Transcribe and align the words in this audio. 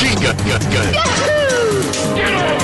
machine 0.00 0.20
gun, 0.22 0.36
gun, 0.36 0.60
gun. 0.70 0.92
Get 2.14 2.32
over 2.32 2.57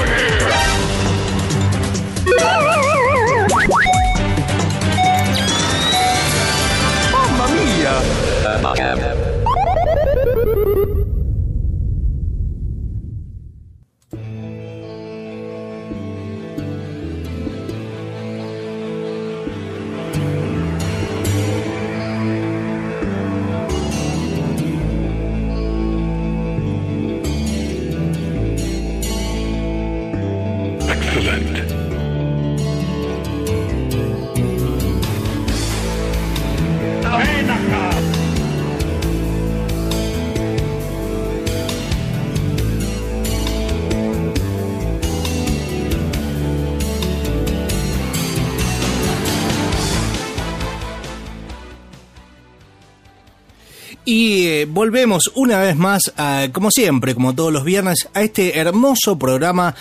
volvemos 54.85 55.31
una 55.35 55.61
vez 55.61 55.77
más, 55.77 56.13
como 56.53 56.71
siempre, 56.71 57.15
como 57.15 57.35
todos 57.35 57.51
los 57.51 57.65
viernes, 57.65 58.07
a 58.13 58.21
este 58.21 58.59
hermoso 58.59 59.19
programa, 59.19 59.75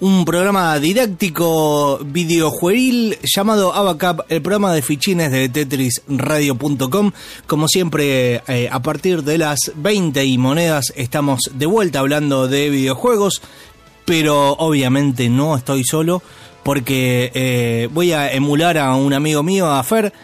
un 0.00 0.24
programa 0.24 0.78
didáctico 0.78 1.98
videojueguil 2.02 3.18
llamado 3.22 3.74
Abacap, 3.74 4.20
el 4.30 4.40
programa 4.40 4.72
de 4.72 4.80
fichines 4.80 5.30
de 5.30 5.50
tetrisradio.com. 5.50 7.12
Como 7.46 7.68
siempre, 7.68 8.40
eh, 8.48 8.70
a 8.72 8.80
partir 8.80 9.24
de 9.24 9.36
las 9.36 9.58
20 9.74 10.24
y 10.24 10.38
monedas 10.38 10.90
estamos 10.96 11.40
de 11.52 11.66
vuelta 11.66 11.98
hablando 11.98 12.48
de 12.48 12.70
videojuegos, 12.70 13.42
pero 14.06 14.52
obviamente 14.52 15.28
no 15.28 15.54
estoy 15.54 15.84
solo 15.84 16.22
porque 16.62 17.30
eh, 17.34 17.90
voy 17.92 18.12
a 18.12 18.32
emular 18.32 18.78
a 18.78 18.94
un 18.94 19.12
amigo 19.12 19.42
mío, 19.42 19.70
a 19.70 19.82
Fer, 19.82 20.14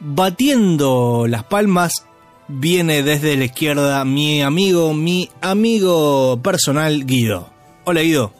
batiendo 0.00 1.26
las 1.28 1.44
palmas 1.44 1.92
viene 2.50 3.02
desde 3.02 3.36
la 3.36 3.44
izquierda 3.44 4.04
mi 4.04 4.42
amigo, 4.42 4.92
mi 4.94 5.30
amigo 5.40 6.40
personal 6.42 7.04
Guido. 7.06 7.48
Hola 7.84 8.00
Guido. 8.02 8.32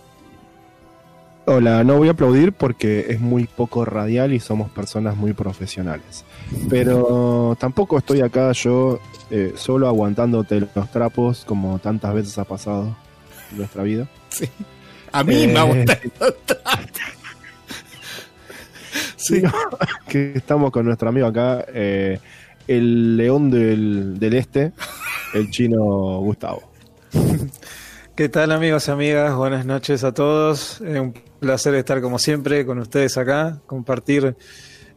Hola, 1.46 1.82
no 1.82 1.96
voy 1.96 2.08
a 2.08 2.12
aplaudir 2.12 2.52
porque 2.52 3.06
es 3.08 3.20
muy 3.20 3.44
poco 3.44 3.84
radial 3.84 4.32
y 4.32 4.40
somos 4.40 4.70
personas 4.70 5.16
muy 5.16 5.32
profesionales. 5.32 6.24
Pero 6.68 7.56
tampoco 7.58 7.98
estoy 7.98 8.20
acá 8.20 8.52
yo 8.52 9.00
eh, 9.30 9.54
solo 9.56 9.88
aguantándote 9.88 10.60
los 10.74 10.90
trapos 10.92 11.44
como 11.44 11.78
tantas 11.78 12.14
veces 12.14 12.38
ha 12.38 12.44
pasado 12.44 12.96
en 13.50 13.58
nuestra 13.58 13.82
vida. 13.82 14.08
Sí. 14.28 14.48
A 15.12 15.24
mí 15.24 15.34
Eh, 15.42 15.48
me 15.48 15.62
gusta. 15.62 15.98
Sí. 19.16 19.42
que 20.08 20.32
estamos 20.34 20.70
con 20.70 20.86
nuestro 20.86 21.08
amigo 21.10 21.26
acá, 21.26 21.64
eh, 21.72 22.18
el 22.66 23.16
león 23.16 23.50
del, 23.50 24.18
del 24.18 24.34
este, 24.34 24.72
el 25.34 25.50
chino 25.50 26.20
Gustavo. 26.20 26.62
¿Qué 28.14 28.28
tal 28.28 28.52
amigos 28.52 28.88
y 28.88 28.90
amigas? 28.90 29.34
Buenas 29.34 29.64
noches 29.64 30.04
a 30.04 30.12
todos. 30.12 30.80
Es 30.80 31.00
un 31.00 31.14
placer 31.38 31.74
estar 31.74 32.00
como 32.00 32.18
siempre 32.18 32.66
con 32.66 32.78
ustedes 32.78 33.16
acá, 33.16 33.60
compartir 33.66 34.36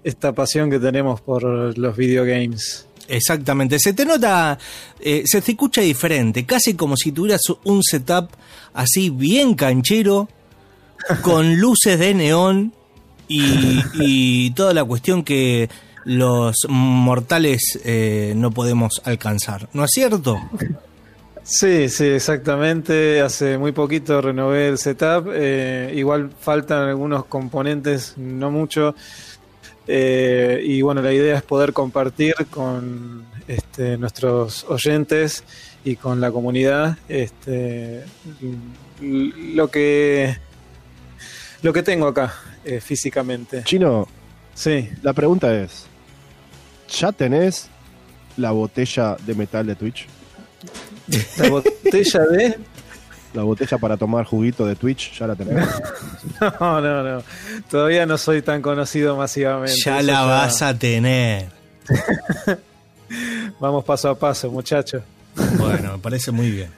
esta 0.04 0.34
pasión 0.34 0.70
que 0.70 0.80
tenemos 0.80 1.22
por 1.22 1.44
los 1.78 1.96
videogames. 1.96 2.88
Exactamente, 3.08 3.80
se 3.80 3.94
te 3.94 4.06
nota, 4.06 4.58
eh, 5.00 5.24
se 5.26 5.42
te 5.42 5.52
escucha 5.52 5.82
diferente, 5.82 6.46
casi 6.46 6.74
como 6.74 6.96
si 6.96 7.12
tuvieras 7.12 7.42
un 7.66 7.84
setup 7.84 8.30
así 8.74 9.10
bien 9.10 9.56
canchero, 9.56 10.30
con 11.22 11.58
luces 11.58 12.00
de 12.00 12.14
neón 12.14 12.74
y, 13.28 13.82
y 13.96 14.52
toda 14.52 14.74
la 14.74 14.86
cuestión 14.86 15.24
que 15.24 15.70
los 16.06 16.56
mortales 16.70 17.80
eh, 17.84 18.34
no 18.36 18.52
podemos 18.52 19.02
alcanzar, 19.06 19.70
¿no 19.74 19.86
es 19.86 19.92
cierto? 19.92 20.42
Sí, 21.44 21.90
sí, 21.90 22.06
exactamente. 22.06 23.22
Hace 23.22 23.58
muy 23.58 23.72
poquito 23.74 24.22
renové 24.22 24.70
el 24.70 24.78
setup. 24.78 25.30
eh, 25.34 25.92
igual 25.96 26.32
faltan 26.40 26.88
algunos 26.88 27.26
componentes, 27.26 28.14
no 28.18 28.50
mucho. 28.50 28.96
Eh, 29.86 30.62
y 30.64 30.82
bueno, 30.82 31.02
la 31.02 31.12
idea 31.12 31.36
es 31.36 31.44
poder 31.44 31.74
compartir 31.74 32.34
con 32.50 33.26
este, 33.48 33.98
nuestros 33.98 34.66
oyentes 34.70 35.44
y 35.84 35.98
con 35.98 36.22
la 36.22 36.32
comunidad 36.32 36.98
este, 37.10 38.06
lo 39.02 39.70
que 39.70 40.38
lo 41.62 41.74
que 41.74 41.84
tengo 41.84 42.08
acá 42.08 42.34
eh, 42.64 42.80
físicamente. 42.80 43.64
Chino, 43.66 44.08
Sí, 44.56 44.88
la 45.02 45.14
pregunta 45.14 45.54
es, 45.56 45.86
¿ya 46.90 47.12
tenés 47.12 47.68
la 48.38 48.52
botella 48.52 49.16
de 49.26 49.34
metal 49.36 49.66
de 49.68 49.76
Twitch? 49.76 50.08
la 51.38 51.50
botella 51.50 52.20
de 52.32 52.58
La 53.34 53.44
botella 53.44 53.78
para 53.78 53.98
tomar 53.98 54.26
juguito 54.26 54.66
de 54.66 54.76
Twitch, 54.76 55.18
¿ya 55.20 55.28
la 55.28 55.36
tenés? 55.36 55.68
no, 56.42 56.82
no, 56.82 57.04
no. 57.04 57.24
Todavía 57.70 58.06
no 58.06 58.18
soy 58.18 58.42
tan 58.42 58.62
conocido 58.62 59.16
masivamente. 59.18 59.76
Ya 59.84 60.00
Eso 60.00 60.08
la 60.12 60.22
vas 60.24 60.62
a 60.62 60.78
tener. 60.78 61.50
Vamos 63.60 63.84
paso 63.86 64.10
a 64.10 64.16
paso, 64.18 64.50
muchachos. 64.52 65.04
Bueno, 65.58 65.94
me 65.94 66.00
parece 66.00 66.32
muy 66.32 66.50
bien. 66.52 66.70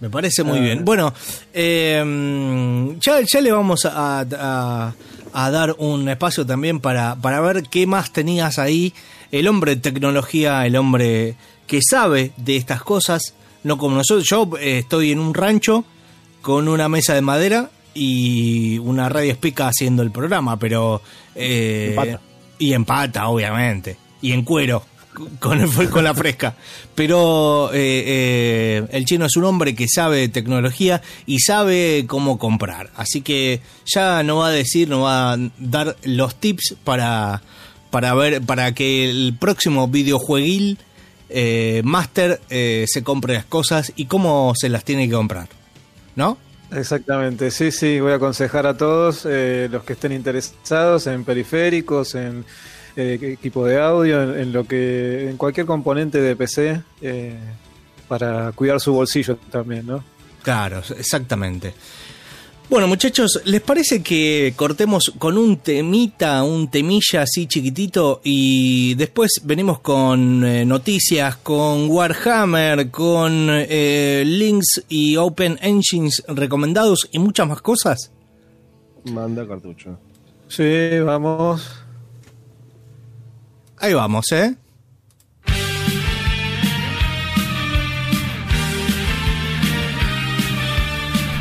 Me 0.00 0.08
parece 0.10 0.42
muy 0.44 0.58
Ah. 0.58 0.62
bien. 0.62 0.84
Bueno, 0.84 1.12
eh, 1.52 2.94
ya, 3.00 3.20
ya 3.20 3.40
le 3.40 3.50
vamos 3.52 3.84
a, 3.84 4.20
a- 4.20 4.94
a 5.32 5.50
dar 5.50 5.74
un 5.78 6.08
espacio 6.08 6.44
también 6.46 6.80
para, 6.80 7.16
para 7.16 7.40
ver 7.40 7.64
qué 7.64 7.86
más 7.86 8.12
tenías 8.12 8.58
ahí. 8.58 8.94
El 9.30 9.48
hombre 9.48 9.76
de 9.76 9.80
tecnología, 9.82 10.64
el 10.66 10.76
hombre 10.76 11.36
que 11.66 11.80
sabe 11.82 12.32
de 12.36 12.56
estas 12.56 12.82
cosas, 12.82 13.34
no 13.64 13.76
como 13.78 13.96
nosotros. 13.96 14.26
Yo 14.28 14.48
eh, 14.58 14.78
estoy 14.78 15.12
en 15.12 15.18
un 15.18 15.34
rancho 15.34 15.84
con 16.40 16.68
una 16.68 16.88
mesa 16.88 17.14
de 17.14 17.20
madera 17.20 17.70
y 17.94 18.78
una 18.78 19.08
radio 19.08 19.32
espica 19.32 19.68
haciendo 19.68 20.02
el 20.02 20.10
programa, 20.10 20.58
pero... 20.58 21.02
eh, 21.34 21.88
En 21.90 21.96
pata. 21.96 22.20
Y 22.58 22.72
en 22.72 22.84
pata, 22.84 23.28
obviamente. 23.28 23.96
Y 24.20 24.32
en 24.32 24.42
cuero, 24.42 24.84
con, 25.38 26.04
la 26.04 26.14
fresca. 26.14 26.54
Pero 26.94 27.70
eh, 27.72 28.04
eh, 28.06 28.86
el 28.90 29.04
chino 29.04 29.26
es 29.26 29.36
un 29.36 29.44
hombre 29.44 29.74
que 29.74 29.86
sabe 29.88 30.28
tecnología 30.28 31.02
y 31.26 31.40
sabe 31.40 32.04
cómo 32.06 32.38
comprar. 32.38 32.90
Así 32.96 33.22
que 33.22 33.60
ya 33.84 34.22
no 34.22 34.38
va 34.38 34.48
a 34.48 34.52
decir, 34.52 34.88
no 34.88 35.02
va 35.02 35.32
a 35.32 35.38
dar 35.58 35.96
los 36.04 36.34
tips 36.36 36.76
para, 36.84 37.42
para 37.90 38.14
ver, 38.14 38.42
para 38.42 38.72
que 38.74 39.08
el 39.08 39.36
próximo 39.38 39.88
videojueguil 39.88 40.78
eh, 41.30 41.82
Master 41.84 42.40
se 42.48 43.02
compre 43.02 43.34
las 43.34 43.44
cosas 43.44 43.92
y 43.96 44.06
cómo 44.06 44.54
se 44.56 44.68
las 44.68 44.84
tiene 44.84 45.06
que 45.06 45.14
comprar. 45.14 45.48
¿No? 46.16 46.38
Exactamente, 46.70 47.50
sí, 47.50 47.72
sí, 47.72 47.98
voy 47.98 48.12
a 48.12 48.16
aconsejar 48.16 48.66
a 48.66 48.76
todos 48.76 49.24
los 49.24 49.84
que 49.84 49.94
estén 49.94 50.12
interesados 50.12 51.06
en 51.06 51.24
periféricos, 51.24 52.14
en 52.14 52.44
eh, 52.98 53.18
equipo 53.22 53.64
de 53.64 53.80
audio, 53.80 54.22
en, 54.22 54.40
en 54.40 54.52
lo 54.52 54.64
que, 54.64 55.30
en 55.30 55.36
cualquier 55.36 55.66
componente 55.66 56.20
de 56.20 56.34
PC 56.34 56.82
eh, 57.00 57.38
para 58.08 58.50
cuidar 58.52 58.80
su 58.80 58.92
bolsillo 58.92 59.36
también, 59.50 59.86
¿no? 59.86 60.02
Claro, 60.42 60.82
exactamente. 60.98 61.74
Bueno, 62.70 62.86
muchachos, 62.86 63.40
¿les 63.46 63.62
parece 63.62 64.02
que 64.02 64.52
cortemos 64.54 65.14
con 65.18 65.38
un 65.38 65.56
temita, 65.56 66.42
un 66.42 66.68
temilla 66.68 67.22
así 67.22 67.46
chiquitito 67.46 68.20
y 68.22 68.94
después 68.96 69.40
venimos 69.42 69.78
con 69.78 70.44
eh, 70.44 70.66
noticias, 70.66 71.36
con 71.36 71.88
Warhammer, 71.88 72.90
con 72.90 73.48
eh, 73.50 74.22
links 74.26 74.84
y 74.88 75.16
Open 75.16 75.58
Engines 75.62 76.22
recomendados 76.28 77.08
y 77.10 77.18
muchas 77.18 77.48
más 77.48 77.62
cosas? 77.62 78.12
Manda 79.04 79.46
cartucho. 79.46 79.98
Sí, 80.48 80.98
vamos. 80.98 81.87
Ahí 83.80 83.94
vamos, 83.94 84.24
¿eh? 84.32 84.56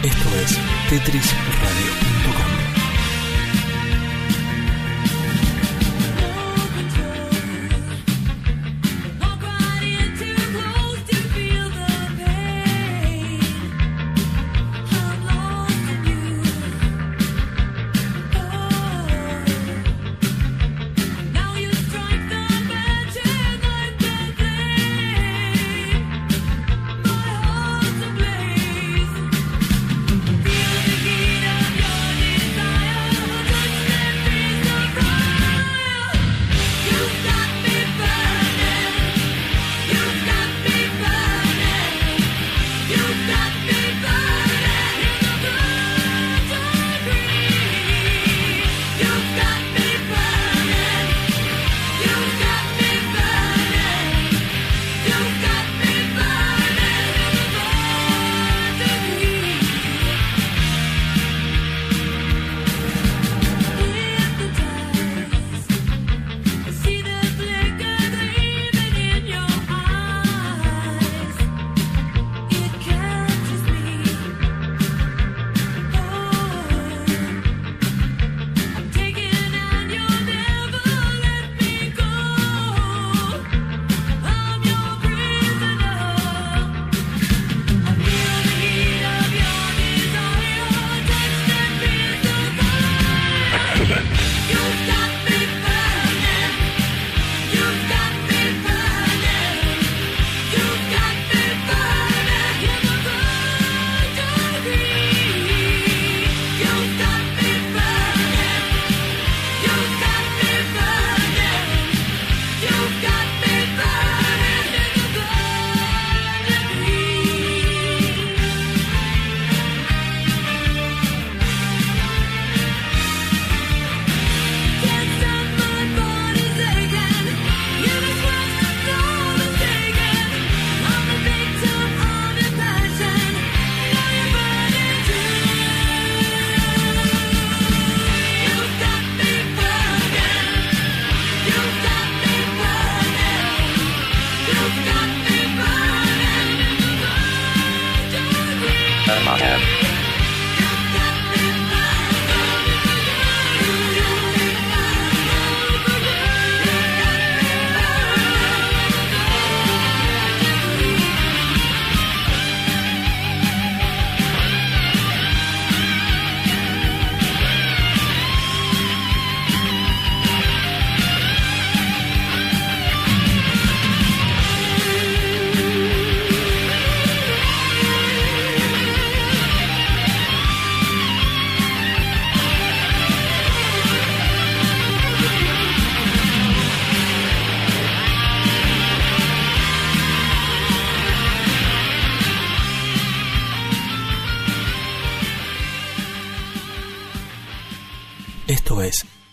Esto 0.04 0.30
es 0.39 0.57
tetrisradio.com. 0.89 1.47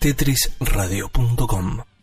tetrisradio.com. 0.05 1.94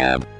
Ab. 0.00 0.37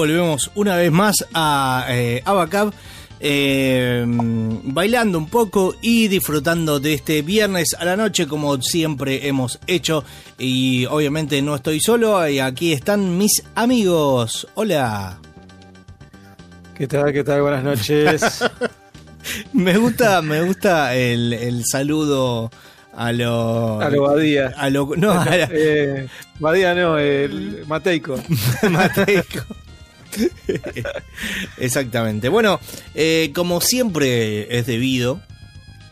Volvemos 0.00 0.50
una 0.54 0.76
vez 0.76 0.90
más 0.90 1.14
a 1.34 1.84
eh, 1.90 2.22
Abacab, 2.24 2.72
eh, 3.20 4.02
bailando 4.06 5.18
un 5.18 5.26
poco 5.28 5.74
y 5.82 6.08
disfrutando 6.08 6.80
de 6.80 6.94
este 6.94 7.20
viernes 7.20 7.74
a 7.78 7.84
la 7.84 7.96
noche 7.98 8.26
como 8.26 8.60
siempre 8.62 9.28
hemos 9.28 9.58
hecho. 9.66 10.02
Y 10.38 10.86
obviamente 10.86 11.42
no 11.42 11.54
estoy 11.54 11.80
solo, 11.80 12.26
y 12.26 12.38
aquí 12.38 12.72
están 12.72 13.18
mis 13.18 13.42
amigos. 13.54 14.48
Hola. 14.54 15.18
¿Qué 16.78 16.86
tal? 16.86 17.12
¿Qué 17.12 17.22
tal? 17.22 17.42
Buenas 17.42 17.62
noches. 17.62 18.42
Me 19.52 19.76
gusta, 19.76 20.22
me 20.22 20.40
gusta 20.42 20.94
el, 20.96 21.34
el 21.34 21.62
saludo 21.70 22.50
a 22.96 23.12
lo... 23.12 23.78
A 23.78 23.90
lo 23.90 24.02
Badía. 24.04 24.54
A 24.56 24.70
lo, 24.70 24.96
no, 24.96 25.12
a 25.20 25.24
la- 25.26 25.48
Eh, 25.52 26.08
Badía 26.38 26.74
no, 26.74 26.96
el 26.96 27.64
Mateico. 27.66 28.16
Mateico. 28.70 29.44
Exactamente. 31.58 32.28
Bueno, 32.28 32.60
eh, 32.94 33.32
como 33.34 33.60
siempre 33.60 34.58
es 34.58 34.66
debido 34.66 35.20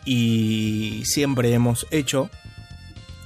y 0.05 1.03
siempre 1.05 1.53
hemos 1.53 1.87
hecho, 1.91 2.29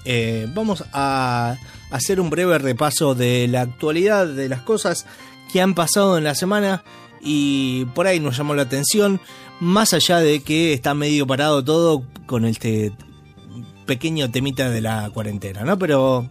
eh, 0.06 0.48
vamos 0.54 0.84
a 0.94 1.58
hacer 1.92 2.20
un 2.20 2.30
breve 2.30 2.58
repaso 2.58 3.16
de 3.16 3.48
la 3.48 3.62
actualidad, 3.62 4.28
de 4.28 4.50
las 4.50 4.62
cosas 4.62 5.06
que 5.52 5.62
han 5.62 5.76
pasado 5.76 6.18
en 6.18 6.24
la 6.24 6.36
semana 6.36 6.84
y 7.22 7.86
por 7.94 8.08
ahí 8.08 8.20
nos 8.20 8.38
llamó 8.38 8.56
la 8.56 8.64
atención, 8.64 9.22
más 9.60 9.94
allá 9.94 10.20
de 10.20 10.42
que 10.42 10.74
está 10.74 10.94
medio 10.94 11.26
parado 11.26 11.64
todo 11.64 12.04
con 12.26 12.46
este 12.46 12.92
pequeño 13.86 14.32
temita 14.32 14.70
de 14.70 14.82
la 14.82 15.10
cuarentena, 15.14 15.64
¿no? 15.64 15.78
Pero 15.78 16.30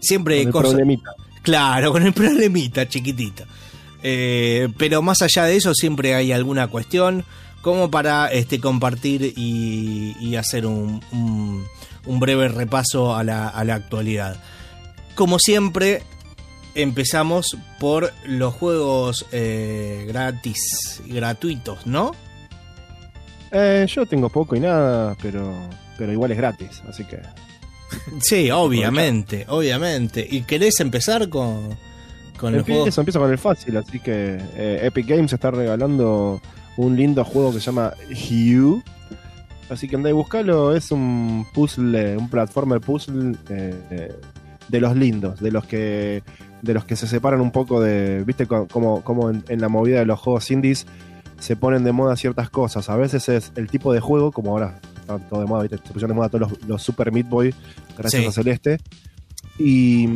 siempre 0.00 0.48
cosas... 0.50 0.72
problemita. 0.72 1.10
Claro, 1.42 1.92
con 1.92 2.02
el 2.02 2.12
problemita 2.12 2.88
chiquitito. 2.88 3.44
Eh, 4.02 4.68
pero 4.78 5.02
más 5.02 5.22
allá 5.22 5.44
de 5.44 5.56
eso, 5.56 5.74
siempre 5.74 6.14
hay 6.14 6.32
alguna 6.32 6.68
cuestión 6.68 7.24
como 7.62 7.90
para 7.90 8.28
este, 8.28 8.60
compartir 8.60 9.34
y, 9.36 10.16
y 10.20 10.36
hacer 10.36 10.66
un, 10.66 11.00
breve 12.06 12.48
repaso 12.48 13.14
a 13.14 13.24
la, 13.24 13.48
a 13.48 13.64
la 13.64 13.74
actualidad. 13.74 14.42
Como 15.14 15.38
siempre, 15.38 16.02
empezamos 16.74 17.56
por 17.78 18.12
los 18.24 18.54
juegos 18.54 19.26
eh, 19.32 20.04
gratis, 20.08 21.02
gratuitos, 21.06 21.86
¿no? 21.86 22.12
Eh, 23.50 23.86
yo 23.88 24.06
tengo 24.06 24.28
poco 24.28 24.56
y 24.56 24.60
nada, 24.60 25.16
pero, 25.20 25.68
pero 25.98 26.12
igual 26.12 26.30
es 26.32 26.38
gratis, 26.38 26.82
así 26.88 27.04
que... 27.04 27.18
Sí, 28.20 28.50
obviamente, 28.52 29.44
obviamente. 29.48 30.26
¿Y 30.28 30.42
querés 30.42 30.78
empezar 30.80 31.28
con, 31.28 31.68
con 32.38 32.54
el 32.54 32.62
juego? 32.62 32.80
Empiezo, 32.80 33.00
empiezo 33.00 33.20
con 33.20 33.30
el 33.30 33.38
fácil, 33.38 33.76
así 33.76 34.00
que 34.00 34.38
eh, 34.56 34.80
Epic 34.82 35.06
Games 35.08 35.32
está 35.32 35.50
regalando 35.50 36.40
un 36.76 36.96
lindo 36.96 37.24
juego 37.24 37.52
que 37.52 37.60
se 37.60 37.66
llama 37.66 37.92
Hue. 38.10 38.82
Así 39.68 39.86
que 39.88 39.94
andá 39.96 40.10
y 40.10 40.12
buscalo, 40.12 40.74
es 40.74 40.90
un 40.90 41.46
puzzle, 41.54 42.16
un 42.16 42.28
platformer 42.28 42.80
puzzle 42.80 43.36
eh, 43.50 43.74
eh, 43.90 44.14
de 44.68 44.80
los 44.80 44.96
lindos, 44.96 45.38
de 45.40 45.52
los 45.52 45.64
que 45.64 46.22
de 46.62 46.74
los 46.74 46.84
que 46.84 46.94
se 46.96 47.06
separan 47.06 47.40
un 47.40 47.52
poco 47.52 47.80
de, 47.80 48.22
viste, 48.24 48.46
Co- 48.46 48.66
como, 48.68 49.02
como 49.02 49.30
en, 49.30 49.42
en 49.48 49.60
la 49.62 49.68
movida 49.68 50.00
de 50.00 50.04
los 50.06 50.20
juegos 50.20 50.50
indies 50.50 50.86
se 51.38 51.56
ponen 51.56 51.84
de 51.84 51.92
moda 51.92 52.16
ciertas 52.16 52.50
cosas. 52.50 52.90
A 52.90 52.96
veces 52.96 53.28
es 53.30 53.52
el 53.56 53.68
tipo 53.70 53.92
de 53.94 54.00
juego, 54.00 54.30
como 54.32 54.50
ahora 54.50 54.78
todo 55.18 55.40
de 55.40 55.46
moda, 55.46 55.62
viste, 55.62 55.76
se 55.78 55.92
pusieron 55.92 56.10
de 56.10 56.14
moda 56.14 56.28
todos 56.28 56.50
los, 56.50 56.62
los 56.68 56.82
Super 56.82 57.10
Meat 57.12 57.28
Boy, 57.28 57.54
gracias 57.96 58.22
Sí. 58.22 58.28
a 58.28 58.32
Celeste. 58.32 58.78
Y, 59.58 60.08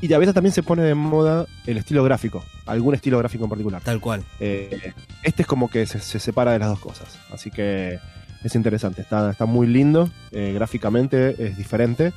y 0.00 0.12
a 0.12 0.18
veces 0.18 0.34
también 0.34 0.52
se 0.52 0.62
pone 0.62 0.82
de 0.82 0.94
moda 0.94 1.46
el 1.66 1.76
estilo 1.78 2.02
gráfico. 2.04 2.42
algún 2.66 2.94
estilo 2.94 3.18
gráfico 3.18 3.44
en 3.44 3.50
particular. 3.50 3.82
Tal 3.82 4.00
cual. 4.00 4.22
Eh, 4.40 4.92
este 5.22 5.42
es 5.42 5.48
como 5.48 5.68
que 5.68 5.86
se, 5.86 6.00
se 6.00 6.18
separa 6.18 6.52
de 6.52 6.58
las 6.58 6.68
dos 6.68 6.78
cosas. 6.80 7.18
Así 7.32 7.50
que 7.50 7.98
es 8.42 8.54
interesante. 8.54 9.02
Está, 9.02 9.30
está 9.30 9.46
muy 9.46 9.66
lindo. 9.66 10.08
eh, 10.32 10.52
gráficamente 10.54 11.34
es 11.46 11.56
diferente. 11.56 12.12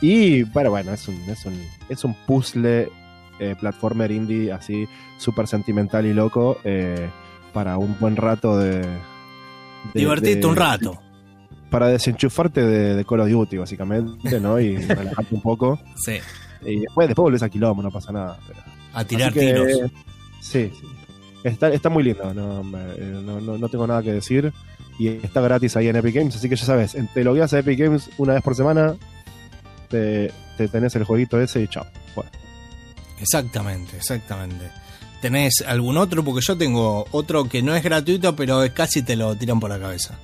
Y 0.00 0.42
bueno, 0.44 0.70
bueno, 0.70 0.92
es 0.92 1.06
un, 1.06 1.14
es 1.30 1.44
un, 1.46 1.60
es 1.88 2.02
un 2.04 2.14
puzzle 2.26 2.88
eh, 3.38 3.54
platformer 3.58 4.10
indie 4.10 4.50
así 4.52 4.86
súper 5.18 5.46
sentimental 5.46 6.06
y 6.06 6.12
loco 6.12 6.58
eh, 6.64 7.08
para 7.52 7.78
un 7.78 7.96
buen 8.00 8.16
rato 8.16 8.58
de... 8.58 8.78
de- 8.80 8.86
Divertirte 9.94 10.40
de- 10.40 10.46
un 10.46 10.56
rato. 10.56 11.01
Para 11.72 11.88
desenchufarte 11.88 12.62
de, 12.64 12.94
de 12.94 13.04
Call 13.04 13.20
of 13.20 13.28
Duty, 13.30 13.56
básicamente, 13.56 14.38
¿no? 14.40 14.60
Y 14.60 14.76
relajarte 14.86 15.34
un 15.34 15.40
poco. 15.42 15.80
Sí. 16.04 16.18
Y 16.64 16.80
después, 16.80 17.08
después 17.08 17.24
volvés 17.24 17.42
a 17.42 17.48
quilombo, 17.48 17.82
no 17.82 17.90
pasa 17.90 18.12
nada. 18.12 18.38
pero- 18.46 18.60
A 18.92 19.04
tirar 19.04 19.32
que, 19.32 19.40
tiros. 19.40 19.90
Sí, 20.40 20.70
sí. 20.78 20.86
Está, 21.42 21.70
está 21.70 21.88
muy 21.88 22.04
lindo, 22.04 22.32
no, 22.32 22.60
eh, 22.78 23.20
no, 23.24 23.40
no- 23.40 23.58
no 23.58 23.68
tengo 23.68 23.86
nada 23.86 24.00
que 24.02 24.12
decir. 24.12 24.52
Y 24.98 25.08
está 25.08 25.40
gratis 25.40 25.74
ahí 25.76 25.88
en 25.88 25.96
Epic 25.96 26.14
Games, 26.14 26.36
así 26.36 26.48
que 26.48 26.54
ya 26.54 26.64
sabes, 26.66 26.94
te 27.14 27.24
logueas 27.24 27.52
a 27.54 27.58
Epic 27.58 27.78
Games 27.80 28.10
una 28.18 28.34
vez 28.34 28.42
por 28.42 28.54
semana, 28.54 28.94
te, 29.88 30.30
te 30.56 30.68
tenés 30.68 30.94
el 30.94 31.04
jueguito 31.04 31.40
ese 31.40 31.62
y 31.62 31.66
chao. 31.68 31.86
Bueno, 32.14 32.30
Exactamente, 33.20 33.96
exactamente. 33.96 34.70
¿Tenés 35.20 35.62
algún 35.66 35.96
otro? 35.96 36.22
Porque 36.24 36.40
yo 36.46 36.56
tengo 36.58 37.06
otro 37.12 37.44
que 37.44 37.62
no 37.62 37.74
es 37.74 37.82
gratuito, 37.82 38.34
pero 38.36 38.60
casi 38.74 39.02
te 39.02 39.16
lo 39.16 39.34
tiran 39.36 39.60
por 39.60 39.70
la 39.70 39.78
cabeza. 39.78 40.18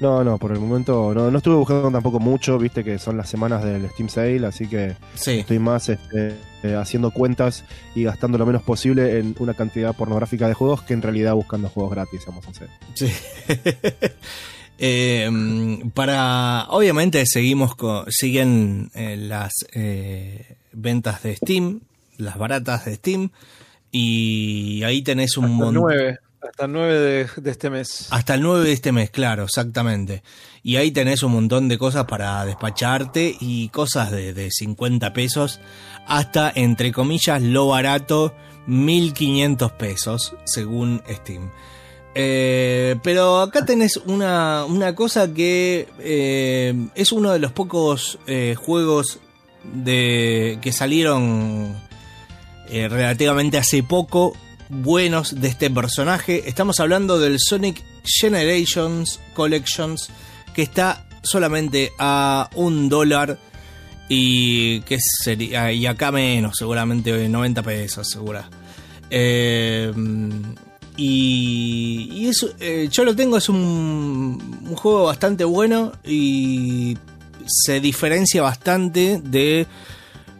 No, 0.00 0.24
no, 0.24 0.38
por 0.38 0.52
el 0.52 0.58
momento 0.58 1.12
no, 1.14 1.30
no 1.30 1.38
estuve 1.38 1.56
buscando 1.56 1.90
tampoco 1.90 2.20
mucho, 2.20 2.58
viste 2.58 2.84
que 2.84 2.98
son 2.98 3.16
las 3.16 3.28
semanas 3.28 3.64
del 3.64 3.88
Steam 3.90 4.08
Sale, 4.08 4.46
así 4.46 4.66
que 4.66 4.96
Sí, 5.14 5.40
estoy 5.40 5.58
más 5.58 5.88
este, 5.88 6.34
eh, 6.62 6.74
haciendo 6.74 7.10
cuentas 7.10 7.64
y 7.94 8.04
gastando 8.04 8.38
lo 8.38 8.46
menos 8.46 8.62
posible 8.62 9.18
en 9.18 9.34
una 9.38 9.54
cantidad 9.54 9.94
pornográfica 9.94 10.48
de 10.48 10.54
juegos 10.54 10.82
que 10.82 10.94
en 10.94 11.02
realidad 11.02 11.34
buscando 11.34 11.68
juegos 11.68 11.92
gratis, 11.92 12.22
vamos 12.26 12.46
a 12.46 12.50
hacer. 12.50 12.68
sí. 12.94 13.10
Eh, 14.76 15.30
para 15.94 16.66
obviamente 16.70 17.24
seguimos 17.26 17.76
con 17.76 18.10
siguen 18.10 18.90
eh, 18.94 19.16
las 19.16 19.52
eh, 19.72 20.56
ventas 20.72 21.22
de 21.22 21.36
Steam 21.36 21.80
las 22.18 22.36
baratas 22.38 22.84
de 22.84 22.96
Steam 22.96 23.30
y 23.90 24.82
ahí 24.82 25.02
tenés 25.02 25.36
un 25.36 25.52
montón 25.52 25.82
9, 25.82 26.18
hasta 26.48 26.64
el 26.66 26.72
9 26.72 27.28
de, 27.36 27.50
este 27.50 27.70
mes. 27.70 28.08
Hasta 28.10 28.34
el 28.34 28.42
9 28.42 28.64
de 28.64 28.72
este 28.72 28.92
mes, 28.92 29.10
claro, 29.10 29.44
exactamente. 29.44 30.22
Y 30.62 30.76
ahí 30.76 30.90
tenés 30.90 31.22
un 31.22 31.32
montón 31.32 31.68
de 31.68 31.78
cosas 31.78 32.04
para 32.04 32.44
despacharte 32.44 33.36
y 33.40 33.68
cosas 33.68 34.10
de, 34.10 34.32
de 34.32 34.50
50 34.50 35.12
pesos 35.12 35.60
hasta, 36.06 36.52
entre 36.54 36.92
comillas, 36.92 37.42
lo 37.42 37.68
barato, 37.68 38.34
1500 38.66 39.72
pesos, 39.72 40.34
según 40.44 41.02
Steam. 41.08 41.50
Eh, 42.14 42.96
pero 43.02 43.40
acá 43.40 43.64
tenés 43.64 43.96
una, 43.96 44.64
una 44.66 44.94
cosa 44.94 45.34
que 45.34 45.88
eh, 45.98 46.88
es 46.94 47.10
uno 47.10 47.32
de 47.32 47.40
los 47.40 47.50
pocos 47.50 48.18
eh, 48.28 48.54
juegos 48.56 49.18
de 49.64 50.58
que 50.62 50.72
salieron 50.72 51.82
relativamente 52.68 53.58
hace 53.58 53.82
poco 53.82 54.34
buenos 54.82 55.40
de 55.40 55.48
este 55.48 55.70
personaje. 55.70 56.48
Estamos 56.48 56.80
hablando 56.80 57.18
del 57.18 57.38
Sonic 57.38 57.82
Generations 58.04 59.20
Collections 59.34 60.10
que 60.54 60.62
está 60.62 61.06
solamente 61.22 61.92
a 61.98 62.50
un 62.54 62.88
dólar 62.88 63.38
y 64.08 64.80
que 64.82 64.98
sería 65.00 65.72
y 65.72 65.86
acá 65.86 66.12
menos 66.12 66.56
seguramente 66.58 67.28
90 67.28 67.62
pesos 67.62 68.08
segura 68.08 68.48
Eh, 69.10 69.92
y, 70.96 72.08
y 72.12 72.28
eso 72.28 72.50
eh, 72.60 72.88
yo 72.90 73.04
lo 73.04 73.16
tengo 73.16 73.36
es 73.36 73.48
un, 73.48 74.60
un 74.68 74.76
juego 74.76 75.04
bastante 75.04 75.44
bueno 75.44 75.92
y 76.04 76.96
se 77.46 77.80
diferencia 77.80 78.42
bastante 78.42 79.20
de 79.22 79.66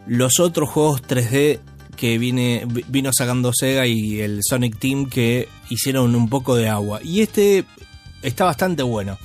los 0.07 0.39
otros 0.39 0.69
juegos 0.69 1.01
3D 1.03 1.59
que 1.95 2.17
viene, 2.17 2.65
vino 2.87 3.11
sacando 3.13 3.51
Sega 3.53 3.85
y 3.87 4.21
el 4.21 4.39
Sonic 4.43 4.77
Team 4.77 5.09
que 5.09 5.47
hicieron 5.69 6.15
un 6.15 6.29
poco 6.29 6.55
de 6.55 6.67
agua. 6.67 6.99
Y 7.03 7.21
este 7.21 7.65
está 8.21 8.45
bastante 8.45 8.83
bueno. 8.83 9.17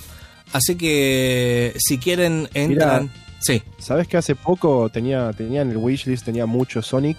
Así 0.53 0.77
que 0.77 1.75
si 1.79 1.99
quieren 1.99 2.49
entran. 2.55 3.11
sí, 3.41 3.63
¿Sabes 3.79 4.09
que 4.09 4.17
hace 4.17 4.35
poco 4.35 4.89
tenía, 4.89 5.33
tenía 5.33 5.63
en 5.63 5.71
el 5.71 5.77
wishlist, 5.77 6.25
tenía 6.25 6.47
mucho 6.47 6.83
Sonic? 6.83 7.19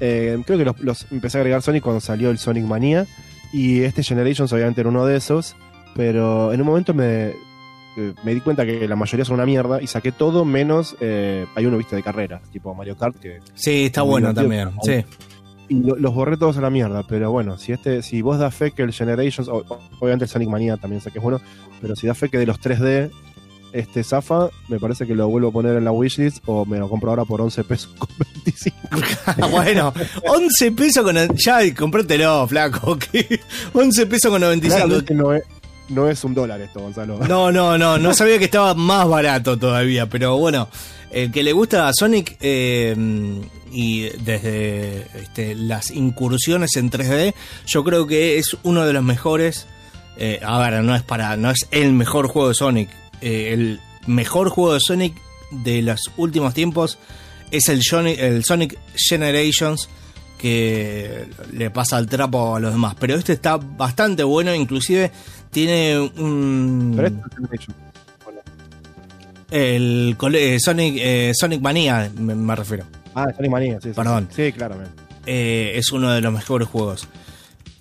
Eh, 0.00 0.38
creo 0.44 0.58
que 0.58 0.64
los, 0.64 0.80
los 0.80 1.06
empecé 1.10 1.38
a 1.38 1.40
agregar 1.40 1.62
Sonic 1.62 1.82
cuando 1.82 2.00
salió 2.00 2.30
el 2.30 2.38
Sonic 2.38 2.64
Manía. 2.64 3.06
Y 3.52 3.82
este 3.82 4.02
Generations 4.02 4.52
obviamente 4.52 4.80
era 4.80 4.90
uno 4.90 5.06
de 5.06 5.16
esos. 5.16 5.54
Pero 5.94 6.52
en 6.52 6.60
un 6.60 6.66
momento 6.66 6.92
me, 6.92 7.34
eh, 7.96 8.14
me 8.24 8.34
di 8.34 8.40
cuenta 8.40 8.64
que 8.66 8.86
la 8.88 8.96
mayoría 8.96 9.24
son 9.24 9.34
una 9.34 9.46
mierda 9.46 9.80
y 9.82 9.86
saqué 9.86 10.12
todo 10.12 10.44
menos. 10.44 10.96
eh, 11.00 11.46
hay 11.54 11.66
uno, 11.66 11.76
viste, 11.78 11.96
de 11.96 12.02
carrera, 12.02 12.40
tipo 12.52 12.74
Mario 12.74 12.96
Kart, 12.96 13.16
que 13.18 13.38
sí, 13.54 13.86
está 13.86 14.02
bueno 14.02 14.32
también. 14.34 14.70
Sí. 14.82 15.04
y 15.68 15.74
lo- 15.82 15.96
los 15.96 16.14
borré 16.14 16.36
todos 16.36 16.58
a 16.58 16.60
la 16.60 16.68
mierda, 16.70 17.02
pero 17.08 17.30
bueno, 17.30 17.56
si 17.56 17.72
este, 17.72 18.02
si 18.02 18.20
vos 18.20 18.38
da 18.38 18.50
fe 18.50 18.72
que 18.72 18.82
el 18.82 18.92
Generations, 18.92 19.48
o- 19.48 19.64
obviamente 19.98 20.24
el 20.26 20.30
Sonic 20.30 20.48
Mania 20.50 20.76
también 20.76 21.00
sé 21.00 21.10
que 21.10 21.18
es 21.18 21.22
bueno, 21.22 21.40
pero 21.80 21.96
si 21.96 22.06
da 22.06 22.14
fe 22.14 22.28
que 22.28 22.36
de 22.38 22.44
los 22.46 22.60
3D 22.60 23.10
este 23.72 24.04
zafa, 24.04 24.50
me 24.68 24.78
parece 24.78 25.04
que 25.04 25.16
lo 25.16 25.26
vuelvo 25.28 25.48
a 25.48 25.52
poner 25.52 25.76
en 25.76 25.84
la 25.84 25.90
wishlist 25.90 26.38
o 26.46 26.64
me 26.64 26.78
lo 26.78 26.88
compro 26.88 27.10
ahora 27.10 27.24
por 27.24 27.40
11 27.40 27.64
pesos 27.64 27.92
con 27.98 28.08
25. 28.44 28.76
bueno, 29.50 29.92
11 30.28 30.70
pesos 30.72 31.02
con. 31.02 31.16
Ya, 31.36 31.74
comprátelo, 31.74 32.46
flaco. 32.46 32.96
que 33.12 33.40
11 33.72 34.06
pesos 34.06 34.30
con 34.30 34.40
95. 34.42 34.76
Claramente 34.86 35.14
no 35.14 35.32
es, 35.32 35.42
no 35.88 36.08
es 36.08 36.24
un 36.24 36.34
dólar 36.34 36.60
esto, 36.60 36.80
Gonzalo. 36.80 37.18
No, 37.28 37.52
no, 37.52 37.76
no, 37.78 37.98
no 37.98 38.14
sabía 38.14 38.38
que 38.38 38.44
estaba 38.46 38.74
más 38.74 39.08
barato 39.08 39.58
todavía, 39.58 40.08
pero 40.08 40.36
bueno, 40.36 40.68
el 41.10 41.30
que 41.30 41.42
le 41.42 41.52
gusta 41.52 41.88
a 41.88 41.92
Sonic 41.92 42.36
eh, 42.40 42.94
y 43.70 44.02
desde 44.24 45.06
este, 45.20 45.54
las 45.54 45.90
incursiones 45.90 46.76
en 46.76 46.90
3D, 46.90 47.34
yo 47.66 47.84
creo 47.84 48.06
que 48.06 48.38
es 48.38 48.56
uno 48.62 48.84
de 48.86 48.92
los 48.92 49.02
mejores. 49.02 49.66
eh, 50.16 50.40
a 50.44 50.58
ver, 50.58 50.82
no 50.82 50.94
es 50.94 51.02
para, 51.02 51.36
no 51.36 51.50
es 51.50 51.66
el 51.70 51.92
mejor 51.92 52.28
juego 52.28 52.48
de 52.48 52.54
Sonic, 52.54 52.88
eh, 53.20 53.50
el 53.52 53.80
mejor 54.06 54.48
juego 54.48 54.74
de 54.74 54.80
Sonic 54.80 55.14
de 55.50 55.82
los 55.82 56.10
últimos 56.16 56.54
tiempos 56.54 56.98
es 57.50 57.68
el 57.68 57.82
Sonic, 57.82 58.18
el 58.18 58.44
Sonic 58.44 58.78
Generations 58.96 59.88
que 60.38 61.26
le 61.52 61.70
pasa 61.70 61.98
el 61.98 62.06
trapo 62.06 62.56
a 62.56 62.60
los 62.60 62.72
demás, 62.72 62.94
pero 62.98 63.14
este 63.14 63.32
está 63.32 63.56
bastante 63.56 64.22
bueno, 64.22 64.54
inclusive 64.54 65.10
tiene 65.50 65.98
un 65.98 66.92
Pero 66.96 67.08
este 67.08 67.18
es 67.52 67.66
el 69.50 70.16
eh, 70.34 70.58
Sonic 70.58 70.94
eh, 70.98 71.32
Sonic 71.32 71.60
Mania 71.60 72.10
me, 72.16 72.34
me 72.34 72.56
refiero. 72.56 72.84
Ah, 73.14 73.26
Sonic 73.36 73.50
Mania, 73.50 73.78
sí, 73.80 73.90
sí. 73.90 73.94
Perdón. 73.94 74.28
Sí, 74.34 74.52
claramente. 74.52 74.92
Eh, 75.26 75.72
es 75.76 75.92
uno 75.92 76.12
de 76.12 76.20
los 76.20 76.32
mejores 76.32 76.68
juegos. 76.68 77.08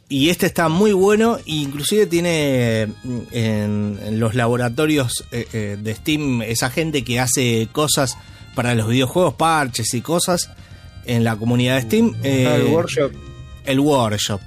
Y 0.08 0.30
este 0.30 0.46
está 0.46 0.70
muy 0.70 0.92
bueno, 0.92 1.38
e 1.38 1.42
inclusive 1.56 2.06
tiene 2.06 2.88
mm, 3.04 3.20
en, 3.32 4.00
en 4.04 4.20
los 4.20 4.36
laboratorios 4.36 5.26
eh, 5.32 5.48
eh, 5.54 5.78
de 5.82 5.96
Steam 5.96 6.44
esa 6.44 6.70
gente 6.70 7.04
que 7.04 7.20
hace 7.20 7.68
cosas 7.72 8.18
para 8.54 8.76
los 8.76 8.88
videojuegos, 8.88 9.34
parches 9.34 9.94
y 9.96 10.02
cosas 10.02 10.52
en 11.06 11.24
la 11.24 11.36
comunidad 11.36 11.76
de 11.76 11.82
Steam. 11.82 12.16
eh, 12.24 12.48
Ah, 12.50 12.56
el 12.56 12.64
workshop. 12.68 13.12
el 13.66 13.80
workshop. 13.80 14.42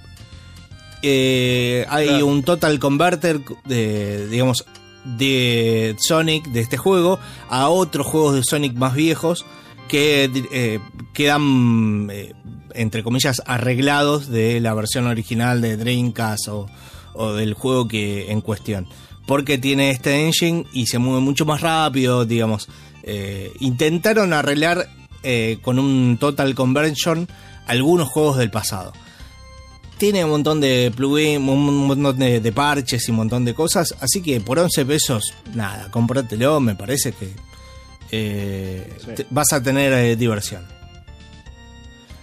Eh, 1.03 1.85
hay 1.89 2.09
Claro. 2.09 2.27
un 2.27 2.43
total 2.43 2.79
converter 2.79 3.41
de, 3.65 4.27
digamos, 4.29 4.65
de 5.05 5.95
Sonic, 6.01 6.47
de 6.49 6.61
este 6.61 6.77
juego, 6.77 7.19
a 7.49 7.69
otros 7.69 8.07
juegos 8.07 8.35
de 8.35 8.43
Sonic 8.43 8.75
más 8.75 8.95
viejos 8.95 9.45
que 9.89 10.29
eh, 10.53 10.81
quedan, 11.13 12.09
eh, 12.11 12.33
entre 12.75 13.03
comillas, 13.05 13.41
arreglados 13.47 14.29
de 14.29 14.61
la 14.61 14.75
versión 14.75 15.07
original 15.07 15.61
de 15.61 15.77
Dreamcast 15.77 16.49
o, 16.49 16.67
o 17.15 17.33
del 17.35 17.55
juego 17.55 17.87
que 17.87 18.33
en 18.33 18.41
cuestión. 18.41 18.89
Porque 19.29 19.59
tiene 19.59 19.91
este 19.91 20.25
engine 20.27 20.65
y 20.73 20.87
se 20.87 20.99
mueve 20.99 21.21
mucho 21.21 21.45
más 21.45 21.61
rápido, 21.61 22.25
digamos. 22.25 22.69
Eh, 23.05 23.53
intentaron 23.61 24.33
arreglar 24.33 24.89
eh, 25.23 25.59
con 25.63 25.79
un 25.79 26.17
Total 26.19 26.55
Conversion 26.55 27.29
algunos 27.67 28.09
juegos 28.09 28.37
del 28.39 28.51
pasado. 28.51 28.93
Tiene 29.99 30.25
un 30.25 30.31
montón 30.31 30.61
de 30.61 30.93
plugins, 30.95 31.39
un 31.49 31.87
montón 31.87 32.19
de, 32.19 32.41
de 32.41 32.53
parches 32.53 33.09
y 33.09 33.11
un 33.11 33.17
montón 33.17 33.45
de 33.47 33.55
cosas. 33.55 33.95
Así 34.01 34.21
que 34.23 34.41
por 34.41 34.59
11 34.59 34.85
pesos, 34.85 35.33
nada, 35.55 35.91
cómpratelo. 35.91 36.61
Me 36.61 36.75
parece 36.75 37.13
que 37.13 37.31
eh, 38.11 38.93
Sí. 39.05 39.11
te- 39.17 39.27
vas 39.31 39.53
a 39.53 39.63
tener 39.63 39.93
eh, 39.95 40.15
diversión. 40.17 40.67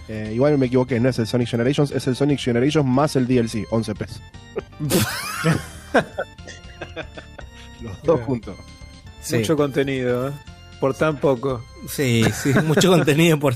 Eh, 0.08 0.32
igual 0.36 0.58
me 0.58 0.68
equivoqué, 0.68 1.00
no 1.00 1.10
es 1.10 1.18
el 1.18 1.26
Sonic 1.28 1.48
Generations, 1.48 1.90
es 1.92 2.06
el 2.08 2.16
Sonic 2.16 2.40
Generations 2.40 2.86
más 2.88 3.16
el 3.16 3.26
DLC, 3.26 3.66
11 3.72 3.96
pesos. 3.96 4.22
Los 7.82 8.02
dos 8.04 8.22
juntos. 8.22 8.56
Sí. 9.22 9.38
Mucho 9.38 9.56
contenido, 9.58 10.30
¿eh? 10.30 10.32
Por 10.84 10.94
tan 10.96 11.16
poco. 11.16 11.64
Sí, 11.88 12.26
sí, 12.44 12.52
mucho 12.66 12.90
contenido 12.92 13.40
por. 13.40 13.56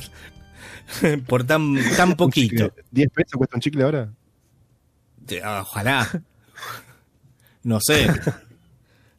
por 1.28 1.44
tan, 1.44 1.76
tan 1.98 2.16
poquito. 2.16 2.70
chicle. 2.70 2.84
¿10 3.06 3.12
pesos 3.12 3.34
cuesta 3.36 3.58
un 3.58 3.62
chicle 3.62 3.84
ahora? 3.84 4.14
Ah, 5.44 5.60
Ojalá. 5.62 6.08
No 7.64 7.80
sé. 7.82 8.08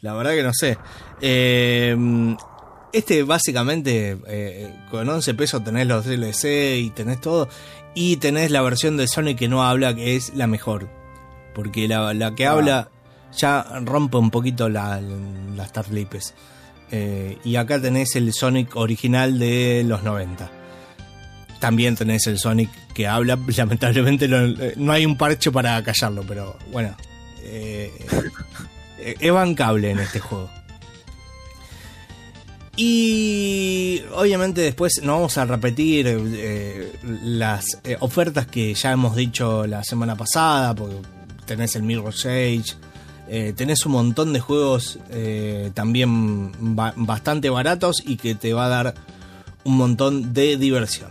La 0.01 0.15
verdad 0.15 0.31
que 0.33 0.43
no 0.43 0.53
sé. 0.55 0.79
Eh, 1.21 1.95
este 2.95 3.25
básicamente 3.25 4.19
eh, 4.27 4.75
con 4.91 5.07
11 5.07 5.35
pesos 5.35 5.63
tenés 5.63 5.87
los 5.87 6.07
DLC 6.07 6.79
y 6.79 6.91
tenés 6.97 7.21
todo. 7.21 7.47
Y 7.95 8.17
tenés 8.17 8.51
la 8.51 8.63
versión 8.63 8.97
de 8.97 9.07
Sonic 9.07 9.37
que 9.37 9.49
no 9.49 9.63
habla, 9.65 9.95
que 9.95 10.17
es 10.17 10.33
la 10.35 10.47
mejor. 10.47 10.89
Porque 11.55 11.87
la, 11.89 12.15
la 12.15 12.35
que 12.35 12.47
habla 12.47 12.89
ya 13.37 13.67
rompe 13.85 14.17
un 14.17 14.31
poquito 14.31 14.71
la- 14.71 14.99
las 15.55 15.73
tarlipes. 15.75 16.35
Eh, 16.91 17.39
y 17.45 17.57
acá 17.57 17.81
tenés 17.81 18.17
el 18.17 18.33
Sonic 18.33 18.77
original 18.77 19.39
de 19.39 19.85
los 19.87 20.03
90. 20.03 20.51
También 21.61 21.97
tenés 21.97 22.27
el 22.27 22.39
Sonic 22.39 22.71
que 22.95 23.07
habla. 23.07 23.39
Lamentablemente 23.57 24.29
no, 24.29 24.39
eh, 24.45 24.75
no 24.77 24.93
hay 24.93 25.05
un 25.07 25.17
parche 25.17 25.51
para 25.51 25.83
callarlo, 25.83 26.23
pero 26.27 26.57
bueno. 26.73 26.97
eh, 27.43 27.93
es 28.99 29.33
bancable 29.33 29.91
en 29.91 30.01
este 30.01 30.21
juego. 30.21 30.51
Y 32.77 34.03
obviamente 34.15 34.61
después 34.61 35.01
no 35.03 35.15
vamos 35.15 35.37
a 35.37 35.45
repetir 35.45 36.07
las 37.25 37.65
ofertas 37.99 38.47
que 38.47 38.73
ya 38.73 38.93
hemos 38.93 39.17
dicho 39.17 39.67
la 39.67 39.83
semana 39.83 40.15
pasada, 40.15 40.77
porque 40.77 40.95
tenés 41.45 41.75
el 41.75 41.83
Mirror's 41.83 42.25
Edge, 42.25 42.77
eh, 43.29 43.53
tenés 43.57 43.85
un 43.87 43.93
montón 43.93 44.33
de 44.33 44.41
juegos 44.41 44.99
eh, 45.11 45.71
también 45.75 46.53
ba- 46.75 46.95
bastante 46.97 47.51
baratos 47.51 48.03
y 48.05 48.17
que 48.17 48.35
te 48.35 48.53
va 48.53 48.67
a 48.67 48.69
dar 48.69 48.95
un 49.65 49.77
montón 49.77 50.33
de 50.33 50.57
diversión. 50.57 51.11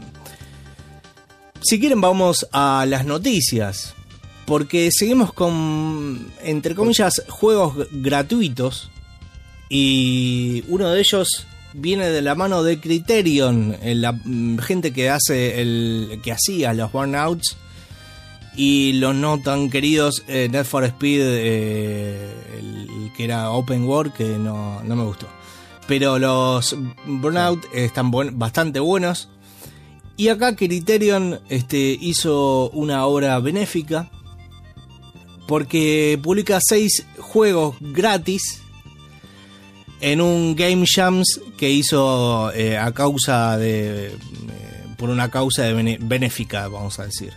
Si 1.61 1.79
quieren 1.79 2.01
vamos 2.01 2.47
a 2.51 2.85
las 2.87 3.05
noticias, 3.05 3.93
porque 4.45 4.89
seguimos 4.91 5.33
con, 5.33 6.27
entre 6.43 6.75
comillas, 6.75 7.23
juegos 7.29 7.87
gratuitos 7.91 8.89
y 9.69 10.63
uno 10.69 10.89
de 10.89 10.99
ellos 11.01 11.45
viene 11.73 12.09
de 12.09 12.21
la 12.21 12.33
mano 12.35 12.63
de 12.63 12.79
Criterion, 12.79 13.75
la 13.83 14.13
mm, 14.13 14.57
gente 14.59 14.93
que 14.93 15.09
hace 15.09 15.61
el 15.61 16.19
que 16.23 16.31
hacía 16.31 16.73
los 16.73 16.91
Burnouts 16.91 17.57
y 18.57 18.93
los 18.93 19.15
no 19.15 19.39
tan 19.39 19.69
queridos 19.69 20.23
eh, 20.27 20.49
Need 20.51 20.65
for 20.65 20.83
Speed, 20.83 21.21
eh, 21.23 22.33
el 22.59 23.11
que 23.15 23.23
era 23.23 23.51
Open 23.51 23.85
World, 23.85 24.11
que 24.13 24.25
no, 24.25 24.81
no 24.83 24.95
me 24.95 25.03
gustó. 25.03 25.27
Pero 25.87 26.19
los 26.19 26.75
Burnout 27.05 27.63
están 27.73 28.11
buen- 28.11 28.37
bastante 28.37 28.79
buenos. 28.81 29.29
Y 30.17 30.27
acá 30.29 30.55
Criterion 30.55 31.39
este, 31.47 31.97
hizo 32.01 32.69
una 32.71 33.05
obra 33.05 33.39
benéfica 33.39 34.09
porque 35.47 36.19
publica 36.21 36.59
seis 36.61 37.05
juegos 37.19 37.75
gratis 37.79 38.61
en 40.01 40.19
un 40.21 40.55
Game 40.55 40.85
Jams 40.93 41.39
que 41.57 41.69
hizo 41.69 42.51
eh, 42.53 42.77
a 42.77 42.91
causa 42.91 43.57
de. 43.57 44.07
eh, 44.07 44.15
por 44.97 45.09
una 45.09 45.29
causa 45.29 45.63
de 45.63 45.97
benéfica, 46.01 46.67
vamos 46.67 46.99
a 46.99 47.05
decir. 47.05 47.33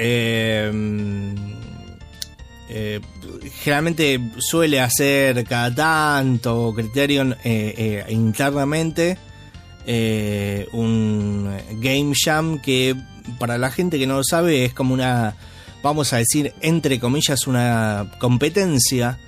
Eh, 0.00 1.34
eh, 2.70 3.00
generalmente 3.62 4.20
suele 4.38 4.80
hacer 4.80 5.42
cada 5.44 5.74
tanto 5.74 6.72
Criterion 6.76 7.32
eh, 7.44 8.04
eh, 8.06 8.12
internamente 8.12 9.16
un 10.72 11.50
Game 11.80 12.12
Jam 12.14 12.60
que 12.60 12.94
para 13.38 13.56
la 13.56 13.70
gente 13.70 13.98
que 13.98 14.06
no 14.06 14.18
lo 14.18 14.24
sabe 14.24 14.66
es 14.66 14.74
como 14.74 14.92
una, 14.92 15.34
vamos 15.82 16.12
a 16.12 16.18
decir, 16.18 16.52
entre 16.60 17.00
comillas, 17.00 17.46
una 17.46 18.10
competencia 18.18 19.18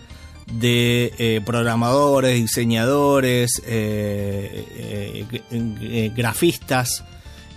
de 0.52 1.12
eh, 1.18 1.40
programadores, 1.46 2.34
diseñadores, 2.34 3.62
eh, 3.66 4.66
eh, 4.76 5.42
eh, 5.50 6.12
grafistas 6.14 7.04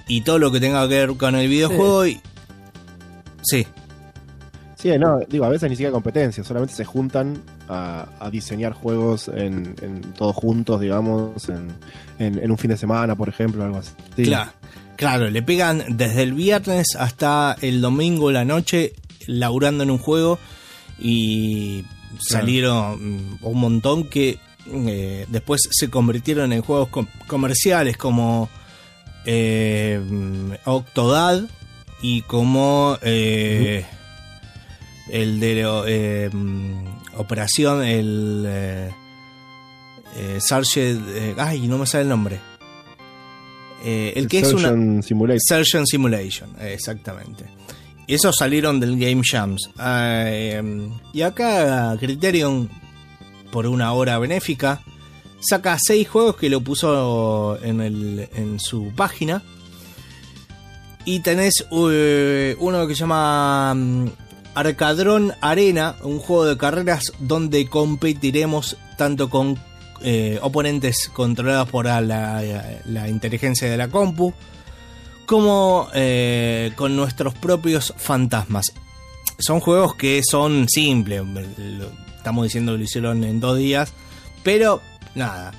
y 0.08 0.22
todo 0.22 0.40
lo 0.40 0.52
que 0.52 0.60
tenga 0.62 0.88
que 0.88 0.96
ver 0.96 1.18
con 1.18 1.36
el 1.36 1.48
videojuego. 1.50 2.08
y- 2.08 2.22
Sí, 3.44 3.66
Sí, 4.76 4.90
no, 5.00 5.20
digo, 5.30 5.46
a 5.46 5.50
veces 5.50 5.70
ni 5.70 5.78
siquiera 5.78 5.94
competencia, 5.94 6.44
solamente 6.44 6.76
se 6.76 6.84
juntan 6.84 7.42
a, 7.70 8.06
a 8.20 8.30
diseñar 8.30 8.74
juegos 8.74 9.30
en, 9.30 9.74
en 9.82 10.02
todos 10.14 10.36
juntos, 10.36 10.82
digamos, 10.82 11.48
en, 11.48 11.70
en- 12.20 12.38
en 12.44 12.52
un 12.52 12.58
fin 12.58 12.70
de 12.72 12.76
semana, 12.76 13.16
por 13.16 13.30
ejemplo, 13.30 13.64
algo 13.64 13.78
así. 13.78 13.92
Claro, 14.26 14.52
claro, 14.98 15.30
le 15.30 15.42
pegan 15.42 15.86
desde 15.96 16.24
el 16.24 16.34
viernes 16.34 16.98
hasta 17.00 17.56
el 17.62 17.80
domingo 17.80 18.30
la 18.32 18.44
noche 18.44 18.92
laburando 19.26 19.84
en 19.86 19.92
un 19.92 20.00
juego 20.00 20.38
y 21.00 21.86
salieron 22.20 23.30
mm, 23.32 23.38
un 23.42 23.58
montón 23.60 24.04
que 24.10 24.38
eh, 24.70 25.26
después 25.30 25.62
se 25.72 25.90
convirtieron 25.90 26.52
en 26.52 26.62
juegos 26.62 26.90
com- 26.90 27.08
comerciales 27.28 27.96
como 27.96 28.50
eh, 29.26 30.02
mm, 30.06 30.52
Octodad 30.66 31.44
y 32.04 32.22
como 32.22 33.00
eh, 33.02 33.84
el 35.10 35.40
de 35.40 35.66
eh, 35.88 36.30
mm, 36.32 36.86
Operación, 37.16 37.84
el 37.84 38.44
eh, 38.48 38.92
eh, 40.16 40.38
Sargent, 40.40 41.08
eh, 41.10 41.36
ay, 41.38 41.68
no 41.68 41.78
me 41.78 41.88
sale 41.88 42.04
el 42.04 42.10
nombre. 42.10 42.40
El 43.86 44.28
que 44.28 44.40
es 44.40 44.54
una 44.54 45.02
Simulator. 45.02 45.42
Surgeon 45.46 45.86
Simulation, 45.86 46.50
exactamente. 46.62 47.46
Y 48.08 48.16
esos 48.16 48.38
salieron 48.38 48.80
del 48.80 48.98
Game 48.98 49.22
Jams. 49.24 49.70
Ah, 49.78 50.24
eh, 50.28 50.90
y 51.14 51.22
acá 51.22 51.96
Criterion, 52.00 52.70
por 53.52 53.68
una 53.68 53.92
hora 53.92 54.20
benéfica, 54.20 54.82
saca 55.42 55.78
seis 55.82 56.08
juegos 56.08 56.38
que 56.38 56.50
lo 56.50 56.62
puso 56.62 57.60
en, 57.62 57.82
el, 57.82 58.30
en 58.36 58.60
su 58.60 58.92
página. 58.96 59.44
Y 61.06 61.20
tenés 61.20 61.66
eh, 61.72 62.56
uno 62.60 62.88
que 62.88 62.94
se 62.96 63.02
llama 63.02 63.74
mm, 63.76 64.08
Arcadron 64.56 65.34
Arena, 65.42 65.96
un 66.04 66.20
juego 66.20 66.46
de 66.46 66.58
carreras 66.58 67.12
donde 67.20 67.68
competiremos 67.68 68.78
tanto 68.98 69.30
con 69.30 69.60
eh, 70.02 70.40
oponentes 70.42 71.10
controlados 71.14 71.70
por 71.70 71.86
la, 71.86 72.00
la- 72.02 73.10
inteligencia 73.10 73.70
de 73.70 73.78
la 73.78 73.90
compu, 73.90 74.34
como 75.26 75.88
eh, 75.94 76.72
con 76.76 76.96
nuestros 76.96 77.34
propios 77.34 77.94
fantasmas. 77.98 78.72
Son 79.40 79.60
juegos 79.60 79.96
que 79.96 80.22
son 80.30 80.68
simples, 80.70 81.22
estamos 82.16 82.44
diciendo 82.46 82.74
que 82.74 82.78
lo 82.78 82.84
hicieron 82.84 83.24
en 83.24 83.40
dos 83.40 83.58
días, 83.58 83.92
pero 84.44 84.80
nada. 85.16 85.52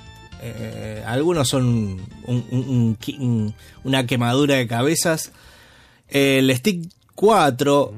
Eh, 0.47 1.03
algunos 1.07 1.49
son 1.49 1.65
un- 1.67 2.07
un- 2.27 2.69
un 2.69 2.99
qui- 2.99 3.19
un- 3.19 3.55
una 3.85 4.07
quemadura 4.07 4.57
de 4.57 4.67
cabezas. 4.67 5.33
El 6.09 6.55
Stick 6.57 6.91
4, 7.15 7.95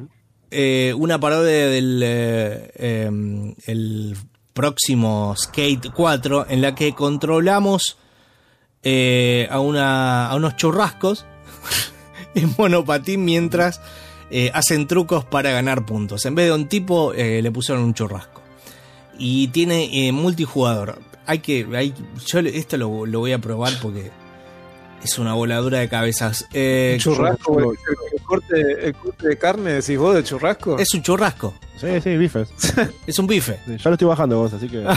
eh, 0.50 0.94
una 0.96 1.18
parodia 1.18 1.66
del 1.68 2.00
eh, 2.04 3.10
el 3.66 4.16
próximo 4.52 5.34
Skate 5.36 5.90
4, 5.92 6.46
en 6.48 6.62
la 6.62 6.74
que 6.74 6.94
controlamos 6.94 7.96
a, 9.50 9.58
una, 9.60 10.28
a 10.28 10.36
unos 10.36 10.54
churrascos 10.56 11.26
en 12.36 12.54
monopatín 12.56 13.24
mientras 13.24 13.80
hacen 14.52 14.86
trucos 14.86 15.24
para 15.24 15.50
ganar 15.50 15.84
puntos. 15.84 16.24
En 16.24 16.34
vez 16.36 16.46
de 16.46 16.52
un 16.52 16.68
tipo, 16.68 17.12
le 17.12 17.50
pusieron 17.50 17.82
un 17.82 17.94
churrasco. 17.94 18.42
Y 19.18 19.48
tiene 19.48 20.06
eh, 20.08 20.12
multijugador. 20.12 21.00
Hay 21.26 21.38
que. 21.40 21.66
Hay, 21.74 21.94
yo 22.26 22.38
esto 22.40 22.76
lo, 22.76 23.06
lo 23.06 23.18
voy 23.20 23.32
a 23.32 23.38
probar 23.38 23.72
porque 23.82 24.10
es 25.02 25.18
una 25.18 25.34
voladura 25.34 25.78
de 25.80 25.88
cabezas. 25.88 26.46
Eh, 26.52 26.96
churrasco, 27.00 27.58
el, 27.58 27.66
el 28.14 28.22
corte, 28.22 28.86
el 28.88 28.94
corte 28.94 29.28
de 29.28 29.38
carne, 29.38 29.72
decís 29.74 29.98
vos, 29.98 30.14
de 30.14 30.24
churrasco. 30.24 30.78
es 30.78 30.92
un 30.94 31.02
churrasco. 31.02 31.54
Sí, 31.80 31.88
sí, 32.02 32.16
bifes. 32.16 32.48
Es 33.06 33.18
un 33.18 33.26
bife. 33.26 33.58
Sí, 33.66 33.76
ya 33.76 33.90
lo 33.90 33.94
estoy 33.94 34.08
bajando 34.08 34.38
vos, 34.38 34.52
así 34.52 34.68
que. 34.68 34.84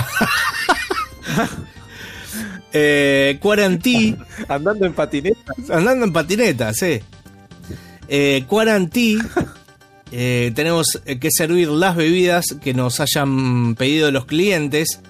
Eh, 2.71 3.37
Quarantí. 3.41 4.15
Andando 4.47 4.85
en 4.85 4.93
patineta. 4.93 5.53
Andando 5.71 6.05
en 6.05 6.13
patineta, 6.13 6.73
sí. 6.73 6.99
Eh, 8.07 8.43
Quarantí. 8.47 9.17
eh, 10.11 10.51
tenemos 10.55 10.99
que 11.19 11.29
servir 11.31 11.67
las 11.69 11.95
bebidas 11.95 12.45
que 12.61 12.73
nos 12.73 12.99
hayan 12.99 13.75
pedido 13.75 14.11
los 14.11 14.25
clientes 14.25 15.01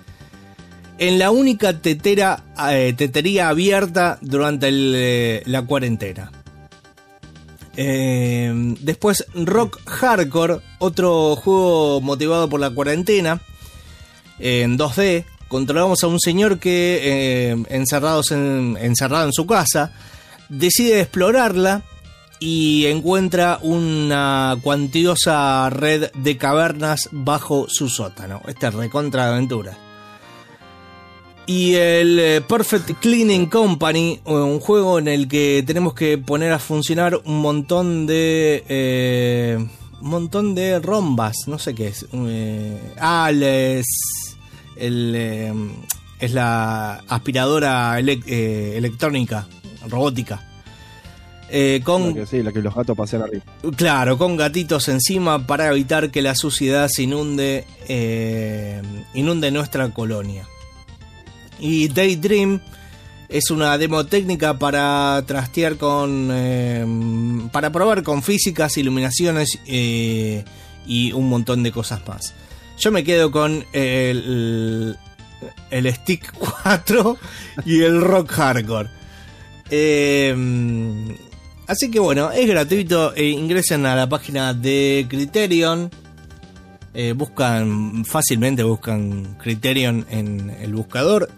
en 1.00 1.18
la 1.18 1.32
única 1.32 1.82
tetera, 1.82 2.44
eh, 2.72 2.94
tetería 2.96 3.48
abierta 3.48 4.20
durante 4.22 4.68
eh, 4.70 5.44
la 5.46 5.62
cuarentena. 5.66 6.30
Eh, 7.78 8.76
después 8.82 9.26
Rock 9.34 9.80
Hardcore, 9.86 10.60
otro 10.80 11.38
juego 11.38 12.02
motivado 12.02 12.50
por 12.50 12.60
la 12.60 12.70
cuarentena, 12.70 13.42
en 14.40 14.78
2D. 14.78 15.24
Controlamos 15.48 16.04
a 16.04 16.08
un 16.08 16.20
señor 16.20 16.60
que, 16.60 17.56
encerrados 17.70 18.32
en, 18.32 18.78
encerrado 18.80 19.26
en 19.26 19.34
su 19.34 19.48
casa, 19.48 19.94
decide 20.50 21.00
explorarla 21.00 21.84
y 22.40 22.86
encuentra 22.86 23.58
una 23.62 24.58
cuantiosa 24.62 25.70
red 25.70 26.12
de 26.14 26.38
cavernas 26.38 27.08
bajo 27.12 27.68
su 27.70 27.88
sótano. 27.88 28.42
Esta 28.48 28.68
es 28.68 28.74
recontra 28.76 29.30
aventura. 29.30 29.89
Y 31.52 31.74
el 31.74 32.20
eh, 32.20 32.42
Perfect 32.42 33.00
Cleaning 33.00 33.48
Company, 33.48 34.20
eh, 34.24 34.32
un 34.32 34.60
juego 34.60 35.00
en 35.00 35.08
el 35.08 35.28
que 35.28 35.64
tenemos 35.66 35.96
que 35.96 36.20
poner 36.20 36.52
a 36.52 36.60
funcionar 36.60 37.20
un 37.26 37.40
montón 37.42 38.06
de. 38.06 38.64
eh, 38.70 39.58
un 40.00 40.10
montón 40.10 40.54
de 40.54 40.78
rombas, 40.80 41.36
no 41.48 41.58
sé 41.58 41.74
qué 41.74 41.88
es. 41.88 42.06
eh, 42.14 42.80
ah, 43.00 43.32
es, 43.32 43.88
el, 44.78 45.14
eh, 45.16 45.52
es 46.20 46.34
la 46.34 46.98
aspiradora 47.08 48.00
elec- 48.00 48.28
electrónica, 48.28 49.48
robótica. 49.88 50.46
Eh, 51.50 51.82
con 51.84 52.10
La 52.10 52.14
que, 52.14 52.26
sí, 52.28 52.44
la 52.44 52.52
que 52.52 52.62
los 52.62 52.76
gatos 52.76 52.96
pasean 52.96 53.24
arriba. 53.24 53.44
Claro, 53.76 54.20
con 54.20 54.38
gatitos 54.38 54.88
encima 54.88 55.48
para 55.48 55.68
evitar 55.70 56.12
que 56.12 56.22
la 56.22 56.36
suciedad 56.36 56.88
se 56.94 57.02
inunde, 57.04 57.66
eh, 57.88 58.84
inunde 59.16 59.50
nuestra 59.50 59.90
colonia. 59.90 60.48
Y 61.60 61.88
Daydream 61.90 62.60
es 63.28 63.52
una 63.52 63.78
demo 63.78 64.06
técnica 64.06 64.58
para 64.58 65.22
trastear 65.28 65.78
con. 65.78 66.30
eh, 66.32 66.86
para 67.52 67.72
probar 67.72 68.04
con 68.04 68.24
físicas, 68.24 68.78
iluminaciones 68.78 69.60
eh, 69.68 70.44
y 70.88 71.12
un 71.12 71.30
montón 71.30 71.62
de 71.64 71.72
cosas 71.72 72.02
más. 72.08 72.34
Yo 72.80 72.92
me 72.92 73.04
quedo 73.04 73.30
con 73.30 73.66
el, 73.74 74.98
el 75.70 75.94
Stick 75.96 76.32
4 76.64 77.18
y 77.66 77.82
el 77.82 78.02
Rock 78.02 78.32
Hardcore. 78.32 78.90
Eh, 79.70 80.34
así 81.68 81.92
que 81.92 82.00
bueno, 82.00 82.32
es 82.32 82.48
gratuito. 82.48 83.14
eh, 83.16 83.26
ingresen 83.30 83.86
a 83.86 83.96
la 83.96 84.08
página 84.10 84.54
de 84.54 85.06
Criterion. 85.10 85.92
eh, 86.94 87.14
buscan 87.14 88.04
fácilmente, 88.06 88.64
buscan 88.64 89.36
Criterion 89.42 90.06
en 90.10 90.50
el 90.50 90.74
buscador 90.74 91.30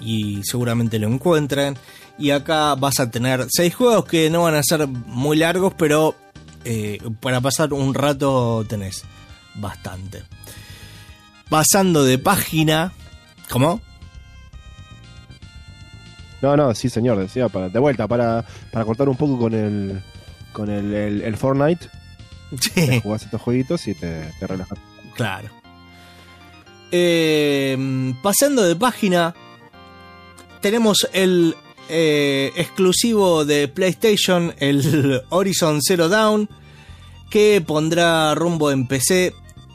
y 0.00 0.42
seguramente 0.44 0.98
lo 0.98 1.08
encuentran. 1.08 1.76
Y 2.18 2.30
acá 2.30 2.74
vas 2.74 2.98
a 3.00 3.10
tener 3.10 3.46
seis 3.50 3.74
juegos 3.74 4.04
que 4.06 4.30
no 4.30 4.42
van 4.42 4.54
a 4.54 4.62
ser 4.62 4.86
muy 4.86 5.36
largos, 5.36 5.74
pero 5.76 6.14
eh, 6.64 6.98
para 7.20 7.40
pasar 7.40 7.72
un 7.72 7.92
rato 7.94 8.64
tenés 8.68 9.04
bastante. 9.54 10.22
Pasando 11.48 12.04
de 12.04 12.18
página. 12.18 12.92
¿Cómo? 13.50 13.80
No, 16.42 16.56
no, 16.56 16.74
sí, 16.74 16.88
señor, 16.88 17.18
decía, 17.18 17.48
para, 17.48 17.68
de 17.68 17.78
vuelta, 17.78 18.06
para, 18.06 18.44
para 18.72 18.84
cortar 18.84 19.08
un 19.08 19.16
poco 19.16 19.38
con 19.38 19.54
el 19.54 20.02
con 20.52 20.70
el, 20.70 20.94
el, 20.94 21.22
el 21.22 21.36
Fortnite, 21.36 21.88
Sí. 22.60 23.00
jugás 23.02 23.22
estos 23.24 23.40
jueguitos 23.42 23.86
y 23.88 23.94
te, 23.94 24.32
te 24.38 24.46
relajas. 24.46 24.78
Claro. 25.14 25.50
Eh, 26.92 28.14
pasando 28.22 28.62
de 28.62 28.76
página, 28.76 29.34
tenemos 30.66 31.06
el 31.12 31.54
eh, 31.88 32.50
exclusivo 32.56 33.44
de 33.44 33.68
PlayStation, 33.68 34.52
el 34.58 35.22
Horizon 35.28 35.80
Zero 35.80 36.08
Dawn, 36.08 36.48
que 37.30 37.62
pondrá 37.64 38.34
rumbo 38.34 38.72
en 38.72 38.88
PC 38.88 39.32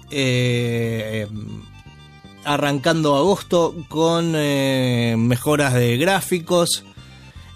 eh, 0.10 1.30
arrancando 2.43 3.15
agosto 3.15 3.73
con 3.88 4.34
eh, 4.36 5.15
mejoras 5.17 5.75
de 5.75 5.95
gráficos. 5.95 6.84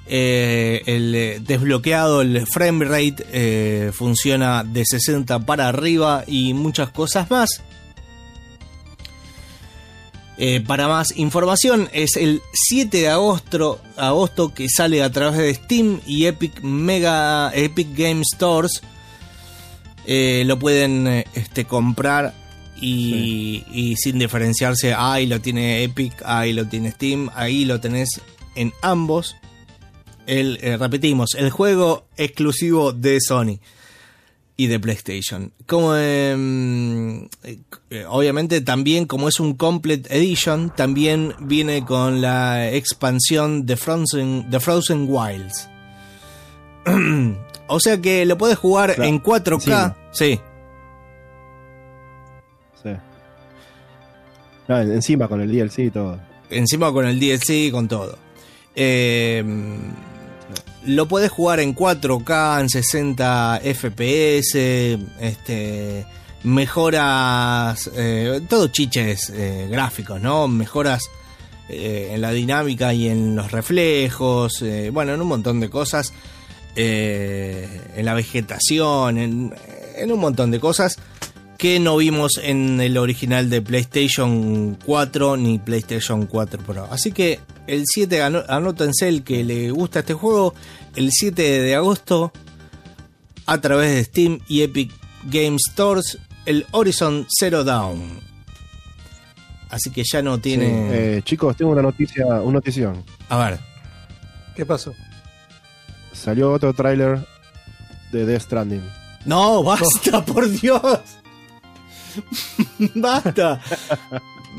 el 0.08 1.44
desbloqueado, 1.46 2.22
el 2.22 2.48
frame 2.48 2.86
rate 2.86 3.92
funciona 3.92 4.64
de 4.64 4.86
60 4.86 5.40
para 5.40 5.68
arriba 5.68 6.24
y 6.26 6.54
muchas 6.54 6.90
cosas 6.90 7.30
más. 7.30 7.62
Eh, 10.38 10.62
para 10.66 10.88
más 10.90 11.16
información 11.18 11.90
es 11.94 12.18
el 12.18 12.42
7 12.52 12.98
de 12.98 13.10
agosto, 13.10 13.82
agosto 13.96 14.54
que 14.54 14.68
sale 14.68 15.02
a 15.02 15.10
través 15.10 15.40
de 15.40 15.54
Steam 15.54 16.02
y 16.06 16.26
Epic 16.26 16.62
Mega 16.62 17.52
Epic 17.54 17.88
Game 17.96 18.22
Stores. 18.24 18.82
Eh, 20.06 20.44
lo 20.46 20.60
pueden 20.60 21.08
eh, 21.08 21.26
este, 21.34 21.66
comprar 21.66 22.34
y, 22.80 23.64
y 23.72 23.96
sin 23.96 24.20
diferenciarse, 24.20 24.94
ahí 24.94 25.26
lo 25.26 25.40
tiene 25.40 25.84
Epic, 25.84 26.22
ahí 26.26 26.54
lo 26.54 26.68
tiene 26.68 26.92
Steam, 26.92 27.30
ahí 27.34 27.66
lo 27.66 27.80
tenés 27.80 28.22
en 28.56 28.74
ambos. 28.82 29.36
El, 30.28 30.58
eh, 30.62 30.78
repetimos, 30.78 31.36
el 31.36 31.50
juego 31.50 32.08
exclusivo 32.18 32.92
de 32.92 33.22
Sony 33.22 33.60
y 34.58 34.68
de 34.68 34.80
PlayStation. 34.80 35.52
Como 35.66 35.96
em, 35.96 37.26
eh, 37.44 38.06
obviamente 38.08 38.62
también 38.62 39.06
como 39.06 39.28
es 39.28 39.40
un 39.40 39.54
complete 39.56 40.16
edition, 40.16 40.72
también 40.76 41.34
viene 41.42 41.84
con 41.84 42.22
la 42.22 42.72
expansión 42.72 43.66
de 43.66 43.76
Frozen, 43.78 44.50
de 44.50 44.60
Frozen 44.60 45.08
Wilds. 45.10 45.70
o 47.68 47.80
sea 47.80 48.00
que 48.00 48.26
lo 48.26 48.38
puedes 48.38 48.58
jugar 48.58 48.96
Claro, 48.96 49.10
en 49.10 49.22
4K. 49.22 49.54
encima. 49.56 49.98
Sí, 50.12 50.40
Sí. 52.84 52.90
No, 54.68 54.80
encima 54.80 55.28
con 55.28 55.42
el 55.42 55.52
DLC 55.52 55.80
y 55.80 55.92
todo. 55.92 56.20
encima 56.50 56.92
con 56.92 57.06
el 57.06 57.20
DLC 57.20 57.50
y 57.68 57.72
con 57.72 57.88
todo. 57.88 58.18
Eh, 58.76 59.44
lo 60.86 61.08
puedes 61.08 61.32
jugar 61.32 61.60
en 61.60 61.76
4K, 61.76 62.62
en 62.62 62.70
60 62.70 63.62
FPS, 63.64 64.56
este, 65.20 66.06
mejoras, 66.44 67.90
eh, 67.96 68.42
todo 68.48 68.68
chiches 68.68 69.30
eh, 69.32 69.68
gráficos, 69.70 70.22
¿no? 70.22 70.48
Mejoras 70.48 71.04
eh, 71.70 72.12
en 72.14 72.22
la 72.22 72.32
dinámica 72.32 72.94
y 72.94 73.08
en 73.08 73.36
los 73.36 73.52
reflejos, 73.52 74.64
bueno, 74.92 75.14
en 75.14 75.22
un 75.22 75.28
montón 75.28 75.60
de 75.60 75.70
cosas, 75.70 76.14
en 76.76 78.06
la 78.06 78.14
vegetación, 78.14 79.18
en, 79.18 80.12
un 80.12 80.20
montón 80.20 80.52
de 80.52 80.60
cosas 80.60 80.98
que 81.58 81.80
no 81.80 81.96
vimos 81.98 82.34
en 82.44 82.82
el 82.82 82.98
original 82.98 83.50
de 83.50 83.62
PlayStation 83.62 84.78
4 84.86 85.38
ni 85.38 85.58
PlayStation 85.58 86.26
4 86.26 86.62
Pro. 86.64 86.88
Así 86.92 87.14
que 87.14 87.40
el 87.66 87.84
7, 87.86 88.22
ano- 88.22 88.44
anótense 88.50 89.08
el 89.08 89.24
que 89.24 89.44
le 89.46 89.72
gusta 89.72 90.00
este 90.00 90.14
juego, 90.14 90.54
el 90.96 91.12
7 91.12 91.42
de 91.42 91.76
agosto, 91.76 92.32
a 93.46 93.62
través 93.62 93.94
de 93.96 94.04
Steam 94.04 94.40
y 94.48 94.62
Epic 94.64 94.92
Game 95.26 95.58
Stores, 95.60 96.18
el 96.46 96.66
Horizon 96.72 97.28
Zero 97.30 97.64
Dawn. 97.64 98.20
Así 99.70 99.92
que 99.92 100.04
ya 100.10 100.22
no 100.22 100.40
tiene... 100.40 100.68
Sí, 100.68 100.74
eh, 100.94 101.22
chicos, 101.24 101.56
tengo 101.58 101.72
una 101.72 101.82
noticia, 101.82 102.26
una 102.26 102.54
notición. 102.54 103.04
A 103.30 103.38
ver, 103.38 103.60
¿Qué 104.56 104.66
pasó? 104.66 104.94
Salió 106.14 106.52
otro 106.54 106.74
tráiler 106.74 107.20
de 108.12 108.26
Death 108.26 108.44
Stranding. 108.44 108.84
no, 109.26 109.64
basta, 109.64 110.24
por 110.24 110.50
Dios. 110.50 110.82
basta. 112.96 113.60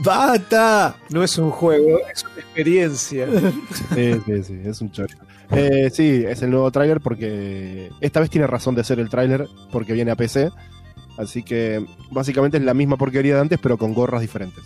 Basta. 0.02 0.96
No 1.08 1.24
es 1.24 1.38
un 1.38 1.50
juego, 1.50 1.98
es 2.12 2.22
una 2.24 2.34
experiencia. 2.34 3.26
Sí, 3.94 4.20
sí, 4.26 4.42
sí, 4.44 4.60
es 4.64 4.80
un 4.82 4.92
chorro. 4.92 5.16
Eh, 5.52 5.90
sí, 5.92 6.24
es 6.26 6.42
el 6.42 6.50
nuevo 6.50 6.70
tráiler 6.70 7.00
porque 7.00 7.90
esta 8.00 8.20
vez 8.20 8.30
tiene 8.30 8.46
razón 8.46 8.74
de 8.74 8.84
ser 8.84 8.98
el 8.98 9.08
tráiler 9.08 9.46
porque 9.72 9.92
viene 9.92 10.10
a 10.10 10.16
PC. 10.16 10.50
Así 11.18 11.42
que 11.42 11.84
básicamente 12.10 12.58
es 12.58 12.62
la 12.64 12.74
misma 12.74 12.96
porquería 12.96 13.34
de 13.36 13.40
antes, 13.40 13.58
pero 13.62 13.78
con 13.78 13.94
gorras 13.94 14.20
diferentes. 14.20 14.64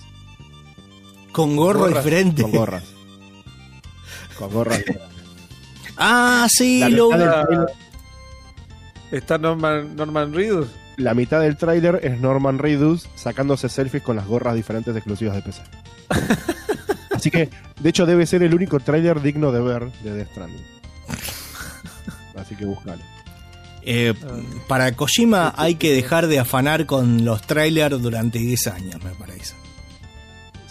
Con 1.33 1.55
gorro 1.57 1.81
Gorras, 1.81 2.05
diferente. 2.05 2.43
Con 2.43 2.51
gorras. 2.53 2.85
Con 4.39 4.51
gorras 4.53 4.79
diferentes. 4.85 5.09
Ah, 5.97 6.47
sí, 6.51 6.81
La 6.81 6.89
lo... 6.89 7.09
del 7.11 7.21
tráiler- 7.29 7.67
¿Está 9.13 9.39
Norman, 9.39 9.97
Norman 9.97 10.33
Reedus? 10.33 10.69
la 10.97 11.15
mitad 11.15 11.41
del 11.41 11.57
tráiler 11.57 11.99
es 12.03 12.21
Norman 12.21 12.59
Reedus 12.59 13.09
sacándose 13.15 13.69
selfies 13.71 14.03
con 14.03 14.17
las 14.17 14.27
gorras 14.27 14.55
diferentes 14.55 14.95
exclusivas 14.95 15.35
de 15.37 15.43
PC. 15.43 15.63
Así 17.21 17.31
que, 17.31 17.51
de 17.79 17.91
hecho, 17.91 18.07
debe 18.07 18.25
ser 18.25 18.43
el 18.43 18.55
único 18.55 18.81
tráiler 18.81 19.21
digno 19.21 19.53
de 19.53 19.61
ver 19.61 19.93
de 20.03 20.15
Death 20.15 20.31
Stranding. 20.31 20.65
Así 22.35 22.57
que 22.57 22.65
búscalo. 22.65 23.03
Eh, 23.83 24.15
para 24.69 24.97
Kojima 24.97 25.53
hay 25.55 25.75
que 25.75 25.93
dejar 25.93 26.29
de 26.29 26.39
afanar 26.39 26.87
con 26.87 27.27
los 27.27 27.43
trailers 27.43 28.01
durante 28.01 28.39
10 28.39 28.67
años, 28.69 29.05
me 29.05 29.11
parece. 29.11 29.55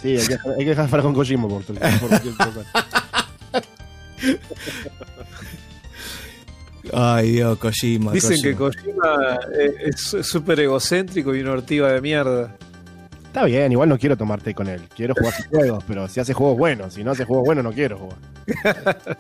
Sí, 0.01 0.17
hay 0.17 0.25
que, 0.25 0.33
hay 0.33 0.63
que 0.63 0.69
dejar 0.69 0.89
para 0.89 1.03
con 1.03 1.13
Kojima 1.13 1.47
por, 1.47 1.63
por 1.63 1.77
cosa. 1.77 2.65
Ay, 6.91 7.33
Dios, 7.33 7.59
Kojima. 7.59 8.11
Dicen 8.11 8.41
que 8.41 8.55
Kojima. 8.55 9.37
Es 9.85 10.17
súper 10.27 10.61
egocéntrico 10.61 11.35
y 11.35 11.41
una 11.41 11.51
ortiva 11.51 11.91
de 11.91 12.01
mierda. 12.01 12.57
Está 13.29 13.45
bien, 13.45 13.71
igual 13.71 13.87
no 13.89 13.97
quiero 13.97 14.17
tomarte 14.17 14.53
con 14.55 14.67
él. 14.67 14.81
Quiero 14.95 15.13
jugar 15.15 15.33
sus 15.33 15.45
juegos, 15.51 15.83
pero 15.87 16.07
si 16.07 16.19
hace 16.19 16.33
juegos 16.33 16.57
buenos. 16.57 16.93
Si 16.95 17.03
no 17.03 17.11
hace 17.11 17.25
juegos 17.25 17.45
buenos, 17.45 17.63
no 17.63 17.71
quiero 17.71 17.97
jugar. 17.97 18.17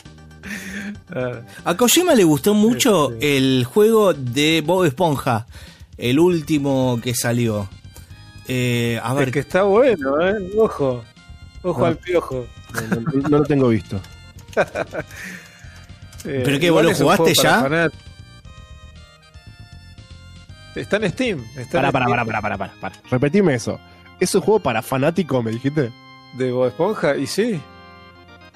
Ah, 1.13 1.41
A 1.65 1.75
Kojima 1.75 2.15
le 2.15 2.23
gustó 2.23 2.53
mucho 2.53 3.11
el 3.19 3.65
juego 3.65 4.13
de 4.13 4.63
Bob 4.65 4.85
Esponja, 4.85 5.45
el 5.97 6.17
último 6.17 6.99
que 7.03 7.13
salió. 7.13 7.67
Eh, 8.47 8.99
a 9.03 9.11
es 9.11 9.15
ver, 9.17 9.31
que 9.31 9.39
está 9.39 9.63
bueno, 9.63 10.19
¿eh? 10.27 10.33
Ojo. 10.57 11.03
Ojo 11.61 11.79
No. 11.81 11.85
al 11.85 11.97
piojo. 11.97 12.47
No, 12.89 13.01
no- 13.01 13.29
no 13.29 13.37
lo 13.39 13.43
tengo 13.43 13.67
visto. 13.69 13.99
Eh, 16.25 16.41
¿Pero 16.43 16.59
qué, 16.59 16.69
vos 16.69 16.83
lo 16.83 16.93
jugaste 16.93 17.33
ya? 17.33 17.89
Está 20.75 20.97
en 20.97 21.09
Steam. 21.11 21.45
Está 21.55 21.81
Para, 21.81 21.87
en 21.87 21.91
para, 21.93 22.05
Steam 22.05 22.09
para, 22.09 22.25
para, 22.25 22.41
para, 22.41 22.57
para, 22.57 22.73
para. 22.81 22.93
Repetime 23.09 23.53
eso. 23.55 23.79
¿Es 24.19 24.35
un 24.35 24.41
juego 24.41 24.59
para 24.59 24.81
fanáticos, 24.81 25.43
me 25.43 25.51
dijiste? 25.51 25.91
De 26.37 26.51
Bob 26.51 26.67
Esponja, 26.67 27.15
y 27.17 27.25
sí, 27.27 27.59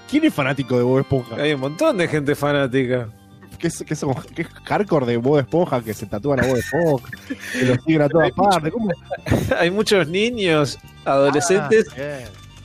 ¿Quién 0.09 0.25
es 0.25 0.33
fanático 0.33 0.77
de 0.77 0.83
Bob 0.83 0.99
Esponja? 0.99 1.35
hay 1.37 1.53
un 1.53 1.61
montón 1.61 1.97
de 1.97 2.07
gente 2.07 2.35
fanática. 2.35 3.09
¿Qué 3.57 3.67
es, 3.67 3.83
qué 3.87 3.95
son- 3.95 4.13
qué 4.35 4.41
es 4.43 4.47
hardcore 4.65 5.05
de 5.05 5.17
Bob 5.17 5.39
Esponja 5.39 5.81
que 5.81 5.93
se 5.93 6.05
tatúan 6.05 6.41
a 6.41 6.47
Bob 6.47 6.57
Esponja? 6.57 7.09
Que 7.53 7.65
lo 7.65 7.75
siguen 7.81 8.01
a 8.03 8.09
todas 8.09 8.31
partes. 8.31 8.71
¿Cómo? 8.73 8.89
hay 9.59 9.71
muchos 9.71 10.07
niños, 10.07 10.77
adolescentes, 11.05 11.85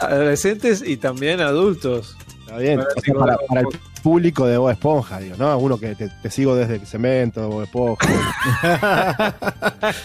Ah, 0.01 0.07
adolescentes 0.07 0.83
y 0.87 0.97
también 0.97 1.41
adultos. 1.41 2.17
Está 2.41 2.59
bien. 2.59 2.81
O 2.81 3.01
sea, 3.01 3.15
para, 3.15 3.37
para 3.49 3.61
el 3.63 3.67
público 4.03 4.47
de 4.47 4.59
Bob 4.59 4.71
Esponja, 4.71 5.21
digo, 5.21 5.37
¿no? 5.39 5.57
Uno 5.59 5.79
que 5.79 5.95
te, 5.95 6.09
te 6.09 6.31
sigo 6.31 6.55
desde 6.57 6.85
cemento, 6.85 7.49
Bob 7.49 7.63
Esponja. 7.63 8.07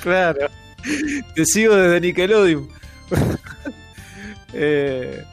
Claro. 0.02 0.48
Te 1.36 1.46
sigo 1.46 1.76
desde 1.76 2.00
Nickelodeon. 2.02 2.68
Eh, 4.56 5.26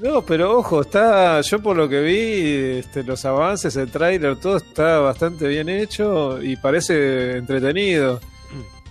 no, 0.00 0.20
pero 0.26 0.58
ojo, 0.58 0.82
está. 0.82 1.40
Yo 1.40 1.62
por 1.62 1.74
lo 1.74 1.88
que 1.88 2.02
vi, 2.02 2.78
este, 2.80 3.02
los 3.02 3.24
avances, 3.24 3.74
el 3.76 3.90
tráiler, 3.90 4.36
todo 4.36 4.58
está 4.58 4.98
bastante 4.98 5.48
bien 5.48 5.70
hecho 5.70 6.42
y 6.42 6.54
parece 6.56 7.38
entretenido. 7.38 8.20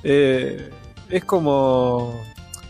Eh, 0.03 0.71
es 1.09 1.23
como. 1.25 2.19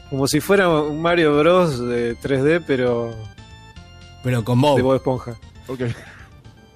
Como 0.09 0.27
si 0.27 0.41
fuera 0.41 0.67
un 0.69 1.01
Mario 1.01 1.37
Bros. 1.37 1.79
de 1.79 2.17
3D, 2.17 2.61
pero 2.67 3.13
pero 4.23 4.43
con 4.43 4.59
de 4.59 4.67
Bob. 4.67 4.81
Bob 4.81 4.95
Esponja. 4.95 5.39
Ok. 5.67 5.81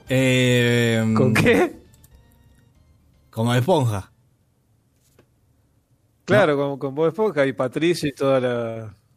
Eh, 0.09 1.13
¿Con 1.15 1.33
qué? 1.33 1.75
Como 3.29 3.53
Esponja. 3.53 4.10
Claro, 6.37 6.57
con, 6.57 6.77
con 6.79 6.95
Bob 6.95 7.07
Esponja 7.07 7.45
y 7.45 7.53
Patricio 7.53 8.09
y 8.09 8.13
todo 8.13 8.37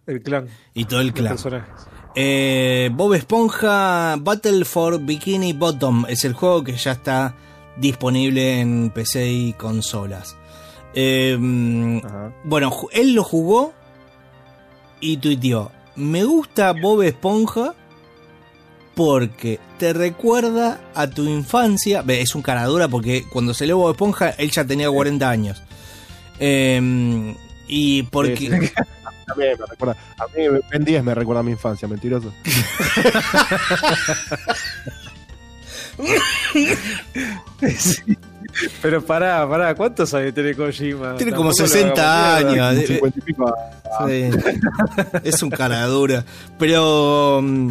el 0.07 0.23
clan 0.23 0.49
Y 0.75 0.85
todo 0.85 1.01
el 1.01 1.13
clan. 1.13 1.33
personajes. 1.35 1.87
Eh, 2.17 2.91
Bob 2.93 3.15
Esponja 3.15 4.17
Battle 4.21 4.65
for 4.65 5.01
Bikini 5.01 5.53
Bottom 5.53 6.07
es 6.09 6.25
el 6.25 6.33
juego 6.35 6.63
que 6.63 6.77
ya 6.77 6.93
está 6.93 7.35
disponible 7.77 8.61
en 8.61 8.91
PC 8.91 9.29
y 9.33 9.53
consolas. 9.55 10.37
Eh, 10.95 11.37
Ajá. 12.05 12.33
bueno, 12.45 12.71
él 12.93 13.15
lo 13.15 13.25
jugó 13.25 13.73
y 15.01 15.17
tuiteó, 15.17 15.73
me 15.97 16.23
gusta 16.25 16.73
Bob 16.73 17.03
Esponja 17.03 17.75
porque 18.95 19.59
te 19.79 19.93
recuerda 19.93 20.81
a 20.95 21.09
tu 21.09 21.25
infancia. 21.25 22.05
Es 22.07 22.35
un 22.37 22.43
caradura 22.43 22.87
porque 22.87 23.25
cuando 23.33 23.53
salió 23.55 23.79
Bob 23.79 23.91
Esponja 23.91 24.31
él 24.31 24.51
ya 24.53 24.65
tenía 24.65 24.89
40 24.89 25.29
años. 25.29 25.63
Eh, 26.39 27.35
y 27.67 28.03
porque... 28.05 28.37
Sí, 28.37 28.47
A 28.47 29.35
mí 29.35 29.45
me 29.59 29.67
recuerda. 29.67 29.97
A 30.19 30.27
mí 30.37 30.45
Ben 30.71 30.85
10 30.85 31.05
me 31.05 31.15
recuerda 31.15 31.41
a 31.41 31.43
mi 31.45 31.53
infancia, 31.53 31.89
mentiroso. 31.89 32.33
Sí. 36.53 36.69
Pero 38.83 39.05
pará, 39.05 39.49
pará, 39.49 39.75
¿cuántos 39.75 40.15
años 40.15 40.33
tiene 40.33 40.55
Kojima? 40.55 41.17
Tiene 41.17 41.33
como 41.33 41.51
Tampoco 41.51 41.63
lo 41.63 41.69
60 41.69 42.37
hagamos 42.37 42.53
mierda. 42.53 42.69
años. 42.69 42.87
50 42.87 43.19
y 43.19 43.23
pico. 43.23 43.55
Sí. 44.07 44.31
es 45.25 45.43
un 45.43 45.51
cara 45.51 45.85
dura. 45.87 46.25
Pero 46.59 47.41
mm, 47.43 47.71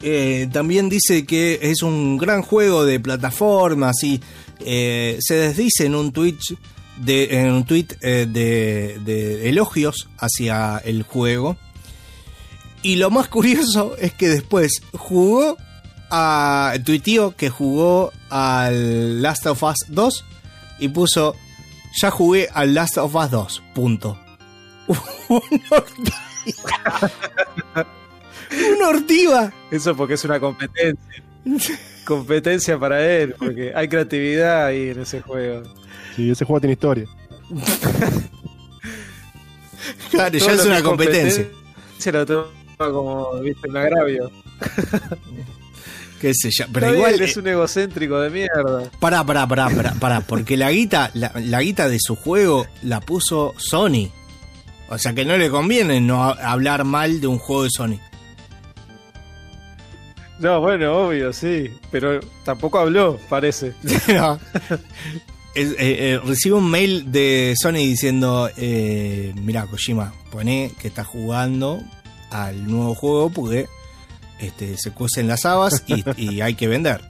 eh, 0.00 0.48
también 0.52 0.88
dice 0.88 1.26
que 1.26 1.58
es 1.62 1.82
un 1.82 2.16
gran 2.16 2.40
juego 2.42 2.84
de 2.84 2.98
plataformas 2.98 4.02
y 4.04 4.22
eh, 4.60 5.18
se 5.20 5.34
desdice 5.34 5.84
en 5.86 5.94
un 5.96 6.12
Twitch 6.12 6.54
de, 6.96 7.40
en 7.40 7.52
un 7.52 7.64
tweet 7.64 7.88
eh, 8.00 8.26
de, 8.28 9.48
elogios 9.48 10.08
hacia 10.18 10.78
el 10.78 11.02
juego. 11.02 11.56
Y 12.82 12.96
lo 12.96 13.10
más 13.10 13.28
curioso 13.28 13.96
es 13.98 14.12
que 14.12 14.28
después 14.28 14.82
jugó 14.92 15.56
a 16.10 16.74
tuiteó 16.84 17.34
que 17.34 17.48
jugó 17.48 18.12
al 18.28 19.22
Last 19.22 19.46
of 19.46 19.62
Us 19.62 19.78
2 19.88 20.24
y 20.80 20.88
puso 20.88 21.34
ya 21.96 22.10
jugué 22.10 22.48
al 22.52 22.74
Last 22.74 22.98
of 22.98 23.14
Us 23.14 23.30
2. 23.30 23.62
Punto. 23.74 24.18
una 28.76 28.88
ortiva. 28.88 29.52
Eso 29.70 29.96
porque 29.96 30.14
es 30.14 30.24
una 30.24 30.40
competencia. 30.40 31.22
Competencia 32.04 32.78
para 32.78 33.04
él, 33.04 33.34
porque 33.38 33.72
hay 33.74 33.88
creatividad 33.88 34.66
ahí 34.66 34.90
en 34.90 35.00
ese 35.00 35.22
juego. 35.22 35.62
Sí, 36.16 36.30
ese 36.30 36.44
juego 36.44 36.60
tiene 36.60 36.72
historia. 36.74 37.06
Claro, 40.10 40.36
ya 40.38 40.52
es 40.52 40.64
una 40.64 40.82
competencia. 40.82 41.46
Se 41.98 42.12
lo 42.12 42.24
toma 42.24 42.46
como, 42.78 43.40
viste, 43.40 43.68
un 43.68 43.76
agravio. 43.76 44.30
Qué 46.20 46.32
sé 46.34 46.50
yo. 46.50 46.64
Pero 46.72 46.86
Está 46.86 46.96
igual. 46.96 47.12
bien, 47.14 47.24
es 47.24 47.36
un 47.36 47.46
egocéntrico 47.48 48.18
de 48.20 48.30
mierda. 48.30 48.90
Pará, 48.98 49.24
pará, 49.24 49.46
pará, 49.46 49.68
pará, 49.68 49.94
pará, 50.00 50.20
porque 50.22 50.56
la 50.56 50.70
guita, 50.70 51.10
la, 51.14 51.32
la 51.34 51.60
guita 51.60 51.88
de 51.88 51.98
su 52.00 52.16
juego 52.16 52.66
la 52.82 53.00
puso 53.00 53.52
Sony. 53.58 54.10
O 54.88 54.96
sea 54.98 55.12
que 55.12 55.24
no 55.24 55.36
le 55.36 55.50
conviene 55.50 56.00
no 56.00 56.24
ha- 56.24 56.50
hablar 56.52 56.84
mal 56.84 57.20
de 57.20 57.26
un 57.26 57.38
juego 57.38 57.64
de 57.64 57.70
Sony. 57.70 57.98
No, 60.38 60.60
bueno, 60.60 60.96
obvio, 61.06 61.32
sí. 61.32 61.70
Pero 61.90 62.20
tampoco 62.44 62.78
habló, 62.78 63.18
parece. 63.28 63.74
No. 64.08 64.38
Es- 65.54 65.70
eh, 65.72 65.76
eh, 65.78 66.20
recibo 66.24 66.58
un 66.58 66.70
mail 66.70 67.12
de 67.12 67.54
Sony 67.60 67.74
diciendo, 67.74 68.50
eh, 68.56 69.32
mira 69.40 69.66
Kojima, 69.66 70.12
poné 70.30 70.72
que 70.80 70.88
estás 70.88 71.06
jugando 71.06 71.80
al 72.30 72.66
nuevo 72.66 72.94
juego 72.96 73.30
porque 73.30 73.66
este, 74.40 74.76
se 74.76 74.90
cuecen 74.90 75.28
las 75.28 75.44
habas 75.44 75.84
y, 75.86 76.04
y 76.20 76.40
hay 76.40 76.54
que 76.54 76.66
vender. 76.66 77.00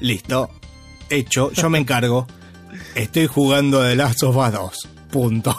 Listo, 0.00 0.48
hecho, 1.10 1.50
yo 1.52 1.68
me 1.68 1.78
encargo. 1.78 2.26
Estoy 2.94 3.26
jugando 3.26 3.82
The 3.82 3.94
Last 3.96 4.22
of 4.22 4.36
Us 4.36 4.52
2. 4.52 4.88
Punto. 5.10 5.54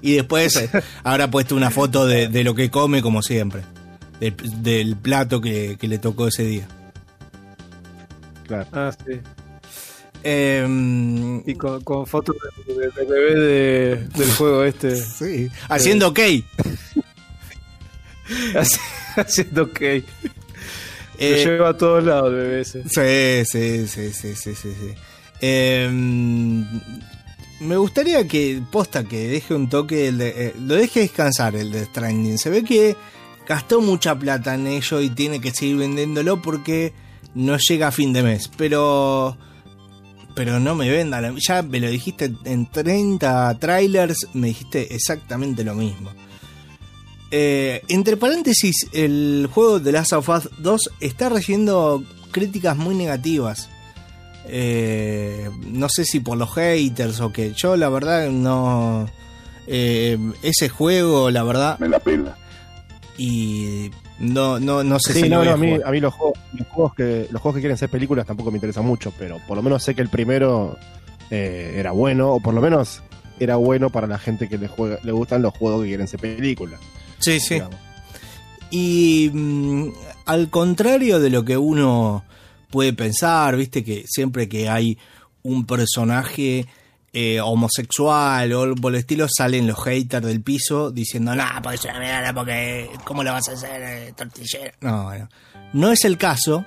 Y 0.00 0.12
después 0.14 0.56
eh, 0.56 0.70
habrá 1.02 1.30
puesto 1.30 1.54
una 1.56 1.70
foto 1.70 2.06
de, 2.06 2.28
de 2.28 2.44
lo 2.44 2.54
que 2.54 2.70
come 2.70 3.02
como 3.02 3.20
siempre. 3.22 3.62
Del, 4.20 4.34
del 4.62 4.96
plato 4.96 5.40
que, 5.42 5.76
que 5.78 5.88
le 5.88 5.98
tocó 5.98 6.28
ese 6.28 6.44
día. 6.44 6.68
Claro. 8.46 8.66
Ah, 8.72 8.90
sí. 9.06 9.20
Em, 10.26 11.42
Y 11.46 11.54
con, 11.54 11.82
con 11.84 12.06
fotos 12.06 12.34
de- 12.66 12.74
de- 12.74 12.88
del 12.90 13.06
bebé 13.06 13.34
de- 13.34 13.96
del 14.08 14.30
juego 14.32 14.64
este. 14.64 14.96
Sí, 14.96 15.50
haciendo 15.68 16.08
ok. 16.08 16.18
Haci- 18.54 18.80
Haciendo 19.16 19.62
ok. 19.64 19.80
Lo 19.80 20.00
Eh, 21.18 21.44
lleva 21.44 21.68
a 21.68 21.76
todos 21.76 22.02
lados 22.02 22.30
el 22.30 22.36
bebé 22.36 22.60
ese. 22.62 22.82
sí, 22.88 23.44
sí, 23.46 23.86
sí, 23.86 24.12
sí, 24.12 24.34
sí, 24.34 24.54
sí, 24.54 24.72
sí. 24.72 24.94
Em, 25.40 26.64
me 27.60 27.76
gustaría 27.76 28.26
que, 28.26 28.60
posta, 28.72 29.04
que 29.04 29.28
deje 29.28 29.54
un 29.54 29.68
toque, 29.68 30.08
el 30.08 30.18
de- 30.18 30.46
eh, 30.48 30.54
lo 30.66 30.74
deje 30.74 31.00
descansar 31.00 31.54
el 31.54 31.70
de 31.70 31.84
Stranding. 31.84 32.38
Se 32.38 32.50
ve 32.50 32.64
que 32.64 32.96
gastó 33.46 33.80
mucha 33.80 34.18
plata 34.18 34.54
en 34.54 34.66
ello 34.66 35.00
y 35.00 35.10
tiene 35.10 35.40
que 35.40 35.52
seguir 35.52 35.76
vendiéndolo 35.76 36.40
porque 36.42 36.92
no 37.34 37.56
llega 37.58 37.88
a 37.88 37.92
fin 37.92 38.12
de 38.12 38.22
mes. 38.22 38.50
Pero, 38.56 39.36
pero 40.34 40.60
no 40.60 40.74
me 40.74 40.90
vendan. 40.90 41.36
Ya 41.36 41.62
me 41.62 41.80
lo 41.80 41.88
dijiste 41.88 42.32
en 42.44 42.66
30 42.66 43.58
trailers, 43.58 44.28
me 44.34 44.48
dijiste 44.48 44.94
exactamente 44.94 45.64
lo 45.64 45.74
mismo. 45.74 46.10
Eh, 47.30 47.82
entre 47.88 48.16
paréntesis, 48.16 48.86
el 48.92 49.48
juego 49.52 49.80
de 49.80 49.92
Last 49.92 50.12
of 50.12 50.28
Us 50.28 50.48
2 50.58 50.90
está 51.00 51.28
recibiendo 51.28 52.04
críticas 52.30 52.76
muy 52.76 52.94
negativas. 52.94 53.68
Eh, 54.46 55.50
no 55.66 55.88
sé 55.88 56.04
si 56.04 56.20
por 56.20 56.36
los 56.36 56.52
haters 56.54 57.20
o 57.20 57.32
que 57.32 57.52
yo 57.56 57.76
la 57.76 57.88
verdad 57.88 58.28
no... 58.30 59.08
eh, 59.66 60.18
ese 60.42 60.68
juego, 60.68 61.30
la 61.30 61.42
verdad, 61.42 61.78
Me 61.78 61.88
la 61.88 61.98
pela. 61.98 62.36
y 63.16 63.90
no, 64.18 64.60
no, 64.60 64.84
no 64.84 64.98
sé 65.00 65.12
Sí, 65.12 65.22
si 65.22 65.28
lo 65.28 65.36
no, 65.36 65.38
voy 65.38 65.48
no, 65.48 65.54
a 65.54 65.56
mí, 65.56 65.82
a 65.84 65.90
mí 65.90 66.00
los, 66.00 66.14
juegos, 66.14 66.38
los, 66.52 66.68
juegos 66.68 66.94
que, 66.94 67.28
los 67.30 67.42
juegos 67.42 67.56
que 67.56 67.60
quieren 67.60 67.76
ser 67.78 67.88
películas 67.88 68.26
tampoco 68.26 68.50
me 68.50 68.58
interesan 68.58 68.84
mucho, 68.84 69.12
pero 69.18 69.38
por 69.46 69.56
lo 69.56 69.62
menos 69.62 69.82
sé 69.82 69.94
que 69.94 70.02
el 70.02 70.08
primero 70.08 70.78
eh, 71.30 71.74
era 71.76 71.92
bueno, 71.92 72.34
o 72.34 72.40
por 72.40 72.54
lo 72.54 72.60
menos 72.60 73.02
era 73.40 73.56
bueno 73.56 73.90
para 73.90 74.06
la 74.06 74.18
gente 74.18 74.48
que 74.48 74.58
le, 74.58 74.68
juega, 74.68 74.98
le 75.02 75.12
gustan 75.12 75.42
los 75.42 75.54
juegos 75.56 75.82
que 75.82 75.88
quieren 75.88 76.06
ser 76.06 76.20
películas. 76.20 76.80
Sí, 77.18 77.40
sí. 77.40 77.60
Y 78.70 79.30
mm, 79.32 79.88
al 80.26 80.50
contrario 80.50 81.18
de 81.18 81.30
lo 81.30 81.44
que 81.44 81.56
uno 81.56 82.24
puede 82.70 82.92
pensar, 82.92 83.56
viste 83.56 83.84
que 83.84 84.04
siempre 84.06 84.48
que 84.48 84.68
hay 84.68 84.98
un 85.42 85.66
personaje 85.66 86.66
eh, 87.14 87.40
homosexual 87.40 88.52
o 88.52 88.62
algo 88.62 88.74
por 88.74 88.92
el 88.92 88.98
estilo, 88.98 89.26
salen 89.34 89.66
los 89.68 89.82
haters 89.82 90.26
del 90.26 90.42
piso 90.42 90.90
diciendo, 90.90 91.34
no, 91.34 91.44
porque 91.62 91.76
es 91.76 91.84
una 91.84 92.00
mierda, 92.00 92.34
porque 92.34 92.90
¿cómo 93.04 93.22
lo 93.22 93.32
vas 93.32 93.48
a 93.48 93.52
hacer 93.52 93.80
eh, 93.82 94.12
tortillero? 94.16 94.72
No, 94.80 95.04
bueno. 95.04 95.28
No 95.72 95.90
es 95.92 96.04
el 96.04 96.18
caso. 96.18 96.64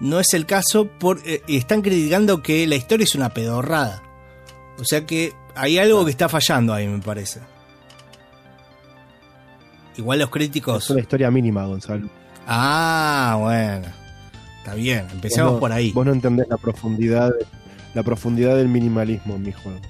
No 0.00 0.20
es 0.20 0.32
el 0.34 0.46
caso, 0.46 0.86
por, 0.86 1.20
eh, 1.26 1.42
están 1.48 1.82
criticando 1.82 2.40
que 2.42 2.66
la 2.66 2.76
historia 2.76 3.02
es 3.04 3.14
una 3.16 3.30
pedorrada. 3.30 4.02
O 4.78 4.84
sea 4.84 5.04
que 5.04 5.32
hay 5.56 5.78
algo 5.78 6.04
que 6.04 6.12
está 6.12 6.28
fallando 6.28 6.72
ahí, 6.72 6.86
me 6.86 7.00
parece. 7.00 7.40
Igual 9.96 10.20
los 10.20 10.30
críticos... 10.30 10.84
Es 10.84 10.90
una 10.90 11.00
historia 11.00 11.30
mínima, 11.30 11.64
Gonzalo. 11.66 12.08
Ah, 12.46 13.36
bueno. 13.40 13.86
Está 14.58 14.74
bien, 14.74 15.06
empecemos 15.10 15.54
no- 15.54 15.58
por 15.60 15.72
ahí. 15.72 15.90
Vos 15.92 16.06
no 16.06 16.12
entendés 16.12 16.46
la 16.48 16.56
profundidad, 16.58 17.32
la 17.94 18.02
profundidad 18.02 18.56
del 18.56 18.68
minimalismo 18.68 19.36
en 19.36 19.42
mi 19.42 19.52
juego. 19.52 19.80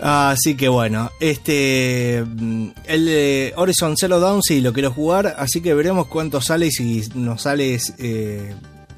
Así 0.00 0.56
que 0.56 0.68
bueno, 0.68 1.10
este 1.18 2.24
mm, 2.24 2.68
el 2.84 3.04
de 3.06 3.52
Horizon 3.56 3.96
Zero 3.96 4.20
Dawn 4.20 4.42
sí 4.42 4.60
lo 4.60 4.72
quiero 4.72 4.92
jugar, 4.92 5.34
así 5.38 5.60
que 5.60 5.74
veremos 5.74 6.06
cuánto 6.06 6.40
sale 6.40 6.66
y 6.66 6.70
si 6.70 7.02
nos 7.16 7.42
sale 7.42 7.78
eh, 7.98 8.54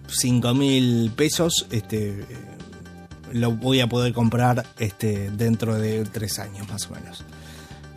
5 0.09 0.54
mil 0.54 1.11
pesos, 1.16 1.66
este 1.70 2.20
eh, 2.20 2.24
lo 3.33 3.52
voy 3.52 3.80
a 3.80 3.87
poder 3.87 4.12
comprar 4.12 4.66
este 4.78 5.30
dentro 5.30 5.76
de 5.76 6.04
3 6.04 6.38
años 6.40 6.68
más 6.68 6.87
o 6.90 6.94
menos. 6.94 7.24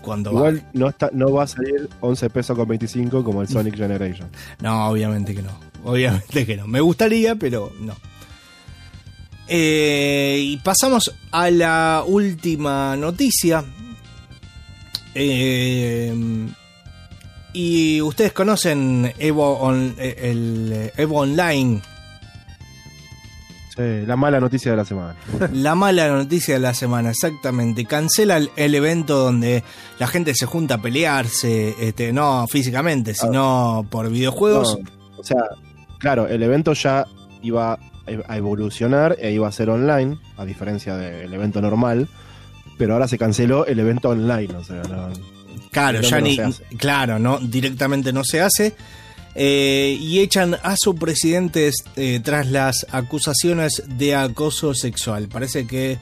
Cuando 0.01 0.31
Igual 0.31 0.63
no, 0.73 0.87
está, 0.87 1.09
no 1.13 1.31
va 1.31 1.43
a 1.43 1.47
salir 1.47 1.89
11 1.99 2.29
pesos 2.29 2.57
con 2.57 2.67
25 2.67 3.23
como 3.23 3.41
el 3.41 3.49
Sonic 3.49 3.75
Generation. 3.77 4.29
No, 4.61 4.87
obviamente 4.87 5.35
que 5.35 5.41
no. 5.41 5.72
Obviamente 5.83 6.45
que 6.45 6.57
no. 6.57 6.67
Me 6.67 6.81
gustaría, 6.81 7.35
pero 7.35 7.71
no. 7.79 7.95
Eh, 9.47 10.39
y 10.41 10.57
pasamos 10.57 11.13
a 11.31 11.49
la 11.49 12.03
última 12.05 12.95
noticia. 12.95 13.63
Eh, 15.15 16.13
y 17.53 18.01
ustedes 18.01 18.33
conocen 18.33 19.13
Evo, 19.19 19.59
On- 19.59 19.95
eh, 19.99 20.15
el 20.31 20.91
Evo 20.97 21.19
Online, 21.19 21.81
Sí, 23.75 24.05
la 24.05 24.15
mala 24.15 24.39
noticia 24.39 24.69
de 24.69 24.77
la 24.77 24.85
semana. 24.85 25.15
la 25.51 25.73
mala 25.73 26.07
noticia 26.07 26.53
de 26.53 26.59
la 26.59 26.75
semana, 26.75 27.09
exactamente. 27.09 27.85
Cancela 27.85 28.37
el, 28.37 28.51
el 28.55 28.75
evento 28.75 29.17
donde 29.17 29.63
la 29.97 30.05
gente 30.05 30.35
se 30.35 30.45
junta 30.45 30.75
a 30.75 30.81
pelearse, 30.81 31.73
este, 31.79 32.13
no 32.13 32.45
físicamente, 32.47 33.15
sino 33.15 33.83
por 33.89 34.11
videojuegos. 34.11 34.77
No, 34.79 35.19
o 35.19 35.23
sea, 35.23 35.37
claro, 36.03 36.27
el 36.27 36.43
evento 36.43 36.73
ya 36.73 37.07
iba 37.41 37.79
a 38.27 38.37
evolucionar 38.37 39.15
e 39.19 39.31
iba 39.31 39.47
a 39.47 39.51
ser 39.53 39.69
online, 39.69 40.17
a 40.35 40.43
diferencia 40.43 40.97
del 40.97 41.33
evento 41.33 41.61
normal, 41.61 42.09
pero 42.77 42.93
ahora 42.93 43.07
se 43.07 43.17
canceló 43.17 43.65
el 43.65 43.79
evento 43.79 44.09
online, 44.09 44.53
o 44.53 44.63
sea, 44.65 44.83
no, 44.83 45.09
Claro, 45.71 46.01
¿Dónde 46.01 46.35
ya 46.35 46.43
no 46.43 46.49
ni, 46.49 46.77
claro, 46.77 47.19
no, 47.19 47.39
directamente 47.39 48.11
no 48.11 48.23
se 48.23 48.41
hace. 48.41 48.75
Eh, 49.33 49.97
y 49.99 50.19
echan 50.19 50.55
a 50.61 50.75
su 50.77 50.93
presidente 50.95 51.71
eh, 51.95 52.19
tras 52.21 52.47
las 52.51 52.85
acusaciones 52.91 53.81
de 53.87 54.13
acoso 54.13 54.75
sexual. 54.75 55.29
Parece 55.29 55.65
que 55.65 55.97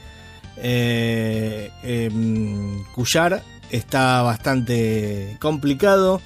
eh, 0.58 1.72
em, 1.84 2.84
Cuyar 2.94 3.44
está 3.70 4.24
bastante 4.24 5.38
complicado. 5.40 6.22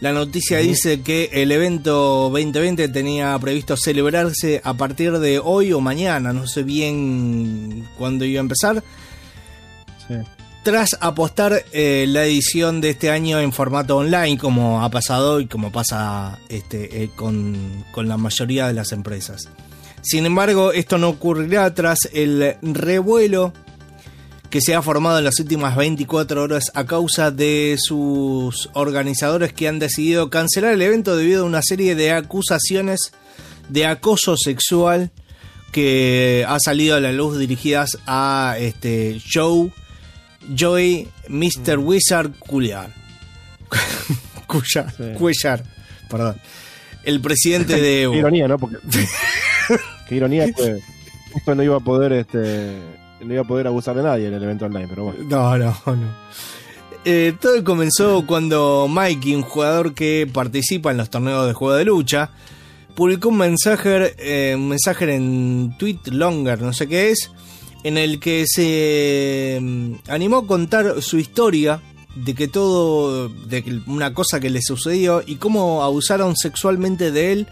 La 0.00 0.12
noticia 0.14 0.58
dice 0.58 1.02
que 1.02 1.28
el 1.30 1.52
evento 1.52 2.30
2020 2.32 2.88
tenía 2.88 3.38
previsto 3.38 3.76
celebrarse 3.76 4.62
a 4.64 4.72
partir 4.72 5.18
de 5.18 5.38
hoy 5.38 5.74
o 5.74 5.80
mañana, 5.80 6.32
no 6.32 6.46
sé 6.46 6.62
bien 6.62 7.86
cuándo 7.98 8.24
iba 8.24 8.40
a 8.40 8.40
empezar 8.40 8.82
sí. 10.08 10.14
tras 10.62 10.96
apostar 11.00 11.66
eh, 11.72 12.06
la 12.08 12.24
edición 12.24 12.80
de 12.80 12.90
este 12.90 13.10
año 13.10 13.40
en 13.40 13.52
formato 13.52 13.98
online, 13.98 14.38
como 14.38 14.82
ha 14.82 14.88
pasado 14.88 15.38
y 15.38 15.46
como 15.46 15.70
pasa 15.70 16.38
este, 16.48 17.02
eh, 17.02 17.10
con, 17.14 17.84
con 17.92 18.08
la 18.08 18.16
mayoría 18.16 18.68
de 18.68 18.72
las 18.72 18.92
empresas. 18.92 19.50
Sin 20.00 20.24
embargo, 20.24 20.72
esto 20.72 20.96
no 20.96 21.10
ocurrirá 21.10 21.74
tras 21.74 21.98
el 22.14 22.56
revuelo 22.62 23.52
que 24.50 24.60
se 24.60 24.74
ha 24.74 24.82
formado 24.82 25.18
en 25.18 25.24
las 25.24 25.38
últimas 25.38 25.76
24 25.76 26.42
horas 26.42 26.72
a 26.74 26.84
causa 26.84 27.30
de 27.30 27.76
sus 27.78 28.68
organizadores 28.72 29.52
que 29.52 29.68
han 29.68 29.78
decidido 29.78 30.28
cancelar 30.28 30.74
el 30.74 30.82
evento 30.82 31.16
debido 31.16 31.44
a 31.44 31.46
una 31.46 31.62
serie 31.62 31.94
de 31.94 32.10
acusaciones 32.12 33.12
de 33.68 33.86
acoso 33.86 34.36
sexual 34.36 35.12
que 35.70 36.44
ha 36.48 36.58
salido 36.58 36.96
a 36.96 37.00
la 37.00 37.12
luz 37.12 37.38
dirigidas 37.38 37.96
a 38.06 38.56
este 38.58 39.20
Joe 39.32 39.72
Joey 40.58 41.08
Mr. 41.28 41.78
Wizard 41.78 42.32
Cuellar. 42.40 42.92
Cuyar, 44.48 44.92
Sí. 44.96 45.04
Cuellar, 45.16 45.62
perdón. 46.08 46.40
El 47.04 47.20
presidente 47.20 47.76
de 47.80 48.02
Evo. 48.02 48.12
Qué 48.14 48.18
ironía, 48.18 48.48
¿no? 48.48 48.58
Porque 48.58 48.78
qué 50.08 50.16
ironía 50.16 50.52
que 50.52 50.80
justo 51.32 51.54
no 51.54 51.62
iba 51.62 51.76
a 51.76 51.80
poder 51.80 52.12
este 52.14 52.89
no 53.24 53.32
iba 53.32 53.42
a 53.42 53.46
poder 53.46 53.66
abusar 53.66 53.96
de 53.96 54.02
nadie 54.02 54.28
en 54.28 54.34
el 54.34 54.42
evento 54.42 54.66
online, 54.66 54.88
pero 54.88 55.04
bueno. 55.04 55.24
No, 55.28 55.58
no, 55.58 55.74
no. 55.86 56.14
Eh, 57.04 57.34
todo 57.40 57.62
comenzó 57.64 58.26
cuando 58.26 58.86
Mikey, 58.88 59.34
un 59.34 59.42
jugador 59.42 59.94
que 59.94 60.28
participa 60.30 60.90
en 60.90 60.98
los 60.98 61.08
torneos 61.08 61.46
de 61.46 61.54
juego 61.54 61.74
de 61.74 61.84
lucha, 61.86 62.30
publicó 62.94 63.30
un 63.30 63.38
mensaje, 63.38 64.14
eh, 64.18 64.54
un 64.54 64.68
mensaje 64.68 65.14
en 65.14 65.74
Tweet 65.78 66.00
Longer, 66.06 66.60
no 66.60 66.74
sé 66.74 66.88
qué 66.88 67.10
es, 67.10 67.30
en 67.84 67.96
el 67.96 68.20
que 68.20 68.44
se 68.46 69.58
mm, 69.60 69.94
animó 70.08 70.38
a 70.38 70.46
contar 70.46 71.00
su 71.00 71.18
historia 71.18 71.80
de 72.14 72.34
que 72.34 72.48
todo, 72.48 73.28
de 73.28 73.82
una 73.86 74.12
cosa 74.12 74.40
que 74.40 74.50
le 74.50 74.60
sucedió 74.60 75.22
y 75.24 75.36
cómo 75.36 75.82
abusaron 75.82 76.36
sexualmente 76.36 77.12
de 77.12 77.32
él 77.32 77.46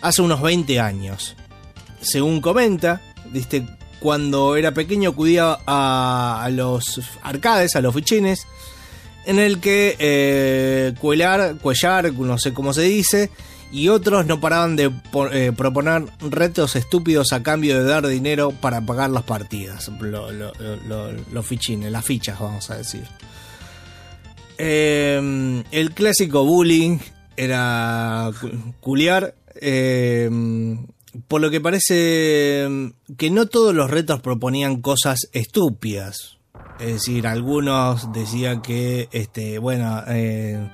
hace 0.00 0.22
unos 0.22 0.40
20 0.40 0.80
años. 0.80 1.36
Según 2.00 2.40
comenta, 2.40 3.02
¿viste? 3.32 3.66
Cuando 4.00 4.56
era 4.56 4.72
pequeño 4.72 5.10
acudía 5.10 5.58
a, 5.66 6.48
los 6.52 7.00
arcades, 7.22 7.74
a 7.76 7.80
los 7.80 7.94
fichines, 7.94 8.46
en 9.26 9.38
el 9.38 9.60
que 9.60 9.96
eh, 9.98 10.94
Cuellar, 11.00 11.56
no 12.16 12.38
sé 12.38 12.52
cómo 12.54 12.72
se 12.72 12.82
dice, 12.82 13.30
y 13.70 13.88
otros 13.88 14.24
no 14.24 14.40
paraban 14.40 14.76
de 14.76 14.90
eh, 15.32 15.52
proponer 15.54 16.04
retos 16.20 16.74
estúpidos 16.76 17.32
a 17.34 17.42
cambio 17.42 17.78
de 17.78 17.84
dar 17.84 18.06
dinero 18.06 18.52
para 18.52 18.80
pagar 18.80 19.10
las 19.10 19.24
partidas, 19.24 19.88
lo- 20.00 20.32
lo- 20.32 20.52
lo- 20.86 21.12
los 21.12 21.46
fichines, 21.46 21.92
las 21.92 22.04
fichas, 22.04 22.38
vamos 22.40 22.70
a 22.70 22.76
decir. 22.78 23.04
Eh, 24.58 25.62
el 25.70 25.90
clásico 25.92 26.44
bullying 26.44 26.98
era 27.36 28.30
cu- 28.40 28.74
culiar. 28.80 29.34
eh, 29.60 30.30
por 31.28 31.40
lo 31.40 31.50
que 31.50 31.60
parece 31.60 32.64
eh, 32.64 32.92
que 33.16 33.30
no 33.30 33.46
todos 33.46 33.74
los 33.74 33.90
retos 33.90 34.20
proponían 34.20 34.80
cosas 34.80 35.28
estúpidas. 35.32 36.38
Es 36.80 36.92
decir, 36.94 37.26
algunos 37.26 38.12
decían 38.12 38.62
que, 38.62 39.08
este, 39.12 39.58
bueno, 39.58 40.02
eh, 40.08 40.70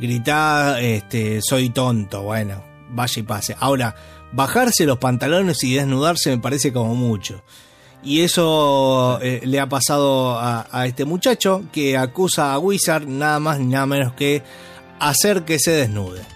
este, 0.00 1.40
soy 1.40 1.70
tonto, 1.70 2.22
bueno, 2.22 2.62
vaya 2.90 3.20
y 3.20 3.22
pase. 3.22 3.56
Ahora, 3.58 3.94
bajarse 4.32 4.84
los 4.84 4.98
pantalones 4.98 5.62
y 5.64 5.74
desnudarse 5.74 6.30
me 6.30 6.38
parece 6.38 6.72
como 6.72 6.94
mucho. 6.94 7.42
Y 8.02 8.20
eso 8.20 9.18
eh, 9.22 9.40
le 9.44 9.58
ha 9.58 9.68
pasado 9.68 10.38
a, 10.38 10.66
a 10.70 10.86
este 10.86 11.04
muchacho 11.04 11.64
que 11.72 11.96
acusa 11.96 12.52
a 12.52 12.58
Wizard 12.58 13.06
nada 13.06 13.40
más 13.40 13.58
ni 13.58 13.66
nada 13.66 13.86
menos 13.86 14.12
que 14.12 14.42
hacer 15.00 15.44
que 15.44 15.58
se 15.58 15.72
desnude. 15.72 16.35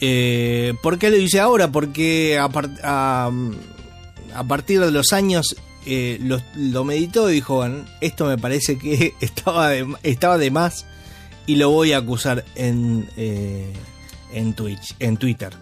Eh, 0.00 0.74
¿Por 0.82 0.98
qué 0.98 1.10
lo 1.10 1.16
dice 1.16 1.40
ahora? 1.40 1.70
Porque 1.70 2.38
a, 2.38 2.48
par- 2.48 2.70
a- 2.82 3.30
a 4.34 4.44
partir 4.44 4.80
de 4.80 4.90
los 4.90 5.12
años 5.12 5.56
eh, 5.86 6.18
lo, 6.56 6.84
meditó 6.84 7.30
y 7.30 7.34
dijo, 7.34 7.56
"Bueno, 7.56 7.84
esto 8.00 8.26
me 8.26 8.36
parece 8.38 8.78
que 8.78 9.14
estaba 9.20 9.68
de, 9.70 9.86
estaba 10.02 10.38
de 10.38 10.50
más 10.50 10.86
y 11.46 11.56
lo 11.56 11.70
voy 11.70 11.92
a 11.92 11.98
acusar 11.98 12.44
en, 12.54 13.08
eh, 13.16 13.72
en 14.32 14.54
Twitch, 14.54 14.94
en 14.98 15.16
Twitter. 15.16 15.52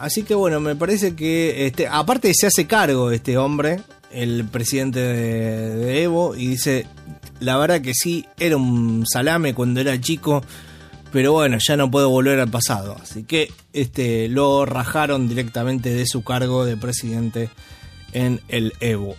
Así 0.00 0.22
que 0.22 0.34
bueno, 0.34 0.60
me 0.60 0.76
parece 0.76 1.14
que 1.16 1.66
este, 1.66 1.86
aparte 1.88 2.32
se 2.34 2.46
hace 2.46 2.66
cargo 2.66 3.10
este 3.10 3.36
hombre, 3.36 3.80
el 4.12 4.44
presidente 4.46 5.00
de, 5.00 5.76
de 5.76 6.02
Evo, 6.04 6.34
y 6.36 6.46
dice, 6.46 6.86
la 7.40 7.56
verdad 7.56 7.80
que 7.80 7.92
sí, 7.94 8.26
era 8.38 8.56
un 8.56 9.04
salame 9.06 9.52
cuando 9.54 9.80
era 9.80 10.00
chico, 10.00 10.42
pero 11.12 11.32
bueno, 11.32 11.58
ya 11.66 11.76
no 11.76 11.90
puedo 11.90 12.10
volver 12.10 12.38
al 12.40 12.50
pasado. 12.50 12.96
Así 13.02 13.24
que 13.24 13.50
este, 13.72 14.28
lo 14.28 14.64
rajaron 14.66 15.28
directamente 15.28 15.94
de 15.94 16.06
su 16.06 16.22
cargo 16.22 16.64
de 16.64 16.76
presidente 16.76 17.48
en 18.12 18.40
el 18.48 18.72
Evo. 18.80 19.16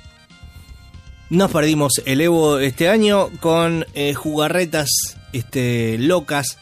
Nos 1.30 1.52
perdimos 1.52 1.94
el 2.06 2.22
Evo 2.22 2.60
este 2.60 2.90
año 2.90 3.30
con 3.40 3.86
eh, 3.94 4.14
jugarretas 4.14 4.90
este, 5.32 5.98
locas 6.00 6.58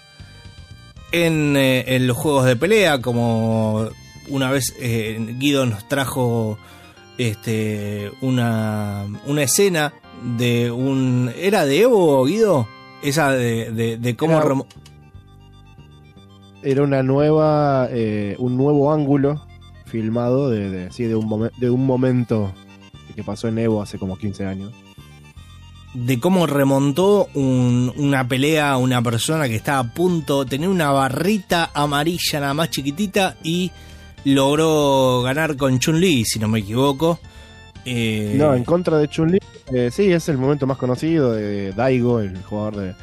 en, 1.12 1.56
eh, 1.56 1.96
en 1.96 2.06
los 2.08 2.18
juegos 2.18 2.46
de 2.46 2.58
pelea, 2.58 3.02
como 3.02 3.90
una 4.28 4.52
vez 4.52 4.74
eh, 4.82 5.18
Guido 5.40 5.66
nos 5.66 5.88
trajo 5.88 6.58
este 7.18 8.12
una, 8.22 9.06
una 9.26 9.44
escena 9.44 9.94
de 10.38 10.70
un... 10.70 11.32
¿Era 11.38 11.66
de 11.66 11.82
Evo, 11.84 12.26
Guido? 12.26 12.68
Esa 13.02 13.32
de, 13.32 13.72
de, 13.72 13.98
de 13.98 14.16
cómo... 14.18 14.38
Era- 14.42 14.56
Era 16.70 16.84
una 16.84 17.02
nueva, 17.04 17.88
eh, 17.92 18.36
un 18.40 18.58
nuevo 18.58 18.92
ángulo 18.92 19.42
filmado 19.86 20.50
de, 20.50 20.70
de, 20.70 20.92
sí, 20.92 21.06
de, 21.06 21.16
un 21.16 21.30
momen- 21.30 21.52
de 21.58 21.70
un 21.70 21.86
momento 21.86 22.52
que 23.16 23.24
pasó 23.24 23.48
en 23.48 23.58
Evo 23.60 23.82
hace 23.82 23.98
como 23.98 24.18
15 24.18 24.46
años. 24.46 24.74
de 25.94 26.20
cómo 26.20 26.46
remontó 26.46 27.28
un- 27.34 27.92
una 27.98 28.28
pelea 28.28 28.72
a 28.74 28.78
una 28.78 29.02
persona 29.02 29.48
que 29.48 29.56
estaba 29.56 29.80
a 29.80 29.94
punto, 29.94 30.46
tenía 30.46 30.70
una 30.70 30.92
barrita 30.92 31.72
amarilla 31.74 32.40
nada 32.42 32.54
más 32.54 32.70
chiquitita 32.70 33.38
y 33.44 33.72
logró 34.26 35.22
ganar 35.24 35.56
con 35.56 35.80
Chun-Li, 35.80 36.24
si 36.26 36.38
no 36.38 36.48
me 36.50 36.60
equivoco. 36.60 37.20
Eh, 37.86 38.36
No, 38.38 38.54
en 38.54 38.64
contra 38.64 38.98
de 39.00 39.08
Chun-Li, 39.08 39.40
eh, 39.74 39.90
sí, 39.92 40.12
es 40.12 40.28
el 40.30 40.38
momento 40.38 40.68
más 40.68 40.78
conocido 40.78 41.32
de 41.32 41.72
Daigo, 41.72 42.20
el 42.20 42.44
jugador 42.44 42.76
de, 42.76 42.94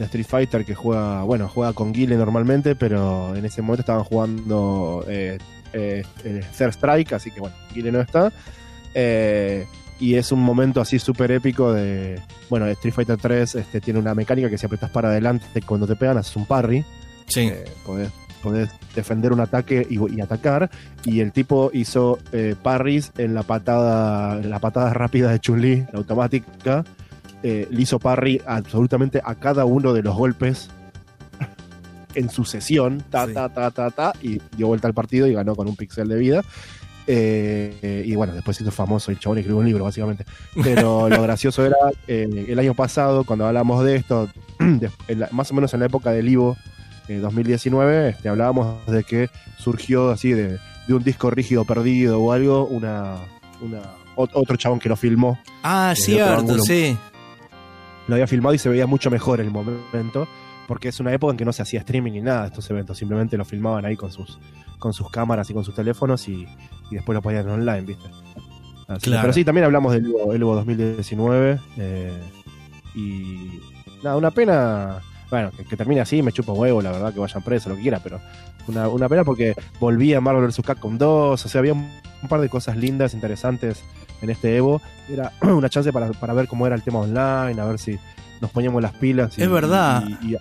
de 0.00 0.06
Street 0.06 0.26
Fighter 0.26 0.64
que 0.64 0.74
juega, 0.74 1.22
bueno, 1.24 1.46
juega 1.46 1.74
con 1.74 1.92
Guile 1.92 2.16
normalmente, 2.16 2.74
pero 2.74 3.36
en 3.36 3.44
ese 3.44 3.60
momento 3.60 3.82
estaban 3.82 4.02
jugando 4.02 5.04
eh, 5.06 5.38
eh, 5.72 6.02
eh, 6.24 6.40
Third 6.56 6.70
Strike, 6.70 7.12
así 7.12 7.30
que 7.30 7.40
bueno, 7.40 7.54
Guile 7.74 7.92
no 7.92 8.00
está. 8.00 8.32
Eh, 8.94 9.66
y 10.00 10.14
es 10.14 10.32
un 10.32 10.40
momento 10.40 10.80
así 10.80 10.98
súper 10.98 11.30
épico 11.30 11.72
de, 11.72 12.18
bueno, 12.48 12.66
Street 12.66 12.94
Fighter 12.94 13.18
3 13.18 13.54
este, 13.56 13.80
tiene 13.82 14.00
una 14.00 14.14
mecánica 14.14 14.48
que 14.48 14.56
si 14.56 14.64
apretas 14.64 14.90
para 14.90 15.10
adelante 15.10 15.60
cuando 15.60 15.86
te 15.86 15.96
pegan 15.96 16.16
haces 16.16 16.34
un 16.36 16.46
parry. 16.46 16.82
sí. 17.26 17.52
Podés, 17.84 18.10
podés 18.42 18.70
defender 18.94 19.32
un 19.34 19.40
ataque 19.40 19.86
y, 19.88 20.16
y 20.16 20.20
atacar. 20.22 20.70
Y 21.04 21.20
el 21.20 21.30
tipo 21.32 21.70
hizo 21.74 22.18
parries 22.62 23.12
en 23.18 23.34
la 23.34 23.42
patada, 23.42 24.40
en 24.40 24.48
la 24.48 24.60
patada 24.60 24.94
rápida 24.94 25.30
de 25.30 25.40
Chun-Li, 25.40 25.84
la 25.92 25.98
automática. 25.98 26.84
Eh, 27.42 27.66
le 27.70 27.82
hizo 27.82 27.98
parry 27.98 28.40
absolutamente 28.46 29.20
a 29.24 29.34
cada 29.34 29.64
uno 29.64 29.92
de 29.92 30.02
los 30.02 30.14
golpes 30.16 30.68
en 32.14 32.28
sucesión, 32.28 33.02
ta, 33.08 33.26
Sí. 33.26 33.34
ta, 33.34 33.48
ta, 33.48 33.70
ta, 33.70 33.90
ta, 33.90 34.12
y 34.20 34.40
dio 34.56 34.66
vuelta 34.66 34.88
al 34.88 34.94
partido 34.94 35.26
y 35.26 35.32
ganó 35.32 35.54
con 35.54 35.68
un 35.68 35.76
pixel 35.76 36.08
de 36.08 36.16
vida. 36.16 36.42
Eh, 37.06 37.76
eh, 37.82 38.02
y 38.06 38.14
bueno, 38.14 38.34
después 38.34 38.60
hizo 38.60 38.70
famoso 38.70 39.10
el 39.10 39.18
chabón 39.18 39.38
y 39.38 39.40
escribió 39.40 39.58
un 39.60 39.66
libro, 39.66 39.84
básicamente. 39.84 40.24
Pero 40.62 41.08
lo 41.08 41.22
gracioso 41.22 41.64
era, 41.64 41.76
eh, 42.08 42.46
el 42.48 42.58
año 42.58 42.74
pasado, 42.74 43.24
cuando 43.24 43.46
hablamos 43.46 43.84
de 43.84 43.96
esto, 43.96 44.28
más 45.32 45.50
o 45.50 45.54
menos 45.54 45.72
en 45.74 45.80
la 45.80 45.86
época 45.86 46.10
del 46.10 46.28
Ivo 46.28 46.56
eh, 47.08 47.18
2019, 47.18 48.10
este, 48.10 48.28
hablábamos 48.28 48.84
de 48.86 49.02
que 49.04 49.30
surgió 49.56 50.10
así 50.10 50.32
de, 50.32 50.58
de 50.88 50.94
un 50.94 51.02
disco 51.02 51.30
rígido 51.30 51.64
perdido 51.64 52.20
o 52.20 52.32
algo, 52.32 52.66
una, 52.66 53.16
una 53.60 53.80
ot- 54.16 54.30
otro 54.34 54.56
chabón 54.56 54.78
que 54.78 54.88
lo 54.88 54.96
filmó, 54.96 55.38
Ah, 55.62 55.94
cierto, 55.96 56.58
sí. 56.60 56.96
Lo 58.10 58.16
había 58.16 58.26
filmado 58.26 58.54
y 58.54 58.58
se 58.58 58.68
veía 58.68 58.86
mucho 58.86 59.10
mejor 59.10 59.40
el 59.40 59.50
momento, 59.50 60.28
porque 60.68 60.88
es 60.88 61.00
una 61.00 61.12
época 61.12 61.32
en 61.32 61.36
que 61.38 61.44
no 61.44 61.52
se 61.52 61.62
hacía 61.62 61.80
streaming 61.80 62.12
ni 62.12 62.20
nada 62.20 62.42
de 62.42 62.48
estos 62.48 62.68
eventos, 62.70 62.98
simplemente 62.98 63.36
lo 63.36 63.44
filmaban 63.44 63.84
ahí 63.84 63.96
con 63.96 64.12
sus, 64.12 64.38
con 64.78 64.92
sus 64.92 65.10
cámaras 65.10 65.48
y 65.50 65.54
con 65.54 65.64
sus 65.64 65.74
teléfonos 65.74 66.28
y, 66.28 66.46
y 66.90 66.94
después 66.94 67.14
lo 67.14 67.22
ponían 67.22 67.48
online, 67.48 67.82
¿viste? 67.82 68.08
Así 68.88 69.02
Claro. 69.06 69.22
pero 69.22 69.32
sí, 69.32 69.44
también 69.44 69.64
hablamos 69.64 69.92
del 69.92 70.06
Evo, 70.06 70.32
el 70.32 70.42
Evo 70.42 70.54
2019 70.56 71.60
eh, 71.78 72.12
y 72.96 73.60
nada, 74.02 74.16
una 74.16 74.32
pena, 74.32 74.98
bueno, 75.30 75.52
que, 75.56 75.64
que 75.64 75.76
termine 75.76 76.00
así, 76.00 76.22
me 76.22 76.32
chupo 76.32 76.52
huevo, 76.52 76.82
la 76.82 76.90
verdad, 76.90 77.14
que 77.14 77.20
vayan 77.20 77.42
presos, 77.42 77.70
lo 77.70 77.76
que 77.76 77.82
quiera, 77.82 78.00
pero 78.02 78.20
una, 78.66 78.88
una 78.88 79.08
pena 79.08 79.24
porque 79.24 79.54
volvía 79.78 80.20
Marvel 80.20 80.46
vs. 80.46 80.62
Capcom 80.64 80.98
2, 80.98 81.44
o 81.44 81.48
sea, 81.48 81.58
había 81.60 81.72
un, 81.72 81.88
un 82.22 82.28
par 82.28 82.40
de 82.40 82.48
cosas 82.48 82.76
lindas, 82.76 83.14
interesantes 83.14 83.84
en 84.22 84.30
este 84.30 84.56
Evo, 84.56 84.80
era 85.08 85.32
una 85.42 85.68
chance 85.68 85.92
para, 85.92 86.10
para 86.12 86.32
ver 86.34 86.46
cómo 86.48 86.66
era 86.66 86.76
el 86.76 86.82
tema 86.82 87.00
online, 87.00 87.60
a 87.60 87.64
ver 87.64 87.78
si 87.78 87.98
nos 88.40 88.50
poníamos 88.50 88.82
las 88.82 88.92
pilas 88.94 89.36
y, 89.38 89.42
Es 89.42 89.50
verdad. 89.50 90.02
y- 90.22 90.32
y 90.32 90.36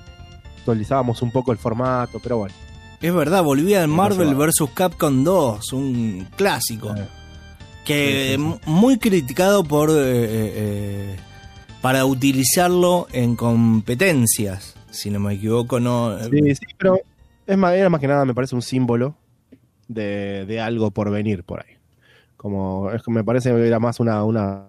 actualizábamos 0.59 1.21
un 1.21 1.32
poco 1.32 1.51
el 1.51 1.57
formato, 1.57 2.19
pero 2.21 2.38
bueno. 2.38 2.53
Es 3.01 3.13
verdad, 3.13 3.43
volvía 3.43 3.84
Sí, 3.84 3.88
Marvel 3.89 4.36
vs. 4.36 4.69
Capcom 4.73 5.23
2, 5.23 5.73
un 5.73 6.27
clásico. 6.36 6.93
Eh, 6.95 7.07
que 7.86 7.95
Sí, 7.95 8.11
sí, 8.11 8.27
sí. 8.27 8.34
m- 8.34 8.59
muy 8.65 8.97
criticado 8.99 9.63
por 9.63 9.89
eh, 9.89 9.93
eh, 9.95 10.27
eh, 10.55 11.15
para 11.82 12.05
utilizarlo 12.05 13.07
en 13.13 13.36
competencias 13.38 14.75
si 14.91 15.09
no 15.09 15.19
me 15.19 15.34
equivoco 15.36 15.80
no 15.80 16.17
Sí, 16.30 16.55
sí, 16.55 16.65
pero 16.77 16.99
es 17.47 17.57
más, 17.57 17.73
era 17.73 17.89
más 17.89 18.01
que 18.01 18.07
nada, 18.07 18.25
me 18.25 18.34
parece 18.36 18.53
un 18.55 18.61
símbolo 18.61 19.15
de, 19.88 20.45
de 20.45 20.59
algo 20.61 20.91
por 20.91 21.09
venir 21.09 21.43
por 21.43 21.61
ahí. 21.61 21.75
Como 22.39 22.89
es 22.91 23.03
que 23.03 23.11
me 23.11 23.23
parece 23.23 23.51
que 23.51 23.67
era 23.67 23.79
más 23.79 23.99
una, 23.99 24.23
una, 24.23 24.67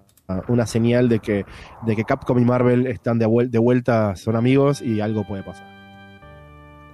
una 0.49 0.67
señal 0.67 1.09
de 1.09 1.21
que, 1.21 1.45
de 1.87 1.95
que 1.95 2.05
Capcom 2.05 2.37
y 2.39 2.45
Marvel 2.45 2.89
están 2.89 3.19
de, 3.21 3.27
vuel- 3.27 3.49
de 3.49 3.59
vuelta, 3.61 4.17
son 4.17 4.35
amigos 4.35 4.83
y 4.83 5.01
algo 5.01 5.25
puede 5.25 5.45
pasar. 5.45 5.69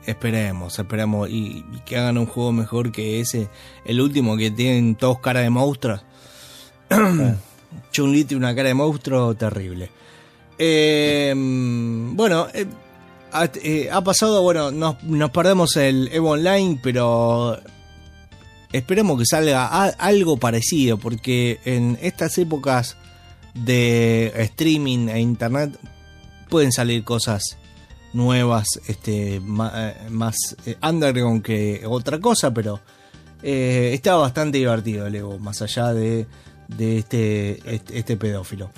esperemos 0.05 0.79
esperemos. 0.79 1.31
Y, 1.31 1.65
y 1.73 1.81
que 1.87 1.97
hagan 1.97 2.19
un 2.19 2.27
juego 2.27 2.53
mejor 2.53 2.93
que 2.93 3.21
ese 3.21 3.49
el 3.87 4.01
último 4.03 4.37
que 4.37 4.51
tienen 4.51 4.97
todos 4.97 5.19
cara 5.21 5.41
de 5.41 5.49
monstruos. 5.51 6.05
Chun-Li 7.93 8.25
tiene 8.25 8.45
una 8.45 8.55
cara 8.55 8.69
de 8.69 8.75
monstruo 8.75 9.35
terrible. 9.35 9.91
Eh, 10.59 11.33
bueno 11.37 12.47
eh, 12.55 12.67
ha, 13.33 13.45
eh, 13.63 13.89
ha 13.93 14.01
pasado 14.03 14.41
bueno 14.43 14.71
nos, 14.71 15.03
nos 15.05 15.31
perdemos 15.31 15.77
el 15.77 16.09
Evo 16.13 16.31
Online 16.31 16.81
pero 16.83 17.59
esperemos 18.73 19.19
que 19.19 19.27
salga 19.27 19.67
algo 19.67 20.37
parecido, 20.37 20.99
porque 20.99 21.61
en 21.65 21.99
estas 22.03 22.37
épocas 22.39 22.97
de 23.55 24.33
streaming 24.37 25.09
e 25.09 25.21
internet 25.21 25.79
pueden 26.49 26.73
salir 26.73 27.05
cosas 27.05 27.59
nuevas, 28.13 28.67
este, 28.89 29.37
eh, 29.37 29.41
más, 30.11 30.37
eh, 30.65 30.77
underground 30.83 31.43
que 31.43 31.83
otra 31.87 32.19
cosa, 32.19 32.53
pero 32.53 32.81
eh, 33.43 33.91
está 33.95 34.17
bastante 34.17 34.59
divertido 34.59 35.07
el 35.07 35.15
Evo, 35.15 35.39
más 35.39 35.61
allá 35.63 35.93
de, 35.93 36.27
de 36.69 36.99
este, 36.99 37.75
este, 37.75 37.99
este 37.99 38.17
pedófilo. 38.17 38.71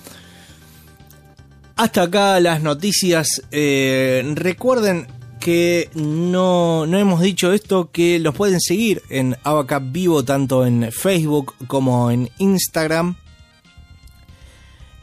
Hasta 1.78 2.02
acá 2.02 2.40
las 2.40 2.60
noticias. 2.60 3.40
Eh, 3.52 4.32
recuerden 4.34 5.06
que 5.38 5.88
no, 5.94 6.86
no 6.86 6.98
hemos 6.98 7.20
dicho 7.20 7.52
esto, 7.52 7.90
que 7.90 8.18
los 8.18 8.34
pueden 8.34 8.60
seguir 8.60 9.02
en 9.08 9.36
Abacap 9.44 9.82
Vivo 9.90 10.24
tanto 10.24 10.66
en 10.66 10.90
Facebook 10.92 11.54
como 11.66 12.10
en 12.10 12.28
Instagram. 12.38 13.16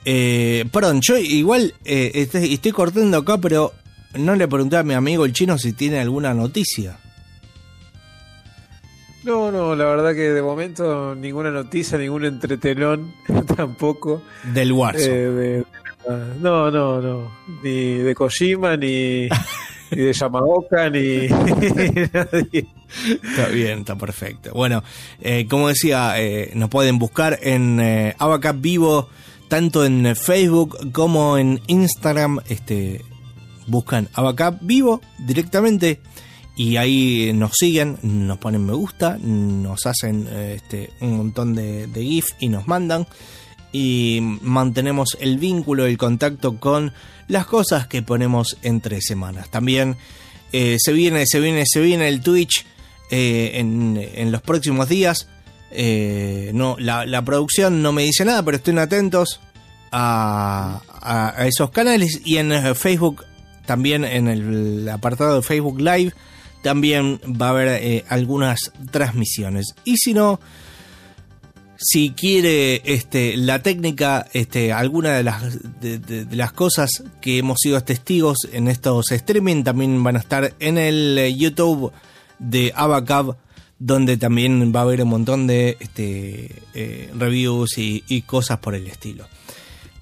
Eh, 0.05 0.65
perdón, 0.71 1.01
yo 1.01 1.17
igual 1.17 1.73
eh, 1.83 2.11
estoy, 2.15 2.53
estoy 2.53 2.71
cortando 2.71 3.17
acá, 3.17 3.39
pero 3.39 3.73
no 4.15 4.35
le 4.35 4.47
pregunté 4.47 4.77
a 4.77 4.83
mi 4.83 4.93
amigo 4.93 5.25
el 5.25 5.33
chino 5.33 5.57
si 5.57 5.73
tiene 5.73 5.99
alguna 5.99 6.33
noticia. 6.33 6.99
No, 9.23 9.51
no, 9.51 9.75
la 9.75 9.85
verdad 9.85 10.13
que 10.13 10.29
de 10.31 10.41
momento 10.43 11.15
ninguna 11.15 11.49
noticia, 11.49 11.97
ningún 11.97 12.25
entretelón 12.25 13.11
tampoco. 13.55 14.21
Del 14.53 14.69
eh, 14.69 14.73
Warzone. 14.73 15.09
de- 15.15 15.65
ah, 16.07 16.19
no, 16.39 16.69
no, 16.69 17.01
no. 17.01 17.31
Ni 17.63 17.93
de 17.95 18.13
Kojima, 18.13 18.77
ni, 18.77 19.27
ni 19.95 20.01
de 20.03 20.13
Yamaoka, 20.13 20.89
ni. 20.89 20.99
Está 23.05 23.47
bien, 23.51 23.79
está 23.79 23.95
perfecto. 23.97 24.51
Bueno, 24.53 24.83
eh, 25.19 25.47
como 25.49 25.67
decía, 25.67 26.21
eh, 26.21 26.51
nos 26.53 26.69
pueden 26.69 26.99
buscar 26.99 27.39
en 27.41 27.79
eh, 27.79 28.15
Abacap 28.19 28.61
Vivo, 28.61 29.09
tanto 29.47 29.83
en 29.85 30.15
Facebook 30.15 30.91
como 30.91 31.37
en 31.37 31.61
Instagram. 31.67 32.39
Este, 32.47 33.03
buscan 33.67 34.07
Abacap 34.13 34.59
Vivo 34.61 35.01
directamente 35.17 35.99
y 36.55 36.77
ahí 36.77 37.31
nos 37.33 37.51
siguen, 37.53 37.97
nos 38.01 38.37
ponen 38.37 38.65
me 38.65 38.73
gusta, 38.73 39.17
nos 39.17 39.85
hacen 39.85 40.27
eh, 40.29 40.53
este, 40.55 40.89
un 41.01 41.17
montón 41.17 41.53
de, 41.53 41.87
de 41.87 42.03
GIF 42.03 42.27
y 42.39 42.49
nos 42.49 42.67
mandan. 42.67 43.05
Y 43.77 44.21
mantenemos 44.21 45.17
el 45.19 45.37
vínculo, 45.37 45.85
el 45.85 45.97
contacto 45.97 46.61
con 46.61 46.93
las 47.27 47.45
cosas 47.45 47.87
que 47.87 48.01
ponemos 48.01 48.55
entre 48.61 49.01
semanas. 49.01 49.49
También 49.49 49.97
eh, 50.53 50.77
se 50.79 50.93
viene, 50.93 51.25
se 51.25 51.41
viene, 51.41 51.63
se 51.65 51.81
viene 51.81 52.07
el 52.07 52.21
Twitch 52.21 52.65
eh, 53.11 53.51
en, 53.55 53.99
en 54.15 54.31
los 54.31 54.41
próximos 54.41 54.87
días. 54.87 55.27
Eh, 55.71 56.51
no, 56.53 56.77
la, 56.79 57.21
producción 57.25 57.81
no 57.81 57.91
me 57.91 58.03
dice 58.03 58.23
nada, 58.23 58.43
pero 58.43 58.55
estén 58.55 58.79
atentos 58.79 59.41
a, 59.91 60.81
a- 61.01 61.45
esos 61.45 61.69
canales. 61.71 62.21
Y 62.23 62.37
en 62.37 62.53
Facebook, 62.75 63.25
también 63.65 64.05
en 64.05 64.29
el 64.29 64.87
apartado 64.87 65.35
de 65.35 65.41
Facebook 65.41 65.81
Live, 65.81 66.13
también 66.63 67.19
va 67.25 67.47
a 67.47 67.49
haber 67.49 68.05
algunas 68.07 68.71
transmisiones. 68.91 69.75
Y 69.83 69.97
si 69.97 70.13
no, 70.13 70.39
si 71.77 72.11
quiere 72.11 72.81
este, 72.85 73.35
la 73.37 73.61
técnica, 73.61 74.27
este, 74.33 74.71
alguna 74.71 75.13
de 75.13 75.23
las, 75.23 76.51
cosas 76.53 77.03
que 77.21 77.37
hemos 77.37 77.59
sido 77.59 77.81
testigos 77.83 78.47
en 78.51 78.67
estos 78.67 79.11
streaming 79.11 79.63
también 79.63 80.03
van 80.03 80.15
a 80.15 80.19
estar 80.19 80.53
en 80.59 80.77
el 80.77 81.17
eh, 81.17 81.35
YouTube 81.35 81.91
de 82.39 82.71
Abacab, 82.75 83.37
donde 83.77 84.17
también 84.17 84.73
va 84.73 84.81
a 84.81 84.83
haber 84.83 85.03
un 85.03 85.09
montón 85.09 85.47
de 85.47 85.77
este, 85.79 86.63
eh, 86.73 87.11
reviews 87.17 87.77
y, 87.77 88.21
cosas 88.21 88.59
por 88.59 88.73
el 88.75 88.87
estilo. 88.87 89.27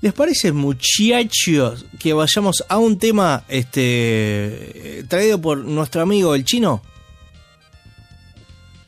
¿Les 0.01 0.13
parece, 0.13 0.51
muchachos, 0.51 1.86
que 1.97 2.13
vayamos 2.13 2.63
a 2.67 2.78
un 2.78 2.99
tema 2.99 3.45
este, 3.47 5.05
traído 5.07 5.39
por 5.41 5.57
nuestro 5.59 6.01
amigo 6.01 6.36
el 6.36 6.43
chino? 6.43 6.82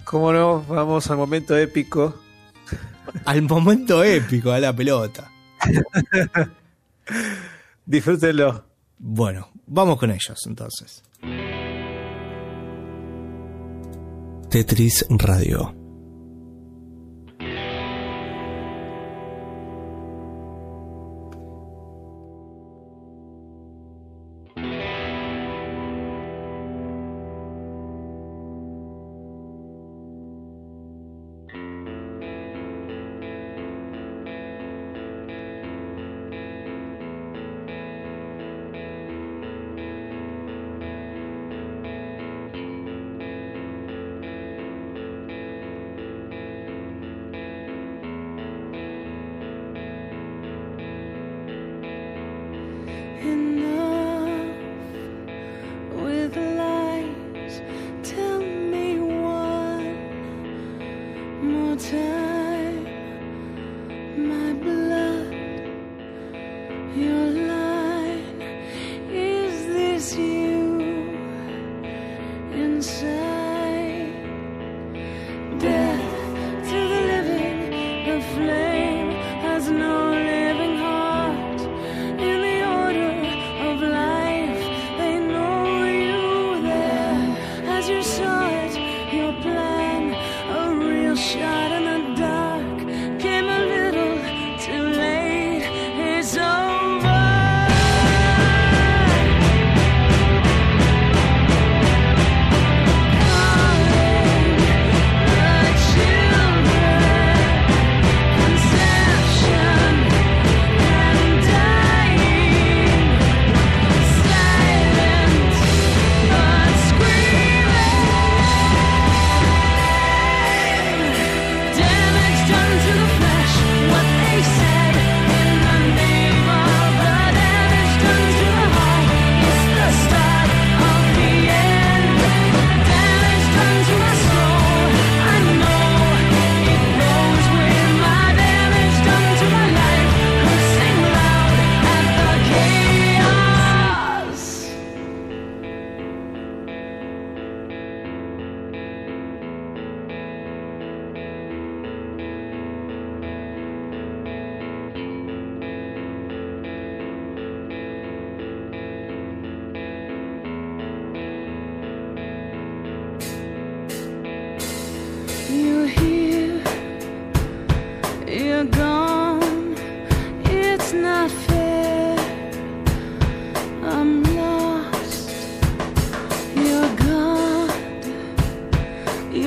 ¿Cómo 0.03 0.31
no? 0.33 0.63
Vamos 0.67 1.09
al 1.09 1.17
momento 1.17 1.57
épico. 1.57 2.24
Al 3.25 3.41
momento 3.43 4.03
épico, 4.03 4.51
a 4.51 4.59
la 4.59 4.75
pelota. 4.75 5.31
Disfrútenlo. 7.85 8.65
Bueno, 8.97 9.49
vamos 9.67 9.99
con 9.99 10.11
ellos 10.11 10.39
entonces. 10.47 11.03
Tetris 14.49 15.05
Radio. 15.09 15.84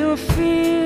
your 0.09 0.17
feet. 0.17 0.78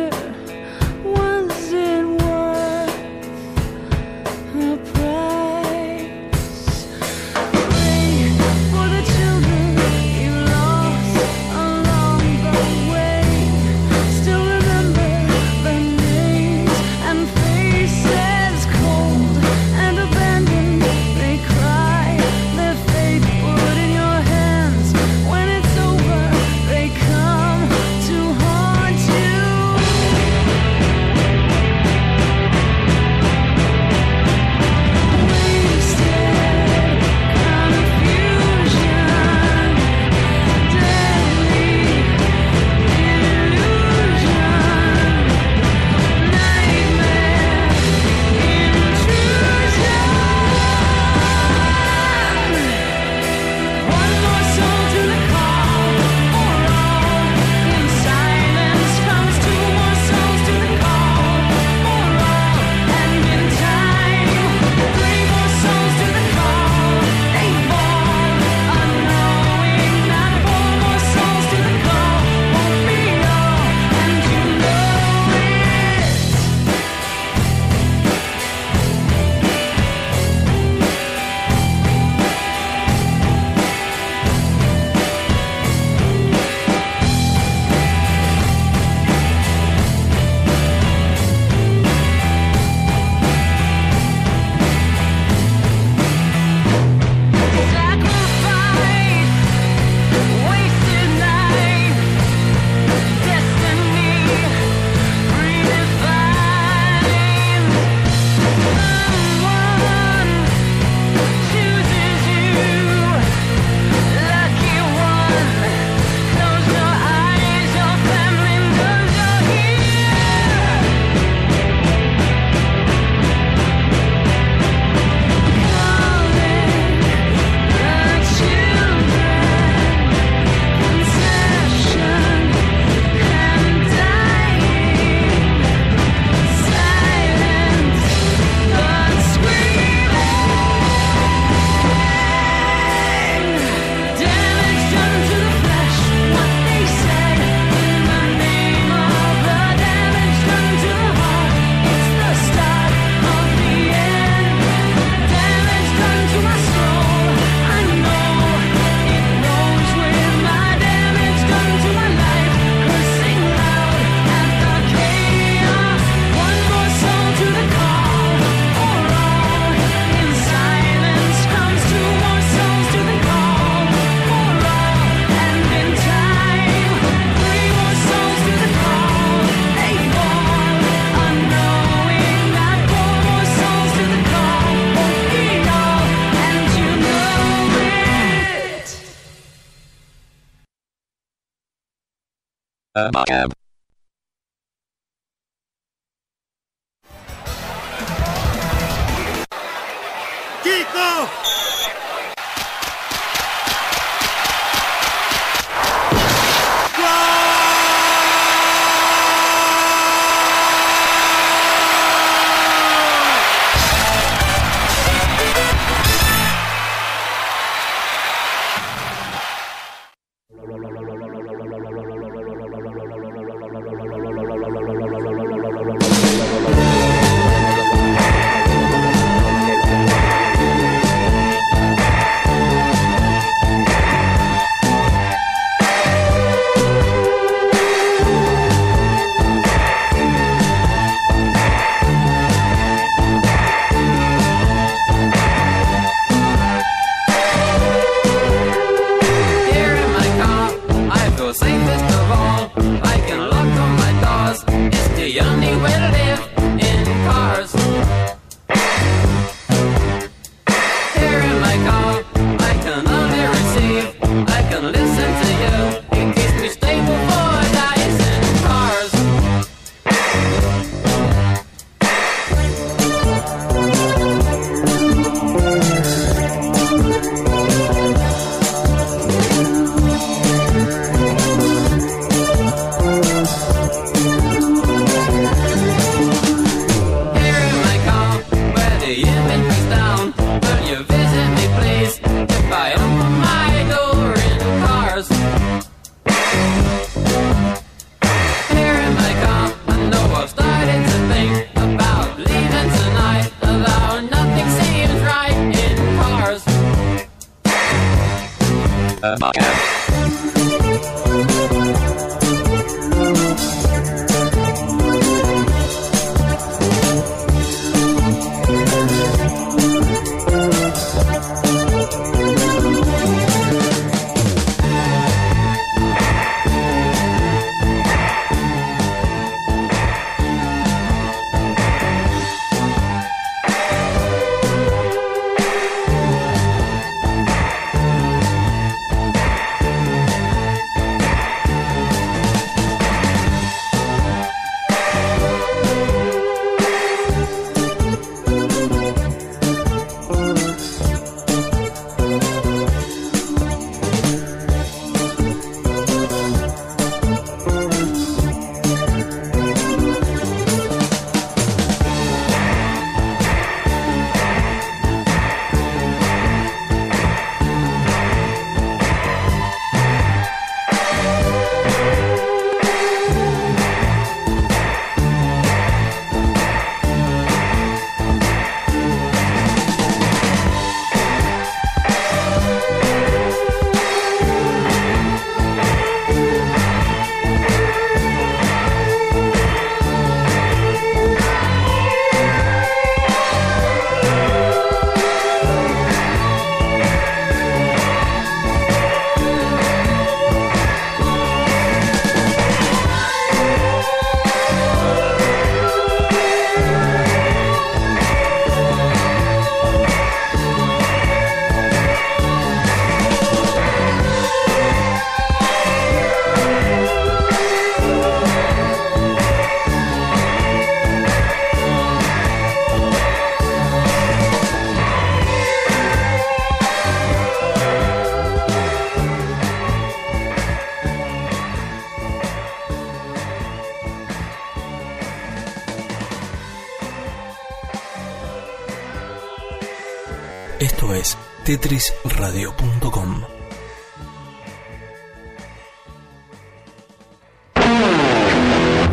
tetrisradio.com. 442.43 443.47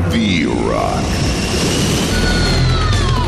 V-Rock. 0.10 1.04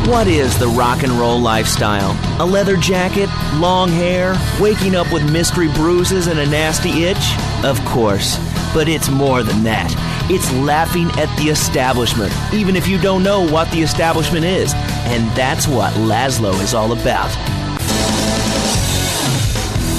What 0.08 0.26
is 0.26 0.58
the 0.58 0.66
rock 0.66 1.04
and 1.04 1.12
roll 1.12 1.38
lifestyle? 1.38 2.18
A 2.40 2.44
leather 2.44 2.76
jacket, 2.76 3.30
long 3.54 3.88
hair, 3.88 4.34
waking 4.60 4.96
up 4.96 5.12
with 5.12 5.30
mystery 5.32 5.68
bruises 5.68 6.26
and 6.26 6.40
a 6.40 6.46
nasty 6.46 7.04
itch? 7.04 7.36
Of 7.64 7.82
course. 7.84 8.36
But 8.74 8.88
it's 8.88 9.08
more 9.08 9.42
than 9.42 9.62
that. 9.64 9.94
It's 10.28 10.50
laughing 10.54 11.08
at 11.20 11.34
the 11.36 11.50
establishment, 11.50 12.32
even 12.52 12.74
if 12.74 12.88
you 12.88 12.98
don't 12.98 13.22
know 13.22 13.46
what 13.48 13.70
the 13.70 13.82
establishment 13.82 14.44
is. 14.44 14.72
And 14.74 15.30
that's 15.36 15.68
what 15.68 15.92
Laszlo 15.94 16.60
is 16.62 16.74
all 16.74 16.92
about. 16.92 17.30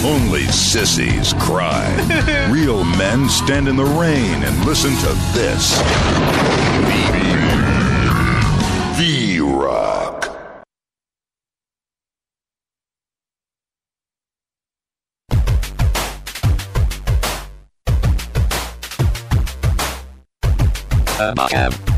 Only 0.05 0.43
sissies 0.47 1.31
cry. 1.39 1.87
Real 2.51 2.83
men 2.83 3.29
stand 3.29 3.69
in 3.69 3.77
the 3.77 3.85
rain 3.85 4.43
and 4.43 4.65
listen 4.65 4.91
to 4.97 5.13
this. 5.31 5.79
V-Rock. 8.97 10.27
Uh, 21.17 21.33
Macab. 21.35 21.92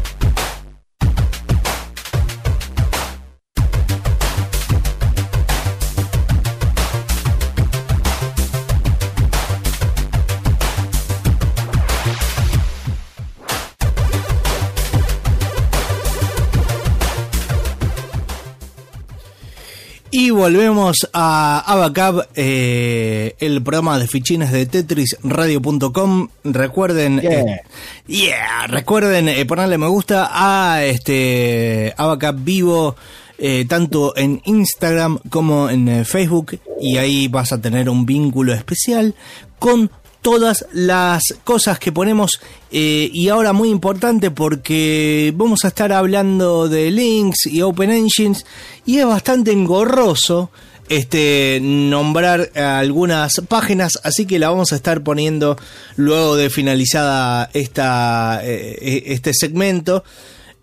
Volvemos 20.35 21.09
a 21.13 21.59
Abacab, 21.65 22.27
eh, 22.35 23.35
el 23.39 23.63
programa 23.63 23.97
de 23.97 24.07
fichines 24.07 24.51
de 24.51 24.65
Tetris 24.65 25.17
Radio.com. 25.23 26.27
Recuerden, 26.43 27.19
Yeah. 27.21 27.39
eh, 27.41 27.61
yeah, 28.07 28.67
recuerden 28.67 29.29
eh, 29.29 29.45
ponerle 29.45 29.77
me 29.77 29.87
gusta 29.87 30.29
a 30.31 30.83
este 30.83 31.93
Abacab 31.97 32.35
Vivo, 32.43 32.95
eh, 33.37 33.65
tanto 33.67 34.15
en 34.15 34.41
Instagram 34.45 35.19
como 35.29 35.69
en 35.69 35.87
eh, 35.87 36.05
Facebook. 36.05 36.59
Y 36.79 36.97
ahí 36.97 37.27
vas 37.27 37.51
a 37.51 37.59
tener 37.61 37.89
un 37.89 38.05
vínculo 38.05 38.53
especial 38.53 39.15
con 39.59 39.89
todas 40.25 40.65
las 40.73 41.21
cosas 41.43 41.77
que 41.77 41.91
ponemos 41.91 42.41
eh, 42.71 43.11
y 43.13 43.29
ahora 43.29 43.53
muy 43.53 43.69
importante 43.69 44.31
porque 44.31 45.31
vamos 45.37 45.63
a 45.65 45.67
estar 45.67 45.93
hablando 45.93 46.67
de 46.67 46.89
links 46.89 47.45
y 47.45 47.61
open 47.61 47.91
engines 47.91 48.43
y 48.87 48.97
es 48.97 49.05
bastante 49.05 49.51
engorroso 49.51 50.49
este 50.89 51.59
nombrar 51.61 52.49
algunas 52.55 53.39
páginas 53.47 53.99
así 54.01 54.25
que 54.25 54.39
la 54.39 54.49
vamos 54.49 54.73
a 54.73 54.77
estar 54.77 55.03
poniendo 55.03 55.57
luego 55.95 56.35
de 56.35 56.49
finalizada 56.49 57.51
esta 57.53 58.41
eh, 58.43 59.03
este 59.05 59.31
segmento 59.31 60.03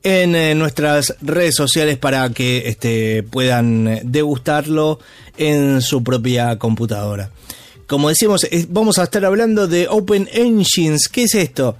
en 0.02 0.34
eh, 0.34 0.56
nuestras 0.56 1.14
redes 1.20 1.54
sociales 1.54 1.98
para 1.98 2.28
que 2.30 2.66
este, 2.66 3.22
puedan 3.22 4.00
degustarlo 4.02 4.98
en 5.36 5.80
su 5.80 6.02
propia 6.02 6.58
computadora. 6.58 7.30
Como 7.92 8.08
decimos, 8.08 8.46
vamos 8.70 8.98
a 8.98 9.02
estar 9.02 9.22
hablando 9.22 9.68
de 9.68 9.86
Open 9.86 10.26
Engines. 10.32 11.08
¿Qué 11.08 11.24
es 11.24 11.34
esto? 11.34 11.76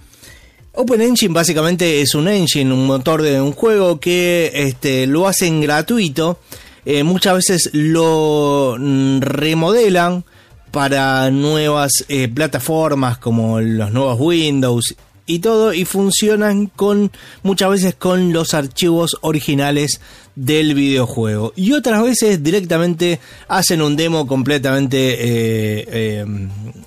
Open 0.74 1.00
Engine 1.00 1.32
básicamente 1.32 2.02
es 2.02 2.14
un 2.14 2.28
engine, 2.28 2.70
un 2.70 2.86
motor 2.86 3.22
de 3.22 3.40
un 3.40 3.52
juego 3.52 3.98
que 3.98 4.50
este, 4.52 5.06
lo 5.06 5.26
hacen 5.26 5.62
gratuito. 5.62 6.38
Eh, 6.84 7.02
muchas 7.02 7.36
veces 7.36 7.70
lo 7.72 8.76
mm, 8.78 9.20
remodelan 9.20 10.22
para 10.70 11.30
nuevas 11.30 12.04
eh, 12.10 12.28
plataformas 12.28 13.16
como 13.16 13.62
los 13.62 13.90
nuevos 13.90 14.20
Windows 14.20 14.94
y 15.32 15.38
todo 15.38 15.72
y 15.72 15.86
funcionan 15.86 16.66
con 16.66 17.10
muchas 17.42 17.70
veces 17.70 17.94
con 17.94 18.34
los 18.34 18.52
archivos 18.52 19.16
originales 19.22 19.98
del 20.36 20.74
videojuego 20.74 21.54
y 21.56 21.72
otras 21.72 22.02
veces 22.02 22.42
directamente 22.42 23.18
hacen 23.48 23.80
un 23.80 23.96
demo 23.96 24.26
completamente 24.26 25.14
eh, 25.14 25.84
eh, 25.88 26.26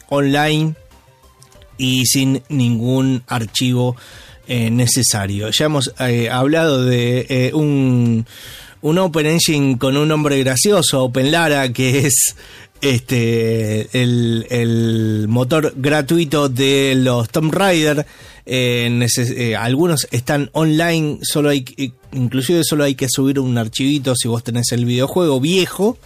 online 0.10 0.76
y 1.80 2.06
sin 2.06 2.44
ningún 2.50 3.24
archivo 3.28 3.96
eh, 4.48 4.70
necesario. 4.70 5.50
Ya 5.50 5.66
hemos 5.66 5.92
hablado 6.30 6.86
de 6.86 7.50
un, 7.56 8.28
un 8.82 8.98
Open 9.00 9.26
Engine 9.26 9.80
con 9.80 9.98
un 9.98 10.08
nombre 10.08 10.38
gracioso, 10.44 11.06
OpenLara, 11.06 11.74
que 11.74 12.06
es 12.06 12.36
este 12.82 13.90
el, 14.00 14.46
el 14.50 15.26
motor 15.28 15.74
gratuito 15.76 16.50
de 16.50 16.94
los 16.96 17.30
Tomb 17.30 17.54
Raider. 17.54 18.06
Eh, 18.46 19.08
eh, 19.18 19.56
algunos 19.56 20.08
están 20.12 20.50
online, 20.54 21.20
solo 21.24 21.50
hay 21.50 21.66
inclusive 22.14 22.64
solo 22.64 22.84
hay 22.84 22.96
que 22.96 23.08
subir 23.10 23.40
un 23.40 23.58
archivito 23.58 24.16
si 24.16 24.28
vos 24.28 24.44
tenés 24.44 24.72
el 24.72 24.86
videojuego 24.86 25.40
viejo 25.40 25.98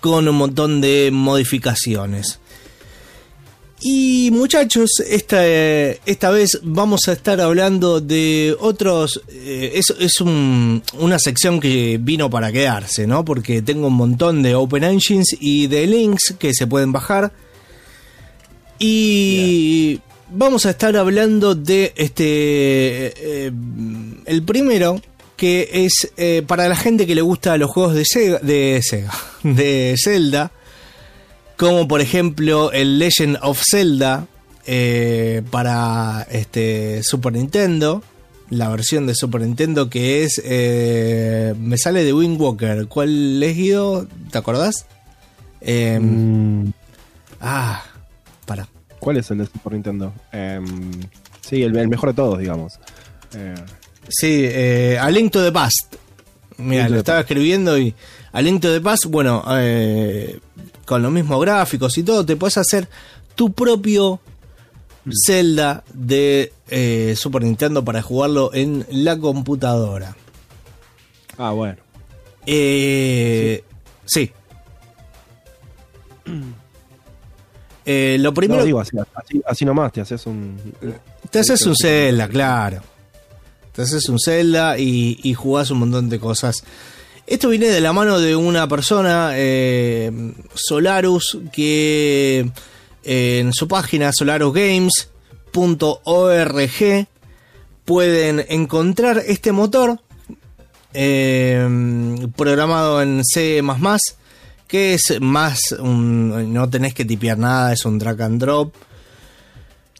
con 0.00 0.28
un 0.28 0.36
montón 0.36 0.80
de 0.80 1.10
modificaciones. 1.12 2.40
Y 3.80 4.30
muchachos, 4.32 4.88
esta, 5.06 5.46
eh, 5.46 6.00
esta 6.06 6.30
vez 6.30 6.60
vamos 6.62 7.08
a 7.08 7.12
estar 7.12 7.40
hablando 7.42 8.00
de 8.00 8.56
otros... 8.58 9.20
eh, 9.28 9.72
es 9.74 9.90
es 9.98 10.20
un- 10.22 10.82
una 10.98 11.18
sección 11.18 11.60
que 11.60 11.98
vino 12.00 12.30
para 12.30 12.50
quedarse, 12.52 13.06
¿no? 13.06 13.22
Porque 13.24 13.60
tengo 13.60 13.88
un 13.88 13.94
montón 13.94 14.42
de 14.42 14.54
Open 14.54 14.82
Engines 14.82 15.36
y 15.40 15.66
de 15.66 15.86
links 15.86 16.34
que 16.38 16.54
se 16.54 16.66
pueden 16.66 16.90
bajar. 16.90 17.32
Y 18.78 20.00
vamos 20.30 20.66
a 20.66 20.70
estar 20.70 20.96
hablando 20.96 21.54
de 21.54 21.92
este... 21.96 22.24
eh, 23.46 23.52
el 24.26 24.42
primero, 24.42 25.00
que 25.36 25.68
es 25.72 26.12
eh, 26.16 26.42
para 26.46 26.68
la 26.68 26.76
gente 26.76 27.06
que 27.06 27.14
le 27.14 27.22
gusta 27.22 27.56
los 27.56 27.70
juegos 27.70 27.94
de 27.94 28.04
Sega, 28.04 28.38
de 28.40 28.80
Sega, 28.82 29.12
de 29.42 29.94
Zelda 30.02 30.50
como 31.56 31.88
por 31.88 32.02
ejemplo 32.02 32.70
el 32.72 32.98
Legend 32.98 33.38
of 33.40 33.62
Zelda 33.64 34.26
eh, 34.66 35.42
para 35.50 36.26
este 36.30 37.02
Super 37.02 37.32
Nintendo, 37.32 38.02
la 38.50 38.68
versión 38.68 39.06
de 39.06 39.14
Super 39.14 39.40
Nintendo 39.40 39.88
que 39.88 40.24
es 40.24 40.40
eh, 40.44 41.54
me 41.58 41.78
sale 41.78 42.04
de 42.04 42.12
Wind 42.12 42.38
Walker. 42.40 42.86
¿Cuál 42.88 43.42
es 43.42 43.56
Guido? 43.56 44.06
¿Te 44.30 44.38
acordás? 44.38 44.84
Eh, 45.62 45.98
Mm, 46.00 46.70
Ah, 47.40 47.82
para. 48.44 48.68
¿Cuál 48.98 49.18
es 49.18 49.30
el 49.30 49.38
de 49.38 49.46
Super 49.46 49.72
Nintendo? 49.74 50.12
Em, 50.32 50.90
sí, 51.40 51.62
el, 51.62 51.76
el 51.76 51.88
mejor 51.88 52.10
de 52.10 52.14
todos, 52.14 52.38
digamos. 52.38 52.74
Eh, 53.34 53.54
Sí, 54.08 54.42
eh, 54.44 54.98
A 55.00 55.10
Link 55.10 55.32
to 55.32 55.42
the 55.44 55.50
Past. 55.50 55.96
Mira, 56.58 56.88
lo 56.88 56.98
estaba 56.98 57.20
escribiendo 57.20 57.76
y 57.76 57.94
A 58.32 58.40
Link 58.40 58.62
to 58.62 58.72
the 58.72 58.80
Past, 58.80 59.06
bueno, 59.06 59.44
eh, 59.50 60.38
con 60.84 61.02
los 61.02 61.10
mismos 61.12 61.40
gráficos 61.40 61.98
y 61.98 62.02
todo, 62.02 62.24
te 62.24 62.36
puedes 62.36 62.56
hacer 62.56 62.88
tu 63.34 63.52
propio 63.52 64.20
Zelda 65.26 65.82
de 65.92 66.52
eh, 66.68 67.14
Super 67.16 67.42
Nintendo 67.42 67.84
para 67.84 68.00
jugarlo 68.00 68.54
en 68.54 68.86
la 68.90 69.18
computadora. 69.18 70.16
ah, 71.36 71.50
bueno. 71.50 71.78
Eh, 72.46 73.64
sí. 74.04 74.30
Eh, 77.88 78.16
lo 78.18 78.34
primero 78.34 78.60
No, 78.60 78.66
digo, 78.66 78.80
así, 78.80 78.96
así, 79.14 79.42
así 79.46 79.64
nomás 79.64 79.92
te 79.92 80.00
haces 80.00 80.26
un. 80.26 80.56
Te 81.30 81.38
haces 81.38 81.62
un 81.62 81.74
Zelda, 81.80 82.28
claro. 82.28 82.82
Te 83.72 83.82
haces 83.82 84.08
un 84.08 84.18
Zelda 84.18 84.76
y, 84.76 85.20
y 85.22 85.34
jugás 85.34 85.70
un 85.70 85.78
montón 85.78 86.08
de 86.08 86.18
cosas. 86.18 86.64
Esto 87.26 87.48
viene 87.48 87.66
de 87.66 87.80
la 87.80 87.92
mano 87.92 88.20
de 88.20 88.36
una 88.36 88.68
persona, 88.68 89.32
eh, 89.34 90.12
Solarus, 90.54 91.38
que 91.52 92.48
eh, 93.02 93.38
en 93.40 93.52
su 93.52 93.66
página 93.66 94.12
solarusgames.org 94.12 97.06
pueden 97.84 98.46
encontrar 98.48 99.24
este 99.26 99.50
motor 99.50 99.98
eh, 100.94 102.28
programado 102.36 103.02
en 103.02 103.24
C++, 103.24 103.60
que 104.66 104.94
es 104.94 105.20
más, 105.20 105.72
un- 105.78 106.52
no 106.52 106.68
tenés 106.68 106.94
que 106.94 107.04
tipear 107.04 107.38
nada, 107.38 107.72
es 107.72 107.84
un 107.84 107.98
drag 107.98 108.20
and 108.22 108.40
drop. 108.40 108.74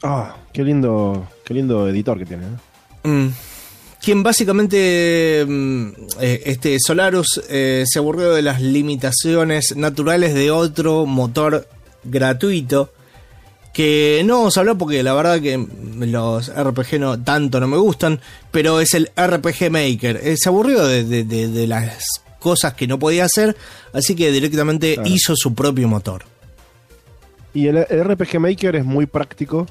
Ah, 0.02 0.36
qué 0.52 0.62
lindo, 0.64 1.28
qué 1.44 1.54
lindo 1.54 1.88
editor 1.88 2.18
que 2.18 2.26
tiene. 2.26 2.44
¿eh? 2.46 3.08
Mm. 3.08 3.28
Quien 4.02 4.22
básicamente, 4.22 5.44
mm, 5.48 5.88
eh, 6.20 6.42
este 6.46 6.76
Solarus, 6.78 7.40
eh, 7.48 7.84
se 7.86 7.98
aburrió 7.98 8.32
de 8.32 8.42
las 8.42 8.60
limitaciones 8.60 9.74
naturales 9.76 10.34
de 10.34 10.50
otro 10.50 11.06
motor 11.06 11.66
gratuito. 12.04 12.92
Que 13.72 14.22
no 14.24 14.38
vamos 14.38 14.56
a 14.56 14.60
hablar 14.60 14.78
porque 14.78 15.02
la 15.02 15.12
verdad 15.12 15.38
que 15.40 15.58
los 15.98 16.48
RPG 16.48 16.98
no 16.98 17.20
tanto 17.22 17.60
no 17.60 17.68
me 17.68 17.76
gustan, 17.76 18.20
pero 18.50 18.80
es 18.80 18.94
el 18.94 19.10
RPG 19.14 19.70
Maker. 19.70 20.22
Se 20.38 20.48
aburrió 20.48 20.86
de, 20.86 21.04
de- 21.04 21.24
de- 21.24 21.48
de 21.48 21.66
las 21.66 22.06
cosas 22.38 22.74
que 22.74 22.86
no 22.86 22.98
podía 22.98 23.24
hacer, 23.24 23.56
así 23.92 24.14
que 24.14 24.30
directamente 24.32 24.94
Claro. 24.94 25.08
hizo 25.08 25.34
su 25.36 25.54
propio 25.54 25.88
motor. 25.88 26.24
Y 27.54 27.68
el, 27.68 27.78
el 27.88 28.04
RPG 28.04 28.38
Maker 28.38 28.76
es 28.76 28.84
muy 28.84 29.06
práctico, 29.06 29.66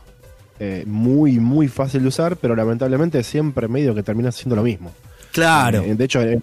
eh, 0.59 0.83
muy, 0.87 1.39
muy 1.39 1.67
fácil 1.67 2.01
de 2.01 2.07
usar, 2.07 2.37
pero 2.37 2.55
lamentablemente 2.55 3.21
siempre 3.23 3.67
medio 3.67 3.93
que 3.93 4.03
termina 4.03 4.31
siendo 4.31 4.55
lo 4.55 4.63
mismo. 4.63 4.91
Claro. 5.31 5.81
Eh, 5.83 5.95
de 5.95 6.03
hecho, 6.05 6.21
en, 6.21 6.41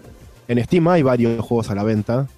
en 0.48 0.64
Steam 0.64 0.86
hay 0.88 1.02
varios 1.02 1.40
juegos 1.44 1.70
a 1.70 1.74
la 1.74 1.82
venta 1.82 2.28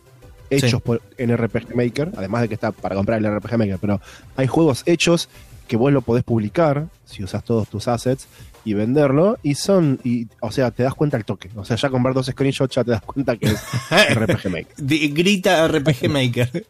hechos 0.50 0.70
Sí. 0.70 0.76
por, 0.78 1.02
en 1.18 1.36
RPG 1.36 1.74
Maker, 1.74 2.12
además 2.16 2.42
de 2.42 2.48
que 2.48 2.54
está 2.54 2.70
para 2.72 2.94
comprar 2.94 3.18
el 3.18 3.26
RPG 3.38 3.58
Maker, 3.58 3.78
pero 3.80 4.00
hay 4.36 4.46
juegos 4.46 4.82
hechos 4.86 5.28
que 5.68 5.76
vos 5.76 5.92
lo 5.92 6.02
podés 6.02 6.22
publicar 6.24 6.86
si 7.04 7.24
usas 7.24 7.42
todos 7.44 7.68
tus 7.68 7.88
assets 7.88 8.26
y 8.64 8.74
venderlo 8.74 9.38
y 9.42 9.54
son 9.56 10.00
y 10.04 10.26
o 10.40 10.50
sea 10.50 10.70
te 10.70 10.82
das 10.82 10.94
cuenta 10.94 11.16
al 11.16 11.24
toque 11.24 11.50
o 11.56 11.64
sea 11.64 11.76
ya 11.76 11.90
comprar 11.90 12.14
dos 12.14 12.26
screenshots 12.26 12.74
ya 12.74 12.84
te 12.84 12.92
das 12.92 13.02
cuenta 13.02 13.36
que 13.36 13.46
es 13.46 13.60
RPG 14.14 14.50
Maker 14.50 15.12
Grita 15.12 15.68
RPG 15.68 16.08
Maker. 16.10 16.66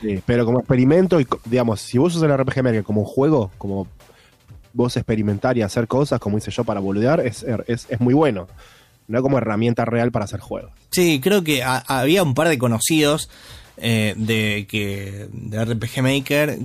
Sí, 0.00 0.20
pero 0.26 0.44
como 0.46 0.60
experimento 0.60 1.20
y 1.20 1.26
digamos 1.44 1.80
si 1.80 1.98
vos 1.98 2.14
usas 2.16 2.28
el 2.28 2.36
RPG 2.36 2.62
Maker 2.64 2.82
como 2.84 3.02
un 3.02 3.06
juego 3.06 3.50
como 3.58 3.86
vos 4.72 4.96
experimentar 4.96 5.58
y 5.58 5.62
hacer 5.62 5.88
cosas, 5.88 6.20
como 6.20 6.38
hice 6.38 6.50
yo 6.52 6.62
para 6.64 6.78
boludear, 6.78 7.20
es, 7.26 7.44
es, 7.66 7.86
es 7.90 8.00
muy 8.00 8.14
bueno. 8.14 8.46
No 9.08 9.20
como 9.20 9.36
herramienta 9.38 9.84
real 9.84 10.12
para 10.12 10.26
hacer 10.26 10.38
juegos. 10.38 10.70
Sí, 10.92 11.18
creo 11.20 11.42
que 11.42 11.64
ha- 11.64 11.82
había 11.88 12.22
un 12.22 12.34
par 12.34 12.48
de 12.48 12.56
conocidos 12.56 13.28
eh, 13.78 14.14
de 14.16 14.68
que 14.70 15.26
de 15.32 15.64
RPG 15.64 16.02
Maker 16.02 16.58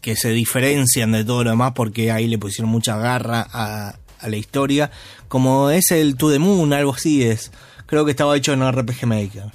que 0.00 0.16
se 0.16 0.30
diferencian 0.30 1.12
de 1.12 1.24
todo 1.24 1.44
lo 1.44 1.50
demás 1.50 1.72
porque 1.74 2.10
ahí 2.10 2.26
le 2.26 2.38
pusieron 2.38 2.70
mucha 2.70 2.96
garra 2.96 3.46
a, 3.52 3.96
a 4.20 4.28
la 4.28 4.36
historia. 4.36 4.90
Como 5.28 5.70
es 5.70 5.90
el 5.90 6.16
To 6.16 6.30
the 6.30 6.38
Moon, 6.38 6.72
algo 6.72 6.94
así 6.94 7.22
es. 7.24 7.50
Creo 7.86 8.04
que 8.04 8.10
estaba 8.12 8.36
hecho 8.36 8.52
en 8.52 8.70
RPG 8.70 9.06
Maker. 9.06 9.52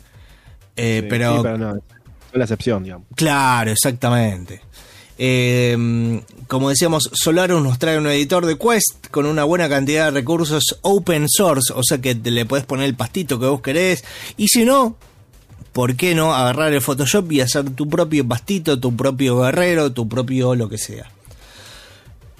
Eh, 0.76 1.00
Sí, 1.02 1.08
pero, 1.10 1.36
sí, 1.38 1.40
pero 1.44 1.58
no, 1.58 1.76
es 1.76 1.82
la 2.34 2.44
excepción, 2.44 2.84
digamos. 2.84 3.08
Claro, 3.16 3.72
exactamente. 3.72 4.62
Eh, 5.18 6.22
como 6.48 6.70
decíamos, 6.70 7.10
Solarus 7.14 7.62
nos 7.62 7.78
trae 7.78 7.98
un 7.98 8.08
editor 8.08 8.46
de 8.46 8.58
Quest 8.58 9.08
con 9.12 9.26
una 9.26 9.44
buena 9.44 9.70
cantidad 9.70 10.06
de 10.06 10.12
recursos 10.12 10.80
open 10.82 11.28
source, 11.30 11.72
o 11.76 11.84
sea 11.84 12.00
que 12.00 12.16
te 12.16 12.32
le 12.32 12.46
puedes 12.46 12.66
poner 12.66 12.86
el 12.86 12.96
pastito 12.96 13.40
que 13.40 13.46
vos 13.46 13.62
querés. 13.62 14.04
Y 14.38 14.48
si 14.48 14.66
no, 14.66 14.96
¿por 15.74 15.96
qué 15.96 16.14
no 16.16 16.34
agarrar 16.34 16.74
el 16.74 16.82
Photoshop 16.82 17.32
y 17.32 17.42
hacer 17.42 17.70
tu 17.72 17.88
propio 17.88 18.28
pastito, 18.28 18.80
tu 18.80 18.96
propio 18.96 19.40
guerrero, 19.40 19.92
tu 19.92 20.08
propio 20.08 20.56
lo 20.56 20.68
que 20.70 20.78
sea? 20.78 21.10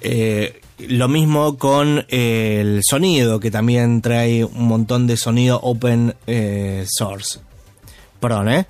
Eh, 0.00 0.60
lo 0.88 1.06
mismo 1.08 1.56
con 1.58 2.04
eh, 2.08 2.58
el 2.60 2.80
sonido, 2.82 3.38
que 3.40 3.50
también 3.50 4.02
trae 4.02 4.44
un 4.44 4.66
montón 4.66 5.06
de 5.06 5.16
sonido 5.16 5.60
open 5.62 6.14
eh, 6.26 6.84
source. 6.88 7.38
Perdón, 8.20 8.48
¿eh? 8.48 8.66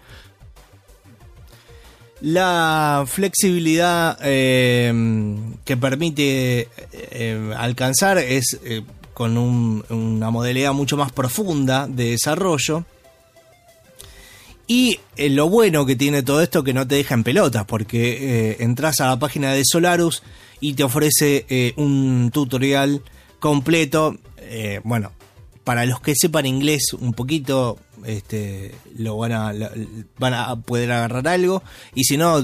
La 2.21 3.05
flexibilidad 3.07 4.17
que 4.19 5.77
permite 5.81 6.69
alcanzar 7.57 8.19
es 8.19 8.61
con 9.13 9.37
un- 9.37 9.85
una 9.91 10.31
modalidad 10.31 10.73
mucho 10.73 10.97
más 10.97 11.11
profunda 11.11 11.89
de 11.89 12.11
desarrollo. 12.13 12.85
Y 14.73 14.99
eh, 15.17 15.29
lo 15.29 15.51
bueno 15.51 15.85
que 15.85 15.97
tiene 15.97 16.23
todo 16.23 16.41
esto 16.41 16.65
que 16.65 16.73
no 16.73 16.89
te 16.89 16.95
deja 16.95 17.13
en 17.13 17.25
pelotas, 17.25 17.67
porque 17.67 18.53
eh, 18.53 18.57
entras 18.61 19.03
a 19.03 19.09
la 19.09 19.19
página 19.19 19.53
de 19.53 19.65
Solarus 19.67 20.23
y 20.61 20.73
te 20.73 20.83
ofrece 20.83 21.45
eh, 21.51 21.75
un 21.77 22.31
tutorial 22.33 23.03
completo. 23.39 24.17
bueno, 24.83 25.13
para 25.63 25.85
los 25.85 26.01
que 26.01 26.15
sepan 26.17 26.47
inglés 26.47 26.95
un 26.95 27.13
poquito, 27.13 27.81
este, 28.07 28.75
lo 28.97 29.19
van 29.19 29.33
a, 29.33 29.53
van 30.19 30.33
a 30.33 30.57
poder 30.57 30.91
agarrar 30.91 31.29
algo. 31.29 31.63
Y 31.95 32.05
si 32.05 32.17
no, 32.17 32.43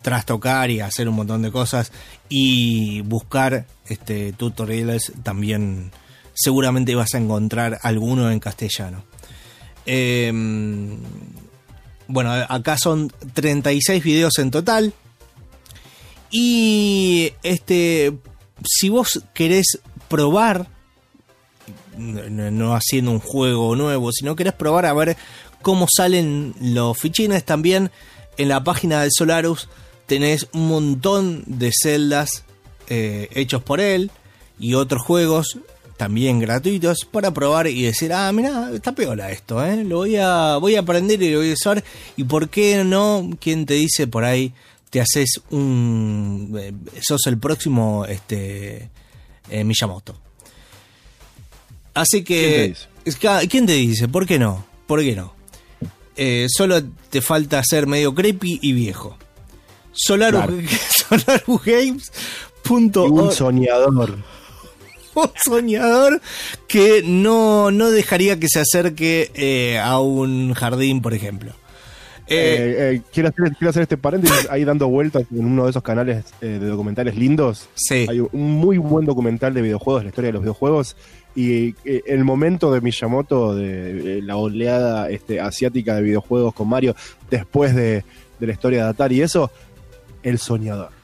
trastocar 0.00 0.70
y 0.70 0.80
hacer 0.80 1.06
un 1.06 1.16
montón 1.16 1.42
de 1.42 1.52
cosas 1.52 1.92
y 2.30 3.02
buscar 3.02 3.66
este, 3.90 4.32
tutoriales 4.32 5.12
también 5.22 5.92
seguramente 6.32 6.94
vas 6.94 7.12
a 7.12 7.18
encontrar 7.18 7.78
alguno 7.82 8.30
en 8.30 8.40
castellano. 8.40 9.04
Em, 9.84 10.96
bueno, 12.08 12.32
acá 12.32 12.76
son 12.78 13.12
36 13.34 14.02
videos 14.02 14.38
en 14.38 14.50
total. 14.50 14.92
Y 16.30 17.32
este, 17.42 18.18
si 18.64 18.88
vos 18.88 19.22
querés 19.34 19.78
probar, 20.08 20.66
no, 21.96 22.74
haciendo 22.74 23.10
un 23.10 23.20
juego 23.20 23.76
nuevo, 23.76 24.10
sino 24.12 24.36
querés 24.36 24.54
probar 24.54 24.86
a 24.86 24.94
ver 24.94 25.16
cómo 25.62 25.86
salen 25.94 26.54
los 26.60 26.98
fichines, 26.98 27.44
también 27.44 27.90
en 28.36 28.48
la 28.48 28.64
página 28.64 29.02
de 29.02 29.10
Solarus 29.10 29.68
tenés 30.06 30.48
un 30.52 30.68
montón 30.68 31.44
de 31.46 31.70
celdas 31.72 32.44
eh, 32.88 33.28
hechos 33.32 33.62
por 33.62 33.80
él 33.80 34.10
y 34.58 34.74
otros 34.74 35.02
juegos 35.02 35.58
también 35.98 36.38
gratuitos 36.38 37.06
para 37.10 37.34
probar 37.34 37.66
y 37.66 37.82
decir, 37.82 38.12
ah, 38.12 38.32
mira, 38.32 38.70
está 38.72 38.92
peor 38.92 39.20
esto, 39.20 39.62
¿eh? 39.64 39.82
lo 39.84 39.96
voy 39.96 40.16
a, 40.16 40.56
voy 40.56 40.76
a 40.76 40.80
aprender 40.80 41.20
y 41.20 41.32
lo 41.32 41.38
voy 41.40 41.50
a 41.50 41.54
usar. 41.54 41.84
¿Y 42.16 42.24
por 42.24 42.48
qué 42.48 42.84
no? 42.84 43.28
¿Quién 43.40 43.66
te 43.66 43.74
dice 43.74 44.06
por 44.06 44.24
ahí? 44.24 44.54
Te 44.90 45.00
haces 45.00 45.40
un... 45.50 46.56
eh, 46.58 46.72
sos 47.02 47.26
el 47.26 47.36
próximo 47.36 48.06
este, 48.08 48.88
eh, 49.50 49.64
Miyamoto. 49.64 50.16
Así 51.94 52.22
que... 52.22 52.74
¿Quién 53.04 53.12
te 53.12 53.16
dice? 53.18 53.48
¿Quién 53.48 53.66
te 53.66 53.72
dice? 53.72 54.08
¿Por 54.08 54.24
qué 54.24 54.38
no? 54.38 54.64
¿Por 54.86 55.00
qué 55.00 55.16
no? 55.16 55.34
Eh, 56.16 56.46
solo 56.48 56.80
te 57.10 57.20
falta 57.20 57.60
ser 57.64 57.86
medio 57.88 58.14
creepy 58.14 58.60
y 58.62 58.72
viejo. 58.72 59.18
Solarus, 59.92 60.44
Claro. 60.44 60.58
Y 63.06 63.10
un 63.10 63.32
soñador. 63.32 64.18
Un 65.22 65.30
soñador 65.44 66.20
que 66.66 67.02
no, 67.04 67.70
no 67.70 67.90
dejaría 67.90 68.38
que 68.38 68.48
se 68.48 68.60
acerque 68.60 69.30
eh, 69.34 69.78
a 69.78 70.00
un 70.00 70.54
jardín, 70.54 71.00
por 71.00 71.14
ejemplo. 71.14 71.52
Eh, 72.30 72.76
Eh, 72.78 73.02
quiero, 73.10 73.30
hacer, 73.30 73.56
quiero 73.56 73.70
hacer 73.70 73.82
este 73.82 73.96
paréntesis 73.96 74.48
ahí 74.50 74.62
dando 74.62 74.86
vueltas 74.88 75.24
en 75.32 75.46
uno 75.46 75.64
de 75.64 75.70
esos 75.70 75.82
canales 75.82 76.26
de 76.40 76.58
documentales 76.58 77.16
lindos. 77.16 77.70
Sí. 77.74 78.06
Hay 78.08 78.20
un 78.20 78.52
muy 78.52 78.76
buen 78.76 79.06
documental 79.06 79.54
de 79.54 79.62
videojuegos, 79.62 80.02
la 80.02 80.10
historia 80.10 80.28
de 80.28 80.32
los 80.34 80.42
videojuegos. 80.42 80.96
Y 81.34 81.74
el 81.84 82.24
momento 82.24 82.72
de 82.72 82.80
Miyamoto, 82.80 83.54
de, 83.54 84.20
la 84.22 84.36
oleada 84.36 85.08
este, 85.08 85.40
asiática 85.40 85.94
de 85.94 86.02
videojuegos 86.02 86.52
con 86.52 86.68
Mario, 86.68 86.96
después 87.30 87.74
de, 87.74 88.04
de 88.40 88.46
la 88.46 88.52
historia 88.52 88.84
de 88.84 88.90
Atari 88.90 89.16
y 89.16 89.22
eso, 89.22 89.50
el 90.22 90.38
soñador. 90.38 90.97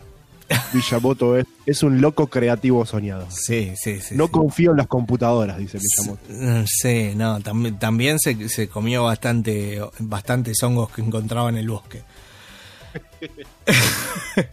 Miyamoto 0.72 1.36
es, 1.38 1.46
es 1.66 1.82
un 1.82 2.00
loco 2.00 2.26
creativo 2.28 2.84
soñador. 2.86 3.26
sí, 3.30 3.72
sí, 3.76 4.00
sí. 4.00 4.14
No 4.14 4.26
sí. 4.26 4.32
confío 4.32 4.70
en 4.72 4.76
las 4.78 4.86
computadoras, 4.86 5.58
dice 5.58 5.78
Miyamoto. 5.78 6.22
Mm, 6.28 6.64
Sí, 6.66 7.12
no, 7.16 7.40
también, 7.40 7.78
también 7.78 8.18
se, 8.18 8.48
se 8.48 8.68
comió 8.68 9.04
bastante, 9.04 9.80
bastantes 9.98 10.62
hongos 10.62 10.90
que 10.90 11.02
encontraba 11.02 11.48
en 11.48 11.56
el 11.56 11.68
bosque. 11.68 12.02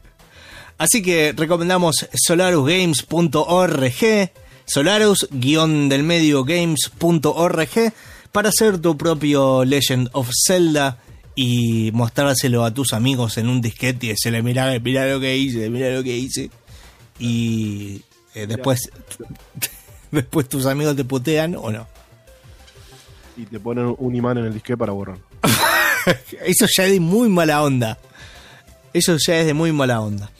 Así 0.77 1.01
que 1.03 1.33
recomendamos 1.35 2.07
solarusgames.org, 2.13 4.31
solarus-del 4.65 6.03
medio 6.03 6.43
games.org 6.43 7.93
para 8.31 8.49
hacer 8.49 8.79
tu 8.79 8.97
propio 8.97 9.63
Legend 9.65 10.09
of 10.13 10.29
Zelda 10.47 10.97
y 11.35 11.91
mostrárselo 11.93 12.65
a 12.65 12.73
tus 12.73 12.93
amigos 12.93 13.37
en 13.37 13.49
un 13.49 13.61
disquete 13.61 14.07
y 14.07 14.09
decirle, 14.09 14.43
mira, 14.43 14.77
mira 14.79 15.05
lo 15.07 15.19
que 15.19 15.37
hice, 15.37 15.69
mira 15.69 15.89
lo 15.89 16.03
que 16.03 16.15
hice. 16.17 16.49
Y 17.19 18.03
eh, 18.33 18.47
después, 18.47 18.91
después 20.11 20.49
tus 20.49 20.65
amigos 20.65 20.95
te 20.95 21.05
putean 21.05 21.55
o 21.55 21.71
no. 21.71 21.87
Y 23.37 23.45
te 23.45 23.59
ponen 23.59 23.95
un 23.97 24.15
imán 24.15 24.37
en 24.37 24.45
el 24.45 24.53
disque 24.53 24.75
para 24.75 24.91
borrar. 24.91 25.17
Eso 26.45 26.65
ya 26.75 26.85
es 26.85 26.91
de 26.91 26.99
muy 26.99 27.29
mala 27.29 27.63
onda. 27.63 27.97
Eso 28.93 29.15
ya 29.25 29.39
es 29.39 29.45
de 29.45 29.53
muy 29.53 29.71
mala 29.71 30.01
onda. 30.01 30.31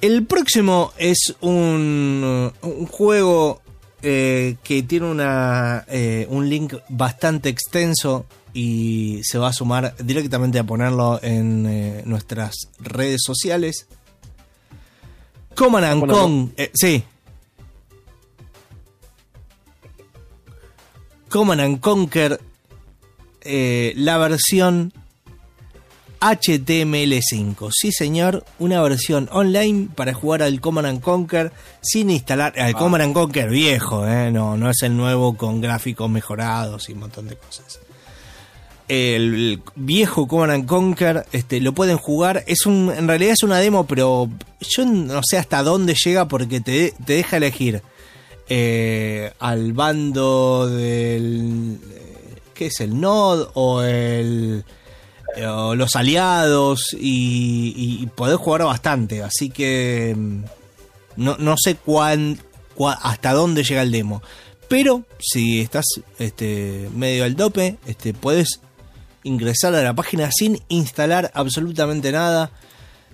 El 0.00 0.24
próximo 0.26 0.92
es 0.98 1.34
un, 1.40 2.52
un 2.62 2.86
juego 2.86 3.62
eh, 4.02 4.56
que 4.64 4.82
tiene 4.82 5.06
una, 5.06 5.84
eh, 5.88 6.26
un 6.28 6.48
link 6.48 6.74
bastante 6.88 7.48
extenso 7.48 8.26
y 8.54 9.20
se 9.24 9.38
va 9.38 9.48
a 9.48 9.52
sumar 9.52 9.94
directamente 10.02 10.58
a 10.58 10.64
ponerlo 10.64 11.18
en 11.22 11.66
eh, 11.66 12.02
nuestras 12.04 12.54
redes 12.78 13.20
sociales. 13.24 13.86
Command 15.54 15.84
and 15.84 16.00
Bueno, 16.00 16.14
Con- 16.14 16.52
eh, 16.56 16.70
sí. 16.74 17.02
Command 21.28 21.60
and 21.60 21.80
Conquer 21.80 22.40
eh, 23.40 23.92
la 23.96 24.18
versión 24.18 24.92
HTML5. 26.20 27.70
Sí, 27.72 27.90
señor, 27.90 28.44
una 28.58 28.80
versión 28.82 29.28
online 29.32 29.88
para 29.94 30.14
jugar 30.14 30.42
al 30.42 30.60
Command 30.60 30.86
and 30.86 31.00
Conquer 31.00 31.52
sin 31.80 32.10
instalar 32.10 32.58
al 32.60 32.74
Command 32.74 33.02
and 33.04 33.14
Conquer 33.14 33.48
viejo, 33.50 34.06
eh, 34.06 34.30
no, 34.30 34.56
no 34.56 34.70
es 34.70 34.82
el 34.82 34.96
nuevo 34.96 35.36
con 35.36 35.60
gráficos 35.60 36.08
mejorados 36.08 36.88
y 36.88 36.92
un 36.92 37.00
montón 37.00 37.26
de 37.28 37.36
cosas. 37.36 37.80
El, 38.88 39.62
viejo 39.74 40.26
Command 40.28 40.52
and 40.52 40.66
Conquer 40.66 41.26
este, 41.32 41.60
lo 41.60 41.72
pueden 41.72 41.96
jugar. 41.96 42.44
Es 42.46 42.66
un, 42.66 42.92
en 42.96 43.08
realidad 43.08 43.32
es 43.32 43.42
una 43.42 43.58
demo, 43.58 43.86
pero 43.86 44.28
yo 44.60 44.84
no 44.84 45.20
sé 45.24 45.38
hasta 45.38 45.62
dónde 45.62 45.94
llega 45.94 46.28
porque 46.28 46.60
te, 46.60 46.94
te 47.04 47.14
deja 47.14 47.36
elegir 47.38 47.82
eh, 48.48 49.32
al 49.38 49.72
bando 49.72 50.68
del. 50.68 51.78
¿Qué 52.54 52.66
es 52.66 52.80
el 52.80 53.00
Nod? 53.00 53.48
O 53.54 53.82
el. 53.82 54.64
los 55.36 55.96
aliados. 55.96 56.94
Y, 56.98 57.74
y 58.02 58.06
podés 58.14 58.36
jugar 58.36 58.64
bastante. 58.64 59.22
Así 59.22 59.50
que. 59.50 60.14
mm, 60.16 60.44
No, 61.16 61.36
no 61.38 61.54
sé 61.56 61.76
cuán, 61.76 62.38
hasta 63.02 63.32
dónde 63.32 63.64
llega 63.64 63.82
el 63.82 63.92
demo. 63.92 64.22
Pero 64.68 65.04
si 65.18 65.60
estás 65.60 65.84
este, 66.18 66.88
medio 66.94 67.24
al 67.24 67.36
tope, 67.36 67.76
este, 67.86 68.14
puedes 68.14 68.60
ingresar 69.24 69.74
a 69.74 69.82
la 69.82 69.94
página 69.94 70.30
sin 70.32 70.60
instalar 70.68 71.30
absolutamente 71.34 72.12
nada. 72.12 72.50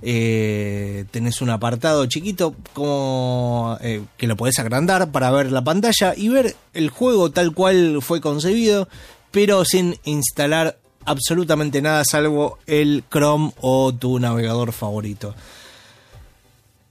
eh, 0.00 1.06
tenés 1.11 1.40
un 1.40 1.50
apartado 1.50 2.06
chiquito 2.06 2.54
como 2.72 3.76
eh, 3.80 4.02
que 4.16 4.28
lo 4.28 4.36
podés 4.36 4.59
agrandar 4.61 5.11
para 5.11 5.30
ver 5.32 5.50
la 5.50 5.64
pantalla 5.64 6.14
y 6.16 6.28
ver 6.28 6.54
el 6.72 6.90
juego 6.90 7.30
tal 7.30 7.52
cual 7.52 7.98
fue 8.00 8.20
concebido, 8.20 8.88
pero 9.32 9.64
sin 9.64 9.96
instalar 10.04 10.78
absolutamente 11.04 11.82
nada 11.82 12.04
salvo 12.04 12.59
el 12.66 13.02
Chrome 13.11 13.52
o 13.61 13.92
tu 13.92 14.18
navegador 14.18 14.72
favorito. 14.72 15.34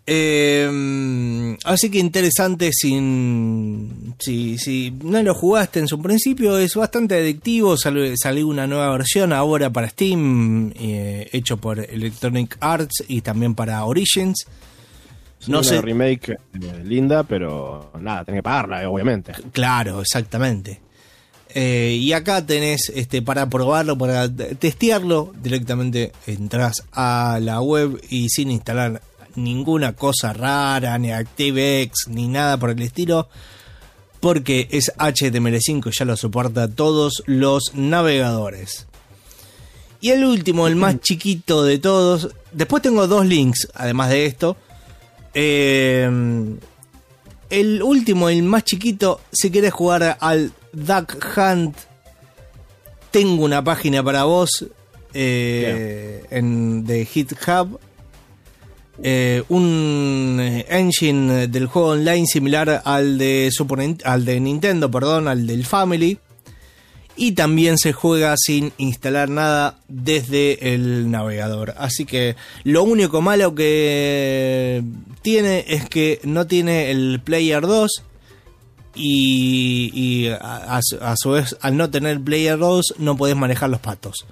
Eh, 0.10 1.58
así 1.66 1.90
que 1.90 2.00
interesante 2.00 2.72
sin, 2.72 4.16
si, 4.18 4.58
si 4.58 4.94
no 5.04 5.22
lo 5.22 5.36
jugaste 5.36 5.80
en 5.80 5.90
su 5.90 6.02
principio 6.02 6.58
es 6.58 6.76
bastante 6.76 7.16
adictivo 7.16 7.76
salió, 7.76 8.16
salió 8.16 8.48
una 8.48 8.68
nueva 8.68 8.90
versión 8.92 9.34
ahora 9.34 9.70
para 9.70 9.90
Steam 9.90 10.72
eh, 10.80 11.28
hecho 11.34 11.58
por 11.58 11.82
Electronic 11.82 12.56
Arts 12.62 13.04
y 13.10 13.20
también 13.20 13.54
para 13.54 13.84
Origins 13.84 14.48
No 15.48 15.56
no 15.56 15.60
una 15.60 15.68
sé 15.68 15.82
remake 15.82 16.30
eh, 16.32 16.38
linda, 16.86 17.24
pero 17.24 17.92
nada, 18.00 18.24
tenés 18.24 18.40
que 18.40 18.44
pagarla, 18.44 18.84
eh, 18.84 18.86
obviamente. 18.86 19.34
Claro, 19.52 20.00
exactamente. 20.00 20.80
Y 21.54 22.12
acá 22.14 22.46
tenés 22.46 22.92
este 22.94 23.24
para 23.24 23.50
probarlo, 23.50 23.98
para 23.98 24.30
testearlo, 24.30 25.34
directamente 25.42 26.12
entras 26.28 26.84
a 26.92 27.40
la 27.42 27.62
web 27.62 28.00
y 28.10 28.30
sin 28.30 28.52
instalar 28.52 29.02
ninguna 29.38 29.94
cosa 29.94 30.34
rara, 30.34 30.98
ni 30.98 31.12
ActiveX, 31.12 32.10
ni 32.10 32.28
nada 32.28 32.58
por 32.58 32.72
el 32.72 32.82
estilo, 32.82 33.30
porque 34.20 34.68
es 34.72 34.92
HTML5 34.98 35.88
y 35.88 35.98
ya 35.98 36.06
lo 36.06 36.18
soporta 36.18 36.68
todos 36.68 37.24
los 37.26 37.74
navegadores. 37.74 38.88
Y 40.02 40.10
el 40.10 40.26
último, 40.26 40.68
el 40.68 40.76
más 40.76 41.00
chiquito 41.02 41.64
de 41.64 41.80
todos, 41.80 42.36
después 42.52 42.84
tengo 42.84 43.08
dos 43.08 43.26
links, 43.26 43.70
además 43.74 44.10
de 44.10 44.26
esto. 44.26 44.58
Eh, 45.34 46.10
el 47.50 47.82
último, 47.82 48.30
el 48.30 48.44
más 48.44 48.64
chiquito, 48.66 49.22
si 49.32 49.50
querés 49.52 49.74
jugar 49.74 50.18
al 50.20 50.52
Duck 50.74 51.18
Hunt, 51.38 51.78
tengo 53.12 53.46
una 53.46 53.64
página 53.64 54.04
para 54.04 54.26
vos 54.26 54.66
eh, 55.14 56.26
en, 56.30 56.86
de 56.86 57.06
GitHub. 57.06 57.80
Eh, 59.04 59.44
un 59.50 60.38
engine 60.70 61.48
del 61.48 61.68
juego 61.68 61.90
online 61.90 62.26
similar 62.26 62.82
al 62.84 63.18
de, 63.18 63.50
Super 63.52 63.96
al 64.04 64.26
de 64.26 64.40
Nintendo, 64.40 64.90
perdón, 64.90 65.28
al 65.28 65.46
del 65.46 65.66
Family. 65.66 66.18
Y 67.20 67.32
también 67.32 67.80
se 67.80 67.94
juega 67.94 68.36
sin 68.38 68.74
instalar 68.78 69.28
nada 69.30 69.80
desde 69.88 70.74
el 70.76 71.10
navegador. 71.10 71.74
Así 71.78 72.06
que 72.06 72.36
lo 72.64 72.84
único 72.84 73.22
malo 73.24 73.56
que 73.56 74.84
tiene 75.24 75.66
es 75.68 75.90
que 75.90 76.20
no 76.24 76.46
tiene 76.46 76.92
el 76.92 77.20
Player 77.24 77.62
2. 77.62 78.04
Y, 78.96 79.92
y 79.94 80.28
a, 80.30 80.80
su- 80.82 80.98
a 81.02 81.14
su 81.18 81.32
vez, 81.32 81.56
al 81.62 81.78
no 81.78 81.90
tener 81.90 82.20
Player 82.22 82.58
2, 82.58 82.96
no 82.98 83.16
podés 83.18 83.36
manejar 83.36 83.70
los 83.70 83.80
patos. 83.80 84.26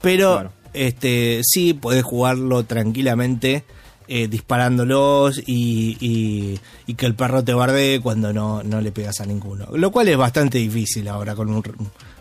Pero 0.00 0.32
Claro. 0.34 0.52
este 0.74 1.40
sí 1.44 1.72
podés 1.74 2.02
jugarlo 2.04 2.64
tranquilamente. 2.64 3.64
Eh, 4.08 4.28
disparándolos 4.28 5.38
y, 5.46 5.96
y- 6.00 6.60
y 6.86 6.94
que 6.94 7.06
el 7.06 7.14
perro 7.14 7.42
te 7.44 7.54
bardee 7.54 8.00
cuando 8.00 8.32
no, 8.32 8.62
no 8.62 8.80
le 8.80 8.92
pegas 8.92 9.20
a 9.20 9.26
ninguno. 9.26 9.66
Lo 9.72 9.90
cual 9.90 10.08
es 10.08 10.16
bastante 10.16 10.58
difícil 10.58 11.08
ahora 11.08 11.34
con 11.34 11.48
un, 11.50 11.62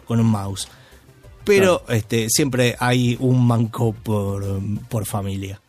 con 0.05 0.19
un 0.19 0.25
mouse. 0.27 0.67
Pero 1.43 1.83
este, 1.89 2.27
siempre 2.29 2.75
hay 2.79 3.15
un 3.19 3.45
manco 3.45 3.93
por, 3.93 4.59
por 4.89 5.05
familia. 5.05 5.61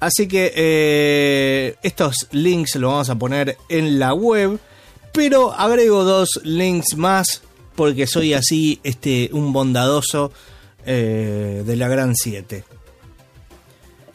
Así 0.00 0.28
que 0.28 0.52
eh, 0.54 1.74
estos 1.82 2.28
links 2.30 2.76
los 2.76 2.90
vamos 2.92 3.10
a 3.10 3.16
poner 3.18 3.56
en 3.68 3.98
la 3.98 4.14
web. 4.14 4.58
Pero 5.12 5.52
agrego 5.52 6.04
dos 6.04 6.40
links 6.44 6.96
más 6.96 7.42
porque 7.74 8.06
soy 8.06 8.34
así, 8.34 8.78
este, 8.84 9.30
un 9.32 9.52
bondadoso 9.52 10.30
eh, 10.84 11.62
de 11.66 11.76
la 11.76 11.88
Gran 11.88 12.14
7. 12.14 12.64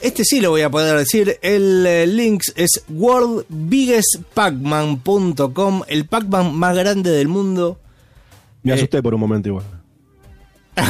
Este 0.04 0.24
sí 0.26 0.40
lo 0.42 0.50
voy 0.52 0.62
a 0.62 0.70
poder 0.70 0.98
decir. 0.98 1.40
El 1.42 1.86
eh, 1.88 2.06
link 2.06 2.44
es 2.56 2.84
worldbiggestpacman.com, 2.90 5.82
el 5.88 6.06
Pac-Man 6.06 6.54
más 6.56 6.76
grande 6.76 7.10
del 7.12 7.30
mundo. 7.30 7.80
Me 8.64 8.74
Eh. 8.74 8.76
asusté 8.76 9.02
por 9.02 9.14
un 9.14 9.22
momento 9.22 9.48
igual. 9.50 9.66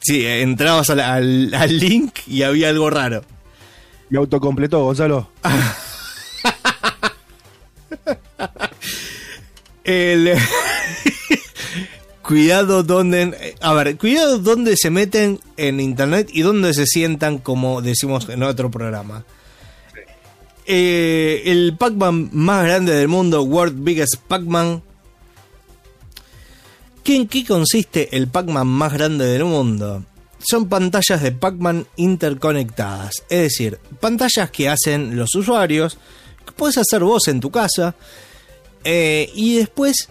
Sí, 0.00 0.26
entrabas 0.26 0.90
al, 0.90 1.00
al- 1.00 1.54
al 1.54 1.78
link 1.78 2.18
y 2.26 2.42
había 2.42 2.68
algo 2.68 2.90
raro. 2.90 3.24
Me 4.10 4.18
autocompletó, 4.18 4.84
Gonzalo. 4.84 5.30
El- 9.84 10.36
cuidado 12.26 12.82
donde. 12.82 13.54
A 13.60 13.72
ver, 13.74 13.96
cuidado 13.96 14.38
donde 14.38 14.76
se 14.76 14.90
meten 14.90 15.40
en 15.56 15.80
internet 15.80 16.28
y 16.32 16.42
donde 16.42 16.74
se 16.74 16.86
sientan, 16.86 17.38
como 17.38 17.82
decimos 17.82 18.28
en 18.28 18.42
otro 18.42 18.70
programa. 18.70 19.24
Eh, 20.66 21.42
el 21.46 21.76
Pac-Man 21.78 22.30
más 22.32 22.64
grande 22.64 22.92
del 22.94 23.08
mundo, 23.08 23.42
World 23.42 23.82
Biggest 23.84 24.16
Pac-Man. 24.26 24.82
¿Qué- 27.04 27.16
¿En 27.16 27.28
qué 27.28 27.44
consiste 27.46 28.16
el 28.16 28.26
Pac-Man 28.28 28.66
más 28.66 28.92
grande 28.92 29.26
del 29.26 29.44
mundo? 29.44 30.04
Son 30.40 30.68
pantallas 30.68 31.22
de 31.22 31.30
Pac-Man 31.32 31.86
interconectadas, 31.96 33.22
es 33.30 33.42
decir, 33.42 33.78
pantallas 34.00 34.50
que 34.50 34.68
hacen 34.68 35.16
los 35.16 35.34
usuarios, 35.34 35.98
que 36.44 36.52
puedes 36.52 36.78
hacer 36.78 37.02
vos 37.04 37.28
en 37.28 37.40
tu 37.40 37.50
casa, 37.50 37.94
eh, 38.84 39.30
y 39.34 39.56
después 39.56 40.08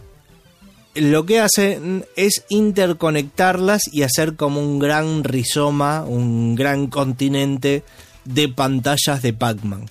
lo 0.96 1.26
que 1.26 1.40
hacen 1.42 2.06
es 2.16 2.44
interconectarlas 2.50 3.82
y 3.92 4.04
hacer 4.04 4.36
como 4.36 4.60
un 4.62 4.80
gran 4.80 5.24
rizoma, 5.24 6.04
un 6.04 6.56
gran 6.56 6.88
continente 6.88 7.84
de 8.24 8.48
pantallas 8.50 9.22
de 9.22 9.34
Pac-Man. 9.34 9.86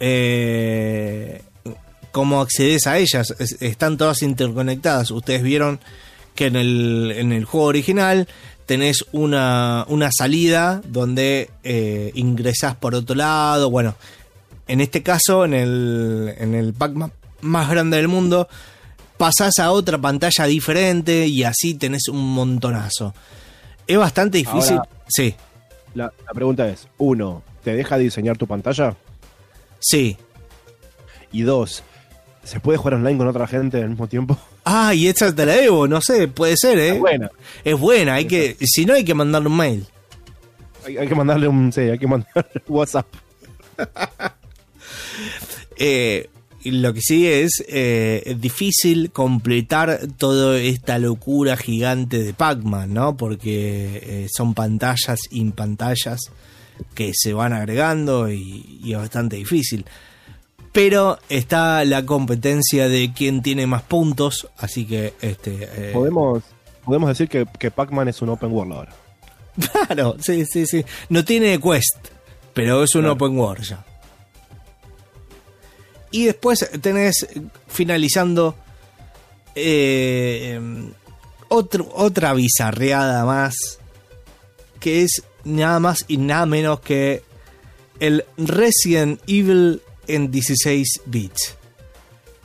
Eh, 0.00 1.42
¿Cómo 2.12 2.40
accedes 2.40 2.86
a 2.86 2.98
ellas? 2.98 3.34
Es- 3.38 3.60
están 3.60 3.96
todas 3.96 4.22
interconectadas. 4.22 5.10
Ustedes 5.10 5.42
vieron 5.42 5.80
que 6.34 6.46
en 6.46 6.56
el, 6.56 7.12
en 7.16 7.32
el 7.32 7.44
juego 7.44 7.66
original 7.66 8.28
tenés 8.66 9.04
una, 9.12 9.84
una 9.88 10.10
salida 10.12 10.80
donde 10.86 11.50
eh, 11.64 12.12
ingresás 12.14 12.76
por 12.76 12.94
otro 12.94 13.14
lado. 13.16 13.70
Bueno, 13.70 13.94
en 14.66 14.80
este 14.80 15.02
caso, 15.02 15.44
en 15.44 15.54
el, 15.54 16.34
en 16.38 16.54
el 16.54 16.72
Pac-Man 16.74 17.12
más 17.40 17.70
grande 17.70 17.96
del 17.98 18.08
mundo, 18.08 18.48
pasás 19.18 19.58
a 19.58 19.72
otra 19.72 19.98
pantalla 19.98 20.44
diferente 20.46 21.26
y 21.26 21.44
así 21.44 21.74
tenés 21.74 22.08
un 22.08 22.32
montonazo. 22.34 23.14
Es 23.86 23.98
bastante 23.98 24.38
difícil. 24.38 24.78
Ahora- 24.78 24.88
sí, 25.08 25.34
La, 25.94 26.12
la 26.26 26.32
pregunta 26.32 26.68
es, 26.68 26.88
uno, 26.98 27.42
¿te 27.64 27.74
deja 27.74 27.98
diseñar 27.98 28.36
tu 28.38 28.46
pantalla? 28.46 28.96
sí. 29.80 30.16
Y 31.30 31.42
dos, 31.42 31.82
¿se 32.42 32.58
puede 32.58 32.78
jugar 32.78 32.94
online 32.94 33.18
con 33.18 33.28
otra 33.28 33.46
gente 33.46 33.82
al 33.82 33.90
mismo 33.90 34.06
tiempo? 34.08 34.38
Ah, 34.70 34.92
y 34.94 35.06
esa 35.08 35.34
te 35.34 35.46
la 35.46 35.54
debo, 35.54 35.88
no 35.88 35.98
sé, 36.02 36.28
puede 36.28 36.54
ser, 36.58 36.78
¿eh? 36.78 36.88
Es 36.90 36.98
buena. 36.98 37.30
Es 37.64 37.78
buena, 37.78 38.14
hay 38.14 38.26
que, 38.26 38.54
si 38.60 38.84
no 38.84 38.92
hay 38.92 39.02
que 39.02 39.14
mandarle 39.14 39.48
un 39.48 39.56
mail. 39.56 39.86
Hay, 40.86 40.98
hay 40.98 41.08
que 41.08 41.14
mandarle 41.14 41.48
un, 41.48 41.72
sí, 41.72 41.80
hay 41.80 41.98
que 41.98 42.06
mandarle 42.06 42.50
WhatsApp. 42.68 43.06
Eh, 45.76 46.28
lo 46.64 46.92
que 46.92 47.00
sí 47.00 47.26
es 47.26 47.64
eh, 47.68 48.36
difícil 48.38 49.10
completar 49.12 50.00
toda 50.16 50.58
esta 50.60 50.98
locura 50.98 51.56
gigante 51.56 52.22
de 52.22 52.34
Pac-Man, 52.34 52.92
¿no? 52.92 53.16
Porque 53.16 54.00
eh, 54.02 54.26
son 54.34 54.54
pantallas 54.54 55.20
y 55.30 55.44
pantallas 55.50 56.20
que 56.94 57.12
se 57.14 57.32
van 57.32 57.52
agregando 57.52 58.30
y, 58.30 58.80
y 58.82 58.92
es 58.92 58.98
bastante 58.98 59.36
difícil. 59.36 59.84
Pero 60.72 61.18
está 61.28 61.84
la 61.84 62.04
competencia 62.04 62.88
de 62.88 63.12
quién 63.12 63.42
tiene 63.42 63.66
más 63.66 63.82
puntos, 63.82 64.48
así 64.58 64.84
que 64.84 65.14
este 65.20 65.56
eh, 65.60 65.90
Podemos, 65.92 66.42
podemos 66.84 67.08
decir 67.08 67.28
que, 67.28 67.46
que 67.58 67.70
Pac-Man 67.70 68.08
es 68.08 68.20
un 68.22 68.28
open 68.30 68.52
world 68.52 68.72
ahora. 68.72 68.92
Claro, 69.88 70.16
sí, 70.20 70.44
sí, 70.46 70.66
sí. 70.66 70.84
No 71.08 71.24
tiene 71.24 71.58
quest, 71.58 71.96
pero 72.54 72.82
es 72.84 72.94
un 72.94 73.02
Claro. 73.02 73.14
open 73.14 73.36
world 73.38 73.64
ya. 73.64 73.84
Y 76.10 76.24
después 76.26 76.68
tenés, 76.80 77.26
finalizando, 77.68 78.54
eh, 79.54 80.60
otro- 81.48 81.90
otra 81.94 82.32
bizarreada 82.34 83.24
más, 83.24 83.54
que 84.80 85.02
es 85.02 85.22
nada 85.44 85.80
más 85.80 86.04
y 86.08 86.16
nada 86.18 86.46
menos 86.46 86.80
que 86.80 87.22
el 88.00 88.24
Resident 88.36 89.20
Evil 89.26 89.82
en 90.06 90.30
16 90.30 91.00
bits. 91.06 91.54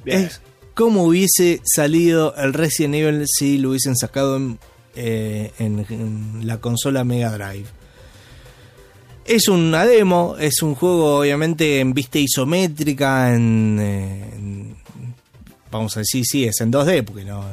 Bien. 0.03 0.23
Es 0.26 0.41
como 0.73 1.03
hubiese 1.03 1.61
salido 1.64 2.35
el 2.35 2.53
Resident 2.53 2.95
Evil 2.95 3.26
si 3.27 3.57
lo 3.60 3.69
hubiesen 3.69 3.95
sacado 3.95 4.35
en 4.38 4.60
eh, 4.95 5.52
en, 5.57 5.85
en 5.90 6.45
la 6.48 6.60
consola 6.60 7.03
Mega 7.03 7.31
Drive. 7.31 7.65
Es 9.26 9.48
una 9.48 9.86
demo, 9.86 10.36
es 10.40 10.62
un 10.62 10.76
juego 10.76 11.20
obviamente 11.20 11.80
en 11.80 11.94
vista 11.94 12.20
isométrica, 12.20 13.34
en, 13.34 14.76
vamos 15.72 15.95
a 15.95 16.02
decir, 16.02 16.26
sí, 16.26 16.44
es 16.44 16.60
en 16.60 16.72
2D, 16.72 17.04
porque 17.06 17.24
no, 17.24 17.44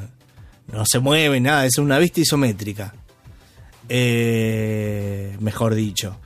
no 0.73 0.85
se 0.85 0.99
mueve 0.99 1.39
nada, 1.41 1.67
es 1.67 1.79
una 1.79 1.99
vista 1.99 2.21
isométrica. 2.21 2.93
Eh, 3.89 5.37
mejor 5.41 5.75
dicho. 5.75 6.17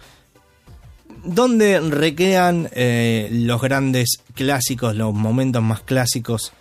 Donde 1.24 1.80
recrean 1.80 2.68
eh, 2.72 3.28
los 3.32 3.60
grandes 3.60 4.18
clásicos, 4.34 4.94
los 4.94 5.14
momentos 5.14 5.62
más 5.62 5.80
clásicos 5.80 6.52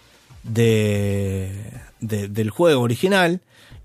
de, 0.43 1.51
de- 1.99 2.27
del 2.29 2.49
juego 2.49 2.81
original. 2.81 3.41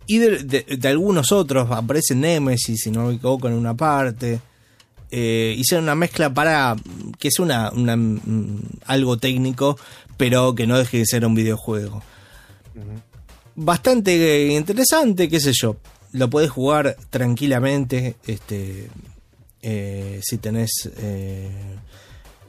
Y 0.07 0.19
de- 0.19 0.39
de 0.65 0.89
algunos 0.89 1.33
otros, 1.33 1.71
aparece 1.71 2.15
Nemesis, 2.15 2.81
si 2.83 2.91
no 2.91 3.07
me 3.07 3.15
equivoco, 3.15 3.47
en 3.49 3.55
una 3.55 3.75
parte. 3.75 4.41
Eh, 5.11 5.55
hicieron 5.57 5.85
una 5.85 5.95
mezcla 5.95 6.33
para 6.33 6.77
que 7.19 7.29
es 7.29 7.39
una, 7.39 7.71
una- 7.71 7.97
mm, 7.97 8.63
algo 8.87 9.17
técnico, 9.19 9.79
pero 10.17 10.55
que 10.55 10.67
no 10.67 10.77
deje 10.79 10.99
de 10.99 11.07
ser 11.07 11.25
un 11.25 11.35
videojuego. 11.35 12.03
Bastante 13.57 14.15
eh, 14.47 14.57
interesante, 14.57 15.29
qué 15.29 15.41
sé 15.41 15.53
yo. 15.53 15.77
Lo 16.13 16.31
podés 16.31 16.51
jugar 16.51 16.97
tranquilamente. 17.11 18.17
Este, 18.27 18.89
eh, 19.63 20.21
si 20.23 20.39
tenés 20.39 20.71
eh, 20.99 21.51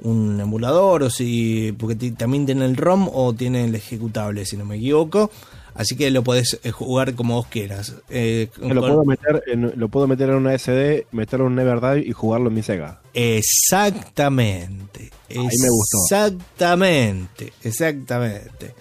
un 0.02 0.40
emulador 0.40 1.04
o 1.04 1.10
si. 1.10 1.74
Porque 1.78 1.96
también 2.12 2.46
tiene 2.46 2.66
el 2.66 2.78
ROM 2.78 3.10
o 3.12 3.34
tiene 3.34 3.66
el 3.66 3.74
ejecutable, 3.76 4.46
si 4.46 4.56
no 4.56 4.66
me 4.66 4.76
equivoco. 4.78 5.32
Así 5.80 5.96
que 5.96 6.12
lo 6.12 6.26
podés 6.26 6.60
eh, 6.64 6.72
jugar 6.72 7.16
como 7.16 7.36
vos 7.36 7.48
quieras. 7.48 7.94
Eh, 8.10 8.50
lo 8.60 8.68
con- 8.68 8.80
puedo 8.80 9.06
meter 9.06 9.44
en, 9.48 9.72
lo 9.78 9.88
puedo 9.88 10.08
meter 10.08 10.28
en 10.30 10.36
una 10.36 10.54
SD, 10.54 11.08
meterlo 11.14 11.46
en 11.48 11.54
un 11.54 11.60
Everdrive 11.60 12.06
y 12.06 12.12
jugarlo 12.12 12.50
en 12.50 12.56
mi 12.56 12.64
Sega. 12.64 13.00
Exactamente. 13.14 15.10
me 15.30 15.38
gustó. 15.70 15.98
Exactamente. 16.04 17.54
Exactamente. 17.64 18.76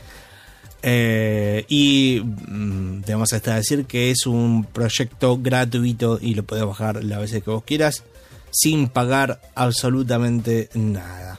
Eh, 0.83 1.65
y 1.69 2.21
mm, 2.25 3.03
vamos 3.09 3.33
a 3.33 3.37
estar 3.37 3.55
a 3.55 3.59
decir 3.59 3.85
que 3.85 4.11
es 4.11 4.27
un 4.27 4.65
proyecto 4.65 5.39
gratuito 5.41 6.19
y 6.21 6.35
lo 6.35 6.43
puedes 6.43 6.65
bajar 6.67 7.05
las 7.05 7.21
veces 7.21 7.45
que 7.45 7.51
vos 7.51 7.63
quieras 7.63 8.03
sin 8.51 8.89
pagar 8.89 9.41
absolutamente 9.55 10.69
nada. 10.75 11.39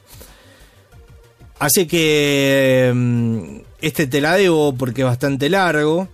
Así 1.59 1.85
que 1.85 2.93
mm, 2.95 3.68
este 3.81 4.07
te 4.07 4.21
la 4.21 4.35
debo 4.35 4.73
porque 4.73 5.01
es 5.01 5.07
bastante 5.07 5.49
largo. 5.49 6.07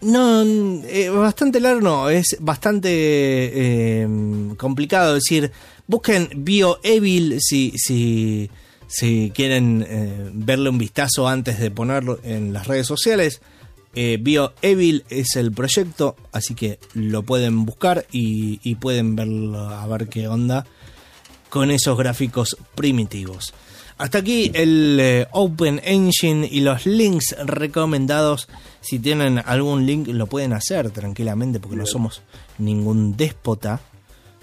No, 0.00 0.42
eh, 0.42 1.10
bastante 1.10 1.60
largo 1.60 1.80
no, 1.80 2.10
es 2.10 2.36
bastante 2.40 2.90
eh, 2.90 4.08
complicado 4.56 5.14
decir. 5.14 5.52
Busquen 5.86 6.28
BioEvil 6.34 7.38
si, 7.40 7.72
si, 7.76 8.50
si 8.88 9.30
quieren 9.34 9.86
eh, 9.88 10.30
verle 10.32 10.70
un 10.70 10.78
vistazo 10.78 11.28
antes 11.28 11.58
de 11.60 11.70
ponerlo 11.70 12.18
en 12.24 12.52
las 12.52 12.66
redes 12.66 12.86
sociales. 12.86 13.40
Eh, 13.94 14.18
BioEvil 14.20 15.04
es 15.10 15.36
el 15.36 15.52
proyecto, 15.52 16.16
así 16.32 16.54
que 16.54 16.78
lo 16.94 17.22
pueden 17.22 17.64
buscar 17.64 18.06
y, 18.10 18.58
y 18.62 18.76
pueden 18.76 19.14
verlo 19.14 19.68
a 19.68 19.86
ver 19.86 20.08
qué 20.08 20.28
onda 20.28 20.66
con 21.50 21.70
esos 21.70 21.98
gráficos 21.98 22.56
primitivos. 22.74 23.52
Hasta 24.02 24.18
aquí 24.18 24.50
el 24.54 24.98
eh, 25.00 25.26
Open 25.30 25.80
Engine 25.84 26.48
y 26.50 26.60
los 26.60 26.86
links 26.86 27.36
recomendados. 27.44 28.48
Si 28.80 28.98
tienen 28.98 29.38
algún 29.44 29.86
link 29.86 30.08
lo 30.08 30.26
pueden 30.26 30.52
hacer 30.52 30.90
tranquilamente 30.90 31.60
porque 31.60 31.76
no 31.76 31.86
somos 31.86 32.22
ningún 32.58 33.16
déspota. 33.16 33.80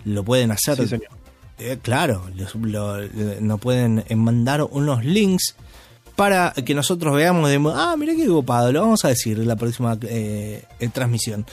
Lo 0.06 0.24
pueden 0.24 0.52
hacer. 0.52 0.78
Sí, 0.78 0.88
señor. 0.88 1.10
Eh, 1.58 1.78
claro, 1.82 2.24
los- 2.36 2.56
lo- 2.56 3.02
lo- 3.02 3.42
nos 3.42 3.60
pueden 3.60 4.06
eh, 4.08 4.16
mandar 4.16 4.64
unos 4.64 5.04
links 5.04 5.56
para 6.16 6.54
que 6.54 6.74
nosotros 6.74 7.14
veamos 7.16 7.50
de 7.50 7.62
ah 7.76 7.96
mira 7.98 8.14
qué 8.16 8.28
copado 8.28 8.72
lo 8.72 8.82
vamos 8.82 9.04
a 9.06 9.10
decir 9.10 9.40
en 9.40 9.48
la 9.48 9.56
próxima 9.58 9.98
eh, 10.04 10.64
eh, 10.80 10.90
transmisión 10.90 11.46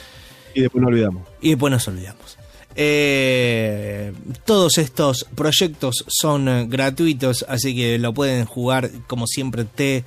Y 0.53 0.61
después 0.61 0.81
no 0.81 0.87
olvidamos. 0.87 1.23
y 1.41 1.49
después 1.49 1.71
nos 1.71 1.87
olvidamos. 1.89 2.36
Eh, 2.79 4.13
todos 4.45 4.77
estos 4.77 5.25
proyectos 5.33 6.05
son 6.07 6.47
eh, 6.47 6.65
gratuitos, 6.69 7.43
así 7.49 7.75
que 7.75 7.97
lo 7.97 8.13
pueden 8.13 8.45
jugar 8.45 8.91
como 9.07 9.25
siempre 9.25 9.65
te 9.65 10.03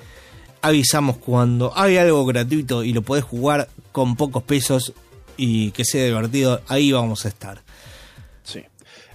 avisamos 0.61 1.17
cuando 1.17 1.73
hay 1.77 1.97
algo 1.97 2.25
gratuito 2.25 2.85
y 2.85 2.93
lo 2.93 3.01
podés 3.01 3.25
jugar 3.25 3.67
con 3.91 4.15
pocos 4.15 4.43
pesos 4.43 4.93
y 5.35 5.71
que 5.71 5.83
sea 5.83 6.05
divertido, 6.05 6.61
ahí 6.69 6.93
vamos 6.93 7.25
a 7.25 7.27
estar. 7.27 7.61
Sí. 8.43 8.61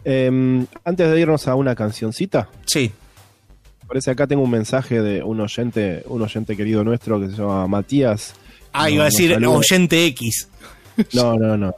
Eh, 0.04 0.66
antes 0.84 1.10
de 1.10 1.18
irnos 1.20 1.48
a 1.48 1.54
una 1.54 1.74
cancioncita, 1.74 2.50
Sí, 2.66 2.92
parece 3.88 4.10
acá 4.10 4.26
tengo 4.26 4.42
un 4.42 4.50
mensaje 4.50 5.00
de 5.00 5.22
un 5.22 5.40
oyente, 5.40 6.02
un 6.08 6.20
oyente 6.20 6.56
querido 6.58 6.84
nuestro 6.84 7.18
que 7.20 7.28
se 7.30 7.36
llama 7.36 7.66
Matías. 7.68 8.34
ah, 8.74 8.90
iba 8.90 9.04
a 9.04 9.06
decir 9.06 9.32
saluda. 9.32 9.56
oyente 9.56 10.04
X. 10.06 10.48
No, 11.14 11.36
no, 11.36 11.56
no. 11.56 11.74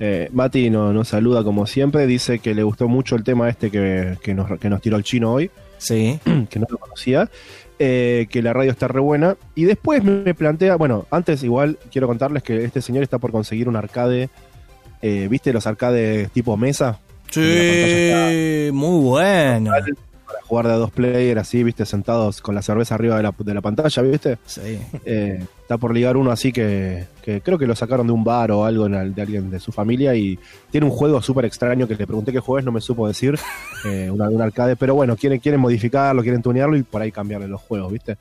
Eh, 0.00 0.28
Mati 0.32 0.70
no- 0.70 0.92
nos 0.92 1.08
saluda 1.08 1.44
como 1.44 1.66
siempre, 1.66 2.06
dice 2.06 2.40
que 2.40 2.54
le 2.54 2.62
gustó 2.64 2.88
mucho 2.88 3.14
el 3.16 3.22
tema 3.24 3.48
este 3.48 3.70
que, 3.70 4.16
que 4.22 4.34
nos, 4.34 4.58
que 4.58 4.68
nos 4.68 4.80
tiró 4.82 4.96
el 4.96 5.04
chino 5.04 5.32
hoy, 5.32 5.50
Sí, 5.78 6.18
que 6.50 6.58
no 6.58 6.66
lo 6.68 6.78
conocía, 6.78 7.30
eh, 7.78 8.26
que 8.30 8.42
la 8.42 8.52
radio 8.52 8.70
está 8.70 8.88
re 8.88 9.00
buena. 9.00 9.36
Y 9.54 9.64
después 9.64 10.02
me, 10.02 10.22
me 10.22 10.34
plantea, 10.34 10.76
bueno, 10.76 11.06
antes 11.10 11.42
igual 11.44 11.78
quiero 11.92 12.06
contarles 12.06 12.42
que 12.42 12.64
este 12.64 12.80
señor 12.82 13.02
está 13.02 13.18
por 13.18 13.30
conseguir 13.32 13.68
un 13.68 13.76
arcade, 13.76 14.30
eh, 15.02 15.28
¿viste 15.30 15.52
los 15.52 15.66
arcades 15.66 16.30
tipo 16.30 16.56
mesa? 16.56 16.98
sí, 17.30 18.70
muy 18.72 19.00
bueno. 19.04 19.72
Para 20.34 20.46
jugar 20.46 20.66
de 20.66 20.72
a 20.72 20.76
dos 20.76 20.90
players 20.90 21.40
así, 21.40 21.62
¿viste? 21.62 21.86
Sentados 21.86 22.40
con 22.40 22.56
la 22.56 22.62
cerveza 22.62 22.96
arriba 22.96 23.16
de 23.16 23.22
la, 23.22 23.34
de 23.38 23.54
la 23.54 23.60
pantalla, 23.60 24.02
¿viste? 24.02 24.38
Sí. 24.46 24.80
Eh, 25.04 25.44
está 25.62 25.78
por 25.78 25.94
ligar 25.94 26.16
uno 26.16 26.32
así 26.32 26.52
que, 26.52 27.06
que 27.22 27.40
creo 27.40 27.56
que 27.56 27.66
lo 27.66 27.76
sacaron 27.76 28.06
de 28.06 28.12
un 28.12 28.24
bar 28.24 28.50
o 28.50 28.64
algo 28.64 28.88
de 28.88 29.22
alguien 29.22 29.48
de 29.48 29.60
su 29.60 29.70
familia 29.70 30.14
y 30.16 30.38
tiene 30.70 30.86
un 30.86 30.92
juego 30.92 31.22
súper 31.22 31.44
extraño 31.44 31.86
que 31.86 31.94
le 31.94 32.06
pregunté 32.06 32.32
qué 32.32 32.40
juego 32.40 32.58
es, 32.58 32.64
no 32.64 32.72
me 32.72 32.80
supo 32.80 33.06
decir, 33.06 33.38
eh, 33.84 34.10
un 34.10 34.42
arcade, 34.42 34.74
pero 34.74 34.94
bueno, 34.94 35.14
quieren, 35.16 35.38
quieren 35.38 35.60
modificarlo, 35.60 36.22
quieren 36.22 36.42
tunearlo 36.42 36.76
y 36.76 36.82
por 36.82 37.00
ahí 37.00 37.12
cambiarle 37.12 37.46
los 37.46 37.60
juegos, 37.60 37.92
¿viste? 37.92 38.16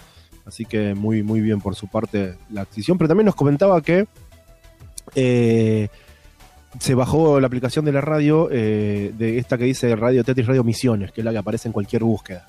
Así 0.46 0.66
que 0.66 0.94
muy, 0.94 1.24
muy 1.24 1.42
bien 1.42 1.62
por 1.62 1.74
su 1.74 1.88
parte 1.88 2.36
la 2.52 2.62
adquisición, 2.62 2.98
pero 2.98 3.08
también 3.08 3.26
nos 3.26 3.36
comentaba 3.36 3.82
que 3.82 4.06
eh, 5.16 5.88
se 6.80 6.96
bajó 6.96 7.40
la 7.40 7.48
aplicación 7.48 7.86
de 7.86 7.92
la 7.92 8.02
radio, 8.02 8.50
eh, 8.52 9.12
de 9.18 9.38
esta 9.38 9.58
que 9.58 9.66
dice 9.66 9.96
Radio 9.96 10.24
Tetris 10.24 10.48
Radio 10.48 10.64
Misiones, 10.64 11.12
que 11.12 11.22
es 11.22 11.26
la 11.26 11.32
que 11.32 11.38
aparece 11.38 11.68
en 11.70 11.74
cualquier 11.74 12.04
búsqueda. 12.04 12.46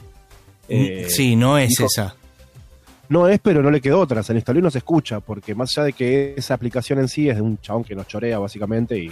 Eh, 0.69 1.07
sí, 1.09 1.37
no 1.37 1.59
es 1.59 1.71
dijo- 1.71 1.87
esa. 1.87 2.15
no 3.11 3.29
es, 3.29 3.39
pero 3.41 3.63
no 3.63 3.71
le 3.71 3.81
quedó 3.81 4.01
otra. 4.01 4.23
Se 4.23 4.33
instaló 4.35 4.61
y 4.61 4.63
no 4.63 4.71
se 4.71 4.79
escucha, 4.79 5.21
porque 5.21 5.55
más 5.55 5.71
allá 5.77 5.85
de 5.87 5.93
que 5.93 6.35
esa 6.37 6.55
aplicación 6.55 6.99
en 7.01 7.09
sí 7.09 7.29
es 7.29 7.37
de 7.37 7.43
un 7.43 7.59
chabón 7.61 7.85
que 7.85 7.95
nos 7.95 8.07
chorea 8.09 8.39
básicamente 8.39 8.99
y, 8.99 9.11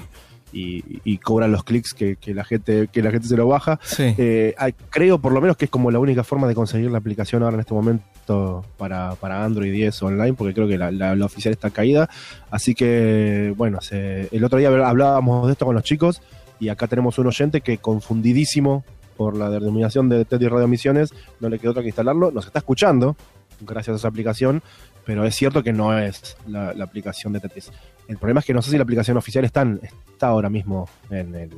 y, 0.52 0.82
y 1.04 1.18
cobra 1.18 1.46
los 1.48 1.62
clics 1.64 1.92
que, 1.94 2.16
que 2.16 2.32
la 2.34 2.44
gente 2.44 2.88
que 2.90 3.02
la 3.02 3.10
gente 3.10 3.28
se 3.28 3.36
lo 3.36 3.46
baja. 3.48 3.78
Sí. 3.82 4.14
Eh, 4.16 4.54
creo 4.90 5.18
por 5.18 5.32
lo 5.32 5.40
menos 5.40 5.56
que 5.56 5.66
es 5.66 5.70
como 5.70 5.90
la 5.90 5.98
única 5.98 6.24
forma 6.24 6.48
de 6.48 6.54
conseguir 6.54 6.90
la 6.90 6.98
aplicación 6.98 7.42
ahora 7.42 7.54
en 7.56 7.60
este 7.60 7.74
momento 7.74 8.04
para, 8.26 9.14
para 9.16 9.44
Android 9.44 9.72
10 9.72 10.02
online, 10.02 10.34
porque 10.34 10.54
creo 10.54 10.68
que 10.68 10.78
la, 10.78 10.90
la- 10.90 11.14
la 11.16 11.24
oficial 11.26 11.52
está 11.52 11.70
caída. 11.70 12.08
Así 12.50 12.74
que, 12.74 13.52
bueno, 13.56 13.80
se- 13.80 14.28
el 14.30 14.44
otro 14.44 14.58
día 14.58 14.68
hablábamos 14.68 15.46
de 15.46 15.52
esto 15.52 15.66
con 15.66 15.74
los 15.74 15.84
chicos 15.84 16.22
y 16.60 16.68
acá 16.68 16.86
tenemos 16.86 17.18
un 17.18 17.26
oyente 17.26 17.60
que 17.60 17.78
confundidísimo 17.78 18.84
por 19.16 19.36
la 19.36 19.50
denominación 19.50 20.08
de 20.08 20.24
Tetris 20.24 20.50
Radio 20.50 20.68
Misiones, 20.68 21.12
no 21.40 21.48
le 21.48 21.58
quedó 21.58 21.72
otra 21.72 21.82
que 21.82 21.88
instalarlo, 21.88 22.30
nos 22.30 22.46
está 22.46 22.60
escuchando 22.60 23.16
gracias 23.60 23.94
a 23.94 23.96
esa 23.98 24.08
aplicación, 24.08 24.62
pero 25.04 25.24
es 25.24 25.34
cierto 25.34 25.62
que 25.62 25.72
no 25.72 25.96
es 25.98 26.36
la, 26.46 26.72
la 26.74 26.84
aplicación 26.84 27.32
de 27.32 27.40
Tetris. 27.40 27.70
El 28.08 28.18
problema 28.18 28.40
es 28.40 28.46
que 28.46 28.54
no 28.54 28.62
sé 28.62 28.70
si 28.70 28.76
la 28.76 28.82
aplicación 28.84 29.16
oficial 29.16 29.44
está, 29.44 29.62
en- 29.62 29.80
está 29.82 30.28
ahora 30.28 30.48
mismo 30.48 30.88
en 31.10 31.34
el 31.34 31.50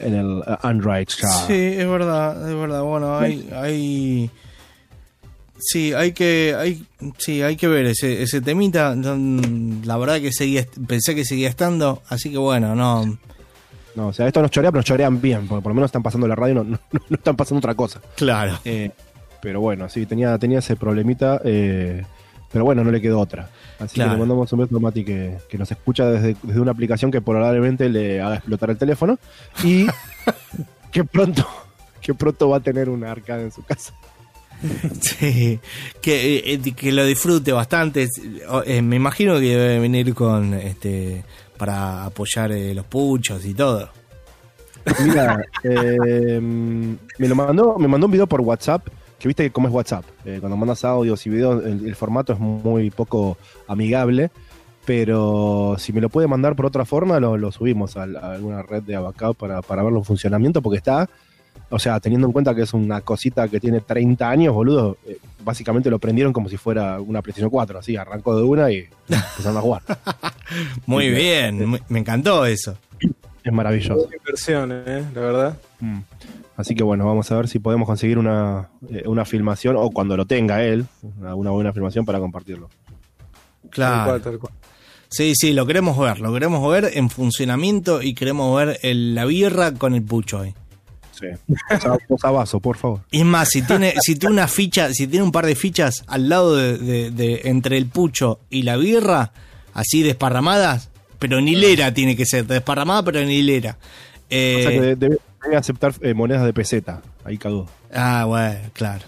en 0.00 0.14
el 0.14 0.26
uh, 0.38 0.56
Android. 0.62 1.06
Sí, 1.08 1.52
es 1.54 1.88
verdad, 1.88 2.48
es 2.50 2.56
verdad. 2.56 2.82
Bueno, 2.82 3.16
hay, 3.16 3.48
hay, 3.54 4.30
sí, 5.64 5.92
hay 5.92 6.12
que, 6.12 6.54
hay, 6.58 6.84
sí, 7.18 7.42
hay 7.42 7.56
que 7.56 7.66
ver 7.68 7.86
ese, 7.86 8.22
ese 8.22 8.40
temita. 8.40 8.94
Mm, 8.94 9.84
La 9.84 9.96
verdad 9.96 10.20
que 10.20 10.32
seguía, 10.32 10.66
pensé 10.86 11.14
que 11.14 11.24
seguía 11.24 11.48
estando, 11.48 12.02
así 12.08 12.30
que 12.30 12.38
bueno, 12.38 12.74
no, 12.74 13.18
No, 13.94 14.08
o 14.08 14.12
sea, 14.12 14.26
esto 14.26 14.42
nos 14.42 14.50
chorea, 14.50 14.70
pero 14.70 14.78
nos 14.80 14.86
chorean 14.86 15.20
bien, 15.20 15.46
porque 15.46 15.62
por 15.62 15.70
lo 15.70 15.74
menos 15.76 15.88
están 15.88 16.02
pasando 16.02 16.26
la 16.28 16.34
radio, 16.34 16.54
no, 16.56 16.64
no, 16.64 16.78
no 17.08 17.16
están 17.16 17.36
pasando 17.36 17.58
otra 17.58 17.74
cosa. 17.74 18.00
claro. 18.16 18.58
Eh, 18.64 18.90
pero 19.42 19.60
bueno, 19.60 19.88
sí, 19.90 20.06
tenía, 20.06 20.38
tenía 20.38 20.60
ese 20.60 20.74
problemita, 20.74 21.38
eh, 21.44 22.02
pero 22.50 22.64
bueno, 22.64 22.82
no 22.82 22.90
le 22.90 23.00
quedó 23.00 23.20
otra. 23.20 23.50
Así 23.78 23.96
Claro. 23.96 24.10
que 24.12 24.14
le 24.14 24.20
mandamos 24.20 24.50
un 24.54 24.58
beso 24.60 24.76
a 24.76 24.80
Mati 24.80 25.04
que, 25.04 25.36
que 25.50 25.58
nos 25.58 25.70
escucha 25.70 26.06
desde, 26.08 26.34
desde 26.42 26.60
una 26.60 26.70
aplicación 26.70 27.10
que 27.10 27.20
probablemente 27.20 27.88
le 27.90 28.22
haga 28.22 28.36
explotar 28.36 28.70
el 28.70 28.78
teléfono 28.78 29.18
y 29.62 29.86
que 30.92 31.04
pronto, 31.04 31.46
que 32.00 32.14
pronto 32.14 32.48
va 32.48 32.56
a 32.56 32.60
tener 32.60 32.88
una 32.88 33.10
arcade 33.10 33.42
en 33.44 33.52
su 33.52 33.62
casa. 33.64 33.92
Sí, 35.00 35.60
que, 36.00 36.38
eh, 36.54 36.74
que 36.74 36.92
lo 36.92 37.04
disfrute 37.04 37.52
bastante. 37.52 38.08
Eh, 38.66 38.82
me 38.82 38.96
imagino 38.96 39.34
que 39.34 39.56
debe 39.56 39.78
venir 39.78 40.14
con 40.14 40.54
este 40.54 41.24
para 41.56 42.04
apoyar 42.04 42.52
eh, 42.52 42.74
los 42.74 42.84
puchos 42.86 43.44
y 43.44 43.54
todo. 43.54 43.88
Mira, 45.04 45.42
eh, 45.62 46.40
me 46.40 47.28
lo 47.28 47.34
mandó, 47.34 47.78
me 47.78 47.88
mandó 47.88 48.06
un 48.06 48.12
video 48.12 48.26
por 48.26 48.40
WhatsApp, 48.40 48.86
que 49.18 49.28
viste 49.28 49.50
cómo 49.50 49.68
es 49.68 49.74
WhatsApp. 49.74 50.04
Eh, 50.24 50.38
cuando 50.40 50.56
mandas 50.56 50.84
audios 50.84 51.24
y 51.26 51.30
videos, 51.30 51.64
el, 51.64 51.94
formato 51.94 52.32
es 52.32 52.38
muy 52.38 52.90
poco 52.90 53.38
amigable. 53.66 54.30
Pero 54.84 55.76
si 55.78 55.94
me 55.94 56.02
lo 56.02 56.10
puede 56.10 56.28
mandar 56.28 56.54
por 56.54 56.66
otra 56.66 56.84
forma, 56.84 57.18
lo, 57.18 57.50
subimos 57.50 57.96
a, 57.96 58.02
alguna 58.02 58.62
red 58.62 58.82
de 58.82 58.94
Abacao 58.94 59.32
para, 59.32 59.62
para 59.62 59.82
verlo 59.82 60.00
en 60.00 60.04
funcionamiento, 60.04 60.60
porque 60.60 60.76
está, 60.76 61.08
o 61.70 61.78
sea, 61.78 61.98
teniendo 62.00 62.26
en 62.26 62.32
cuenta 62.32 62.54
que 62.54 62.62
es 62.62 62.72
una 62.74 63.00
cosita 63.00 63.48
que 63.48 63.58
tiene 63.60 63.80
30 63.80 64.28
años, 64.28 64.54
boludo, 64.54 64.96
eh, 65.06 65.18
básicamente 65.44 65.90
lo 65.90 65.98
prendieron 65.98 66.32
como 66.32 66.48
si 66.48 66.56
fuera 66.56 67.00
una 67.00 67.20
PlayStation 67.22 67.50
4, 67.50 67.78
así, 67.78 67.96
arrancó 67.96 68.36
de 68.36 68.42
una 68.42 68.70
y 68.70 68.86
empezaron 69.08 69.56
a 69.56 69.60
jugar. 69.60 69.82
Muy 70.86 71.10
bien, 71.10 71.66
muy- 71.68 71.82
me 71.88 71.98
encantó 72.00 72.44
eso. 72.46 72.76
Es 73.42 73.52
maravilloso. 73.52 74.08
Inversión, 74.16 74.72
¿eh? 74.72 75.04
La 75.14 75.20
verdad. 75.20 75.58
Mm. 75.80 75.98
Así 76.56 76.74
que 76.74 76.82
bueno, 76.84 77.04
vamos 77.06 77.30
a 77.32 77.36
ver 77.36 77.48
si 77.48 77.58
podemos 77.58 77.86
conseguir 77.86 78.16
una, 78.18 78.68
eh, 78.88 79.02
una 79.06 79.24
filmación 79.24 79.76
o 79.76 79.90
cuando 79.90 80.16
lo 80.16 80.24
tenga 80.26 80.62
él, 80.62 80.86
una, 81.18 81.34
una 81.34 81.50
buena 81.50 81.72
filmación 81.72 82.04
para 82.04 82.20
compartirlo. 82.20 82.68
Tal 83.62 83.70
Claro. 83.70 84.04
cual, 84.10 84.22
tal 84.22 84.38
cual. 84.38 84.52
Sí, 85.08 85.32
sí, 85.34 85.52
lo 85.52 85.66
queremos 85.66 85.98
ver, 85.98 86.20
lo 86.20 86.32
queremos 86.32 86.70
ver 86.72 86.90
en 86.94 87.10
funcionamiento 87.10 88.02
y 88.02 88.14
queremos 88.14 88.56
ver 88.56 88.78
el- 88.82 89.14
la 89.14 89.24
birra 89.24 89.72
con 89.74 89.94
el 89.94 90.02
pucho 90.02 90.40
ahí. 90.40 90.54
Sí. 91.18 91.26
Posavasos, 92.08 92.60
por 92.60 92.76
favor. 92.76 93.00
Y 93.10 93.20
es 93.20 93.24
más, 93.24 93.48
si 93.48 93.62
tiene, 93.62 93.94
si 94.00 94.16
tiene 94.16 94.32
una 94.34 94.48
ficha, 94.48 94.92
si 94.92 95.06
tiene 95.06 95.24
un 95.24 95.32
par 95.32 95.46
de 95.46 95.54
fichas 95.54 96.02
al 96.08 96.28
lado 96.28 96.56
de, 96.56 96.76
de- 96.78 97.10
de- 97.10 97.42
entre 97.44 97.76
el 97.76 97.86
pucho 97.86 98.40
y 98.50 98.62
la 98.62 98.76
birra, 98.76 99.32
así 99.74 100.02
desparramadas, 100.02 100.90
pero 101.18 101.38
en 101.38 101.48
hilera 101.48 101.94
tiene 101.94 102.16
que 102.16 102.26
ser, 102.26 102.46
desparramada 102.46 103.02
pero 103.04 103.20
en 103.20 103.30
hilera. 103.30 103.78
Eh, 104.28 104.56
O 104.58 104.62
sea 104.62 104.70
que 104.72 104.80
de- 104.80 104.96
debe, 104.96 105.18
debe 105.44 105.56
aceptar 105.56 105.94
eh, 106.00 106.14
monedas 106.14 106.44
de 106.44 106.52
peseta. 106.52 107.00
Ahí 107.24 107.38
cagó. 107.38 107.66
Ah, 107.94 108.24
bueno, 108.26 108.58
claro. 108.72 109.04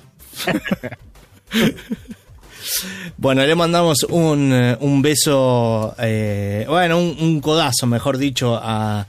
bueno, 3.16 3.44
le 3.46 3.54
mandamos 3.54 4.04
un, 4.04 4.52
eh, 4.52 4.76
un 4.80 5.02
beso, 5.02 5.94
eh, 5.98 6.66
bueno, 6.68 6.98
un, 6.98 7.16
un 7.20 7.40
codazo, 7.40 7.86
mejor 7.86 8.18
dicho, 8.18 8.58
a, 8.62 9.06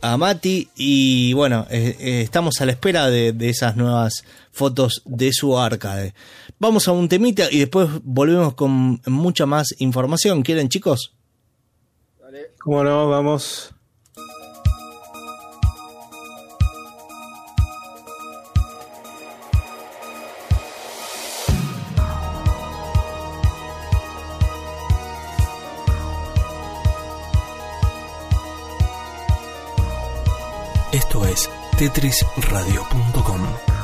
a 0.00 0.16
Mati. 0.16 0.68
Y 0.76 1.32
bueno, 1.32 1.66
eh, 1.70 1.96
eh, 1.98 2.20
estamos 2.22 2.60
a 2.60 2.66
la 2.66 2.72
espera 2.72 3.08
de, 3.08 3.32
de 3.32 3.48
esas 3.48 3.76
nuevas 3.76 4.24
fotos 4.52 5.02
de 5.04 5.32
su 5.32 5.58
arcade. 5.58 6.14
Vamos 6.58 6.88
a 6.88 6.92
un 6.92 7.08
temita 7.08 7.48
y 7.50 7.58
después 7.58 7.88
volvemos 8.02 8.54
con 8.54 9.00
mucha 9.06 9.46
más 9.46 9.74
información. 9.78 10.42
¿Quieren, 10.42 10.68
chicos? 10.68 11.12
¿Cómo 12.58 12.82
no? 12.82 13.08
Vamos. 13.08 13.75
tetrisradio.com. 31.76 33.75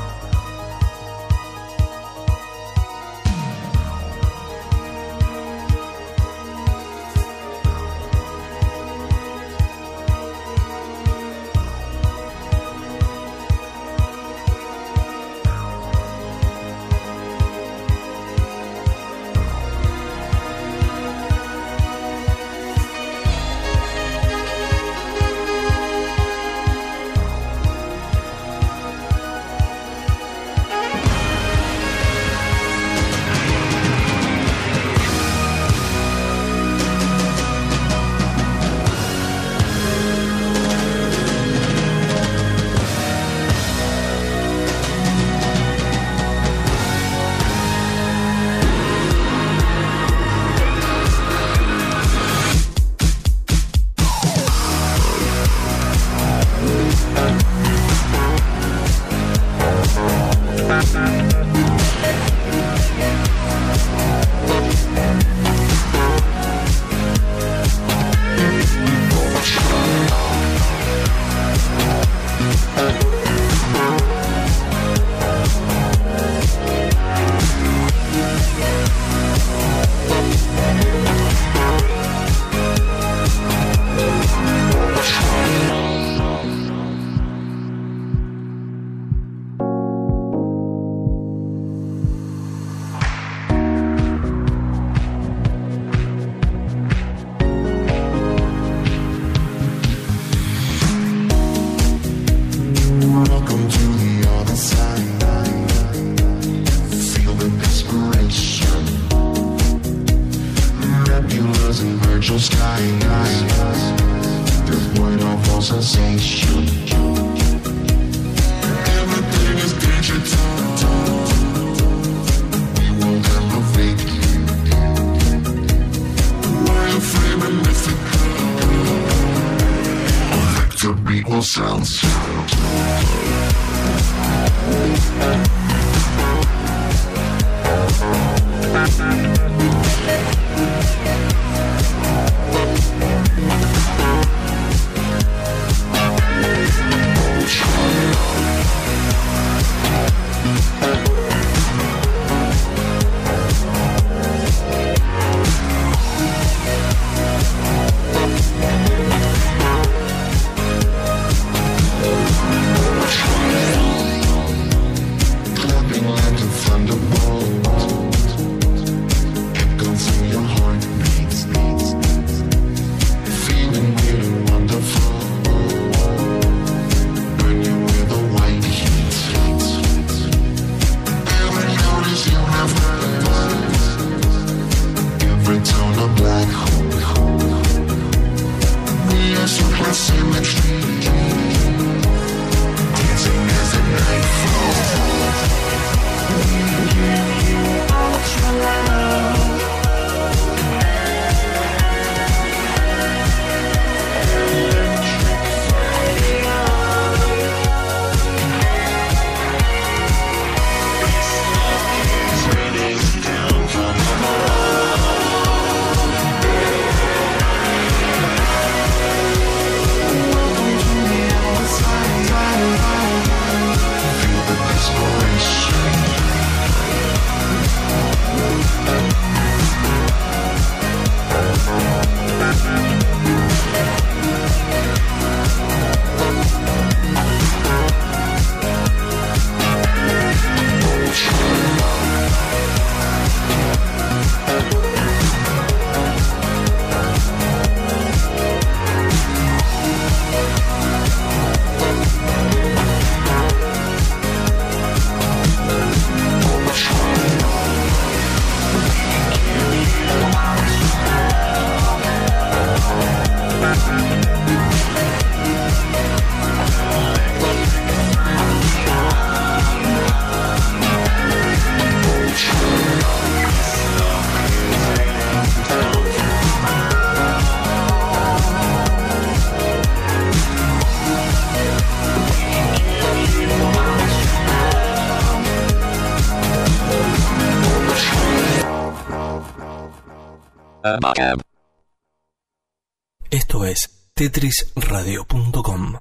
tetrisradio.com. 294.28 295.99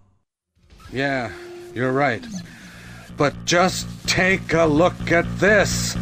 Yeah, 0.94 1.32
you're 1.74 1.92
right. 1.92 2.24
But 3.18 3.34
just 3.46 3.88
take 4.08 4.54
a 4.54 4.66
look 4.66 5.12
at 5.12 5.26
this. 5.40 5.96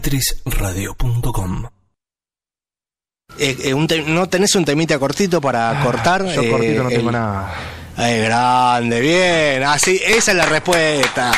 tetrisradio.com. 0.00 1.66
Eh, 3.38 3.56
eh, 3.64 3.74
un 3.74 3.86
te- 3.86 4.02
¿No 4.02 4.28
tenés 4.28 4.54
un 4.56 4.64
temita 4.64 4.98
cortito 4.98 5.40
para 5.40 5.80
cortar? 5.84 6.26
Yo 6.26 6.42
Eh, 6.42 6.50
cortito 6.50 6.82
no 6.82 6.88
el- 6.88 6.96
tengo 6.96 7.12
nada. 7.12 7.52
Ay, 7.96 8.20
grande, 8.22 9.00
bien. 9.00 9.62
Así, 9.64 10.00
esa 10.04 10.30
es 10.32 10.36
la 10.36 10.46
respuesta. 10.46 11.30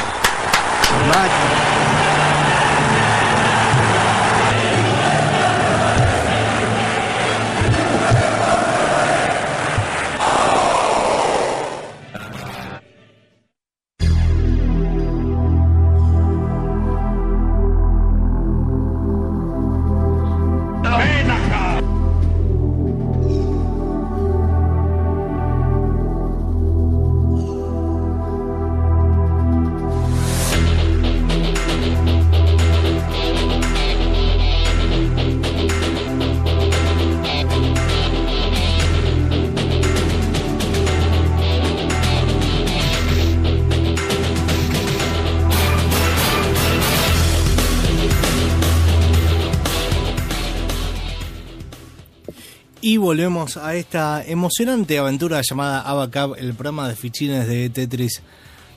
Volvemos 53.12 53.58
a 53.58 53.74
esta 53.74 54.24
emocionante 54.24 54.96
aventura 54.96 55.42
llamada 55.42 55.82
Abacab, 55.82 56.34
el 56.38 56.54
programa 56.54 56.88
de 56.88 56.96
fichines 56.96 57.46
de 57.46 57.68
Tetris 57.68 58.22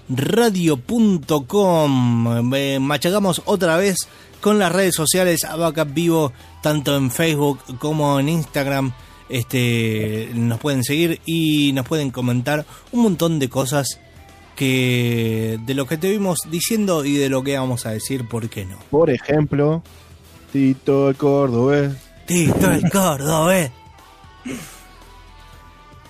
radio.com. 0.10 1.54
Eh, 2.54 2.80
machacamos 2.82 3.42
otra 3.46 3.78
vez 3.78 3.96
con 4.42 4.60
las 4.60 4.74
redes 4.74 4.94
sociales 4.94 5.46
Abacab 5.46 5.94
Vivo, 5.94 6.34
tanto 6.62 6.98
en 6.98 7.12
Facebook 7.12 7.62
como 7.80 8.20
en 8.20 8.28
Instagram. 8.28 8.92
Este, 9.30 10.30
nos 10.34 10.60
pueden 10.60 10.84
seguir 10.84 11.22
y 11.26 11.72
nos 11.72 11.88
pueden 11.88 12.12
comentar 12.12 12.66
un 12.92 13.04
montón 13.04 13.40
de 13.40 13.48
cosas 13.48 14.02
que 14.58 15.58
de 15.66 15.74
lo 15.76 15.86
que 15.88 15.96
te 15.96 16.12
vimos 16.12 16.40
diciendo 16.52 17.06
y 17.06 17.16
de 17.16 17.30
lo 17.30 17.42
que 17.42 17.58
vamos 17.58 17.86
a 17.86 17.92
decir, 17.92 18.28
¿por 18.28 18.50
qué 18.50 18.66
no? 18.66 18.80
Por 18.92 19.10
ejemplo, 19.12 19.82
Tito 20.52 21.08
el 21.08 21.16
Cordobés. 21.16 21.94
Tito 22.26 22.70
el 22.70 22.92
Cordobés. 22.92 23.72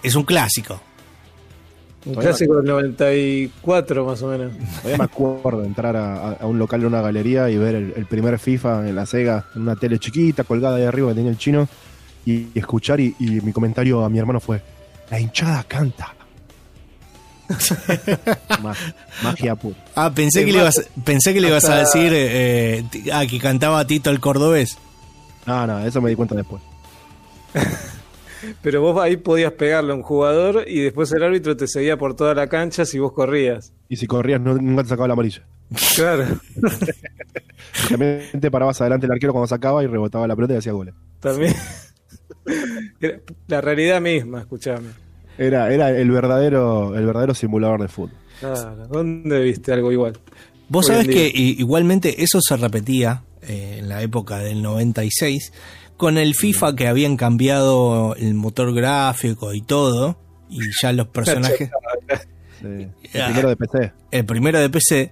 Es 0.04 0.16
un 0.16 0.24
clásico. 0.24 0.80
Un 2.06 2.14
clásico 2.16 2.58
del 2.58 2.66
94 2.66 4.06
más 4.06 4.22
o 4.22 4.28
menos. 4.28 4.54
Todavía 4.78 4.98
me 5.00 5.04
acuerdo 5.06 5.62
de 5.62 5.68
entrar 5.68 5.96
a, 5.98 6.38
un 6.46 6.60
local 6.60 6.82
de 6.82 6.88
una 6.88 7.02
galería 7.02 7.50
y 7.50 7.58
ver 7.58 7.74
el, 7.74 7.94
el 7.96 8.06
primer 8.06 8.38
FIFA 8.38 8.88
en 8.88 8.96
la 8.96 9.08
Sega, 9.08 9.46
en 9.56 9.64
una 9.64 9.76
tele 9.76 9.98
chiquita 9.98 10.44
colgada 10.44 10.76
ahí 10.78 10.84
arriba 10.84 11.10
que 11.10 11.16
tenía 11.16 11.32
el 11.32 11.38
chino, 11.40 11.68
y, 12.26 12.34
y 12.34 12.52
escuchar 12.56 13.00
y, 13.00 13.16
y 13.20 13.42
mi 13.42 13.52
comentario 13.52 14.06
a 14.06 14.10
mi 14.10 14.20
hermano 14.20 14.40
fue, 14.40 14.62
la 15.10 15.20
hinchada 15.20 15.64
canta. 15.64 16.14
Ma- 18.62 18.76
magia 19.24 19.56
pura. 19.56 19.76
Ah, 19.96 20.12
pensé 20.14 20.46
que, 20.46 20.52
le 20.52 20.58
ibas, 20.60 20.88
pensé 21.04 21.34
que 21.34 21.42
le 21.42 21.48
ibas 21.48 21.66
a 21.66 21.78
decir 21.78 22.12
eh, 22.14 22.84
ah, 23.14 23.26
que 23.28 23.40
cantaba 23.40 23.86
Tito 23.86 24.10
el 24.12 24.20
Cordobés. 24.20 24.78
No, 25.46 25.66
no, 25.68 25.80
eso 25.86 26.02
me 26.02 26.10
di 26.10 26.16
cuenta 26.16 26.36
después. 26.36 26.62
Pero 28.62 28.82
vos 28.82 29.02
ahí 29.02 29.18
podías 29.18 29.52
pegarle 29.54 29.92
a 29.92 29.96
un 29.96 30.02
jugador 30.04 30.66
y 30.68 30.82
después 30.82 31.12
el 31.12 31.24
árbitro 31.24 31.56
te 31.58 31.68
seguía 31.68 31.98
por 31.98 32.16
toda 32.16 32.34
la 32.34 32.48
cancha 32.48 32.86
si 32.86 33.00
vos 33.00 33.12
corrías. 33.14 33.74
Y 33.90 33.96
si 33.98 34.08
corrías, 34.08 34.42
no- 34.42 34.56
nunca 34.56 34.84
te 34.84 34.90
sacaba 34.90 35.08
la 35.08 35.14
amarilla. 35.14 35.44
Claro, 35.96 36.26
también 37.90 38.22
te 38.40 38.52
parabas 38.52 38.80
adelante 38.82 39.06
el 39.08 39.12
arquero 39.12 39.34
cuando 39.34 39.48
sacaba 39.48 39.84
y 39.84 39.88
rebotaba 39.88 40.28
la 40.28 40.36
pelota 40.36 40.54
y 40.54 40.58
hacía 40.58 40.72
goles. 40.74 40.94
también. 41.20 41.54
La 43.48 43.62
realidad 43.62 44.02
misma, 44.02 44.42
escuchame. 44.42 44.90
Era, 45.38 45.72
era 45.74 45.90
el 45.90 46.10
verdadero, 46.12 46.96
el 46.96 47.06
verdadero 47.06 47.34
simulador 47.34 47.82
de 47.82 47.88
fútbol. 47.88 48.12
Claro, 48.40 48.88
¿dónde 48.88 49.40
viste 49.42 49.74
algo 49.74 49.92
igual? 49.92 50.18
Vos 50.70 50.90
Hoy 50.90 50.96
sabés 50.96 51.08
que 51.08 51.32
igualmente 51.36 52.24
eso 52.24 52.40
se 52.42 52.56
repetía 52.58 53.24
eh, 53.42 53.78
en 53.80 53.90
la 53.90 54.02
época 54.02 54.38
del 54.40 54.62
96 54.62 55.52
con 55.98 56.18
el 56.18 56.36
FIFA 56.36 56.76
que 56.76 56.88
habían 56.88 57.18
cambiado 57.18 58.16
el 58.16 58.34
motor 58.34 58.74
gráfico 58.74 59.54
y 59.54 59.62
todo 59.62 60.18
y 60.50 60.60
ya 60.82 60.92
los 60.94 61.08
personajes 61.10 61.70
Sí. 62.62 62.88
El 63.14 63.26
primero 63.26 63.50
de 63.50 63.56
PC. 63.58 63.92
el 64.12 64.26
primero 64.26 64.60
de 64.60 64.70
PC 64.70 65.12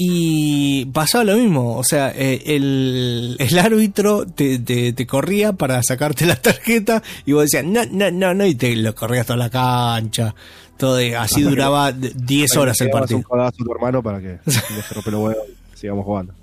y 0.00 0.84
pasaba 0.86 1.24
lo 1.24 1.36
mismo, 1.36 1.76
o 1.76 1.82
sea, 1.82 2.12
eh, 2.14 2.40
el, 2.46 3.34
el 3.40 3.58
árbitro 3.58 4.26
te, 4.26 4.58
te- 4.60 4.92
te 4.92 5.06
corría 5.08 5.52
para 5.54 5.82
sacarte 5.82 6.24
la 6.26 6.36
tarjeta 6.36 7.02
y 7.26 7.32
vos 7.32 7.42
decías, 7.44 7.64
no, 7.64 7.84
no, 7.90 8.08
no, 8.12 8.32
no, 8.34 8.46
y 8.46 8.54
te 8.54 8.76
lo 8.76 8.94
corrías 8.94 9.26
toda 9.26 9.38
la 9.38 9.50
cancha, 9.50 10.34
todo, 10.76 10.98
así 11.18 11.42
duraba 11.42 11.90
d- 11.92 12.12
10 12.14 12.52
Ahí 12.52 12.58
horas 12.58 12.76
le 12.80 12.86
el 12.86 12.92
partido. 12.92 13.22
un 13.28 13.40
a 13.40 13.50
tu 13.50 13.72
hermano 13.72 14.02
para 14.02 14.20
que 14.20 14.38
no 14.46 14.52
se 14.52 14.94
rompe 14.94 15.10
los 15.10 15.20
huevos 15.20 15.44
y 15.74 15.78
sigamos 15.78 16.04
jugando. 16.04 16.34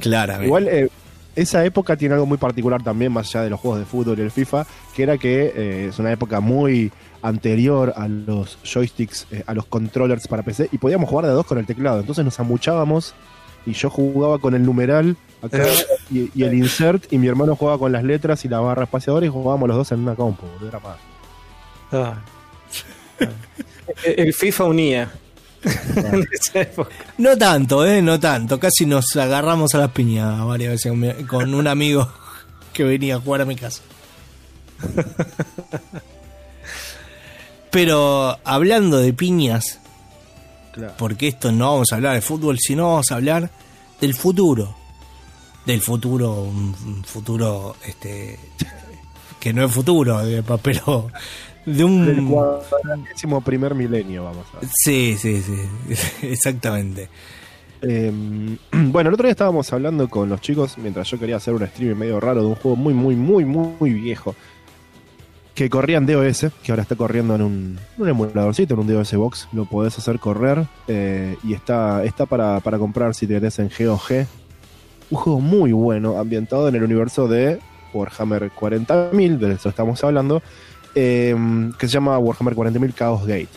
Claramente. 0.00 0.46
Igual, 0.46 0.68
eh, 0.68 0.88
esa 1.36 1.64
época 1.64 1.96
tiene 1.96 2.14
algo 2.14 2.26
muy 2.26 2.38
particular 2.38 2.82
también, 2.82 3.12
más 3.12 3.28
allá 3.28 3.44
de 3.44 3.50
los 3.50 3.60
juegos 3.60 3.80
de 3.80 3.86
fútbol 3.86 4.18
y 4.18 4.22
el 4.22 4.30
FIFA, 4.30 4.66
que 4.94 5.02
era 5.02 5.18
que 5.18 5.52
eh, 5.54 5.86
es 5.88 5.98
una 5.98 6.12
época 6.12 6.40
muy 6.40 6.90
anterior 7.22 7.92
a 7.96 8.08
los 8.08 8.58
joysticks, 8.64 9.26
eh, 9.30 9.44
a 9.46 9.54
los 9.54 9.66
controllers 9.66 10.26
para 10.26 10.42
PC, 10.42 10.68
y 10.72 10.78
podíamos 10.78 11.08
jugar 11.08 11.26
de 11.26 11.32
dos 11.32 11.46
con 11.46 11.58
el 11.58 11.66
teclado. 11.66 12.00
Entonces 12.00 12.24
nos 12.24 12.38
amuchábamos 12.40 13.14
y 13.66 13.72
yo 13.72 13.90
jugaba 13.90 14.38
con 14.38 14.54
el 14.54 14.64
numeral 14.64 15.16
acá 15.42 15.64
y, 16.10 16.30
y 16.34 16.42
el 16.42 16.54
insert, 16.54 17.12
y 17.12 17.18
mi 17.18 17.28
hermano 17.28 17.54
jugaba 17.54 17.78
con 17.78 17.92
las 17.92 18.02
letras 18.02 18.44
y 18.44 18.48
la 18.48 18.60
barra 18.60 18.84
espaciadora, 18.84 19.24
y 19.24 19.28
jugábamos 19.28 19.68
los 19.68 19.76
dos 19.76 19.92
en 19.92 20.00
una 20.00 20.14
compu. 20.14 20.46
Era 20.66 20.80
más. 20.80 20.96
Ah. 21.92 22.18
El 24.04 24.32
FIFA 24.32 24.64
unía. 24.64 25.12
en 25.96 26.28
esa 26.32 26.60
época. 26.62 26.90
No 27.18 27.36
tanto, 27.36 27.84
¿eh? 27.86 28.00
No 28.02 28.18
tanto. 28.18 28.58
Casi 28.58 28.86
nos 28.86 29.04
agarramos 29.16 29.74
a 29.74 29.78
las 29.78 29.90
piñas 29.90 30.44
varias 30.44 30.72
veces 30.72 30.90
con, 30.92 31.00
mi- 31.00 31.24
con 31.24 31.54
un 31.54 31.66
amigo 31.66 32.10
que 32.72 32.84
venía 32.84 33.16
a 33.16 33.20
jugar 33.20 33.42
a 33.42 33.44
mi 33.44 33.56
casa. 33.56 33.82
Pero 37.70 38.38
hablando 38.44 38.98
de 38.98 39.12
piñas, 39.12 39.78
Claro. 40.72 40.94
porque 40.98 41.28
esto 41.28 41.50
no 41.52 41.72
vamos 41.72 41.88
a 41.92 41.96
hablar 41.96 42.14
de 42.14 42.20
fútbol, 42.20 42.58
sino 42.60 42.88
vamos 42.90 43.10
a 43.10 43.14
hablar 43.16 43.50
del 44.00 44.14
futuro. 44.14 44.76
Del 45.66 45.80
futuro, 45.80 46.42
un 46.42 47.04
futuro 47.04 47.76
este 47.86 48.38
que 49.38 49.52
no 49.52 49.64
es 49.64 49.72
futuro, 49.72 50.24
de- 50.24 50.42
pero 50.42 51.08
de 51.66 51.84
un... 51.84 52.06
Del 52.06 52.24
cuadragésimo 52.24 53.40
primer 53.40 53.74
milenio, 53.74 54.24
vamos 54.24 54.46
a 54.54 54.60
ver. 54.60 54.68
Sí, 54.72 55.16
sí, 55.18 55.42
sí, 55.42 55.58
exactamente. 56.26 57.08
Eh, 57.82 58.12
bueno, 58.72 59.08
el 59.08 59.14
otro 59.14 59.24
día 59.24 59.32
estábamos 59.32 59.72
hablando 59.72 60.08
con 60.08 60.28
los 60.28 60.40
chicos 60.40 60.76
mientras 60.78 61.08
yo 61.10 61.18
quería 61.18 61.36
hacer 61.36 61.54
un 61.54 61.66
stream 61.66 61.98
medio 61.98 62.20
raro 62.20 62.42
de 62.42 62.48
un 62.48 62.54
juego 62.54 62.76
muy, 62.76 62.94
muy, 62.94 63.16
muy, 63.16 63.44
muy, 63.44 63.74
muy 63.78 63.92
viejo. 63.92 64.34
Que 65.54 65.68
corría 65.68 65.98
en 65.98 66.06
DOS, 66.06 66.46
que 66.62 66.72
ahora 66.72 66.82
está 66.82 66.96
corriendo 66.96 67.34
en 67.34 67.42
un, 67.42 67.78
un 67.98 68.08
emuladorcito, 68.08 68.74
en 68.74 68.80
un 68.80 68.86
DOS 68.86 69.14
Box. 69.14 69.48
Lo 69.52 69.66
podés 69.66 69.98
hacer 69.98 70.18
correr 70.18 70.66
eh, 70.88 71.36
y 71.42 71.52
está, 71.52 72.04
está 72.04 72.24
para, 72.24 72.60
para 72.60 72.78
comprar 72.78 73.14
si 73.14 73.26
tenés 73.26 73.58
en 73.58 73.68
GOG. 73.68 74.26
Un 75.10 75.18
juego 75.18 75.40
muy 75.40 75.72
bueno, 75.72 76.18
ambientado 76.18 76.68
en 76.68 76.76
el 76.76 76.84
universo 76.84 77.28
de 77.28 77.58
Warhammer 77.92 78.50
40.000, 78.52 79.38
de 79.38 79.52
eso 79.54 79.68
estamos 79.68 80.02
hablando, 80.04 80.40
eh, 80.94 81.34
que 81.78 81.86
se 81.88 81.92
llama 81.94 82.18
Warhammer 82.18 82.54
40.000 82.54 82.94
Chaos 82.94 83.22
Gate 83.26 83.48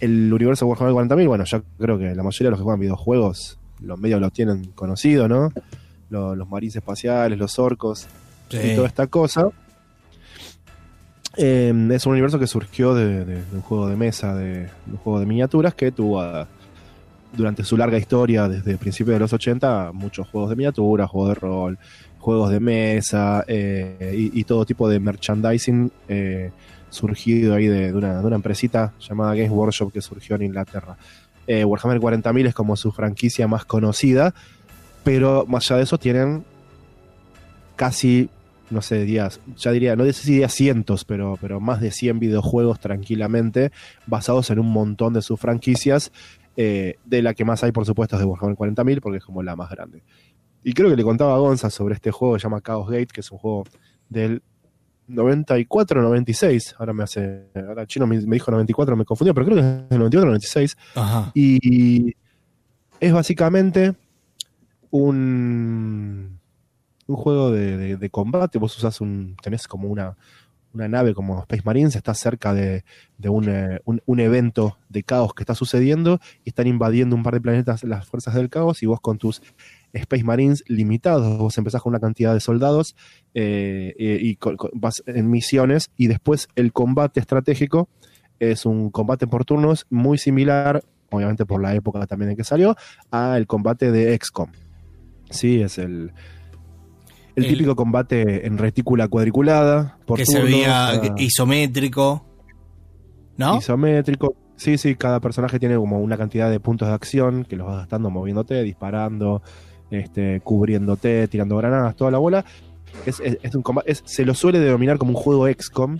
el 0.00 0.32
universo 0.32 0.64
de 0.64 0.70
Warhammer 0.70 0.94
40.000, 1.10 1.26
bueno, 1.28 1.44
yo 1.44 1.62
creo 1.78 1.98
que 1.98 2.14
la 2.14 2.22
mayoría 2.22 2.46
de 2.46 2.50
los 2.52 2.60
que 2.60 2.64
juegan 2.64 2.80
videojuegos, 2.80 3.58
los 3.82 3.98
medios 3.98 4.18
lo 4.18 4.30
tienen 4.30 4.64
conocido, 4.72 5.28
¿no? 5.28 5.52
Lo- 6.08 6.34
Los, 6.34 6.48
marines 6.48 6.74
espaciales, 6.76 7.38
los 7.38 7.58
orcos 7.58 8.06
Sí. 8.48 8.58
y 8.72 8.74
toda 8.76 8.86
esta 8.88 9.06
cosa. 9.08 9.48
Eh, 11.36 11.72
es 11.92 12.06
un 12.06 12.12
universo 12.12 12.38
que 12.38 12.46
surgió 12.46 12.94
de, 12.94 13.24
de- 13.24 13.44
de 13.44 13.54
un 13.56 13.60
juego 13.62 13.88
de 13.88 13.96
mesa, 13.96 14.34
de, 14.34 14.54
de 14.64 14.70
un 14.92 14.96
juego 14.96 15.20
de 15.20 15.26
miniaturas 15.26 15.74
que 15.74 15.92
tuvo 15.92 16.20
a- 16.20 16.48
durante 17.32 17.62
su 17.62 17.76
larga 17.76 17.96
historia, 17.98 18.48
desde 18.48 18.76
principios 18.76 19.14
de 19.14 19.20
los 19.20 19.32
80, 19.32 19.92
muchos 19.92 20.26
juegos 20.28 20.50
de 20.50 20.56
miniaturas, 20.56 21.08
juegos 21.08 21.28
de 21.28 21.34
rol, 21.36 21.78
juegos 22.20 22.50
de 22.50 22.60
mesa 22.60 23.44
eh, 23.48 24.14
y, 24.14 24.44
todo 24.44 24.64
tipo 24.64 24.88
de 24.88 25.00
merchandising 25.00 25.90
eh, 26.06 26.50
surgido 26.90 27.54
ahí 27.54 27.66
de, 27.66 27.92
una, 27.92 28.20
de 28.20 28.26
una 28.26 28.36
empresita 28.36 28.92
llamada 29.00 29.34
Games 29.34 29.50
Workshop 29.50 29.92
que 29.92 30.02
surgió 30.02 30.36
en 30.36 30.42
Inglaterra. 30.42 30.96
Eh, 31.46 31.64
Warhammer 31.64 31.98
40.000 31.98 32.48
es 32.48 32.54
como 32.54 32.76
su 32.76 32.92
franquicia 32.92 33.48
más 33.48 33.64
conocida, 33.64 34.34
pero 35.02 35.46
más 35.46 35.70
allá 35.70 35.78
de 35.78 35.84
eso 35.84 35.98
tienen 35.98 36.44
casi, 37.74 38.28
no 38.68 38.82
sé, 38.82 39.04
días, 39.04 39.40
ya 39.56 39.72
diría, 39.72 39.96
no 39.96 40.04
sé 40.04 40.12
si 40.12 40.32
diría 40.32 40.50
cientos, 40.50 41.06
pero, 41.06 41.38
pero 41.40 41.58
más 41.58 41.80
de 41.80 41.90
100 41.90 42.18
videojuegos 42.18 42.80
tranquilamente 42.80 43.72
basados 44.06 44.50
en 44.50 44.58
un 44.58 44.70
montón 44.70 45.14
de 45.14 45.22
sus 45.22 45.40
franquicias, 45.40 46.12
de 46.56 47.22
la 47.22 47.32
que 47.32 47.46
más 47.46 47.64
hay, 47.64 47.72
por 47.72 47.86
supuesto, 47.86 48.16
es 48.16 48.20
de 48.20 48.26
Warhammer 48.26 48.54
40.000, 48.54 49.00
porque 49.00 49.16
es 49.16 49.24
como 49.24 49.42
la 49.42 49.56
más 49.56 49.70
grande. 49.70 50.02
Y 50.62 50.72
creo 50.74 50.90
que 50.90 50.96
le 50.96 51.02
contaba 51.02 51.34
a 51.34 51.38
Gonza 51.38 51.70
sobre 51.70 51.94
este 51.94 52.10
juego 52.10 52.34
que 52.34 52.40
se 52.40 52.44
llama 52.44 52.60
Chaos 52.60 52.88
Gate, 52.88 53.06
que 53.08 53.20
es 53.20 53.30
un 53.30 53.38
juego 53.38 53.64
del 54.08 54.42
94 55.08 56.02
96. 56.02 56.74
Ahora 56.78 56.92
me 56.92 57.02
hace. 57.04 57.46
Ahora 57.54 57.82
el 57.82 57.88
chino 57.88 58.06
me, 58.06 58.20
me 58.20 58.36
dijo 58.36 58.50
94, 58.50 58.96
me 58.96 59.04
confundió, 59.04 59.32
pero 59.34 59.46
creo 59.46 59.56
que 59.56 59.60
es 59.62 59.88
del 59.88 59.98
94 59.98 60.26
96. 60.26 60.76
Ajá. 60.94 61.32
Y 61.34 62.14
es 63.00 63.12
básicamente 63.12 63.94
un, 64.90 66.38
un 67.06 67.16
juego 67.16 67.50
de, 67.50 67.76
de- 67.76 67.96
de 67.96 68.10
combate. 68.10 68.58
Vos 68.58 68.76
usás 68.76 69.00
un. 69.00 69.36
tenés 69.42 69.66
como 69.66 69.88
una, 69.88 70.16
una 70.74 70.88
nave 70.88 71.14
como 71.14 71.40
Space 71.40 71.62
Marines, 71.64 71.96
estás 71.96 72.18
cerca 72.18 72.52
de, 72.54 72.84
de 73.18 73.28
un, 73.28 73.48
eh, 73.48 73.80
un- 73.84 74.02
un 74.06 74.20
evento 74.20 74.78
de 74.88 75.02
caos 75.02 75.34
que 75.34 75.42
está 75.42 75.54
sucediendo 75.54 76.20
y 76.44 76.50
están 76.50 76.66
invadiendo 76.66 77.16
un 77.16 77.22
par 77.22 77.34
de 77.34 77.40
planetas 77.40 77.84
las 77.84 78.06
fuerzas 78.06 78.34
del 78.34 78.50
caos 78.50 78.82
y 78.82 78.86
vos 78.86 79.00
con 79.00 79.18
tus 79.18 79.42
Space 79.92 80.24
Marines 80.24 80.62
limitados, 80.68 81.38
vos 81.38 81.56
empezás 81.58 81.82
con 81.82 81.90
una 81.90 82.00
cantidad 82.00 82.32
de 82.34 82.40
soldados 82.40 82.94
eh, 83.34 83.94
y 83.98 84.38
vas 84.74 85.02
en 85.06 85.30
misiones 85.30 85.90
y 85.96 86.06
después 86.06 86.48
el 86.56 86.72
combate 86.72 87.20
estratégico 87.20 87.88
es 88.38 88.64
un 88.66 88.90
combate 88.90 89.26
por 89.26 89.44
turnos 89.44 89.86
muy 89.90 90.16
similar, 90.18 90.82
obviamente 91.10 91.44
por 91.44 91.60
la 91.60 91.74
época 91.74 92.06
también 92.06 92.30
en 92.30 92.36
que 92.36 92.44
salió, 92.44 92.76
a 93.10 93.36
el 93.36 93.46
combate 93.46 93.90
de 93.90 94.16
XCOM. 94.16 94.50
Sí, 95.28 95.60
es 95.60 95.78
el, 95.78 96.12
el, 97.36 97.44
El- 97.44 97.48
típico 97.48 97.76
combate 97.76 98.46
en 98.46 98.58
retícula 98.58 99.08
cuadriculada, 99.08 99.98
por 100.06 100.18
que 100.18 100.26
se 100.26 100.40
turnos, 100.40 100.50
veía 100.50 101.00
cada- 101.02 101.14
isométrico. 101.20 102.26
¿No? 103.36 103.58
isométrico. 103.58 104.34
Sí, 104.56 104.76
sí, 104.76 104.94
cada 104.94 105.20
personaje 105.20 105.58
tiene 105.58 105.76
como 105.76 106.00
una 106.00 106.18
cantidad 106.18 106.50
de 106.50 106.60
puntos 106.60 106.88
de 106.88 106.94
acción 106.94 107.44
que 107.44 107.56
los 107.56 107.66
vas 107.66 107.76
gastando 107.78 108.10
moviéndote, 108.10 108.62
disparando, 108.62 109.42
este, 109.90 110.40
cubriéndote, 110.40 111.26
tirando 111.28 111.56
granadas, 111.56 111.96
toda 111.96 112.10
la 112.10 112.18
bola. 112.18 112.44
Es, 113.06 113.20
es- 113.20 113.54
un 113.54 113.62
comba- 113.62 113.84
es- 113.86 114.02
se 114.04 114.24
lo 114.24 114.34
suele 114.34 114.58
denominar 114.58 114.98
como 114.98 115.10
un 115.12 115.16
juego 115.16 115.46
XCOM, 115.48 115.98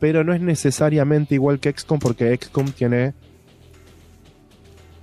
pero 0.00 0.24
no 0.24 0.32
es 0.32 0.40
necesariamente 0.40 1.34
igual 1.34 1.58
que 1.60 1.70
XCOM 1.72 1.98
porque 1.98 2.36
XCOM 2.36 2.66
tiene 2.72 3.14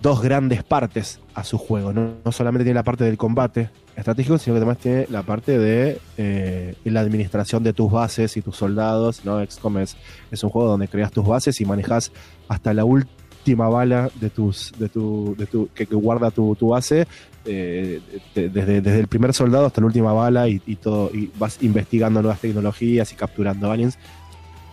dos 0.02 0.22
grandes 0.22 0.64
partes 0.64 1.20
a 1.34 1.44
su 1.44 1.58
juego. 1.58 1.94
No, 1.94 2.12
no 2.26 2.32
solamente 2.32 2.66
tiene 2.66 2.76
la 2.76 2.84
parte 2.84 3.06
del 3.06 3.18
combate 3.18 3.70
estratégico, 3.96 4.38
sino 4.38 4.56
que 4.56 4.58
además 4.58 4.78
tiene 4.80 5.08
la 5.10 5.24
parte 5.24 5.58
de 5.58 5.98
eh, 6.18 6.76
la 6.84 7.00
administración 7.00 7.64
de 7.64 7.72
tus 7.74 7.90
bases 7.92 8.36
y 8.36 8.42
tus 8.42 8.58
soldados. 8.58 9.24
¿no? 9.24 9.44
XCOM 9.46 9.78
es, 9.78 9.96
es 10.30 10.44
un 10.44 10.50
juego 10.50 10.68
donde 10.70 10.90
creas 10.90 11.12
tus 11.12 11.26
bases 11.26 11.60
y 11.62 11.66
manejas 11.66 12.12
hasta 12.50 12.74
la 12.74 12.84
última 12.84 13.70
bala 13.70 14.10
de 14.20 14.30
tus 14.30 14.74
de 14.78 14.90
tu, 14.90 15.36
de 15.38 15.46
tu 15.46 15.70
que, 15.74 15.86
que 15.86 15.96
guarda 15.96 16.32
tu, 16.32 16.56
tu 16.56 16.70
base 16.70 17.08
eh, 17.46 18.02
de- 18.36 18.50
desde, 18.50 18.82
desde 18.82 19.00
el 19.00 19.08
primer 19.08 19.34
soldado 19.34 19.66
hasta 19.66 19.82
la 19.82 19.88
última 19.88 20.14
bala 20.14 20.48
y, 20.48 20.62
y 20.66 20.76
todo 20.78 21.10
y 21.14 21.32
vas 21.38 21.58
investigando 21.62 22.22
nuevas 22.22 22.40
tecnologías 22.40 23.12
y 23.12 23.16
capturando 23.16 23.72
aliens. 23.72 23.98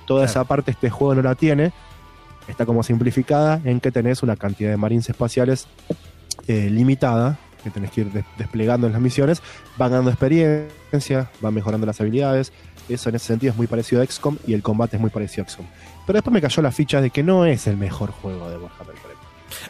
Toda 0.07 0.25
esa 0.25 0.45
parte 0.45 0.71
este 0.73 0.91
juego 0.91 1.15
no 1.15 1.23
la 1.23 1.35
tiene. 1.35 1.73
Está 2.49 2.67
como 2.67 2.83
simplificada 2.83 3.61
en 3.65 3.79
que 3.81 3.93
tenés 3.93 4.23
una 4.23 4.35
cantidad 4.37 4.71
de 4.71 4.77
marines 4.77 5.09
espaciales 5.09 5.67
eh, 6.49 6.69
limitada 6.71 7.39
que 7.63 7.71
tenés 7.71 7.91
que 7.91 8.01
ir 8.03 8.11
des- 8.13 8.25
desplegando 8.39 8.87
en 8.87 8.93
las 8.95 9.03
misiones. 9.03 9.43
Van 9.79 9.91
ganando 9.91 10.11
experiencia 10.11 11.31
van 11.41 11.55
mejorando 11.55 11.87
las 11.87 12.01
habilidades. 12.01 12.53
Eso 12.89 13.09
en 13.11 13.15
ese 13.15 13.27
sentido 13.27 13.53
es 13.53 13.57
muy 13.57 13.69
parecido 13.69 14.03
a 14.03 14.07
XCOM 14.07 14.37
y 14.49 14.55
el 14.55 14.63
combate 14.63 14.97
es 14.97 15.01
muy 15.01 15.11
parecido 15.11 15.45
a 15.45 15.49
XCOM 15.49 15.67
pero 16.07 16.17
después 16.17 16.35
me 16.35 16.41
cayó 16.41 16.61
la 16.61 16.73
ficha 16.73 17.01
de 17.01 17.11
que 17.11 17.23
no 17.23 17.45
es 17.47 17.69
el 17.69 17.77
mejor 17.77 18.11
juego 18.11 18.51
de 18.51 18.57
Warhammer. 18.57 18.97
40. 18.97 19.00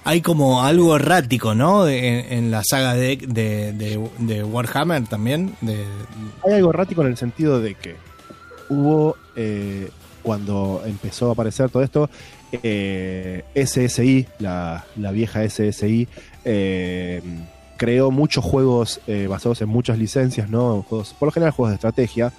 Hay 0.05 0.22
como 0.22 0.62
algo 0.62 0.97
errático, 0.97 1.55
¿no? 1.55 1.86
En, 1.86 2.32
en 2.32 2.51
la 2.51 2.62
saga 2.64 2.94
de, 2.94 3.16
de, 3.16 4.44
Warhammer 4.44 5.06
también. 5.06 5.55
Hay 6.44 6.55
algo 6.55 6.70
errático 6.70 7.02
en 7.02 7.09
el 7.09 7.16
sentido 7.16 7.60
de 7.60 7.74
que 7.74 7.97
hubo, 8.68 9.16
eh, 9.36 9.90
cuando 10.22 10.82
empezó 10.86 11.28
a 11.28 11.32
aparecer 11.32 11.70
todo 11.70 11.82
esto, 11.82 12.09
eh, 12.52 13.44
SSI, 13.55 14.27
la, 14.39 14.85
la 14.97 15.12
vieja 15.12 15.48
SSI, 15.48 16.09
eh, 16.44 17.22
creó 17.77 18.10
muchos 18.10 18.44
juegos 18.44 19.01
eh, 19.06 19.27
basados 19.28 19.60
en 19.62 19.68
muchas 19.68 19.98
licencias, 19.98 20.51
¿no? 20.51 20.82
Juegos, 20.82 21.14
por 21.18 21.28
lo 21.28 21.32
general 21.32 21.52
juegos 21.52 21.70
de 21.70 21.74
estrategia 21.77 22.32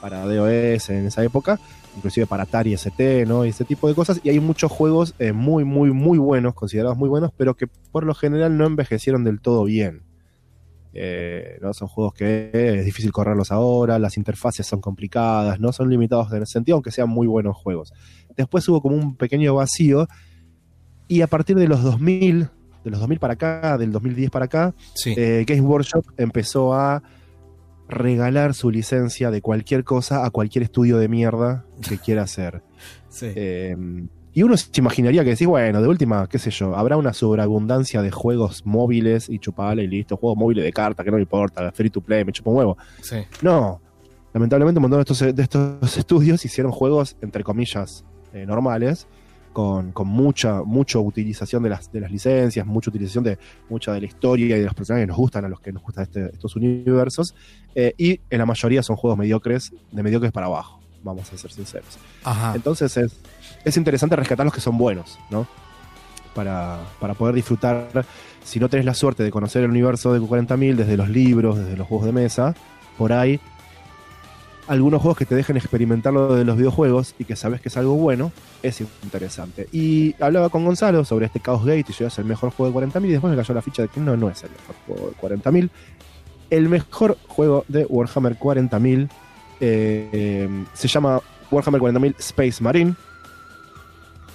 para 0.00 0.24
DOS 0.24 0.90
en 0.90 1.06
esa 1.06 1.22
época, 1.22 1.60
inclusive 1.96 2.26
para 2.26 2.44
Atari 2.44 2.72
ST, 2.72 3.26
¿no? 3.26 3.44
Y 3.44 3.50
ese 3.50 3.64
tipo 3.64 3.88
de 3.88 3.94
cosas. 3.94 4.20
Y 4.22 4.30
hay 4.30 4.40
muchos 4.40 4.70
juegos 4.70 5.14
eh, 5.18 5.32
muy, 5.32 5.64
muy, 5.64 5.92
muy 5.92 6.18
buenos, 6.18 6.54
considerados 6.54 6.96
muy 6.96 7.08
buenos, 7.08 7.32
pero 7.36 7.54
que 7.54 7.66
por 7.66 8.04
lo 8.04 8.14
general 8.14 8.56
no 8.56 8.66
envejecieron 8.66 9.24
del 9.24 9.40
todo 9.40 9.64
bien. 9.64 10.02
Eh, 10.92 11.58
¿no? 11.60 11.72
Son 11.72 11.86
juegos 11.86 12.14
que 12.14 12.50
es 12.52 12.84
difícil 12.84 13.12
correrlos 13.12 13.52
ahora, 13.52 13.98
las 13.98 14.16
interfaces 14.16 14.66
son 14.66 14.80
complicadas, 14.80 15.60
no 15.60 15.72
son 15.72 15.88
limitados 15.88 16.32
en 16.32 16.42
ese 16.42 16.52
sentido, 16.52 16.76
aunque 16.76 16.90
sean 16.90 17.08
muy 17.08 17.26
buenos 17.26 17.56
juegos. 17.56 17.92
Después 18.36 18.68
hubo 18.68 18.80
como 18.80 18.96
un 18.96 19.16
pequeño 19.16 19.54
vacío 19.54 20.08
y 21.06 21.22
a 21.22 21.26
partir 21.26 21.56
de 21.56 21.68
los 21.68 21.82
2000, 21.82 22.48
de 22.84 22.90
los 22.90 22.98
2000 23.00 23.18
para 23.18 23.34
acá, 23.34 23.78
del 23.78 23.92
2010 23.92 24.30
para 24.30 24.46
acá, 24.46 24.74
sí. 24.94 25.14
eh, 25.16 25.44
Games 25.46 25.64
Workshop 25.64 26.04
empezó 26.16 26.74
a 26.74 27.02
regalar 27.90 28.54
su 28.54 28.70
licencia 28.70 29.30
de 29.30 29.42
cualquier 29.42 29.84
cosa 29.84 30.24
a 30.24 30.30
cualquier 30.30 30.62
estudio 30.62 30.98
de 30.98 31.08
mierda 31.08 31.64
que 31.88 31.98
quiera 32.04 32.22
hacer. 32.22 32.62
sí. 33.08 33.32
Eh, 33.34 33.76
y 34.32 34.44
uno 34.44 34.56
se 34.56 34.68
imaginaría 34.76 35.24
que 35.24 35.30
decís, 35.30 35.48
bueno, 35.48 35.82
de 35.82 35.88
última, 35.88 36.28
qué 36.28 36.38
sé 36.38 36.52
yo, 36.52 36.76
habrá 36.76 36.96
una 36.96 37.12
sobreabundancia 37.12 38.00
de 38.00 38.12
juegos 38.12 38.64
móviles 38.64 39.28
y 39.28 39.40
chupala 39.40 39.82
y 39.82 39.88
listo, 39.88 40.16
juegos 40.16 40.38
móviles 40.38 40.64
de 40.64 40.72
carta, 40.72 41.02
que 41.02 41.10
no 41.10 41.16
me 41.16 41.22
importa, 41.22 41.72
free 41.72 41.90
to 41.90 42.00
play, 42.00 42.24
me 42.24 42.30
chupo 42.30 42.50
un 42.52 42.58
huevo. 42.58 42.78
sí. 43.02 43.16
No, 43.42 43.80
lamentablemente 44.32 44.78
un 44.78 44.82
montón 44.82 44.98
de 44.98 45.02
estos, 45.02 45.34
de 45.34 45.42
estos 45.42 45.96
estudios 45.98 46.44
hicieron 46.44 46.70
juegos, 46.70 47.16
entre 47.20 47.42
comillas, 47.42 48.04
eh, 48.32 48.46
normales, 48.46 49.08
con, 49.52 49.92
con 49.92 50.06
mucha, 50.06 50.62
mucha 50.62 50.98
utilización 50.98 51.62
de 51.62 51.70
las, 51.70 51.90
de 51.90 52.00
las 52.00 52.10
licencias, 52.10 52.64
mucha 52.66 52.90
utilización 52.90 53.24
de 53.24 53.38
mucha 53.68 53.92
de 53.92 54.00
la 54.00 54.06
historia 54.06 54.56
y 54.56 54.60
de 54.60 54.64
los 54.66 54.74
personajes 54.74 55.04
que 55.04 55.08
nos 55.08 55.16
gustan, 55.16 55.44
a 55.44 55.48
los 55.48 55.60
que 55.60 55.72
nos 55.72 55.82
gustan 55.82 56.04
este- 56.04 56.26
estos 56.32 56.54
universos, 56.56 57.34
eh, 57.74 57.94
y 57.98 58.20
en 58.30 58.38
la 58.38 58.46
mayoría 58.46 58.82
son 58.82 58.96
juegos 58.96 59.18
mediocres, 59.18 59.72
de 59.90 60.02
mediocres 60.02 60.32
para 60.32 60.46
abajo, 60.46 60.80
vamos 61.02 61.32
a 61.32 61.36
ser 61.36 61.50
sinceros. 61.50 61.98
Ajá. 62.24 62.52
Entonces 62.54 62.96
es, 62.96 63.12
es 63.64 63.76
interesante 63.76 64.14
rescatar 64.16 64.44
los 64.46 64.54
que 64.54 64.60
son 64.60 64.78
buenos, 64.78 65.18
¿no? 65.30 65.46
Para, 66.34 66.78
para 67.00 67.14
poder 67.14 67.34
disfrutar, 67.34 67.88
si 68.44 68.60
no 68.60 68.68
tenés 68.68 68.86
la 68.86 68.94
suerte 68.94 69.24
de 69.24 69.32
conocer 69.32 69.64
el 69.64 69.70
universo 69.70 70.12
de 70.12 70.20
Q40.000 70.20 70.76
desde 70.76 70.96
los 70.96 71.08
libros, 71.08 71.58
desde 71.58 71.76
los 71.76 71.88
juegos 71.88 72.06
de 72.06 72.12
mesa, 72.12 72.54
por 72.96 73.12
ahí, 73.12 73.40
algunos 74.70 75.02
juegos 75.02 75.18
que 75.18 75.26
te 75.26 75.34
dejen 75.34 75.56
experimentar 75.56 76.12
lo 76.12 76.34
de 76.34 76.44
los 76.44 76.56
videojuegos 76.56 77.14
y 77.18 77.24
que 77.24 77.34
sabes 77.34 77.60
que 77.60 77.68
es 77.68 77.76
algo 77.76 77.94
bueno, 77.96 78.30
es 78.62 78.80
interesante. 79.02 79.68
Y 79.72 80.14
hablaba 80.22 80.48
con 80.48 80.64
Gonzalo 80.64 81.04
sobre 81.04 81.26
este 81.26 81.40
Chaos 81.40 81.64
Gate 81.64 81.86
y 81.88 81.92
yo 81.92 82.06
es 82.06 82.18
el 82.18 82.24
mejor 82.24 82.50
juego 82.50 82.80
de 82.80 82.86
40.000 82.88 83.04
y 83.06 83.10
después 83.10 83.30
me 83.32 83.36
cayó 83.36 83.52
la 83.52 83.62
ficha 83.62 83.82
de 83.82 83.88
que 83.88 83.98
no, 84.00 84.16
no 84.16 84.28
es 84.30 84.42
el 84.44 84.50
mejor 84.50 84.76
juego 84.86 85.10
de 85.10 85.36
40.000. 85.42 85.70
El 86.50 86.68
mejor 86.68 87.18
juego 87.26 87.64
de 87.68 87.84
Warhammer 87.86 88.38
40.000 88.38 89.08
eh, 89.60 90.48
se 90.72 90.88
llama 90.88 91.20
Warhammer 91.50 91.80
40.000 91.80 92.14
Space 92.20 92.62
Marine. 92.62 92.94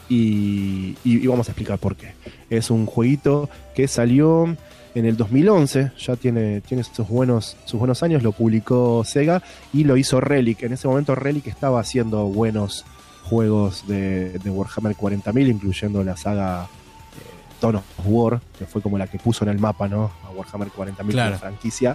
Y, 0.07 0.95
y- 1.03 1.23
y 1.23 1.27
vamos 1.27 1.47
a 1.47 1.51
explicar 1.51 1.79
por 1.79 1.95
qué. 1.95 2.13
Es 2.49 2.69
un 2.69 2.85
jueguito 2.85 3.49
que 3.73 3.87
salió 3.87 4.55
en 4.95 5.05
el 5.05 5.17
2011, 5.17 5.91
ya 5.99 6.15
tiene, 6.15 6.61
tiene 6.61 6.83
sus, 6.83 7.07
buenos, 7.07 7.55
sus 7.65 7.77
buenos 7.77 8.01
años, 8.01 8.23
lo 8.23 8.31
publicó 8.31 9.03
Sega 9.03 9.43
y 9.73 9.83
lo 9.83 9.97
hizo 9.97 10.19
Relic. 10.21 10.63
En 10.63 10.73
ese 10.73 10.87
momento 10.87 11.13
Relic 11.15 11.45
estaba 11.47 11.79
haciendo 11.81 12.25
buenos 12.25 12.85
juegos 13.23 13.85
de, 13.87 14.39
de 14.39 14.49
Warhammer 14.49 14.95
40.000, 14.95 15.49
incluyendo 15.49 16.03
la 16.03 16.15
saga 16.15 16.63
eh, 16.63 17.57
Dawn 17.61 17.75
of 17.75 17.83
War, 18.05 18.39
que 18.57 18.65
fue 18.65 18.81
como 18.81 18.97
la 18.97 19.07
que 19.07 19.19
puso 19.19 19.43
en 19.43 19.49
el 19.51 19.59
mapa 19.59 19.87
¿no? 19.87 20.11
a 20.25 20.31
Warhammer 20.31 20.69
40.000 20.69 21.11
Claro. 21.11 21.29
como 21.31 21.39
franquicia, 21.41 21.91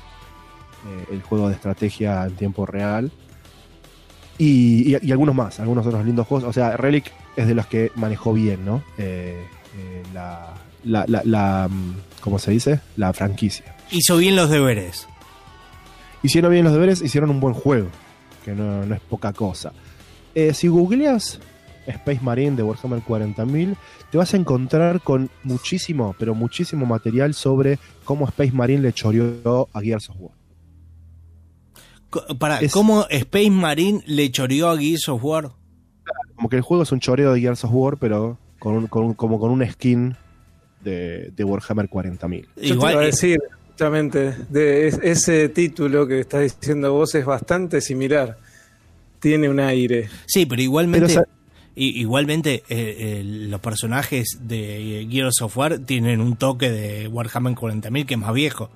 eh, 0.86 1.04
el 1.12 1.22
juego 1.22 1.48
de 1.48 1.54
estrategia 1.54 2.24
en 2.26 2.34
tiempo 2.36 2.66
real. 2.66 3.10
Y, 4.38 4.94
y- 4.94 4.98
y 5.02 5.12
algunos 5.12 5.34
más, 5.34 5.60
algunos 5.60 5.86
otros 5.86 6.04
lindos 6.04 6.26
juegos. 6.26 6.48
O 6.48 6.52
sea, 6.52 6.76
Relic 6.76 7.12
es 7.36 7.46
de 7.46 7.54
los 7.54 7.66
que 7.66 7.92
manejó 7.94 8.32
bien, 8.32 8.64
¿no? 8.64 8.82
Eh, 8.98 9.42
eh, 9.76 10.02
la, 10.14 10.54
la, 10.84 11.04
la, 11.06 11.20
la, 11.24 11.68
mm, 11.70 11.94
¿Cómo 12.20 12.38
se 12.38 12.50
dice? 12.50 12.80
La 12.96 13.12
franquicia. 13.12 13.76
Hizo 13.90 14.16
bien 14.18 14.36
los 14.36 14.50
deberes. 14.50 15.06
Hicieron 16.22 16.52
bien 16.52 16.64
los 16.64 16.72
deberes, 16.74 17.00
hicieron 17.02 17.30
un 17.30 17.40
buen 17.40 17.54
juego, 17.54 17.88
que 18.44 18.52
no, 18.54 18.84
no 18.84 18.94
es 18.94 19.00
poca 19.00 19.32
cosa. 19.32 19.72
Eh, 20.34 20.52
si 20.54 20.68
googleas 20.68 21.40
Space 21.86 22.20
Marine 22.22 22.56
de 22.56 22.62
Warhammer 22.62 23.02
40.000, 23.02 23.74
te 24.10 24.18
vas 24.18 24.34
a 24.34 24.36
encontrar 24.36 25.00
con 25.00 25.30
muchísimo, 25.44 26.14
pero 26.18 26.34
muchísimo 26.34 26.84
material 26.86 27.32
sobre 27.34 27.78
cómo 28.04 28.26
Space 28.28 28.52
Marine 28.52 28.82
le 28.82 28.92
choreó 28.92 29.68
a 29.72 29.80
Gears 29.80 30.10
of 30.10 30.16
War. 30.20 30.32
Co- 32.10 32.26
Para, 32.38 32.60
Es- 32.60 32.72
¿cómo 32.72 33.06
Space 33.08 33.50
Marine 33.50 34.02
le 34.06 34.30
choreó 34.30 34.68
a 34.70 34.76
Gears 34.78 35.08
of 35.08 35.24
War? 35.24 35.52
Como 36.36 36.48
que 36.48 36.56
el 36.56 36.62
juego 36.62 36.82
es 36.82 36.92
un 36.92 37.00
choreo 37.00 37.32
de 37.32 37.40
Gears 37.40 37.64
of 37.64 37.70
War, 37.72 37.96
pero 37.98 38.38
con 38.58 38.86
como 38.88 39.38
con 39.38 39.50
un 39.50 39.66
skin 39.66 40.16
de, 40.82 41.30
de 41.36 41.44
Warhammer 41.44 41.88
40.000. 41.88 42.46
Yo 42.56 42.78
te 42.78 42.90
iba 42.90 42.90
a 42.90 43.04
decir, 43.04 43.38
justamente, 43.68 44.34
de 44.48 44.88
es- 44.88 44.98
ese 45.02 45.48
título 45.48 46.06
que 46.06 46.20
estás 46.20 46.42
diciendo 46.42 46.92
vos 46.92 47.14
es 47.14 47.24
bastante 47.24 47.80
similar. 47.80 48.38
Tiene 49.20 49.48
un 49.48 49.60
aire. 49.60 50.08
Sí, 50.26 50.46
pero 50.46 50.62
igualmente, 50.62 51.06
Pero, 51.08 51.20
o 51.20 51.24
sea- 51.24 51.34
i- 51.76 52.00
igualmente 52.00 52.62
eh, 52.68 52.96
eh, 52.98 53.22
los 53.24 53.60
personajes 53.60 54.38
de 54.42 55.06
Gears 55.10 55.42
of 55.42 55.56
War 55.56 55.78
tienen 55.80 56.20
un 56.20 56.36
toque 56.36 56.70
de 56.70 57.08
Warhammer 57.08 57.54
40.000 57.54 58.06
que 58.06 58.14
es 58.14 58.20
más 58.20 58.32
viejo. 58.34 58.70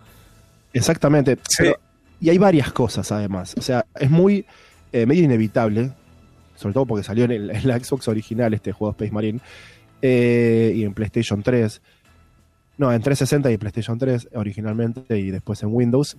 Exactamente. 0.73 1.39
pero- 1.59 1.79
y 2.21 2.31
hay 2.31 2.39
varias 2.39 2.73
cosas 2.73 3.11
además. 3.13 3.55
O 3.59 3.63
sea, 3.63 3.85
es 3.99 4.11
muy 4.11 4.45
eh, 4.93 5.07
medio 5.07 5.25
inevitable, 5.25 5.91
sobre 6.57 6.73
todo 6.75 6.87
porque 6.87 7.03
salió 7.05 7.25
en, 7.25 7.33
el- 7.33 7.51
en 7.51 7.67
la 7.69 7.79
Xbox 7.79 8.07
original 8.09 8.55
este 8.55 8.73
juego 8.73 8.93
Space 8.93 9.11
Marine 9.13 9.41
eh, 10.03 10.73
y 10.77 10.85
en 10.85 10.95
PlayStation 10.95 11.43
3. 11.43 11.81
No, 12.79 12.93
en 12.93 13.01
360 13.01 13.53
y 13.53 13.57
PlayStation 13.57 13.99
3 13.99 14.29
originalmente 14.35 15.19
y 15.19 15.31
después 15.31 15.63
en 15.63 15.71
Windows. 15.73 16.17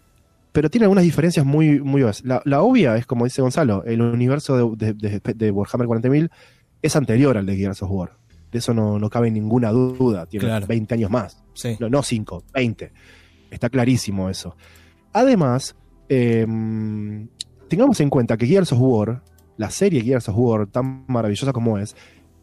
Pero 0.51 0.69
tiene 0.69 0.85
algunas 0.85 1.03
diferencias 1.03 1.45
muy, 1.45 1.81
muy 1.81 2.01
obvias. 2.03 2.23
La, 2.23 2.41
la 2.45 2.61
obvia 2.61 2.95
es, 2.95 3.05
como 3.05 3.25
dice 3.25 3.41
Gonzalo, 3.41 3.83
el 3.83 4.01
universo 4.01 4.75
de, 4.75 4.93
de- 4.93 5.19
de- 5.19 5.33
de 5.33 5.51
Warhammer 5.51 5.87
40.000 5.87 6.29
es 6.81 6.95
anterior 6.95 7.37
al 7.37 7.45
de 7.45 7.57
Gears 7.57 7.83
of 7.83 7.91
War. 7.91 8.11
De 8.51 8.59
eso 8.59 8.73
no, 8.73 8.97
no 8.97 9.09
cabe 9.09 9.29
ninguna 9.31 9.71
duda. 9.71 10.25
Tiene 10.27 10.45
Claro. 10.45 10.65
20 10.67 10.93
años 10.93 11.11
más. 11.11 11.43
Sí. 11.53 11.75
No, 11.79 11.89
no 11.89 12.01
5, 12.03 12.43
20. 12.53 12.91
Está 13.51 13.69
clarísimo 13.69 14.29
eso. 14.29 14.55
Además, 15.11 15.75
eh, 16.07 16.45
tengamos 17.67 17.99
en 17.99 18.09
cuenta 18.09 18.37
que 18.37 18.45
Gears 18.47 18.71
of 18.71 18.79
War, 18.79 19.21
la 19.57 19.69
serie 19.71 20.01
Gears 20.01 20.29
of 20.29 20.35
War, 20.37 20.67
tan 20.67 21.03
maravillosa 21.07 21.51
como 21.51 21.77
es, 21.77 21.95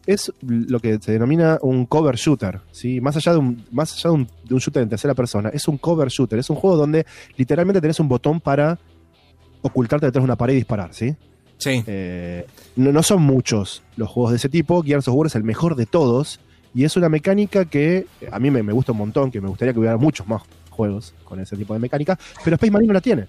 es 0.05 0.31
lo 0.41 0.79
que 0.79 0.99
se 0.99 1.11
denomina 1.11 1.59
un 1.61 1.85
cover 1.85 2.15
shooter. 2.15 2.61
¿sí? 2.71 2.99
Más 3.01 3.15
allá, 3.15 3.33
de 3.33 3.37
un, 3.37 3.65
más 3.71 3.93
allá 3.93 4.09
de, 4.09 4.15
un, 4.15 4.27
de 4.43 4.53
un 4.53 4.59
shooter 4.59 4.83
en 4.83 4.89
tercera 4.89 5.13
persona, 5.13 5.49
es 5.49 5.67
un 5.67 5.77
cover 5.77 6.09
shooter. 6.09 6.39
Es 6.39 6.49
un 6.49 6.55
juego 6.55 6.75
donde 6.75 7.05
literalmente 7.37 7.81
tenés 7.81 7.99
un 7.99 8.07
botón 8.07 8.39
para 8.39 8.79
ocultarte 9.61 10.05
detrás 10.05 10.21
de 10.21 10.25
una 10.25 10.35
pared 10.35 10.53
y 10.53 10.57
disparar. 10.57 10.93
¿sí? 10.93 11.15
Sí. 11.57 11.83
Eh, 11.87 12.45
no, 12.75 12.91
no 12.91 13.03
son 13.03 13.21
muchos 13.21 13.83
los 13.95 14.09
juegos 14.09 14.31
de 14.31 14.37
ese 14.37 14.49
tipo. 14.49 14.83
Gears 14.83 15.07
of 15.07 15.15
War 15.15 15.27
es 15.27 15.35
el 15.35 15.43
mejor 15.43 15.75
de 15.75 15.85
todos. 15.85 16.39
Y 16.75 16.85
es 16.85 16.97
una 16.97 17.07
mecánica 17.07 17.65
que 17.65 18.07
a 18.31 18.39
mí 18.39 18.49
me, 18.49 18.63
me 18.63 18.73
gusta 18.73 18.93
un 18.93 18.97
montón, 18.97 19.29
que 19.29 19.39
me 19.39 19.47
gustaría 19.47 19.73
que 19.73 19.79
hubiera 19.79 19.95
muchos 19.97 20.27
más 20.27 20.41
juegos 20.71 21.13
con 21.23 21.39
ese 21.39 21.55
tipo 21.55 21.73
de 21.73 21.79
mecánica. 21.79 22.17
Pero 22.43 22.55
Space 22.55 22.71
Marine 22.71 22.87
no 22.87 22.93
la 22.93 23.01
tiene. 23.01 23.27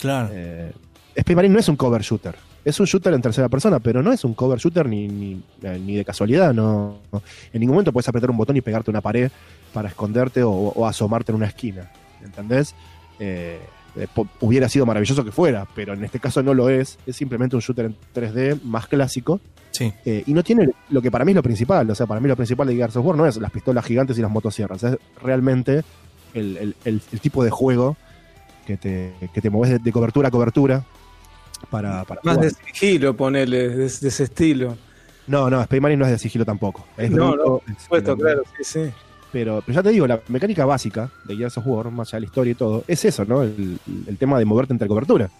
Claro. 0.00 0.30
Eh, 0.32 0.72
Space 1.14 1.36
Marine 1.36 1.52
no 1.52 1.60
es 1.60 1.68
un 1.68 1.76
cover 1.76 2.00
shooter. 2.00 2.34
Es 2.64 2.78
un 2.78 2.86
shooter 2.86 3.14
en 3.14 3.22
tercera 3.22 3.48
persona, 3.48 3.78
pero 3.80 4.02
no 4.02 4.12
es 4.12 4.24
un 4.24 4.34
cover 4.34 4.58
shooter 4.58 4.86
ni, 4.86 5.08
ni, 5.08 5.42
eh, 5.62 5.80
ni 5.84 5.96
de 5.96 6.04
casualidad. 6.04 6.52
No, 6.52 6.98
no. 7.10 7.22
En 7.52 7.60
ningún 7.60 7.74
momento 7.76 7.92
puedes 7.92 8.08
apretar 8.08 8.30
un 8.30 8.36
botón 8.36 8.56
y 8.56 8.60
pegarte 8.60 8.90
una 8.90 9.00
pared 9.00 9.30
para 9.72 9.88
esconderte 9.88 10.42
o, 10.42 10.50
o 10.50 10.86
asomarte 10.86 11.32
en 11.32 11.36
una 11.36 11.46
esquina. 11.46 11.90
¿Entendés? 12.22 12.74
Eh, 13.18 13.58
eh, 13.96 14.06
hubiera 14.40 14.68
sido 14.68 14.84
maravilloso 14.86 15.24
que 15.24 15.32
fuera, 15.32 15.66
pero 15.74 15.94
en 15.94 16.04
este 16.04 16.20
caso 16.20 16.42
no 16.42 16.52
lo 16.54 16.68
es. 16.68 16.98
Es 17.06 17.16
simplemente 17.16 17.56
un 17.56 17.62
shooter 17.62 17.86
en 17.86 17.96
3D 18.14 18.62
más 18.62 18.86
clásico. 18.86 19.40
Sí. 19.70 19.92
Eh, 20.04 20.24
y 20.26 20.34
no 20.34 20.42
tiene 20.42 20.68
lo 20.90 21.00
que 21.00 21.10
para 21.10 21.24
mí 21.24 21.32
es 21.32 21.36
lo 21.36 21.42
principal. 21.42 21.88
O 21.88 21.94
sea, 21.94 22.06
para 22.06 22.20
mí 22.20 22.28
lo 22.28 22.36
principal 22.36 22.66
de 22.66 22.74
Gears 22.76 22.96
of 22.96 23.06
War 23.06 23.16
no 23.16 23.26
es 23.26 23.36
las 23.38 23.50
pistolas 23.50 23.84
gigantes 23.86 24.18
y 24.18 24.22
las 24.22 24.30
motosierras. 24.30 24.82
Es 24.82 24.98
realmente 25.22 25.82
el, 26.34 26.56
el- 26.58 26.76
el- 26.84 27.02
el 27.10 27.20
tipo 27.20 27.42
de 27.42 27.50
juego 27.50 27.96
que 28.66 28.76
te, 28.76 29.12
que 29.32 29.40
te 29.40 29.48
mueves 29.48 29.70
de, 29.70 29.78
de 29.78 29.92
cobertura 29.92 30.28
a 30.28 30.30
cobertura 30.30 30.84
para, 31.68 32.04
para 32.04 32.20
Más 32.24 32.36
jugar. 32.36 32.50
de 32.52 32.56
sigilo, 32.72 33.16
ponele, 33.16 33.68
de, 33.68 33.76
de 33.76 33.86
ese 33.86 34.24
estilo. 34.24 34.76
No, 35.26 35.48
no, 35.50 35.60
Space 35.62 35.80
Marine 35.80 35.98
no 36.00 36.06
es 36.06 36.12
de 36.12 36.18
sigilo 36.18 36.44
tampoco. 36.44 36.86
Es 36.96 37.10
No, 37.10 37.32
bruto, 37.32 37.36
no, 37.36 37.58
por 37.58 37.70
es- 37.76 37.82
supuesto, 37.82 38.16
claro, 38.16 38.42
sí, 38.58 38.64
sí. 38.64 38.90
Pero, 39.32 39.62
pero 39.64 39.76
ya 39.76 39.82
te 39.82 39.90
digo, 39.90 40.06
la 40.08 40.20
mecánica 40.28 40.64
básica 40.64 41.08
de 41.24 41.36
Gears 41.36 41.56
of 41.58 41.66
War, 41.66 41.90
más 41.90 42.08
allá 42.08 42.16
de 42.16 42.20
la 42.22 42.26
historia 42.26 42.50
y 42.50 42.54
todo, 42.54 42.82
es 42.88 43.04
eso, 43.04 43.24
¿no? 43.24 43.42
El, 43.42 43.78
el 44.08 44.16
tema 44.18 44.38
de 44.40 44.44
moverte 44.44 44.72
entre 44.72 44.88
cobertura. 44.88 45.30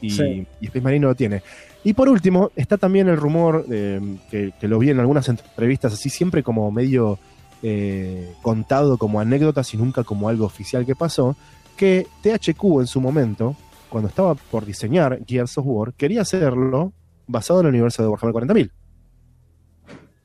Y, 0.00 0.10
Sí. 0.10 0.46
y 0.60 0.66
Space 0.66 0.80
Marine 0.82 1.00
no 1.02 1.08
lo 1.08 1.14
tiene. 1.16 1.42
Y 1.82 1.92
por 1.94 2.08
último, 2.08 2.52
está 2.54 2.78
también 2.78 3.08
el 3.08 3.16
rumor, 3.16 3.66
eh, 3.70 4.00
que, 4.30 4.52
que 4.60 4.68
lo 4.68 4.78
vi 4.78 4.90
en 4.90 5.00
algunas 5.00 5.28
entrevistas 5.28 5.92
así, 5.94 6.10
siempre 6.10 6.42
como 6.44 6.70
medio 6.70 7.18
eh, 7.62 8.32
contado 8.40 8.96
como 8.98 9.20
anécdotas 9.20 9.74
y 9.74 9.76
nunca 9.76 10.04
como 10.04 10.28
algo 10.28 10.46
oficial 10.46 10.86
que 10.86 10.94
pasó, 10.94 11.36
que 11.76 12.06
THQ 12.22 12.80
en 12.80 12.86
su 12.86 13.00
momento, 13.00 13.56
cuando 13.90 14.08
estaba 14.08 14.34
por 14.34 14.64
diseñar 14.64 15.20
Gears 15.26 15.58
of 15.58 15.66
War, 15.66 15.92
quería 15.94 16.22
hacerlo 16.22 16.92
basado 17.26 17.60
en 17.60 17.66
el 17.66 17.70
universo 17.74 18.02
de 18.02 18.08
Warhammer 18.08 18.34
40.000. 18.48 18.70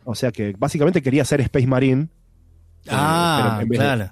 O 0.03 0.15
sea 0.15 0.31
que 0.31 0.53
básicamente 0.57 1.01
quería 1.01 1.23
hacer 1.23 1.41
Space 1.41 1.67
Marine. 1.67 2.03
eh, 2.03 2.89
Ah, 2.91 3.59
en 3.61 3.67
vez 3.69 3.79
de- 3.79 3.85
claro. 3.85 4.11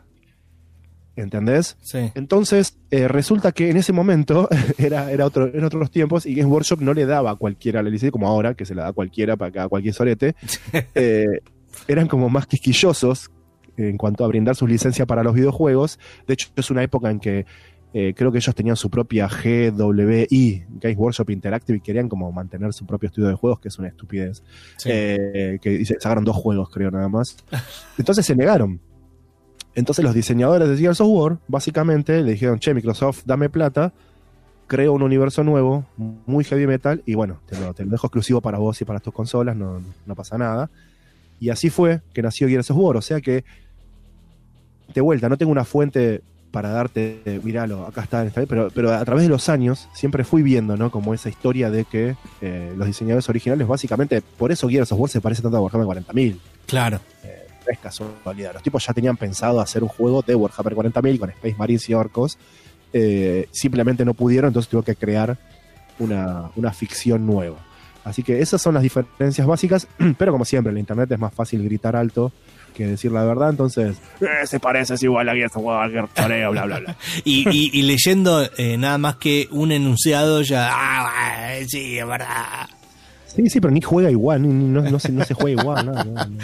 ¿Entendés? 1.15 1.77
Sí. 1.81 2.11
Entonces, 2.15 2.79
eh, 2.89 3.07
resulta 3.07 3.51
que 3.51 3.69
en 3.69 3.77
ese 3.77 3.93
momento 3.93 4.49
era, 4.79 5.11
era 5.11 5.25
otro, 5.27 5.45
en 5.53 5.63
otros 5.63 5.91
tiempos 5.91 6.25
y 6.25 6.33
Games 6.33 6.51
Workshop 6.51 6.81
no 6.81 6.93
le 6.95 7.05
daba 7.05 7.31
a 7.31 7.35
cualquiera 7.35 7.83
la 7.83 7.89
licencia, 7.91 8.09
como 8.11 8.27
ahora, 8.27 8.55
que 8.55 8.65
se 8.65 8.73
la 8.73 8.83
da 8.83 8.87
a 8.89 8.93
cualquiera 8.93 9.37
para 9.37 9.67
cualquier 9.69 9.93
sorete. 9.93 10.35
Eh, 10.95 11.41
eran 11.87 12.07
como 12.07 12.29
más 12.29 12.47
quisquillosos 12.47 13.29
en 13.77 13.97
cuanto 13.97 14.23
a 14.23 14.27
brindar 14.27 14.55
sus 14.55 14.69
licencias 14.69 15.07
para 15.07 15.23
los 15.23 15.33
videojuegos. 15.35 15.99
De 16.27 16.33
hecho, 16.35 16.49
es 16.55 16.69
una 16.71 16.81
época 16.83 17.09
en 17.11 17.19
que 17.19 17.45
eh, 17.95 18.15
creo 18.15 18.31
que 18.31 18.39
ellos 18.39 18.55
tenían 18.55 18.75
su 18.75 18.89
propia 18.89 19.27
GWI, 19.27 20.65
Games 20.81 20.97
Workshop 20.97 21.29
Interactive, 21.29 21.77
y 21.77 21.81
querían 21.81 22.09
como 22.09 22.31
mantener 22.31 22.73
su 22.73 22.87
propio 22.87 23.07
estudio 23.07 23.27
de 23.27 23.35
juegos, 23.35 23.59
que 23.59 23.67
es 23.67 23.77
una 23.77 23.89
estupidez. 23.89 24.41
Sí. 24.77 24.89
Eh, 24.91 25.59
que 25.61 25.85
sacaron 25.85 26.23
dos 26.23 26.35
juegos, 26.35 26.69
creo, 26.71 26.89
nada 26.89 27.07
más. 27.07 27.37
Entonces 27.99 28.25
se 28.25 28.35
negaron. 28.35 28.79
Entonces 29.75 30.03
los 30.03 30.15
diseñadores 30.15 30.67
de 30.69 30.77
Gears 30.77 31.01
of 31.01 31.07
War, 31.07 31.37
básicamente, 31.47 32.23
le 32.23 32.31
dijeron, 32.31 32.57
che, 32.57 32.73
Microsoft, 32.73 33.23
dame 33.25 33.49
plata, 33.49 33.93
creo 34.65 34.93
un 34.93 35.03
universo 35.03 35.43
nuevo, 35.43 35.85
muy 35.97 36.43
heavy 36.43 36.65
metal, 36.65 37.03
y 37.05 37.13
bueno, 37.13 37.41
te 37.45 37.59
lo, 37.59 37.75
te 37.75 37.85
lo 37.85 37.91
dejo 37.91 38.07
exclusivo 38.07 38.41
para 38.41 38.57
vos 38.57 38.81
y 38.81 38.85
para 38.85 38.99
tus 38.99 39.13
consolas, 39.13 39.55
no, 39.55 39.81
no 40.07 40.15
pasa 40.15 40.37
nada. 40.37 40.71
Y 41.39 41.49
así 41.49 41.69
fue 41.69 42.01
que 42.11 42.23
nació 42.23 42.47
Gears 42.47 42.71
of 42.71 42.77
War, 42.77 42.97
o 42.97 43.01
sea 43.01 43.21
que, 43.21 43.43
de 44.93 45.01
vuelta, 45.01 45.29
no 45.29 45.37
tengo 45.37 45.51
una 45.51 45.63
fuente 45.63 46.23
para 46.53 46.69
darte, 46.69 47.19
eh, 47.25 47.39
míralo, 47.43 47.87
acá 47.87 48.03
está, 48.03 48.23
pero, 48.47 48.69
pero 48.73 48.93
a 48.93 49.03
través 49.03 49.23
de 49.23 49.29
los 49.29 49.49
años 49.49 49.89
siempre 49.91 50.23
fui 50.23 50.43
viendo, 50.43 50.77
¿no? 50.77 50.91
Como 50.91 51.15
esa 51.15 51.27
historia 51.27 51.71
de 51.71 51.83
que 51.83 52.15
eh, 52.41 52.73
los 52.77 52.85
diseñadores 52.85 53.27
originales, 53.27 53.67
básicamente, 53.67 54.21
por 54.21 54.51
eso 54.51 54.69
Gears 54.69 54.91
of 54.91 54.99
War 54.99 55.09
se 55.09 55.19
parece 55.19 55.41
tanto 55.41 55.57
a 55.57 55.61
Warhammer 55.61 55.87
40.000 56.03 56.37
Claro. 56.67 56.99
no 57.23 57.73
es 57.73 57.79
casualidad. 57.79 58.53
Los 58.53 58.61
tipos 58.61 58.85
ya 58.85 58.93
tenían 58.93 59.17
pensado 59.17 59.59
hacer 59.59 59.81
un 59.81 59.89
juego 59.89 60.21
de 60.21 60.35
Warhammer 60.35 60.75
40.000 60.75 61.17
con 61.19 61.29
Space 61.31 61.55
Marines 61.57 61.89
y 61.89 61.95
orcos. 61.95 62.37
Eh, 62.93 63.47
simplemente 63.49 64.05
no 64.05 64.13
pudieron, 64.13 64.49
entonces 64.49 64.69
tuvo 64.69 64.83
que 64.83 64.95
crear 64.95 65.35
una, 65.97 66.51
una 66.55 66.71
ficción 66.71 67.25
nueva. 67.25 67.57
Así 68.03 68.21
que 68.21 68.41
esas 68.41 68.61
son 68.61 68.75
las 68.75 68.83
diferencias 68.83 69.47
básicas, 69.47 69.87
pero 70.19 70.31
como 70.31 70.45
siempre, 70.45 70.69
en 70.69 70.75
la 70.75 70.79
internet 70.81 71.11
es 71.11 71.19
más 71.19 71.33
fácil 71.33 71.63
gritar 71.63 71.95
alto 71.95 72.31
que 72.73 72.85
decir 72.87 73.11
la 73.11 73.23
verdad, 73.23 73.49
entonces 73.51 73.95
"Eh, 74.19 74.45
se 74.45 74.59
parece, 74.59 74.95
es 74.95 75.03
igual 75.03 75.29
a 75.29 75.33
Gears 75.33 75.55
of 75.55 75.63
War, 75.63 75.89
bla, 75.91 76.49
bla, 76.49 76.65
bla. 76.65 76.97
Y, 77.23 77.47
y- 77.49 77.69
y 77.73 77.81
leyendo 77.83 78.47
eh, 78.57 78.77
nada 78.77 78.97
más 78.97 79.15
que 79.15 79.47
un 79.51 79.71
enunciado 79.71 80.41
ya, 80.41 80.69
ah, 80.71 81.53
sí, 81.67 81.97
es 81.97 82.05
verdad. 82.07 82.67
Sí, 83.27 83.49
sí, 83.49 83.59
pero 83.61 83.71
ni 83.71 83.81
juega 83.81 84.11
igual, 84.11 84.41
no, 84.73 84.81
no 84.81 84.99
se, 84.99 85.11
no 85.11 85.23
se 85.25 85.33
juega 85.33 85.61
igual, 85.61 85.85
no, 85.85 85.93
no, 86.03 86.13
no. 86.13 86.37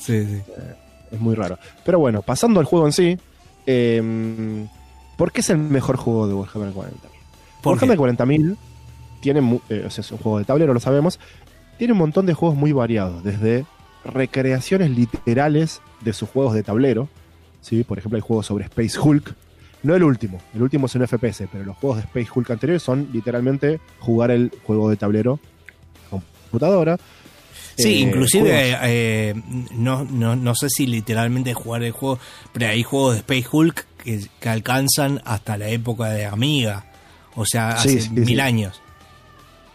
Sí, 0.00 0.24
sí. 0.24 0.42
es 1.10 1.20
muy 1.20 1.34
raro. 1.34 1.58
Pero 1.84 1.98
bueno, 1.98 2.22
pasando 2.22 2.60
al 2.60 2.66
juego 2.66 2.86
en 2.86 2.92
sí, 2.92 3.18
eh, 3.66 4.66
¿por 5.16 5.32
qué 5.32 5.40
es 5.40 5.50
el 5.50 5.58
mejor 5.58 5.96
juego 5.96 6.28
de 6.28 6.34
Warhammer 6.34 6.72
40.000? 6.72 6.90
¿Por 7.62 7.78
qué? 7.78 7.86
Warhammer 7.86 8.16
40.000 8.16 8.56
tiene, 9.20 9.40
mu- 9.40 9.60
eh, 9.70 9.84
o 9.86 9.90
sea, 9.90 10.02
es 10.02 10.12
un 10.12 10.18
juego 10.18 10.38
de 10.38 10.44
tablero, 10.44 10.72
lo 10.72 10.78
sabemos, 10.80 11.18
tiene 11.78 11.92
un 11.94 11.98
montón 11.98 12.26
de 12.26 12.34
juegos 12.34 12.56
muy 12.56 12.70
variados, 12.72 13.24
desde 13.24 13.64
recreaciones 14.06 14.90
literales 14.90 15.80
de 16.00 16.12
sus 16.12 16.28
juegos 16.28 16.54
de 16.54 16.62
tablero, 16.62 17.08
¿sí? 17.60 17.84
por 17.84 17.98
ejemplo 17.98 18.16
hay 18.16 18.22
juegos 18.22 18.46
sobre 18.46 18.64
Space 18.66 18.98
Hulk, 18.98 19.34
no 19.82 19.94
el 19.94 20.02
último, 20.02 20.40
el 20.54 20.62
último 20.62 20.86
es 20.86 20.94
un 20.94 21.06
FPS, 21.06 21.44
pero 21.52 21.64
los 21.64 21.76
juegos 21.76 21.98
de 21.98 22.04
Space 22.04 22.28
Hulk 22.34 22.50
anteriores 22.50 22.82
son 22.82 23.08
literalmente 23.12 23.78
jugar 24.00 24.30
el 24.30 24.50
juego 24.64 24.88
de 24.90 24.96
tablero 24.96 25.38
computadora. 26.10 26.98
Sí, 27.76 27.94
Eh, 27.94 27.98
inclusive 28.00 28.76
eh, 28.84 29.34
no, 29.74 30.04
no, 30.04 30.34
no 30.34 30.54
sé 30.54 30.68
si 30.70 30.86
literalmente 30.86 31.52
jugar 31.54 31.82
el 31.82 31.92
juego, 31.92 32.18
pero 32.52 32.68
hay 32.68 32.82
juegos 32.82 33.14
de 33.14 33.18
Space 33.20 33.46
Hulk 33.52 33.86
que, 34.02 34.26
que 34.40 34.48
alcanzan 34.48 35.20
hasta 35.24 35.58
la 35.58 35.68
época 35.68 36.08
de 36.08 36.24
Amiga, 36.24 36.86
o 37.34 37.44
sea, 37.44 37.76
Sí, 37.76 37.88
hace 37.90 38.00
sí, 38.02 38.10
mil 38.10 38.26
sí. 38.26 38.40
años. 38.40 38.80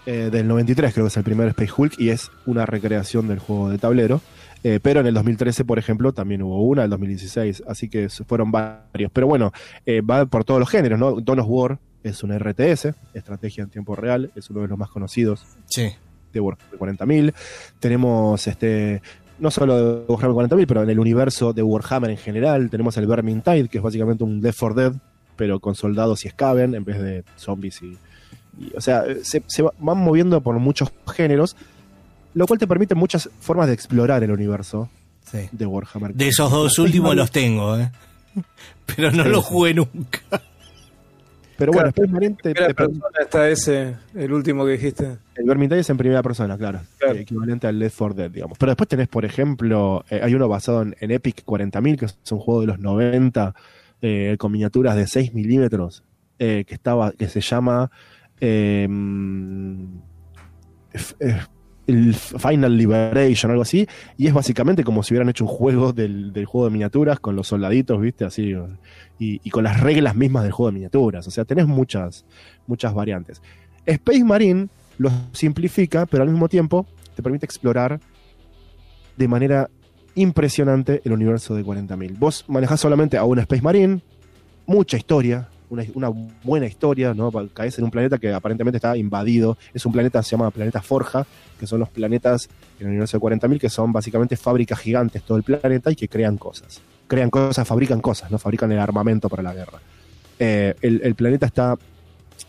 Eh, 0.05 0.29
del 0.31 0.47
93, 0.47 0.93
creo 0.93 1.05
que 1.05 1.09
es 1.09 1.17
el 1.17 1.23
primer 1.23 1.47
Space 1.49 1.71
Hulk, 1.75 1.99
y 1.99 2.09
es 2.09 2.31
una 2.45 2.65
recreación 2.65 3.27
del 3.27 3.39
juego 3.39 3.69
de 3.69 3.77
tablero. 3.77 4.21
Eh, 4.63 4.79
pero 4.81 4.99
en 4.99 5.07
el 5.07 5.13
2013, 5.15 5.65
por 5.65 5.79
ejemplo, 5.79 6.13
también 6.13 6.43
hubo 6.43 6.61
una, 6.63 6.83
el 6.83 6.89
2016, 6.91 7.63
así 7.67 7.89
que 7.89 8.09
fueron 8.09 8.51
varios. 8.51 9.11
Pero 9.11 9.25
bueno, 9.27 9.51
eh, 9.85 10.01
va 10.01 10.25
por 10.27 10.43
todos 10.43 10.59
los 10.59 10.69
géneros, 10.69 10.99
¿no? 10.99 11.19
Dawn 11.19 11.39
of 11.39 11.47
War 11.49 11.79
es 12.03 12.23
una 12.23 12.37
RTS, 12.37 12.93
estrategia 13.13 13.63
en 13.63 13.69
tiempo 13.69 13.95
real, 13.95 14.31
es 14.35 14.49
uno 14.49 14.61
de 14.61 14.67
los 14.67 14.77
más 14.77 14.89
conocidos 14.89 15.45
Sí. 15.65 15.89
de 16.33 16.39
Warhammer 16.39 16.77
40.000. 16.79 17.33
Tenemos 17.79 18.45
este 18.47 19.01
no 19.39 19.49
solo 19.49 20.01
de 20.01 20.05
Warhammer 20.07 20.49
40.000, 20.49 20.65
pero 20.67 20.83
en 20.83 20.89
el 20.91 20.99
universo 20.99 21.51
de 21.53 21.63
Warhammer 21.63 22.11
en 22.11 22.17
general. 22.17 22.69
Tenemos 22.69 22.95
el 22.97 23.07
Vermintide, 23.07 23.67
que 23.69 23.79
es 23.79 23.83
básicamente 23.83 24.23
un 24.23 24.39
Left 24.41 24.59
4 24.59 24.75
Dead, 24.81 24.93
pero 25.35 25.59
con 25.59 25.73
soldados 25.73 26.23
y 26.25 26.29
Skaven 26.29 26.75
en 26.75 26.83
vez 26.83 27.01
de 27.01 27.23
zombies 27.35 27.81
y. 27.81 27.97
y- 28.59 28.75
o 28.75 28.81
sea, 28.81 29.03
se, 29.23 29.43
se 29.47 29.61
va- 29.63 29.73
van 29.79 29.97
moviendo 29.97 30.41
por 30.41 30.57
muchos 30.59 30.91
géneros, 31.13 31.55
lo 32.33 32.47
cual 32.47 32.59
te 32.59 32.67
permite 32.67 32.95
muchas 32.95 33.29
formas 33.39 33.67
de 33.67 33.73
explorar 33.73 34.23
el 34.23 34.31
universo 34.31 34.89
Sí. 35.23 35.47
de 35.51 35.65
Warhammer. 35.65 36.13
De 36.13 36.27
esos 36.29 36.49
dos 36.51 36.77
últimos 36.79 37.15
los 37.15 37.31
tengo, 37.31 37.77
¿eh? 37.79 37.91
Pero 38.95 39.11
no 39.11 39.23
Sí, 39.23 39.29
los 39.29 39.45
sí. 39.45 39.51
jugué 39.53 39.73
nunca. 39.73 40.19
Pero 41.57 41.73
bueno, 41.73 41.91
Claro, 41.91 42.07
te- 42.41 42.53
Primera 42.53 42.73
persona 42.73 43.05
está 43.21 43.47
ese, 43.49 43.95
el 44.15 44.33
último 44.33 44.65
que 44.65 44.71
dijiste. 44.71 45.17
El 45.35 45.45
Vermintide 45.45 45.81
es 45.81 45.89
en 45.91 45.97
primera 45.97 46.23
persona, 46.23 46.57
claro. 46.57 46.79
Claro. 46.97 47.15
Eh, 47.15 47.21
equivalente 47.21 47.67
al 47.67 47.77
Left 47.77 47.97
4 47.99 48.15
Dead, 48.15 48.31
digamos. 48.31 48.57
Pero 48.57 48.71
después 48.71 48.87
tenés, 48.87 49.07
por 49.07 49.25
ejemplo, 49.25 50.03
eh, 50.09 50.21
hay 50.23 50.33
uno 50.33 50.47
basado 50.47 50.81
en, 50.81 50.95
en 50.99 51.11
Epic 51.11 51.43
40.000, 51.45 51.99
que 51.99 52.05
es 52.05 52.17
un 52.31 52.39
juego 52.39 52.61
de 52.61 52.67
los 52.67 52.79
90, 52.79 53.53
eh, 54.01 54.37
con 54.39 54.51
miniaturas 54.51 54.95
de 54.95 55.05
6 55.05 55.35
milímetros, 55.35 56.03
eh, 56.39 56.65
que, 56.67 56.73
estaba, 56.73 57.11
que 57.11 57.27
se 57.29 57.41
llama 57.41 57.91
eh, 58.41 58.87
el 61.87 62.13
Final 62.13 62.77
Liberation, 62.77 63.51
algo 63.51 63.63
así, 63.63 63.87
y 64.17 64.27
es 64.27 64.33
básicamente 64.33 64.83
como 64.83 65.03
si 65.03 65.13
hubieran 65.13 65.29
hecho 65.29 65.45
un 65.45 65.49
juego 65.49 65.93
del, 65.93 66.33
juego 66.45 66.65
de 66.65 66.71
miniaturas 66.71 67.19
con 67.19 67.35
los 67.35 67.47
soldaditos, 67.47 67.99
¿viste? 68.01 68.25
Así, 68.25 68.53
y, 69.19 69.41
y 69.43 69.49
con 69.49 69.63
las 69.63 69.79
reglas 69.79 70.15
mismas 70.15 70.43
del 70.43 70.51
juego 70.51 70.69
de 70.71 70.75
miniaturas. 70.75 71.27
O 71.27 71.31
sea, 71.31 71.45
tenés 71.45 71.67
muchas, 71.67 72.25
muchas 72.67 72.93
variantes. 72.93 73.41
Space 73.85 74.23
Marine 74.23 74.67
lo 74.97 75.11
simplifica, 75.31 76.05
pero 76.05 76.23
al 76.23 76.29
mismo 76.29 76.49
tiempo 76.49 76.85
te 77.15 77.23
permite 77.23 77.45
explorar 77.45 77.99
de 79.17 79.27
manera 79.27 79.69
impresionante 80.15 81.01
el 81.03 81.13
universo 81.13 81.55
de 81.55 81.63
40.000. 81.63 82.17
Vos 82.17 82.45
manejás 82.47 82.79
solamente 82.79 83.17
a 83.17 83.23
un 83.23 83.39
Space 83.39 83.61
Marine, 83.61 84.01
mucha 84.65 84.97
historia, 84.97 85.49
una, 85.71 86.09
buena 86.43 86.65
historia, 86.65 87.13
¿no? 87.13 87.31
Caes 87.53 87.77
en 87.79 87.85
un 87.85 87.91
planeta 87.91 88.17
que 88.17 88.33
aparentemente 88.33 88.77
está 88.77 88.97
invadido. 88.97 89.57
Es 89.73 89.85
un 89.85 89.93
planeta, 89.93 90.21
se 90.21 90.31
llama 90.31 90.51
Planeta 90.51 90.81
Forja, 90.81 91.25
que 91.59 91.65
son 91.65 91.79
los 91.79 91.89
planetas 91.89 92.49
en 92.79 92.87
el 92.87 92.91
universo 92.91 93.17
de 93.17 93.23
40.000, 93.23 93.59
que 93.59 93.69
son 93.69 93.91
básicamente 93.93 94.35
fábricas 94.35 94.79
gigantes 94.79 95.23
todo 95.23 95.37
el 95.37 95.43
planeta 95.43 95.91
y 95.91 95.95
que 95.95 96.07
crean 96.07 96.37
cosas. 96.37 96.81
Crean 97.07 97.29
cosas, 97.29 97.67
fabrican 97.67 98.01
cosas, 98.01 98.31
¿no? 98.31 98.37
Fabrican 98.37 98.71
el 98.71 98.79
armamento 98.79 99.29
para 99.29 99.43
la 99.43 99.53
guerra. 99.53 99.79
Eh, 100.39 100.75
el, 100.81 101.01
el 101.03 101.15
planeta 101.15 101.45
está 101.45 101.77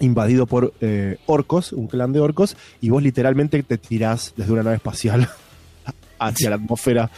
invadido 0.01 0.47
por 0.47 0.73
eh, 0.81 1.19
orcos, 1.27 1.73
un 1.73 1.87
clan 1.87 2.13
de 2.13 2.21
orcos, 2.21 2.57
y 2.81 2.91
vos 2.91 3.03
literalmente 3.03 3.63
te 3.63 3.79
tirás 3.79 4.33
desde 4.37 4.53
una 4.53 4.63
nave 4.63 4.77
espacial 4.77 5.29
hacia 6.19 6.51
la 6.51 6.57
atmósfera. 6.57 7.11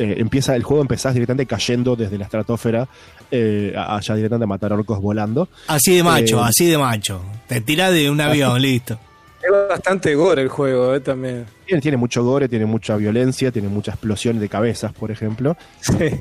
Eh, 0.00 0.14
empieza 0.18 0.56
el 0.56 0.62
juego, 0.62 0.80
empezás 0.80 1.12
directamente 1.12 1.44
cayendo 1.46 1.94
desde 1.94 2.16
la 2.16 2.24
estratosfera 2.24 2.88
eh, 3.30 3.74
allá 3.76 4.14
directamente 4.14 4.44
a 4.44 4.46
matar 4.46 4.72
orcos 4.72 4.98
volando. 5.00 5.48
Así 5.66 5.94
de 5.96 6.02
macho, 6.02 6.38
Eh, 6.40 6.44
así 6.46 6.66
de 6.70 6.78
macho. 6.78 7.20
Te 7.46 7.60
tirás 7.60 7.92
de 7.92 8.08
un 8.10 8.20
avión, 8.20 8.60
listo. 8.62 8.98
Es 9.42 9.50
bastante 9.68 10.14
gore 10.14 10.42
el 10.42 10.48
juego, 10.48 10.94
eh, 10.94 11.00
también. 11.00 11.44
Tiene, 11.66 11.80
tiene 11.82 11.96
mucho 11.98 12.24
gore, 12.24 12.48
tiene 12.48 12.64
mucha 12.66 12.96
violencia, 12.96 13.50
tiene 13.52 13.68
mucha 13.68 13.92
explosión 13.92 14.38
de 14.38 14.48
cabezas, 14.48 14.92
por 14.92 15.10
ejemplo. 15.10 15.56
Sí. 15.80 16.20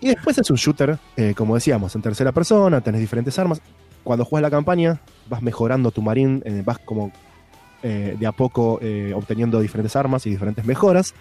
Y 0.00 0.08
después 0.08 0.38
es 0.38 0.48
un 0.50 0.56
shooter, 0.56 0.98
eh, 1.16 1.32
como 1.36 1.54
decíamos, 1.54 1.94
en 1.96 2.02
tercera 2.02 2.30
persona, 2.32 2.80
tenés 2.80 3.00
diferentes 3.00 3.36
armas. 3.38 3.60
Cuando 4.04 4.24
juegas 4.24 4.42
la 4.50 4.56
campaña, 4.56 5.00
vas 5.28 5.42
mejorando 5.42 5.90
tu 5.90 6.00
marín, 6.02 6.42
eh, 6.44 6.62
vas 6.64 6.78
como 6.78 7.10
eh, 7.82 8.14
de 8.18 8.26
a 8.26 8.32
poco 8.32 8.78
eh, 8.82 9.12
obteniendo 9.14 9.58
diferentes 9.60 9.96
armas 9.96 10.26
y 10.26 10.30
diferentes 10.30 10.64
mejoras. 10.64 11.14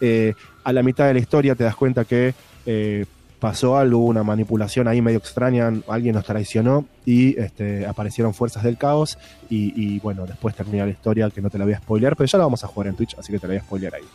Eh, 0.00 0.34
a 0.64 0.72
la 0.72 0.82
mitad 0.82 1.06
de 1.06 1.14
la 1.14 1.20
historia 1.20 1.54
te 1.54 1.64
das 1.64 1.76
cuenta 1.76 2.04
que 2.04 2.34
eh, 2.66 3.06
pasó 3.42 3.76
algo, 3.76 3.98
hubo 3.98 4.06
una 4.06 4.22
manipulación 4.22 4.86
ahí 4.86 5.02
medio 5.02 5.18
extraña, 5.18 5.72
alguien 5.88 6.14
nos 6.14 6.24
traicionó 6.24 6.86
y 7.04 7.36
este, 7.40 7.86
aparecieron 7.86 8.34
fuerzas 8.34 8.62
del 8.62 8.78
caos. 8.78 9.18
Y, 9.50 9.72
y, 9.74 9.98
bueno, 9.98 10.26
después 10.26 10.54
termina 10.54 10.84
la 10.84 10.92
historia 10.92 11.28
que 11.30 11.40
no 11.40 11.50
te 11.50 11.58
la 11.58 11.64
voy 11.64 11.74
a 11.74 11.78
spoilear, 11.78 12.16
pero 12.16 12.28
ya 12.28 12.38
la 12.38 12.44
vamos 12.44 12.62
a 12.62 12.68
jugar 12.68 12.86
en 12.86 12.94
Twitch, 12.94 13.16
así 13.18 13.32
que 13.32 13.40
te 13.40 13.48
la 13.48 13.54
voy 13.54 13.58
a 13.58 13.64
spoilear 13.64 13.94
ahí. 13.96 14.04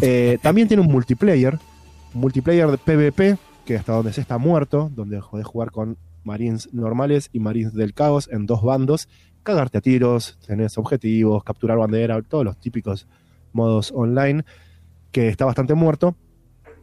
Eh, 0.00 0.38
también 0.42 0.66
tiene 0.66 0.82
un 0.82 0.90
multiplayer, 0.90 1.56
multiplayer 2.14 2.68
de 2.68 2.78
PvP, 2.78 3.38
que 3.64 3.76
hasta 3.76 3.92
donde 3.92 4.12
se 4.12 4.20
está 4.20 4.38
muerto, 4.38 4.90
donde 4.92 5.20
podés 5.20 5.46
jugar 5.46 5.70
con 5.70 5.96
marines 6.24 6.72
normales 6.72 7.30
y 7.32 7.38
marines 7.38 7.74
del 7.74 7.94
caos 7.94 8.28
en 8.32 8.46
dos 8.46 8.62
bandos, 8.62 9.08
cagarte 9.44 9.78
a 9.78 9.80
tiros, 9.80 10.36
tenés 10.46 10.78
objetivos, 10.78 11.44
capturar 11.44 11.78
bandera, 11.78 12.20
todos 12.22 12.44
los 12.44 12.56
típicos 12.56 13.06
modos 13.52 13.92
online, 13.94 14.44
que 15.14 15.28
está 15.28 15.44
bastante 15.44 15.74
muerto. 15.74 16.16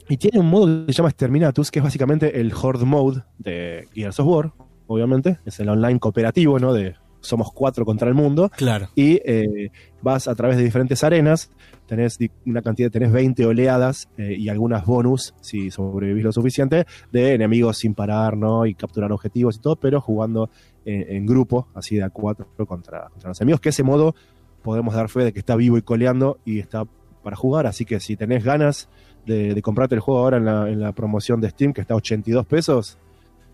Y 0.07 0.17
tiene 0.17 0.39
un 0.39 0.47
modo 0.47 0.85
que 0.85 0.93
se 0.93 0.97
llama 0.97 1.09
Exterminatus, 1.09 1.69
que 1.69 1.79
es 1.79 1.83
básicamente 1.83 2.39
el 2.39 2.53
Horde 2.53 2.85
Mode 2.85 3.23
de 3.37 3.87
Gears 3.93 4.19
of 4.21 4.27
War, 4.27 4.53
obviamente. 4.87 5.39
Es 5.45 5.59
el 5.59 5.69
online 5.69 5.99
cooperativo, 5.99 6.57
¿no? 6.57 6.73
De 6.73 6.95
somos 7.19 7.51
cuatro 7.51 7.85
contra 7.85 8.07
el 8.07 8.15
mundo. 8.15 8.49
Claro. 8.55 8.87
Y 8.95 9.21
eh, 9.25 9.69
vas 10.01 10.27
a 10.29 10.33
través 10.33 10.57
de 10.57 10.63
diferentes 10.63 11.03
arenas, 11.03 11.51
tenés 11.85 12.17
una 12.45 12.61
cantidad, 12.61 12.89
tenés 12.89 13.11
20 13.11 13.45
oleadas 13.45 14.09
eh, 14.17 14.33
y 14.39 14.47
algunas 14.47 14.85
bonus, 14.85 15.35
si 15.41 15.69
sobrevivís 15.69 16.23
lo 16.23 16.31
suficiente, 16.31 16.85
de 17.11 17.33
enemigos 17.33 17.79
sin 17.79 17.93
parar, 17.93 18.37
¿no? 18.37 18.65
Y 18.65 18.75
capturar 18.75 19.11
objetivos 19.11 19.57
y 19.57 19.59
todo, 19.59 19.75
pero 19.75 19.99
jugando 19.99 20.49
eh, 20.85 21.07
en 21.09 21.25
grupo, 21.25 21.67
así 21.75 21.97
de 21.97 22.03
a 22.03 22.09
cuatro 22.09 22.47
contra, 22.65 23.09
contra 23.09 23.29
los 23.29 23.41
enemigos, 23.41 23.59
que 23.59 23.69
ese 23.69 23.83
modo 23.83 24.15
podemos 24.63 24.93
dar 24.93 25.09
fe 25.09 25.25
de 25.25 25.33
que 25.33 25.39
está 25.39 25.55
vivo 25.57 25.77
y 25.77 25.81
coleando 25.81 26.39
y 26.45 26.59
está 26.59 26.85
para 27.23 27.35
jugar, 27.35 27.67
así 27.67 27.85
que 27.85 27.99
si 27.99 28.15
tenés 28.15 28.43
ganas 28.43 28.89
de, 29.25 29.53
de 29.53 29.61
comprarte 29.61 29.95
el 29.95 30.01
juego 30.01 30.21
ahora 30.21 30.37
en 30.37 30.45
la, 30.45 30.69
en 30.69 30.79
la 30.79 30.91
promoción 30.91 31.41
de 31.41 31.49
Steam, 31.49 31.73
que 31.73 31.81
está 31.81 31.93
a 31.93 31.97
82 31.97 32.45
pesos, 32.45 32.97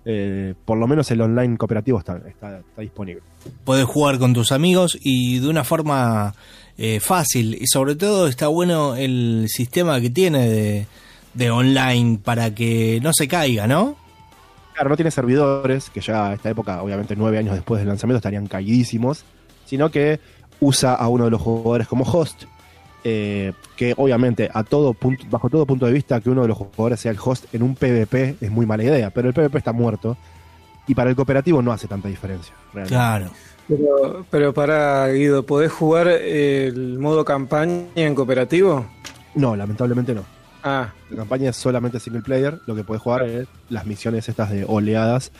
eh, 0.10 0.53
por 0.64 0.77
lo 0.77 0.88
menos 0.88 1.11
el 1.11 1.19
online 1.19 1.57
cooperativo 1.57 1.99
está, 1.99 2.22
está, 2.27 2.60
está 2.60 2.81
disponible. 2.81 3.22
Podés 3.65 3.85
jugar 3.85 4.18
con 4.19 4.34
tus 4.34 4.53
amigos 4.53 4.98
y 5.02 5.39
de 5.39 5.49
una 5.49 5.65
forma 5.65 6.34
eh, 6.77 7.02
fácil. 7.02 7.57
Y 7.60 7.68
sobre 7.68 7.95
todo 7.95 8.27
está 8.27 8.48
bueno 8.48 8.95
el 8.95 9.48
sistema 9.49 9.99
que 9.99 10.10
tiene 10.10 10.48
de, 10.48 10.88
de 11.34 11.52
online 11.52 12.19
para 12.23 12.56
que 12.56 12.99
no 13.03 13.11
se 13.14 13.27
caiga, 13.27 13.68
¿no? 13.68 13.98
Claro, 14.73 14.91
no 14.91 14.95
tiene 14.95 15.11
servidores, 15.11 15.89
que 15.89 15.99
ya 15.99 16.30
a 16.30 16.34
esta 16.35 16.52
época, 16.52 16.81
obviamente 16.84 17.15
nueve 17.18 17.39
años 17.39 17.56
después 17.56 17.80
del 17.80 17.89
lanzamiento, 17.89 18.18
estarían 18.18 18.48
caídísimos, 18.48 19.26
sino 19.65 19.91
que 19.91 20.19
usa 20.60 20.94
a 20.94 21.07
uno 21.10 21.26
de 21.26 21.31
los 21.31 21.41
jugadores 21.41 21.88
como 21.88 22.06
host, 22.06 22.44
eh, 23.10 23.54
que 23.78 23.94
obviamente 23.96 24.50
a 24.54 24.66
todo 24.66 24.94
punto, 24.94 25.24
bajo 25.30 25.50
todo 25.50 25.66
punto 25.66 25.86
de 25.86 25.94
vista 25.94 26.20
que 26.20 26.30
uno 26.30 26.42
de 26.42 26.50
los 26.50 26.58
jugadores 26.58 27.00
sea 27.00 27.10
el 27.14 27.18
host 27.24 27.46
en 27.54 27.64
un 27.64 27.74
PvP 27.74 28.36
es 28.42 28.52
muy 28.52 28.66
mala 28.66 28.84
idea, 28.84 29.12
pero 29.12 29.30
el 29.30 29.34
PvP 29.34 29.60
está 29.60 29.72
muerto 29.72 30.18
y 30.88 30.94
para 30.94 31.10
el 31.10 31.16
cooperativo 31.16 31.62
no 31.62 31.72
hace 31.72 31.88
tanta 31.88 32.10
diferencia. 32.10 32.54
realmente. 32.74 32.94
Claro. 32.94 33.30
Pero, 33.70 34.26
pero 34.30 34.54
para 34.54 35.08
Guido, 35.08 35.44
¿podés 35.44 35.72
jugar 35.72 36.10
el 36.10 37.00
modo 37.00 37.24
campaña 37.24 37.86
en 37.96 38.14
cooperativo? 38.14 38.86
No, 39.36 39.56
lamentablemente 39.56 40.14
no. 40.14 40.26
Ah, 40.62 40.90
La 41.10 41.16
campaña 41.16 41.52
es 41.52 41.56
solamente 41.56 42.02
single 42.02 42.24
player, 42.24 42.60
lo 42.66 42.76
que 42.76 42.84
puedes 42.84 43.02
jugar 43.02 43.24
es 43.24 43.48
las 43.70 43.86
misiones 43.86 44.28
estas 44.28 44.52
de 44.52 44.66
oleadas 44.68 45.32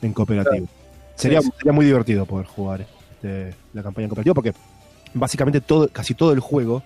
en 0.00 0.12
cooperativo. 0.12 0.68
Sería, 1.16 1.42
sí. 1.42 1.50
sería 1.58 1.72
muy 1.72 1.86
divertido 1.86 2.24
poder 2.24 2.46
jugar 2.46 2.86
este, 3.14 3.52
la 3.72 3.82
campaña 3.82 4.04
en 4.04 4.10
cooperativo 4.10 4.34
porque 4.34 4.54
básicamente 5.14 5.60
todo, 5.60 5.88
casi 5.88 6.14
todo 6.14 6.32
el 6.32 6.40
juego 6.40 6.82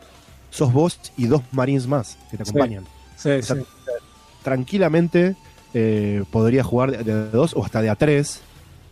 sos 0.55 0.73
vos 0.73 0.99
y 1.17 1.27
dos 1.27 1.43
marines 1.53 1.87
más 1.87 2.17
que 2.31 2.37
te 2.37 2.43
acompañan. 2.45 2.85
sí, 3.17 3.31
O 3.31 3.43
sea, 3.43 3.57
sí. 3.57 3.63
Tranquilamente 4.43 5.37
eh, 5.73 6.23
podría 6.31 6.63
jugar 6.63 6.91
de, 6.91 7.03
de 7.03 7.31
dos 7.31 7.55
o 7.57 7.65
hasta 7.65 7.81
de 7.83 7.91
a 7.91 7.97
tres. 7.97 8.41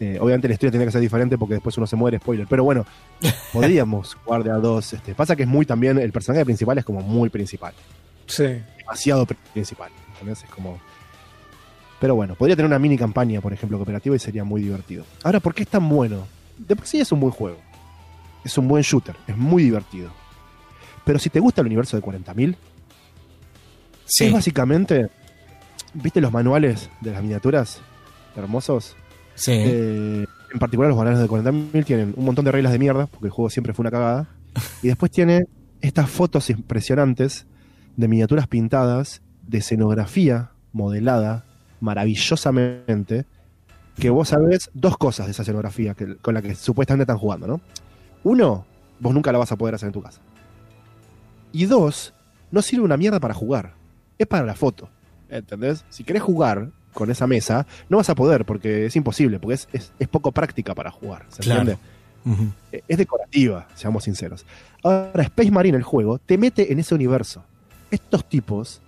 Eh, 0.01 0.19
obviamente 0.21 0.49
la 0.49 0.55
historia 0.55 0.73
tendría 0.73 0.87
que 0.89 0.93
ser 0.93 1.01
diferente 1.01 1.39
porque 1.39 1.55
después 1.55 1.77
uno 1.79 1.87
se 1.87 1.95
muere, 1.95 2.19
spoiler. 2.19 2.47
Pero 2.49 2.65
bueno, 2.65 2.85
podríamos 3.53 4.15
jugar 4.15 4.43
de 4.43 4.51
a 4.51 4.55
dos. 4.57 4.93
Este. 4.93 5.15
Pasa 5.15 5.37
que 5.37 5.43
es 5.43 5.49
muy 5.49 5.67
también, 5.67 5.99
el 5.99 6.11
personaje 6.13 6.45
principal 6.45 6.79
es 6.79 6.85
como 6.85 7.01
muy 7.03 7.29
principal 7.29 7.75
Sí. 8.27 8.61
demasiado 8.79 9.27
principal. 9.53 9.91
¿entendés? 10.13 10.43
Es 10.43 10.51
como. 10.51 10.79
Pero 12.01 12.17
bueno, 12.17 12.35
podría 12.35 12.57
tener 12.57 12.67
una 12.67 12.81
mini 12.81 12.99
campaña, 12.99 13.41
por 13.41 13.53
ejemplo, 13.53 13.79
cooperativa 13.79 14.17
y 14.17 14.19
sería 14.19 14.43
muy 14.43 14.63
divertido. 14.63 15.05
Ahora, 15.23 15.39
¿por 15.39 15.55
qué 15.55 15.63
es 15.63 15.69
tan 15.69 15.89
bueno? 15.89 16.27
De 16.59 16.75
por 16.75 16.87
sí 16.87 16.99
es 17.01 17.13
un 17.13 17.21
buen 17.21 17.33
juego. 17.33 17.59
Es 18.45 18.59
un 18.59 18.67
buen 18.67 18.83
shooter. 18.83 19.15
Es 19.29 19.37
muy 19.37 19.63
divertido. 19.63 20.11
Pero 21.05 21.19
si 21.19 21.31
te 21.31 21.41
gusta 21.41 21.61
el 21.61 21.67
universo 21.67 21.97
de 21.97 22.03
40.000, 22.03 22.57
Sí. 24.05 24.27
es 24.27 24.33
básicamente. 24.33 25.09
¿Viste 25.95 26.21
los 26.21 26.33
manuales 26.33 26.91
de 27.01 27.13
las 27.13 27.23
miniaturas? 27.23 27.81
Hermosos. 28.37 28.97
Sí. 29.35 29.53
Eh, 29.55 30.27
en 30.53 30.59
particular 30.59 30.89
los 30.89 30.99
bananeros 30.99 31.23
de 31.23 31.29
40.000 31.29 31.85
tienen 31.85 32.15
un 32.17 32.25
montón 32.25 32.45
de 32.45 32.53
reglas 32.53 32.73
de 32.73 32.79
mierda, 32.79 33.07
porque 33.07 33.27
el 33.27 33.33
juego 33.33 33.51
siempre 33.51 33.73
fue 33.75 33.83
una 33.83 33.91
cagada. 33.91 34.29
Y 34.83 34.89
después 34.89 35.11
tiene 35.11 35.45
estas 35.81 36.09
fotos 36.11 36.51
impresionantes 36.51 37.47
de 37.97 38.09
miniaturas 38.09 38.47
pintadas, 38.49 39.23
de 39.47 39.59
escenografía 39.59 40.51
modelada 40.73 41.45
maravillosamente, 41.81 43.27
que 43.99 44.09
vos 44.11 44.29
sabés 44.29 44.71
dos 44.73 44.97
cosas 44.97 45.27
de 45.27 45.33
esa 45.33 45.43
escenografía 45.43 45.95
que, 45.95 46.17
con 46.17 46.35
la 46.35 46.41
que 46.43 46.55
supuestamente 46.55 47.03
están 47.03 47.19
jugando, 47.19 47.47
¿no? 47.47 47.61
Uno, 48.25 48.65
vos 49.01 49.13
nunca 49.13 49.33
la 49.33 49.39
vas 49.39 49.53
a 49.53 49.57
poder 49.57 49.75
hacer 49.75 49.89
en 49.89 49.93
tu 49.93 50.01
casa. 50.03 50.21
Y 51.53 51.67
dos, 51.67 52.13
no 52.51 52.63
sirve 52.63 52.85
una 52.85 52.97
mierda 52.97 53.21
para 53.21 53.35
jugar. 53.35 53.75
Es 54.19 54.27
para 54.27 54.45
la 54.47 54.55
foto. 54.55 54.89
¿Entendés? 55.31 55.85
Si 55.89 56.05
querés 56.05 56.23
jugar 56.23 56.71
con 56.93 57.11
esa 57.11 57.27
mesa, 57.27 57.67
no 57.89 57.97
vas 57.97 58.11
a 58.11 58.15
poder 58.15 58.45
porque 58.45 58.87
es 58.87 58.97
imposible, 58.97 59.39
porque 59.39 59.55
es, 59.55 59.69
es- 59.73 59.93
es 59.99 60.09
poco 60.09 60.31
práctica 60.33 60.75
para 60.75 60.91
jugar. 60.91 61.25
¿Se 61.31 61.43
Claro. 61.43 61.61
entiende? 61.63 61.83
Eh, 62.71 62.83
Es 62.87 62.99
decorativa, 62.99 63.67
seamos 63.75 64.05
sinceros. 64.05 64.45
Ahora, 64.83 65.23
Space 65.23 65.51
Marine, 65.51 65.77
el 65.79 65.83
juego, 65.85 66.19
te 66.19 66.37
mete 66.37 66.71
en 66.73 66.79
ese 66.79 66.95
universo. 66.95 67.43
Estos 67.91 68.27
tipos 68.29 68.82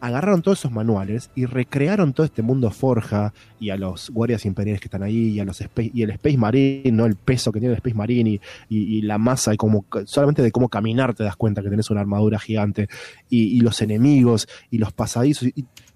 agarraron 0.00 0.42
todos 0.42 0.60
esos 0.60 0.72
manuales 0.72 1.30
y 1.34 1.46
recrearon 1.46 2.12
todo 2.12 2.24
este 2.24 2.42
mundo 2.42 2.70
forja 2.70 3.32
y 3.58 3.70
a 3.70 3.76
los 3.76 4.10
guardias 4.10 4.44
imperiales 4.46 4.80
que 4.80 4.86
están 4.86 5.02
ahí 5.02 5.30
y 5.30 5.40
a 5.40 5.44
los 5.44 5.60
Space, 5.60 5.90
y 5.92 6.02
el 6.02 6.10
Space 6.10 6.36
Marine, 6.36 6.92
¿no? 6.92 7.06
El 7.06 7.16
peso 7.16 7.50
que 7.50 7.58
tiene 7.58 7.72
el 7.72 7.78
Space 7.78 7.96
Marine 7.96 8.40
y, 8.68 9.02
la 9.02 9.18
masa 9.18 9.54
y 9.54 9.56
como 9.56 9.86
solamente 10.04 10.42
de 10.42 10.52
cómo 10.52 10.68
caminar 10.68 11.14
te 11.14 11.24
das 11.24 11.36
cuenta 11.36 11.62
que 11.62 11.70
tenés 11.70 11.90
una 11.90 12.00
armadura 12.00 12.38
gigante 12.38 12.88
y, 13.28 13.60
los 13.60 13.82
enemigos 13.82 14.48
y 14.70 14.78
los 14.78 14.92
pasadizos. 14.92 15.48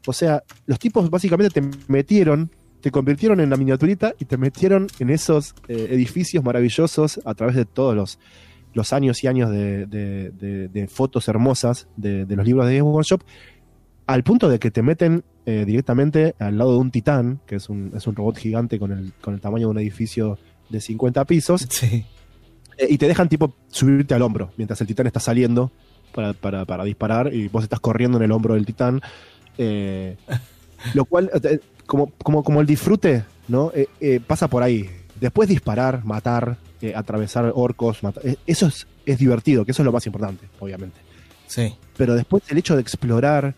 o 0.06 0.12
sea, 0.12 0.42
los 0.66 0.78
tipos 0.78 1.08
básicamente 1.10 1.60
te 1.60 1.68
metieron, 1.88 2.50
te 2.80 2.90
convirtieron 2.90 3.40
en 3.40 3.50
la 3.50 3.56
miniaturita 3.56 4.14
y 4.18 4.24
te 4.24 4.36
metieron 4.36 4.88
en 4.98 5.10
esos 5.10 5.54
eh, 5.68 5.88
edificios 5.90 6.42
maravillosos 6.42 7.20
a 7.24 7.34
través 7.34 7.54
de 7.54 7.64
todos 7.64 7.94
los, 7.94 8.18
los 8.74 8.92
años 8.92 9.22
y 9.22 9.28
años 9.28 9.50
de, 9.50 9.86
de- 9.86 10.88
fotos 10.88 11.28
hermosas 11.28 11.88
de 11.96 12.26
los 12.34 12.44
libros 12.44 12.66
de 12.66 12.78
Game 12.78 12.90
Workshop, 12.90 13.22
al 14.06 14.22
punto 14.22 14.48
de 14.48 14.58
que 14.58 14.70
te 14.70 14.82
meten 14.82 15.24
eh, 15.46 15.64
directamente 15.66 16.34
al 16.38 16.58
lado 16.58 16.72
de 16.72 16.78
un 16.78 16.90
titán, 16.90 17.40
que 17.46 17.56
es 17.56 17.68
un, 17.68 17.92
es 17.96 18.06
un 18.06 18.14
robot 18.14 18.36
gigante 18.38 18.78
con 18.78 18.92
el, 18.92 19.12
con 19.20 19.34
el 19.34 19.40
tamaño 19.40 19.66
de 19.68 19.70
un 19.72 19.78
edificio 19.78 20.38
de 20.68 20.80
50 20.80 21.24
pisos, 21.24 21.66
Sí. 21.70 22.04
eh, 22.78 22.86
y 22.90 22.98
te 22.98 23.06
dejan 23.08 23.28
tipo 23.28 23.54
subirte 23.68 24.14
al 24.14 24.22
hombro 24.22 24.52
mientras 24.56 24.80
el 24.80 24.86
titán 24.86 25.06
está 25.06 25.20
saliendo 25.20 25.70
para, 26.14 26.32
para- 26.32 26.64
para 26.64 26.84
disparar 26.84 27.32
y 27.34 27.48
vos 27.48 27.62
estás 27.64 27.80
corriendo 27.80 28.18
en 28.18 28.24
el 28.24 28.32
hombro 28.32 28.54
del 28.54 28.66
titán. 28.66 29.00
eh, 29.58 30.16
lo 30.94 31.04
cual, 31.04 31.30
como, 31.86 32.10
como, 32.22 32.42
como 32.42 32.60
el 32.60 32.66
disfrute, 32.66 33.24
¿no? 33.48 33.70
Pasa 34.26 34.48
por 34.48 34.62
ahí. 34.62 34.88
Después 35.20 35.48
disparar, 35.48 36.04
matar, 36.04 36.56
atravesar 36.94 37.52
orcos, 37.54 38.02
matar, 38.02 38.22
eso 38.46 38.66
es, 38.66 38.86
es 39.06 39.18
divertido, 39.18 39.64
que 39.64 39.70
eso 39.70 39.82
es 39.82 39.86
lo 39.86 39.92
más 39.92 40.04
importante, 40.06 40.46
obviamente. 40.58 40.98
Sí. 41.46 41.74
Pero 41.96 42.14
después 42.14 42.42
el 42.50 42.58
hecho 42.58 42.74
de 42.74 42.80
explorar 42.82 43.54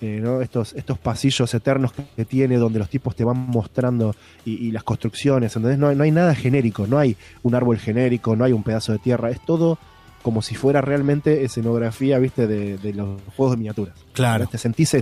eh, 0.00 0.20
¿no? 0.22 0.40
estos, 0.42 0.72
estos 0.74 0.98
pasillos 0.98 1.52
eternos 1.54 1.92
que, 1.92 2.24
tiene, 2.24 2.56
donde 2.56 2.78
los 2.78 2.88
tipos 2.90 3.14
te 3.16 3.24
van 3.24 3.38
mostrando 3.38 4.14
y, 4.44 4.52
y 4.66 4.70
las 4.70 4.82
construcciones, 4.84 5.54
¿entendés? 5.56 5.78
No, 5.78 5.94
no 5.94 6.04
hay 6.04 6.10
nada 6.10 6.34
genérico, 6.34 6.86
no 6.86 6.98
hay 6.98 7.16
un 7.42 7.54
árbol 7.54 7.78
genérico, 7.78 8.36
no 8.36 8.44
hay 8.44 8.52
un 8.52 8.62
pedazo 8.62 8.92
de 8.92 8.98
tierra, 8.98 9.30
es 9.30 9.40
todo 9.44 9.78
como 10.22 10.42
si 10.42 10.54
fuera 10.56 10.80
realmente 10.80 11.44
escenografía, 11.44 12.18
viste, 12.18 12.46
de, 12.46 12.78
de 12.78 12.92
los 12.94 13.20
juegos 13.36 13.52
de 13.52 13.58
miniaturas. 13.58 13.94
Claro. 14.12 14.46
Te 14.46 14.58
sentís... 14.58 14.96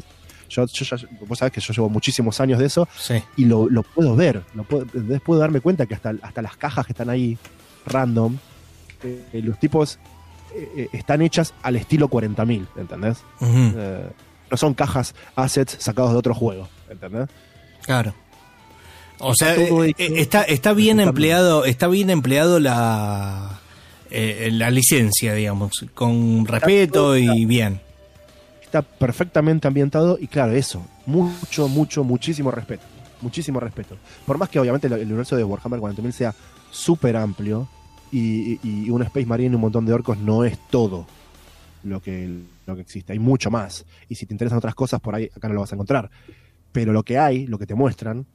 Yo, 0.51 0.67
yo 0.67 0.85
ya- 0.85 1.09
vos 1.27 1.39
sabés 1.39 1.53
que 1.53 1.61
yo 1.63 1.73
llevo 1.73 1.89
muchísimos 1.89 2.39
años 2.41 2.59
de 2.59 2.67
eso 2.67 2.87
Sí. 2.99 3.15
y 3.37 3.47
lo, 3.47 3.69
lo 3.71 3.83
puedo 3.83 4.15
ver, 4.15 4.43
lo 4.55 4.63
puedo, 4.65 4.85
puedo 5.25 5.41
darme 5.41 5.61
cuenta 5.63 5.87
que 5.87 5.95
hasta, 5.95 6.15
hasta 6.21 6.43
las 6.43 6.57
cajas 6.59 6.85
que 6.87 6.93
están 6.93 7.09
ahí, 7.09 7.39
random, 7.87 8.37
eh, 9.03 9.41
los 9.43 9.59
tipos 9.59 9.99
eh, 10.55 10.69
eh, 10.77 10.89
están 10.93 11.23
hechas 11.23 11.55
al 11.63 11.77
estilo 11.77 12.09
40.000, 12.09 12.67
¿entendés? 12.77 13.23
Eh, 13.41 14.07
no 14.55 14.59
son 14.59 14.75
cajas 14.75 15.15
assets 15.37 15.77
sacados 15.81 16.13
de 16.13 16.19
otro 16.19 16.35
juego, 16.35 16.69
¿entendés? 16.89 17.29
Claro. 17.85 18.15
O 19.19 19.35
sea, 19.35 19.55
Está 19.55 19.75
eh, 19.87 19.95
eh, 19.99 20.13
está, 20.17 20.43
está 20.43 20.73
bien 20.73 21.01
empleado, 21.01 21.65
está 21.65 21.87
bien 21.89 22.11
empleado 22.11 22.61
la 22.61 23.61
eh, 24.11 24.51
la 24.53 24.71
licencia, 24.71 25.35
digamos, 25.35 25.85
con 25.95 26.47
respeto 26.47 27.17
y 27.17 27.45
bien. 27.47 27.81
Está 28.63 28.83
perfectamente 28.83 29.69
ambientado 29.69 30.19
y 30.21 30.27
claro, 30.27 30.53
eso, 30.53 30.85
mucho, 31.07 31.69
mucho, 31.69 32.03
muchísimo 32.05 32.51
respeto. 32.51 32.85
Muchísimo 33.21 33.61
respeto. 33.61 33.97
Por 34.27 34.37
más 34.37 34.49
que 34.49 34.59
obviamente 34.61 34.87
el, 34.89 34.93
el 34.95 35.07
universo 35.07 35.37
de 35.37 35.45
Warhammer 35.45 35.81
40.000 35.81 36.11
sea 36.13 36.35
súper 36.71 37.17
amplio 37.17 37.69
y, 38.13 38.55
y- 38.55 38.61
y 38.87 38.91
un 38.91 39.03
Space 39.03 39.27
Marine 39.27 39.53
y 39.53 39.55
un 39.55 39.61
montón 39.63 39.87
de 39.87 39.93
orcos 39.93 40.19
no 40.19 40.45
es 40.45 40.59
todo 40.71 41.07
lo 41.85 42.01
que, 42.03 42.41
lo 42.67 42.75
que 42.77 42.83
existe. 42.83 43.13
Hay 43.13 43.19
mucho 43.19 43.51
más. 43.51 43.85
Y 44.09 44.15
si 44.15 44.27
te 44.27 44.35
interesan 44.35 44.59
otras 44.59 44.75
cosas, 44.75 45.01
por 45.01 45.15
ahí 45.15 45.29
acá 45.35 45.49
no 45.49 45.55
lo 45.55 45.61
vas 45.61 45.73
a 45.73 45.77
encontrar. 45.77 46.11
Pero 46.73 46.93
lo 46.93 47.03
que 47.03 47.19
hay, 47.19 47.47
lo 47.47 47.59
que 47.59 47.67
te 47.67 47.75
muestran, 47.75 48.27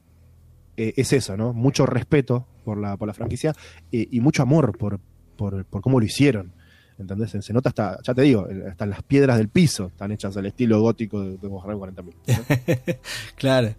eh, 0.78 0.94
es 0.96 1.12
eso, 1.14 1.36
¿no? 1.36 1.54
Mucho 1.54 1.86
respeto 1.86 2.48
por 2.64 2.78
la, 2.78 2.96
por 2.98 3.08
la 3.08 3.14
franquicia 3.14 3.54
eh, 3.92 4.08
y 4.12 4.20
mucho 4.22 4.44
amor 4.44 4.78
por, 4.78 5.00
por, 5.36 5.66
por 5.66 5.82
cómo 5.82 6.00
lo 6.00 6.06
hicieron. 6.06 6.54
¿Entendés? 6.98 7.32
Se, 7.46 7.54
nota 7.54 7.70
hasta, 7.70 7.98
ya 8.04 8.14
te 8.14 8.22
digo, 8.24 8.48
eh, 8.50 8.66
hasta 8.70 8.86
las 8.86 9.02
piedras 9.04 9.38
del 9.38 9.48
piso 9.50 9.88
están 9.88 10.12
hechas 10.12 10.36
al 10.36 10.46
estilo 10.46 10.82
gótico 10.82 11.22
de, 11.22 11.38
de 11.38 11.48
Warhammer 11.48 11.94
40.000. 11.94 12.04
¿no? 12.06 12.96
Claro. 13.36 13.74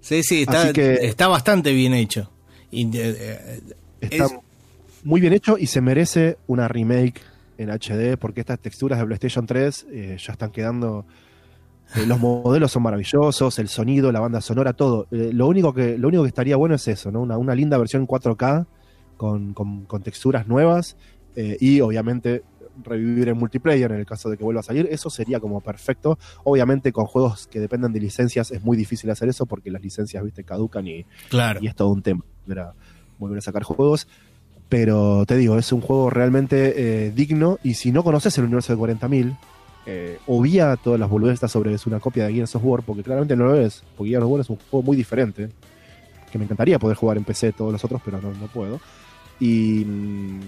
Sí, 0.00 0.22
sí, 0.22 0.42
está, 0.42 0.62
Así 0.62 0.72
que- 0.72 0.94
está 1.06 1.28
bastante 1.28 1.72
bien 1.72 1.94
hecho. 1.94 2.30
Y, 2.70 2.88
eh, 2.96 3.60
Está 4.00 4.24
es- 4.26 4.34
muy 5.04 5.20
bien 5.20 5.32
hecho 5.32 5.58
y 5.58 5.66
se 5.66 5.80
merece 5.80 6.38
una 6.48 6.66
remake 6.68 7.20
en 7.58 7.70
HD 7.70 8.16
porque 8.18 8.40
estas 8.40 8.58
texturas 8.60 8.98
de 8.98 9.06
PlayStation 9.06 9.46
3 9.46 9.86
eh, 9.90 10.16
ya 10.18 10.32
están 10.32 10.50
quedando. 10.50 11.06
eh, 11.94 12.06
los 12.06 12.18
modelos 12.20 12.72
son 12.72 12.82
maravillosos, 12.82 13.58
el 13.58 13.68
sonido, 13.68 14.10
la 14.12 14.20
banda 14.20 14.40
sonora, 14.40 14.72
todo. 14.72 15.06
Eh, 15.10 15.30
lo, 15.32 15.46
único 15.46 15.72
que, 15.72 15.96
lo 15.98 16.08
único 16.08 16.22
que 16.24 16.28
estaría 16.28 16.56
bueno 16.56 16.74
es 16.74 16.86
eso, 16.88 17.10
¿no? 17.10 17.20
Una, 17.20 17.38
una 17.38 17.54
linda 17.54 17.78
versión 17.78 18.06
4K 18.06 18.66
con, 19.16 19.54
con- 19.54 19.84
con 19.86 20.02
texturas 20.02 20.46
nuevas 20.46 20.96
y 21.60 21.82
obviamente 21.82 22.42
revivir 22.82 23.28
el 23.28 23.34
multiplayer 23.34 23.92
en 23.92 23.98
el 23.98 24.06
caso 24.06 24.30
de 24.30 24.38
que 24.38 24.44
vuelva 24.44 24.60
a 24.60 24.62
salir. 24.62 24.88
Eso 24.90 25.10
sería 25.10 25.38
como 25.38 25.60
perfecto. 25.60 26.18
Obviamente 26.44 26.92
con 26.92 27.04
juegos 27.04 27.46
que 27.46 27.60
dependen 27.60 27.92
de 27.92 28.00
licencias 28.00 28.50
es 28.50 28.62
muy 28.64 28.74
difícil 28.76 29.10
hacer 29.10 29.28
eso 29.28 29.44
porque 29.44 29.70
las 29.70 29.82
licencias, 29.82 30.24
viste, 30.24 30.44
caducan 30.44 30.86
y, 30.86 31.04
claro. 31.28 31.60
y 31.62 31.66
es 31.66 31.74
todo 31.74 31.88
un 31.90 32.00
tema 32.02 32.22
volver 33.18 33.38
a 33.38 33.40
sacar 33.42 33.62
juegos. 33.64 34.08
Pero 34.68 35.24
te 35.26 35.36
digo, 35.36 35.56
es 35.58 35.70
un 35.72 35.80
juego 35.80 36.10
realmente 36.10 37.06
eh, 37.06 37.12
digno. 37.12 37.58
Y 37.62 37.74
si 37.74 37.92
no 37.92 38.02
conoces 38.02 38.36
el 38.38 38.44
universo 38.44 38.74
de 38.74 38.82
40.000, 38.82 39.36
eh, 39.86 40.18
obvia 40.26 40.76
todas 40.76 40.98
las 40.98 41.08
boludeces 41.08 41.50
sobre 41.50 41.72
es 41.72 41.86
una 41.86 42.00
copia 42.00 42.26
de 42.26 42.32
Gears 42.34 42.56
of 42.56 42.64
War, 42.64 42.82
porque 42.82 43.02
claramente 43.04 43.36
no 43.36 43.44
lo 43.44 43.54
es. 43.60 43.82
Porque 43.96 44.10
Gears 44.10 44.24
of 44.24 44.30
War 44.30 44.40
es 44.40 44.50
un 44.50 44.58
juego 44.70 44.82
muy 44.84 44.96
diferente. 44.96 45.48
Que 46.32 46.38
me 46.38 46.44
encantaría 46.44 46.78
poder 46.80 46.96
jugar 46.96 47.16
en 47.16 47.24
PC 47.24 47.52
todos 47.52 47.72
los 47.72 47.84
otros, 47.84 48.02
pero 48.04 48.20
no, 48.20 48.32
no 48.32 48.46
puedo. 48.48 48.80
Y. 49.38 49.84
mm, 49.86 50.40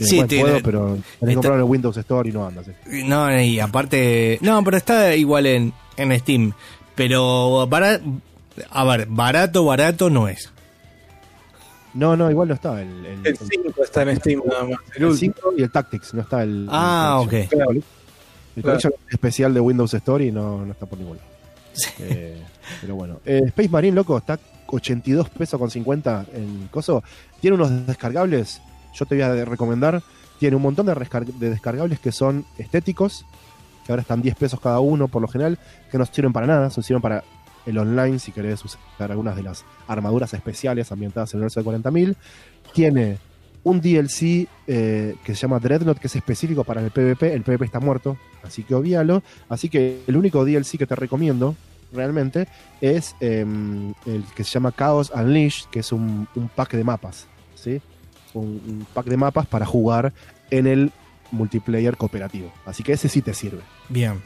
eh, 0.00 0.04
Sí, 0.04 0.22
te- 0.24 0.40
puedo, 0.40 0.60
pero 0.62 0.98
tenés 1.20 1.30
que 1.30 1.34
comprarlo 1.34 1.54
en 1.60 1.64
el 1.66 1.70
Windows 1.70 1.96
Store 1.96 2.28
y 2.28 2.32
no 2.32 2.44
anda. 2.46 2.64
sí. 2.64 2.72
No, 3.04 3.40
y 3.40 3.60
aparte. 3.60 4.38
No, 4.42 4.62
pero 4.64 4.76
está 4.76 5.14
igual 5.14 5.46
en, 5.46 5.72
en 5.96 6.18
Steam. 6.18 6.52
Pero 6.96 7.66
bara- 7.68 8.00
a 8.70 8.84
ver, 8.84 9.06
barato, 9.08 9.64
barato 9.64 10.10
no 10.10 10.26
es. 10.28 10.52
No, 11.96 12.16
no, 12.16 12.30
igual 12.30 12.48
no 12.48 12.54
está 12.54 12.80
el. 12.82 13.06
El, 13.06 13.26
El 13.26 13.36
5 13.38 13.82
está 13.82 14.02
en 14.02 14.16
Steam 14.16 14.42
nada 14.46 14.62
más. 14.64 14.78
El 14.94 15.02
el 15.02 15.04
último. 15.06 15.34
5 15.40 15.54
y 15.58 15.62
el 15.62 15.70
Tactics, 15.70 16.14
no 16.14 16.20
está 16.22 16.42
el. 16.42 16.68
Ah, 16.70 17.20
el 17.22 17.26
ok. 17.44 17.48
Claro. 17.50 17.70
El 17.72 17.82
Claro. 18.62 18.78
collection 18.80 18.92
especial 19.10 19.52
de 19.54 19.60
Windows 19.60 19.92
Store 19.94 20.24
y 20.24 20.32
no, 20.32 20.64
no 20.64 20.72
está 20.72 20.86
por 20.86 20.98
ningún 20.98 21.16
lado. 21.18 21.28
Eh, 21.98 22.42
pero 22.80 22.94
bueno. 22.94 23.20
Eh, 23.26 23.42
Space 23.48 23.68
Marine, 23.68 23.94
loco, 23.94 24.16
está 24.16 24.38
82 24.68 25.28
pesos 25.30 25.58
con 25.60 25.70
50 25.70 26.26
en 26.34 26.68
coso. 26.70 27.02
Tiene 27.40 27.54
unos 27.56 27.86
descargables, 27.86 28.60
yo 28.94 29.04
te 29.06 29.14
voy 29.14 29.22
a 29.24 29.44
recomendar. 29.44 30.02
Tiene 30.38 30.56
un 30.56 30.62
montón 30.62 30.86
de 30.86 31.48
descargables 31.50 31.98
que 32.00 32.12
son 32.12 32.44
estéticos, 32.58 33.24
que 33.86 33.92
ahora 33.92 34.02
están 34.02 34.20
10 34.22 34.34
pesos 34.36 34.60
cada 34.60 34.80
uno 34.80 35.08
por 35.08 35.22
lo 35.22 35.28
general, 35.28 35.58
que 35.90 35.96
no 35.98 36.04
sirven 36.06 36.32
para 36.32 36.46
nada, 36.46 36.70
solo 36.70 36.82
sirven 36.82 37.00
para 37.02 37.24
el 37.66 37.78
online 37.78 38.18
si 38.18 38.32
querés 38.32 38.64
usar 38.64 39.10
algunas 39.10 39.36
de 39.36 39.42
las 39.42 39.64
armaduras 39.86 40.32
especiales 40.34 40.90
ambientadas 40.92 41.32
en 41.34 41.38
el 41.38 41.42
universo 41.42 41.62
de 41.62 41.66
40.000. 41.66 42.16
Tiene 42.72 43.18
un 43.64 43.80
DLC 43.80 44.48
eh, 44.66 45.16
que 45.24 45.34
se 45.34 45.42
llama 45.42 45.58
Dreadnought, 45.58 45.98
que 45.98 46.06
es 46.06 46.16
específico 46.16 46.64
para 46.64 46.80
el 46.80 46.90
PvP. 46.90 47.34
El 47.34 47.42
PvP 47.42 47.64
está 47.64 47.80
muerto, 47.80 48.16
así 48.42 48.62
que 48.62 48.74
obvialo. 48.74 49.22
Así 49.48 49.68
que 49.68 50.02
el 50.06 50.16
único 50.16 50.44
DLC 50.44 50.78
que 50.78 50.86
te 50.86 50.94
recomiendo 50.94 51.56
realmente 51.92 52.46
es 52.80 53.16
eh, 53.20 53.44
el 54.06 54.24
que 54.34 54.44
se 54.44 54.50
llama 54.50 54.72
Chaos 54.72 55.10
Unleashed, 55.14 55.66
que 55.70 55.80
es 55.80 55.92
un, 55.92 56.28
un 56.36 56.48
pack 56.48 56.74
de 56.74 56.84
mapas. 56.84 57.26
¿sí? 57.56 57.80
Un, 58.34 58.62
un 58.66 58.86
pack 58.94 59.06
de 59.06 59.16
mapas 59.16 59.46
para 59.46 59.66
jugar 59.66 60.12
en 60.50 60.66
el 60.66 60.92
multiplayer 61.30 61.96
cooperativo. 61.96 62.52
Así 62.64 62.82
que 62.82 62.92
ese 62.92 63.08
sí 63.08 63.22
te 63.22 63.34
sirve. 63.34 63.62
Bien. 63.88 64.22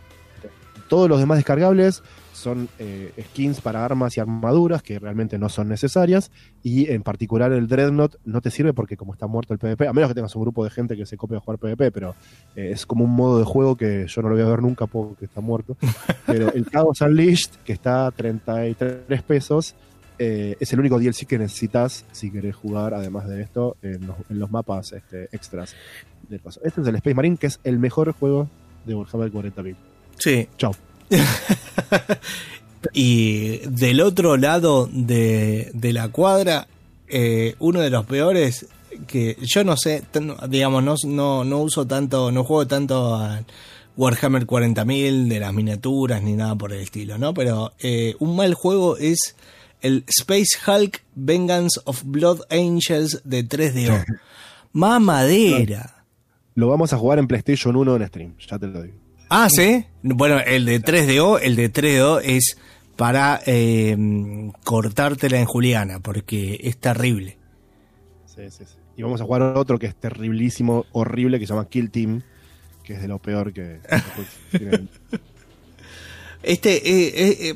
todos 0.89 1.09
los 1.09 1.19
demás 1.19 1.39
descargables 1.39 2.03
son 2.41 2.69
eh, 2.79 3.13
skins 3.31 3.61
para 3.61 3.85
armas 3.85 4.17
y 4.17 4.21
armaduras 4.21 4.83
que 4.83 4.99
realmente 4.99 5.39
no 5.39 5.49
son 5.49 5.69
necesarias. 5.69 6.31
Y 6.63 6.91
en 6.91 7.03
particular 7.03 7.53
el 7.53 7.69
Dreadnought 7.69 8.17
no 8.25 8.41
te 8.41 8.51
sirve 8.51 8.73
porque 8.73 8.97
como 8.97 9.13
está 9.13 9.27
muerto 9.27 9.53
el 9.53 9.59
PvP, 9.59 9.87
a 9.87 9.93
menos 9.93 10.11
que 10.11 10.15
tengas 10.15 10.35
un 10.35 10.43
grupo 10.43 10.65
de 10.65 10.71
gente 10.71 10.97
que 10.97 11.07
se 11.07 11.17
copie 11.17 11.37
a 11.37 11.41
jugar 11.41 11.59
PvP, 11.59 11.93
pero 11.93 12.15
eh, 12.57 12.71
es 12.73 12.87
como 12.87 13.05
un 13.05 13.13
modo 13.13 13.39
de 13.39 13.45
juego 13.45 13.77
que 13.77 14.07
yo 14.09 14.23
no 14.23 14.29
lo 14.29 14.35
voy 14.35 14.45
a 14.45 14.49
ver 14.49 14.63
nunca 14.63 14.87
porque 14.87 15.27
está 15.27 15.41
muerto. 15.41 15.77
Pero 16.27 16.53
el 16.53 16.67
Chaos 16.67 17.01
Unleashed, 17.01 17.53
que 17.65 17.73
está 17.73 18.07
a 18.07 18.11
33 18.11 19.23
pesos, 19.23 19.75
eh, 20.19 20.57
es 20.61 20.73
el 20.73 20.81
único 20.81 20.99
DLC 20.99 21.27
que 21.27 21.39
necesitas 21.39 22.05
si 22.13 22.31
querés 22.31 22.55
jugar, 22.55 22.95
además 22.95 23.29
de 23.29 23.43
esto, 23.43 23.77
en 23.83 24.07
los, 24.07 24.17
en 24.29 24.39
los 24.39 24.51
mapas 24.51 24.93
este, 24.93 25.25
extras. 25.33 25.75
del 26.29 26.41
coso. 26.41 26.61
Este 26.63 26.81
es 26.81 26.87
el 26.87 26.95
Space 26.97 27.15
Marine, 27.15 27.37
que 27.37 27.47
es 27.47 27.61
el 27.65 27.79
mejor 27.79 28.13
juego 28.13 28.49
de 28.85 28.95
Warhammer 28.95 29.33
40.000. 29.33 29.75
Sí. 30.19 30.49
Chao. 30.57 30.75
Y 32.93 33.59
del 33.69 34.01
otro 34.01 34.37
lado 34.37 34.89
de, 34.91 35.71
de 35.75 35.93
la 35.93 36.09
cuadra, 36.09 36.67
eh, 37.09 37.55
uno 37.59 37.81
de 37.81 37.91
los 37.91 38.07
peores 38.07 38.67
que 39.07 39.37
yo 39.43 39.65
no 39.65 39.77
sé, 39.77 40.03
digamos, 40.49 40.83
no, 40.83 40.95
no, 41.07 41.45
no 41.45 41.59
uso 41.59 41.87
tanto, 41.87 42.33
no 42.33 42.45
juego 42.45 42.67
tanto 42.67 43.15
a 43.15 43.43
Warhammer 43.97 44.47
40.000 44.47 45.29
de 45.29 45.41
las 45.41 45.53
miniaturas 45.53 46.23
ni 46.23 46.33
nada 46.33 46.57
por 46.57 46.73
el 46.73 46.81
estilo, 46.81 47.19
¿no? 47.19 47.35
Pero 47.35 47.73
eh, 47.81 48.15
un 48.19 48.35
mal 48.35 48.55
juego 48.55 48.97
es 48.97 49.37
el 49.81 50.05
Space 50.09 50.59
Hulk 50.67 51.03
Vengeance 51.15 51.81
of 51.85 52.03
Blood 52.05 52.41
Angels 52.51 53.21
de 53.25 53.47
3DO. 53.47 54.05
Mamadera. 54.73 56.05
Lo 56.55 56.69
vamos 56.69 56.93
a 56.93 56.99
jugar 56.99 57.19
en 57.19 57.29
PlayStation 57.29 57.77
1 57.77 57.97
en 57.97 58.09
stream, 58.09 58.35
ya 58.39 58.59
te 58.59 58.67
lo 58.67 58.83
digo. 58.83 59.10
Ah, 59.31 59.49
sí. 59.49 59.87
Bueno, 60.03 60.41
el 60.41 60.65
de 60.65 60.83
3DO, 60.83 61.39
el 61.41 61.57
de 61.57 61.73
3DO 61.73 62.21
es 62.23 62.59
para 62.97 63.41
eh, 63.47 63.97
cortártela 64.65 65.39
en 65.39 65.47
Juliana, 65.47 66.01
porque 66.01 66.61
es 66.63 66.77
terrible. 66.77 67.39
Sí, 68.27 68.43
sí, 68.51 68.65
sí. 68.67 68.75
Y 68.97 69.03
vamos 69.03 69.21
a 69.21 69.25
jugar 69.25 69.43
otro 69.43 69.79
que 69.79 69.87
es 69.87 69.95
terriblísimo, 69.95 70.85
horrible, 70.93 71.39
que 71.39 71.47
se 71.47 71.55
llama 71.55 71.69
Kill 71.69 71.91
Team, 71.91 72.23
que 72.85 72.95
es 72.95 73.01
de 73.01 73.09
lo 73.09 73.19
peor 73.19 73.53
que... 73.53 73.81
Este, 76.43 76.77
eh, 76.77 77.13
eh, 77.15 77.37
eh, 77.51 77.55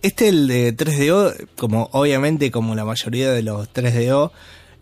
este 0.00 0.28
el 0.28 0.48
de 0.48 0.74
3DO, 0.74 1.48
como 1.56 1.90
obviamente 1.92 2.50
como 2.50 2.74
la 2.74 2.86
mayoría 2.86 3.30
de 3.30 3.42
los 3.42 3.70
3DO, 3.70 4.32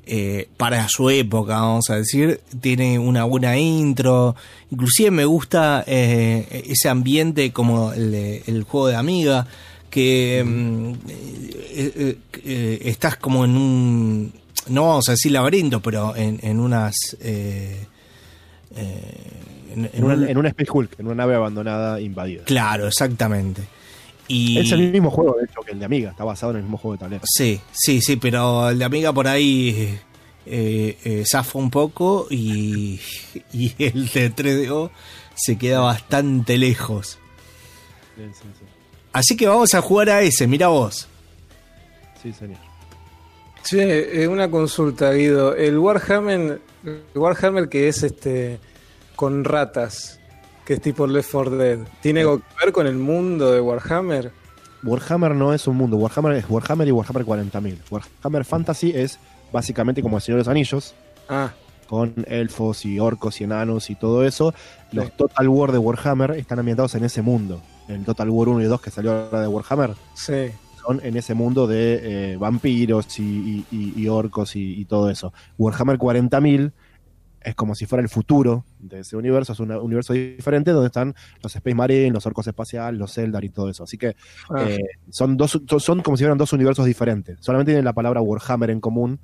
eh, 0.06 0.48
para 0.56 0.88
su 0.88 1.08
época, 1.10 1.60
vamos 1.60 1.88
a 1.90 1.96
decir, 1.96 2.40
tiene 2.60 2.98
una 2.98 3.24
buena 3.24 3.56
intro. 3.56 4.34
Inclusive 4.70 5.10
me 5.10 5.24
gusta 5.24 5.84
eh, 5.86 6.64
ese 6.68 6.88
ambiente 6.88 7.52
como 7.52 7.92
el, 7.92 8.14
el 8.46 8.62
juego 8.64 8.88
de 8.88 8.96
Amiga, 8.96 9.46
que 9.90 10.42
mm, 10.44 10.92
eh, 11.08 11.92
eh, 11.96 12.16
eh, 12.44 12.78
estás 12.84 13.16
como 13.16 13.44
en 13.44 13.56
un, 13.56 14.32
no 14.68 14.88
vamos 14.88 15.08
a 15.08 15.12
decir 15.12 15.32
laberinto, 15.32 15.80
pero 15.80 16.16
en, 16.16 16.38
en 16.42 16.58
unas... 16.60 16.94
eh, 17.20 17.86
eh, 18.76 19.02
en- 19.74 19.84
en 19.86 19.90
en, 19.94 20.04
un, 20.04 20.12
un- 20.12 20.28
en 20.28 20.36
un 20.38 20.46
Space 20.46 20.70
Hulk, 20.72 20.98
en 21.00 21.06
una 21.06 21.14
nave 21.14 21.34
abandonada 21.34 22.00
invadida. 22.00 22.44
Claro, 22.44 22.86
exactamente. 22.86 23.62
Y... 24.32 24.58
Es 24.58 24.72
el 24.72 24.90
mismo 24.90 25.10
juego, 25.10 25.36
de 25.38 25.44
hecho, 25.44 25.60
que 25.60 25.72
el 25.72 25.78
de 25.78 25.84
Amiga, 25.84 26.10
está 26.10 26.24
basado 26.24 26.52
en 26.52 26.58
el 26.58 26.62
mismo 26.62 26.78
juego 26.78 26.94
de 26.94 27.00
tablero. 27.00 27.22
Sí, 27.26 27.60
sí, 27.70 28.00
sí, 28.00 28.16
pero 28.16 28.70
el 28.70 28.78
de 28.78 28.84
Amiga 28.86 29.12
por 29.12 29.28
ahí 29.28 29.98
eh, 30.46 30.98
eh, 31.04 31.24
zafa 31.30 31.58
un 31.58 31.68
poco 31.68 32.28
y, 32.30 32.98
y 33.52 33.74
el 33.78 34.08
de 34.08 34.34
3DO 34.34 34.90
se 35.34 35.58
queda 35.58 35.80
bastante 35.80 36.56
lejos. 36.56 37.18
Sí, 38.16 38.22
sí, 38.32 38.48
sí. 38.58 38.64
Así 39.12 39.36
que 39.36 39.46
vamos 39.46 39.74
a 39.74 39.82
jugar 39.82 40.08
a 40.08 40.22
ese, 40.22 40.46
mira 40.46 40.68
vos. 40.68 41.08
Sí, 42.22 42.32
señor. 42.32 42.58
Che, 43.64 44.22
eh, 44.22 44.28
una 44.28 44.50
consulta, 44.50 45.12
Guido. 45.12 45.54
El 45.54 45.78
Warhammer, 45.78 46.62
el 46.84 47.02
Warhammer 47.14 47.68
que 47.68 47.88
es 47.88 48.02
este 48.02 48.58
con 49.14 49.44
ratas, 49.44 50.18
que 50.64 50.74
es 50.74 50.80
tipo 50.80 51.06
Left 51.06 51.30
4 51.32 51.56
Dead, 51.56 51.78
¿tiene 52.00 52.20
algo 52.20 52.38
que 52.38 52.44
ver 52.64 52.72
con 52.72 52.86
el 52.86 52.96
mundo 52.96 53.50
de 53.52 53.60
Warhammer? 53.60 54.30
Warhammer 54.84 55.34
no 55.34 55.52
es 55.54 55.66
un 55.66 55.76
mundo, 55.76 55.96
Warhammer 55.96 56.32
es 56.34 56.44
Warhammer 56.48 56.88
y 56.88 56.90
Warhammer 56.90 57.24
40.000. 57.24 57.76
Warhammer 57.90 58.44
Fantasy 58.44 58.92
es 58.94 59.18
básicamente 59.52 60.02
como 60.02 60.16
el 60.16 60.22
Señor 60.22 60.38
de 60.38 60.40
los 60.40 60.48
Anillos, 60.48 60.94
Ah, 61.28 61.52
con 61.88 62.12
elfos 62.26 62.84
y 62.84 62.98
orcos 62.98 63.40
y 63.40 63.44
enanos 63.44 63.90
y 63.90 63.94
todo 63.94 64.24
eso. 64.24 64.54
Los 64.92 65.12
Total 65.16 65.48
War 65.48 65.70
de 65.72 65.78
Warhammer 65.78 66.32
están 66.32 66.58
ambientados 66.58 66.94
en 66.94 67.04
ese 67.04 67.22
mundo. 67.22 67.60
El 67.88 68.04
Total 68.04 68.28
War 68.30 68.48
1 68.48 68.60
y 68.62 68.64
2 68.64 68.80
que 68.80 68.90
salió 68.90 69.12
ahora 69.12 69.40
de 69.42 69.48
Warhammer 69.48 69.90
sí. 70.14 70.50
son 70.84 71.00
en 71.04 71.16
ese 71.16 71.34
mundo 71.34 71.66
de 71.66 72.32
eh, 72.32 72.36
vampiros 72.38 73.18
y, 73.18 73.22
y- 73.22 73.66
y- 73.70 73.92
y 74.02 74.08
orcos 74.08 74.56
y, 74.56 74.80
y 74.80 74.84
todo 74.86 75.10
eso. 75.10 75.32
Warhammer 75.58 75.98
40.000 75.98 76.72
es 77.44 77.54
como 77.54 77.74
si 77.74 77.86
fuera 77.86 78.02
el 78.02 78.08
futuro 78.08 78.64
de 78.78 79.00
ese 79.00 79.16
universo, 79.16 79.52
es 79.52 79.60
un 79.60 79.70
universo 79.72 80.12
diferente 80.12 80.70
donde 80.72 80.86
están 80.86 81.14
los 81.42 81.54
Space 81.54 81.74
Marine, 81.74 82.10
los 82.10 82.26
orcos 82.26 82.46
espaciales, 82.46 82.98
los 82.98 83.16
Eldar 83.18 83.44
y 83.44 83.50
todo 83.50 83.68
eso. 83.68 83.84
Así 83.84 83.98
que 83.98 84.14
Ah. 84.50 84.64
eh, 84.68 84.78
son, 85.10 85.36
dos, 85.36 85.60
son- 85.78 86.00
como 86.02 86.16
si 86.16 86.24
fueran 86.24 86.38
dos 86.38 86.52
universos 86.52 86.86
diferentes. 86.86 87.38
Solamente 87.40 87.72
tienen 87.72 87.84
la 87.84 87.92
palabra 87.92 88.20
Warhammer 88.20 88.70
en 88.70 88.80
común. 88.80 89.18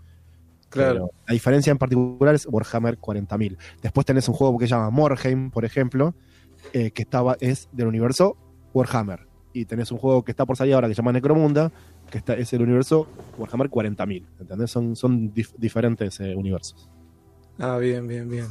Claro. 0.71 0.93
pero 0.93 1.11
la 1.27 1.33
diferencia 1.33 1.71
en 1.71 1.79
particular 1.79 2.35
es 2.35 2.47
Warhammer 2.47 2.99
40.000. 2.99 3.57
Después 3.81 4.05
tenés 4.05 4.29
un 4.29 4.35
juego 4.35 4.59
que 4.59 4.67
se 4.67 4.75
llama 4.75 4.91
Morheim, 4.91 5.51
por 5.51 5.65
ejemplo, 5.65 6.15
eh, 6.75 6.91
que 6.91 7.01
estaba, 7.03 7.39
es 7.41 7.71
del 7.73 7.87
universo 7.87 8.37
Warhammer. 8.75 9.27
Y 9.55 9.65
tenés 9.65 9.91
un 9.93 9.97
juego 9.99 10.23
que 10.25 10.31
está 10.33 10.45
por 10.45 10.59
salir 10.59 10.75
ahora 10.75 10.87
que 10.87 10.95
se 10.95 10.99
llama 11.01 11.13
Necromunda, 11.13 11.73
que 12.11 12.19
está, 12.19 12.35
es 12.35 12.53
el 12.53 12.61
universo 12.61 13.09
Warhammer 13.39 13.71
40.000. 13.71 14.27
¿Entendés? 14.41 14.71
Son, 14.71 14.95
son 14.95 15.33
dif- 15.33 15.55
diferentes 15.57 16.21
eh, 16.21 16.35
universos. 16.37 16.91
Ah, 17.59 17.79
bien, 17.79 18.07
bien, 18.07 18.29
bien. 18.31 18.47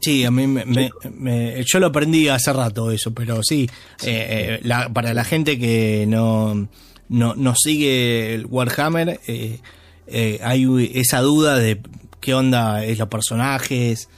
Sí, 0.00 0.24
a 0.24 0.30
mí 0.32 0.46
me, 0.48 0.64
me- 0.64 0.90
me- 1.16 1.62
yo 1.64 1.78
lo 1.78 1.86
aprendí 1.86 2.26
hace 2.28 2.52
rato 2.52 2.90
eso, 2.90 3.12
pero 3.14 3.40
sí, 3.42 3.68
eh, 4.04 4.58
eh, 4.58 4.60
la- 4.64 4.88
para 4.92 5.14
la 5.14 5.22
gente 5.22 5.58
que 5.60 6.06
no, 6.08 6.68
no, 7.08 7.34
no 7.36 7.54
sigue 7.56 8.34
el 8.34 8.46
Warhammer, 8.46 9.20
eh, 9.28 9.60
eh, 10.08 10.40
hay 10.42 10.90
esa 10.94 11.20
duda 11.20 11.56
de 11.56 11.80
qué 12.20 12.34
onda 12.34 12.84
es 12.84 12.98
los 12.98 13.08
personajes. 13.08 14.08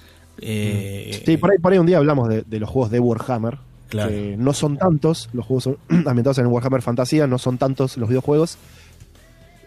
eh, 0.41 1.23
Sí, 1.27 1.37
por 1.37 1.51
ahí, 1.53 1.59
por 1.59 1.73
ahí 1.73 1.79
un 1.79 1.87
día 1.87 1.99
hablamos 1.99 2.29
de, 2.31 2.43
de 2.43 2.59
los 2.61 2.71
juegos 2.71 2.91
de 2.91 3.01
Warhammer. 3.01 3.59
Claro. 3.87 4.11
que 4.11 4.35
no 4.37 4.53
son 4.55 4.77
tantos, 4.77 5.29
los 5.35 5.45
juegos 5.47 5.65
son 5.65 5.77
ambientados 6.07 6.39
en 6.39 6.47
el 6.47 6.51
Warhammer 6.51 6.81
Fantasía, 6.83 7.27
no 7.29 7.39
son 7.39 7.59
tantos 7.59 7.97
los 7.99 8.09
videojuegos. 8.09 8.57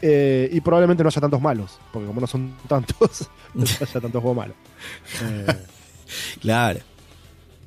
Eh, 0.01 0.49
y 0.51 0.61
probablemente 0.61 1.03
no 1.03 1.09
haya 1.09 1.21
tantos 1.21 1.41
malos, 1.41 1.79
porque 1.91 2.07
como 2.07 2.21
no 2.21 2.27
son 2.27 2.55
tantos, 2.67 3.29
no 3.53 3.63
haya 3.63 3.99
tantos 3.99 4.21
juegos 4.21 4.35
malos. 4.35 4.55
Eh, 5.23 5.45
Claro. 6.41 6.79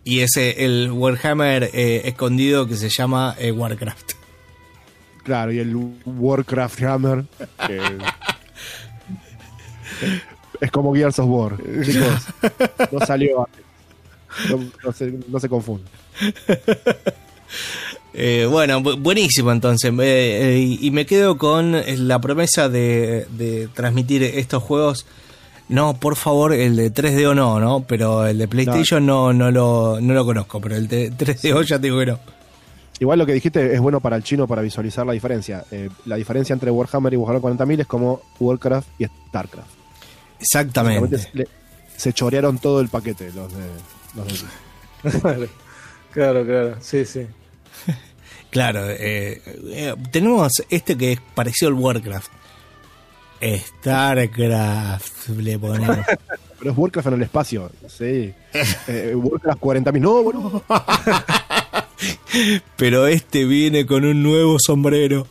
Y 0.03 0.21
ese, 0.21 0.65
el 0.65 0.91
Warhammer 0.91 1.65
eh, 1.75 2.03
escondido 2.07 2.67
que 2.67 2.77
se 2.77 2.89
llama 2.89 3.37
eh, 3.39 3.53
Warcraft. 3.53 4.13
Claro, 5.25 5.53
y 5.53 5.59
el 5.59 5.77
Warcraft 6.07 6.83
Hammer. 6.83 7.25
que 7.67 7.81
es 10.61 10.71
como 10.71 10.95
Gears 10.95 11.19
of 11.19 11.27
War. 11.29 11.57
Chicos, 11.85 12.27
no 12.91 13.01
salió 13.01 13.41
antes. 13.47 13.65
No, 14.49 14.71
no 14.85 14.93
se, 14.93 15.13
no 15.29 15.39
se. 15.39 15.49
Eh, 18.13 18.47
bueno, 18.51 18.81
bu- 18.81 19.01
buenísimo 19.01 19.53
entonces. 19.53 19.93
Eh, 19.93 19.99
eh, 20.01 20.79
y 20.81 20.91
me 20.91 21.07
quedo 21.07 21.39
con 21.39 21.77
la 22.09 22.19
promesa 22.21 22.69
de, 22.69 23.27
de 23.31 23.69
transmitir 23.75 24.23
estos 24.25 24.63
juegos. 24.63 25.07
No, 25.69 25.95
por 25.95 26.17
favor, 26.17 26.53
el 26.53 26.75
de 26.75 26.93
3DO 26.93 27.35
no, 27.37 27.61
¿no? 27.61 27.85
Pero 27.87 28.27
el 28.27 28.39
de 28.39 28.49
PlayStation 28.49 29.07
no, 29.07 29.33
no, 29.33 29.53
lo, 29.53 30.01
no 30.01 30.15
lo 30.15 30.25
conozco, 30.25 30.61
pero 30.61 30.75
el 30.77 30.89
de 30.89 31.13
3DO 31.17 31.63
ya 31.65 31.77
te 31.79 31.83
digo 31.87 32.01
que 32.01 32.07
no. 32.07 32.19
Igual 32.99 33.19
lo 33.21 33.25
que 33.25 33.33
dijiste 33.33 33.73
es 33.73 33.81
bueno 33.81 34.01
para 34.01 34.17
el 34.17 34.23
chino 34.25 34.47
para 34.49 34.61
visualizar 34.61 35.07
la 35.07 35.13
diferencia. 35.13 35.65
Eh, 35.71 35.89
la 36.07 36.17
diferencia 36.17 36.53
entre 36.53 36.71
Warhammer 36.71 37.13
y 37.15 37.17
Warhammer 37.17 37.57
40.000 37.57 37.81
es 37.83 37.87
como 37.87 38.21
Warcraft 38.41 38.89
y 39.01 39.07
StarCraft. 39.07 39.71
Exactamente. 40.41 41.17
Se 41.97 42.13
chorearon 42.13 42.59
todo 42.59 42.81
el 42.81 42.89
paquete 42.89 43.31
los 43.33 43.51
de. 43.53 43.65
Los 44.17 45.33
de- 45.41 45.49
claro, 46.13 46.45
claro. 46.45 46.77
Sí, 46.81 47.05
sí. 47.05 47.27
Claro, 48.51 48.91
eh, 48.91 49.41
eh, 49.69 49.95
tenemos 50.11 50.53
este 50.69 50.97
que 50.97 51.13
es 51.13 51.21
parecido 51.35 51.69
al 51.69 51.75
Warcraft. 51.75 52.33
StarCraft, 53.43 55.29
le 55.31 55.59
ponemos. 55.59 55.99
Pero 56.59 56.73
es 56.73 56.77
Warcraft 56.77 57.09
en 57.09 57.15
el 57.15 57.23
espacio. 57.23 57.71
Sí. 57.89 58.35
Eh, 58.89 59.15
Warcraft 59.15 59.61
40.000. 59.61 60.01
No, 60.01 60.23
boludo. 60.23 60.63
Pero 62.77 63.07
este 63.07 63.45
viene 63.45 63.87
con 63.87 64.05
un 64.05 64.23
nuevo 64.23 64.57
sombrero. 64.59 65.27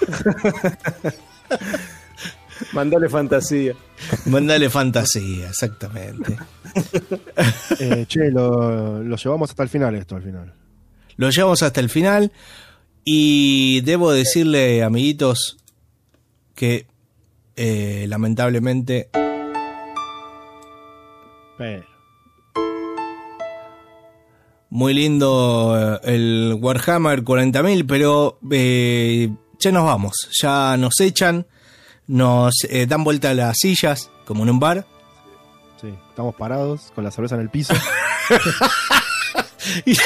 Mandale 2.72 3.08
fantasía. 3.08 3.74
Mándale 4.26 4.70
fantasía, 4.70 5.48
exactamente. 5.48 6.36
Eh, 7.78 8.06
che, 8.08 8.30
lo, 8.30 9.02
lo 9.02 9.16
llevamos 9.16 9.50
hasta 9.50 9.62
el 9.62 9.68
final 9.68 9.94
esto, 9.96 10.16
al 10.16 10.22
final. 10.22 10.52
Lo 11.18 11.28
llevamos 11.28 11.62
hasta 11.62 11.80
el 11.80 11.90
final. 11.90 12.32
Y 13.04 13.82
debo 13.82 14.12
decirle, 14.12 14.82
amiguitos, 14.82 15.58
que 16.54 16.86
eh, 17.56 18.06
lamentablemente 18.08 19.10
Pero, 21.58 21.84
muy 24.70 24.94
lindo 24.94 25.98
eh, 26.04 26.14
el 26.14 26.56
Warhammer 26.60 27.24
40.000, 27.24 27.84
pero 27.86 28.38
eh, 28.50 29.28
ya 29.58 29.72
nos 29.72 29.84
vamos, 29.84 30.28
ya 30.40 30.76
nos 30.76 31.00
echan, 31.00 31.46
nos 32.06 32.54
eh, 32.68 32.86
dan 32.86 33.02
vuelta 33.02 33.34
las 33.34 33.56
sillas, 33.58 34.10
como 34.24 34.44
en 34.44 34.50
un 34.50 34.60
bar. 34.60 34.86
sí, 35.80 35.92
estamos 36.10 36.34
parados 36.36 36.92
con 36.94 37.02
la 37.04 37.10
cerveza 37.10 37.34
en 37.34 37.40
el 37.40 37.50
piso. 37.50 37.74
y, 39.84 39.96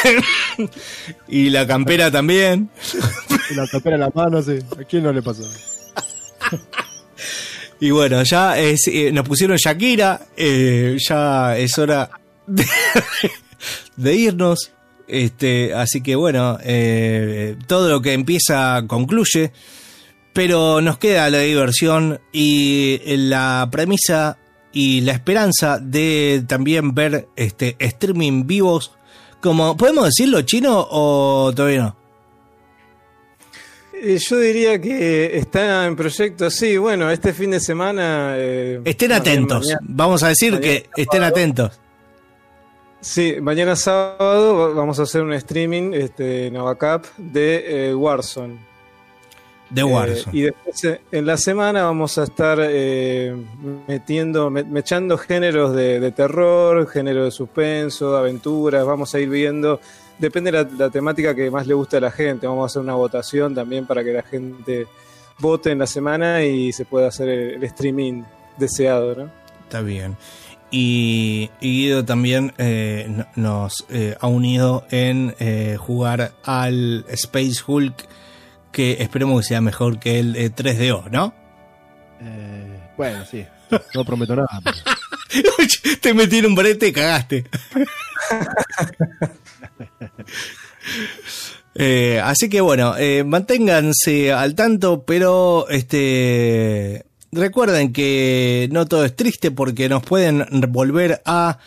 y 1.46 1.50
la 1.50 1.66
campera 1.66 2.10
también. 2.10 2.70
y 3.50 3.54
la 3.54 3.66
tapera 3.66 3.96
en 3.96 4.00
la 4.00 4.10
mano, 4.14 4.42
sí. 4.42 4.58
¿A 4.78 4.84
quién 4.84 5.04
no 5.04 5.12
le 5.12 5.22
pasó? 5.22 5.42
Y 7.82 7.90
bueno, 7.90 8.22
ya 8.22 8.56
es, 8.60 8.86
eh, 8.86 9.10
nos 9.10 9.26
pusieron 9.26 9.56
Shakira, 9.56 10.28
eh, 10.36 10.96
ya 11.00 11.58
es 11.58 11.76
hora 11.78 12.10
de, 12.46 12.64
de 13.96 14.14
irnos. 14.14 14.70
Este, 15.08 15.74
así 15.74 16.00
que 16.00 16.14
bueno, 16.14 16.58
eh, 16.62 17.56
todo 17.66 17.88
lo 17.88 18.00
que 18.00 18.12
empieza 18.12 18.84
concluye, 18.86 19.50
pero 20.32 20.80
nos 20.80 20.98
queda 20.98 21.28
la 21.28 21.40
diversión 21.40 22.20
y 22.32 23.00
la 23.04 23.68
premisa 23.72 24.38
y 24.72 25.00
la 25.00 25.14
esperanza 25.14 25.80
de 25.80 26.44
también 26.46 26.94
ver 26.94 27.26
este 27.34 27.74
streaming 27.80 28.46
vivos. 28.46 28.92
Como, 29.42 29.76
¿podemos 29.76 30.04
decirlo 30.06 30.40
chino 30.42 30.86
o 30.90 31.52
todavía 31.54 31.82
no? 31.82 31.96
Eh, 33.94 34.18
yo 34.18 34.38
diría 34.38 34.80
que 34.80 35.36
está 35.36 35.86
en 35.86 35.96
proyecto, 35.96 36.48
sí, 36.50 36.76
bueno, 36.76 37.10
este 37.10 37.32
fin 37.32 37.50
de 37.50 37.60
semana... 37.60 38.34
eh, 38.36 38.80
Estén 38.84 39.12
atentos. 39.12 39.60
mañana- 39.64 39.80
Vamos 39.82 40.22
a 40.22 40.28
decir 40.28 40.58
que 40.60 40.88
estén 40.96 41.06
sábado. 41.20 41.26
atentos. 41.26 41.80
Sí, 43.00 43.36
mañana 43.40 43.74
sábado 43.76 44.56
va- 44.56 44.68
vamos 44.74 44.98
a 45.00 45.02
hacer 45.02 45.22
un 45.22 45.32
streaming, 45.32 45.92
este, 45.92 46.50
Novacap, 46.50 47.04
de 47.16 47.90
eh, 47.90 47.94
Warzone. 47.94 48.58
De 49.72 49.80
Eh, 49.80 49.84
Warzone. 49.84 50.38
y 50.38 50.42
después 50.42 50.84
eh, 50.84 51.00
en 51.12 51.24
la 51.26 51.36
semana 51.38 51.84
vamos 51.84 52.18
a 52.18 52.24
estar 52.24 52.58
eh, 52.60 53.34
metiendo, 53.88 54.50
me- 54.50 54.64
mechando 54.64 55.16
géneros 55.16 55.74
de, 55.74 55.98
de 55.98 56.12
terror, 56.12 56.86
género 56.88 57.24
de 57.24 57.30
suspenso, 57.30 58.14
aventuras, 58.16 58.84
vamos 58.84 59.14
a 59.14 59.20
ir 59.20 59.30
viendo, 59.30 59.80
depende 60.18 60.52
de 60.52 60.62
la, 60.64 60.68
la 60.76 60.90
temática 60.90 61.34
que 61.34 61.50
más 61.50 61.66
le 61.66 61.72
guste 61.74 61.96
a 61.96 62.00
la 62.00 62.10
gente, 62.10 62.46
vamos 62.46 62.64
a 62.64 62.66
hacer 62.66 62.82
una 62.82 62.94
votación 62.94 63.54
también 63.54 63.86
para 63.86 64.04
que 64.04 64.12
la 64.12 64.22
gente 64.22 64.86
vote 65.38 65.70
en 65.70 65.78
la 65.78 65.86
semana 65.86 66.44
y 66.44 66.70
se 66.72 66.84
pueda 66.84 67.08
hacer 67.08 67.28
el, 67.30 67.50
el 67.54 67.64
streaming 67.64 68.22
deseado, 68.58 69.14
¿no? 69.14 69.30
Está 69.64 69.80
bien. 69.80 70.16
Y, 70.70 71.50
y 71.60 71.70
Guido 71.86 72.04
también 72.04 72.52
no- 73.08 73.26
nos 73.36 73.86
ha 74.20 74.26
unido 74.26 74.84
en 74.90 75.34
jugar 75.78 76.32
al 76.44 77.04
Space 77.08 77.60
Hulk, 77.66 77.94
que 78.72 78.96
esperemos 79.00 79.42
que 79.42 79.48
sea 79.48 79.60
mejor 79.60 79.98
que 80.00 80.18
el 80.18 80.34
eh, 80.36 80.50
3DO, 80.50 81.10
¿no? 81.10 81.34
Eh, 82.20 82.80
bueno, 82.96 83.24
sí. 83.24 83.44
No 83.94 84.04
prometo 84.04 84.34
nada. 84.36 84.48
pero- 84.64 84.76
Te 86.00 86.12
metí 86.14 86.38
en 86.38 86.46
un 86.46 86.54
brete 86.54 86.88
y 86.88 86.92
cagaste. 86.92 87.44
Eh, 91.74 92.20
así 92.22 92.50
que 92.50 92.60
bueno, 92.60 92.96
eh, 92.98 93.24
manténganse 93.24 94.30
al 94.30 94.54
tanto, 94.54 95.04
pero 95.04 95.66
este 95.70 97.06
recuerden 97.30 97.94
que 97.94 98.68
no 98.72 98.84
todo 98.84 99.06
es 99.06 99.16
triste 99.16 99.50
porque 99.52 99.88
nos 99.88 100.02
pueden 100.02 100.44
volver 100.68 101.22
a 101.24 101.58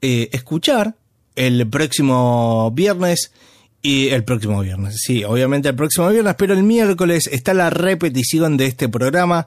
eh, 0.00 0.30
escuchar 0.32 0.94
el 1.36 1.68
próximo 1.68 2.70
viernes 2.70 3.32
y 3.82 4.08
el 4.08 4.22
próximo 4.22 4.60
viernes, 4.60 4.94
sí, 5.04 5.24
obviamente 5.24 5.68
el 5.68 5.74
próximo 5.74 6.08
viernes, 6.08 6.36
pero 6.38 6.54
el 6.54 6.62
miércoles 6.62 7.28
está 7.30 7.52
la 7.52 7.68
repetición 7.68 8.56
de 8.56 8.66
este 8.66 8.88
programa 8.88 9.46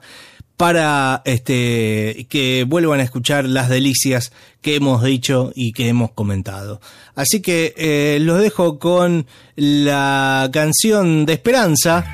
para 0.56 1.22
este 1.24 2.26
que 2.28 2.64
vuelvan 2.66 3.00
a 3.00 3.02
escuchar 3.02 3.44
las 3.44 3.68
delicias 3.68 4.32
que 4.62 4.76
hemos 4.76 5.02
dicho 5.02 5.52
y 5.54 5.72
que 5.72 5.88
hemos 5.88 6.12
comentado. 6.12 6.80
Así 7.14 7.40
que 7.40 7.74
eh, 7.76 8.18
los 8.20 8.40
dejo 8.40 8.78
con 8.78 9.26
la 9.54 10.48
canción 10.52 11.26
de 11.26 11.34
Esperanza. 11.34 12.04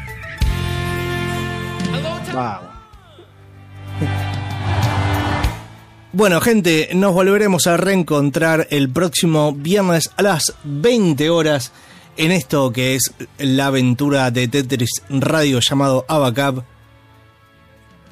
Bueno, 6.13 6.41
gente, 6.41 6.91
nos 6.95 7.15
volveremos 7.15 7.67
a 7.67 7.77
reencontrar 7.77 8.67
el 8.71 8.91
próximo 8.91 9.53
viernes 9.53 10.11
a 10.17 10.23
las 10.23 10.55
20 10.65 11.31
horas 11.31 11.73
en 12.17 12.33
esto 12.33 12.73
que 12.73 12.95
es 12.95 13.13
la 13.39 13.67
aventura 13.67 14.31
de 14.31 14.49
Tetris 14.49 15.03
Radio 15.09 15.61
llamado 15.61 16.05
Abacab, 16.09 16.65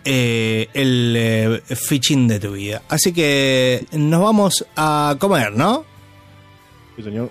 eh, 0.04 0.68
el 0.72 1.14
eh, 1.16 1.62
fichín 1.76 2.26
de 2.28 2.40
tu 2.40 2.52
vida. 2.52 2.82
Así 2.88 3.12
que 3.12 3.86
nos 3.92 4.22
vamos 4.22 4.64
a 4.76 5.16
comer, 5.18 5.52
¿no? 5.52 5.84
Sí, 6.96 7.02
señor. 7.02 7.30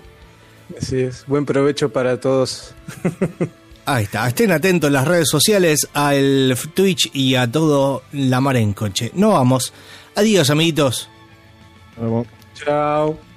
Así 0.80 1.00
es, 1.00 1.24
buen 1.26 1.44
provecho 1.44 1.92
para 1.92 2.20
todos. 2.20 2.74
Ahí 3.86 4.04
está, 4.04 4.28
estén 4.28 4.52
atentos 4.52 4.88
en 4.88 4.94
las 4.94 5.08
redes 5.08 5.28
sociales, 5.28 5.88
al 5.94 6.56
Twitch 6.74 7.10
y 7.12 7.34
a 7.34 7.50
todo 7.50 8.02
la 8.12 8.40
mar 8.40 8.56
en 8.56 8.72
coche. 8.72 9.10
Nos 9.14 9.32
vamos. 9.32 9.72
Adiós, 10.14 10.50
amiguitos. 10.50 11.08
Nos 11.96 12.04
vemos. 12.04 12.26
Chao. 12.54 13.29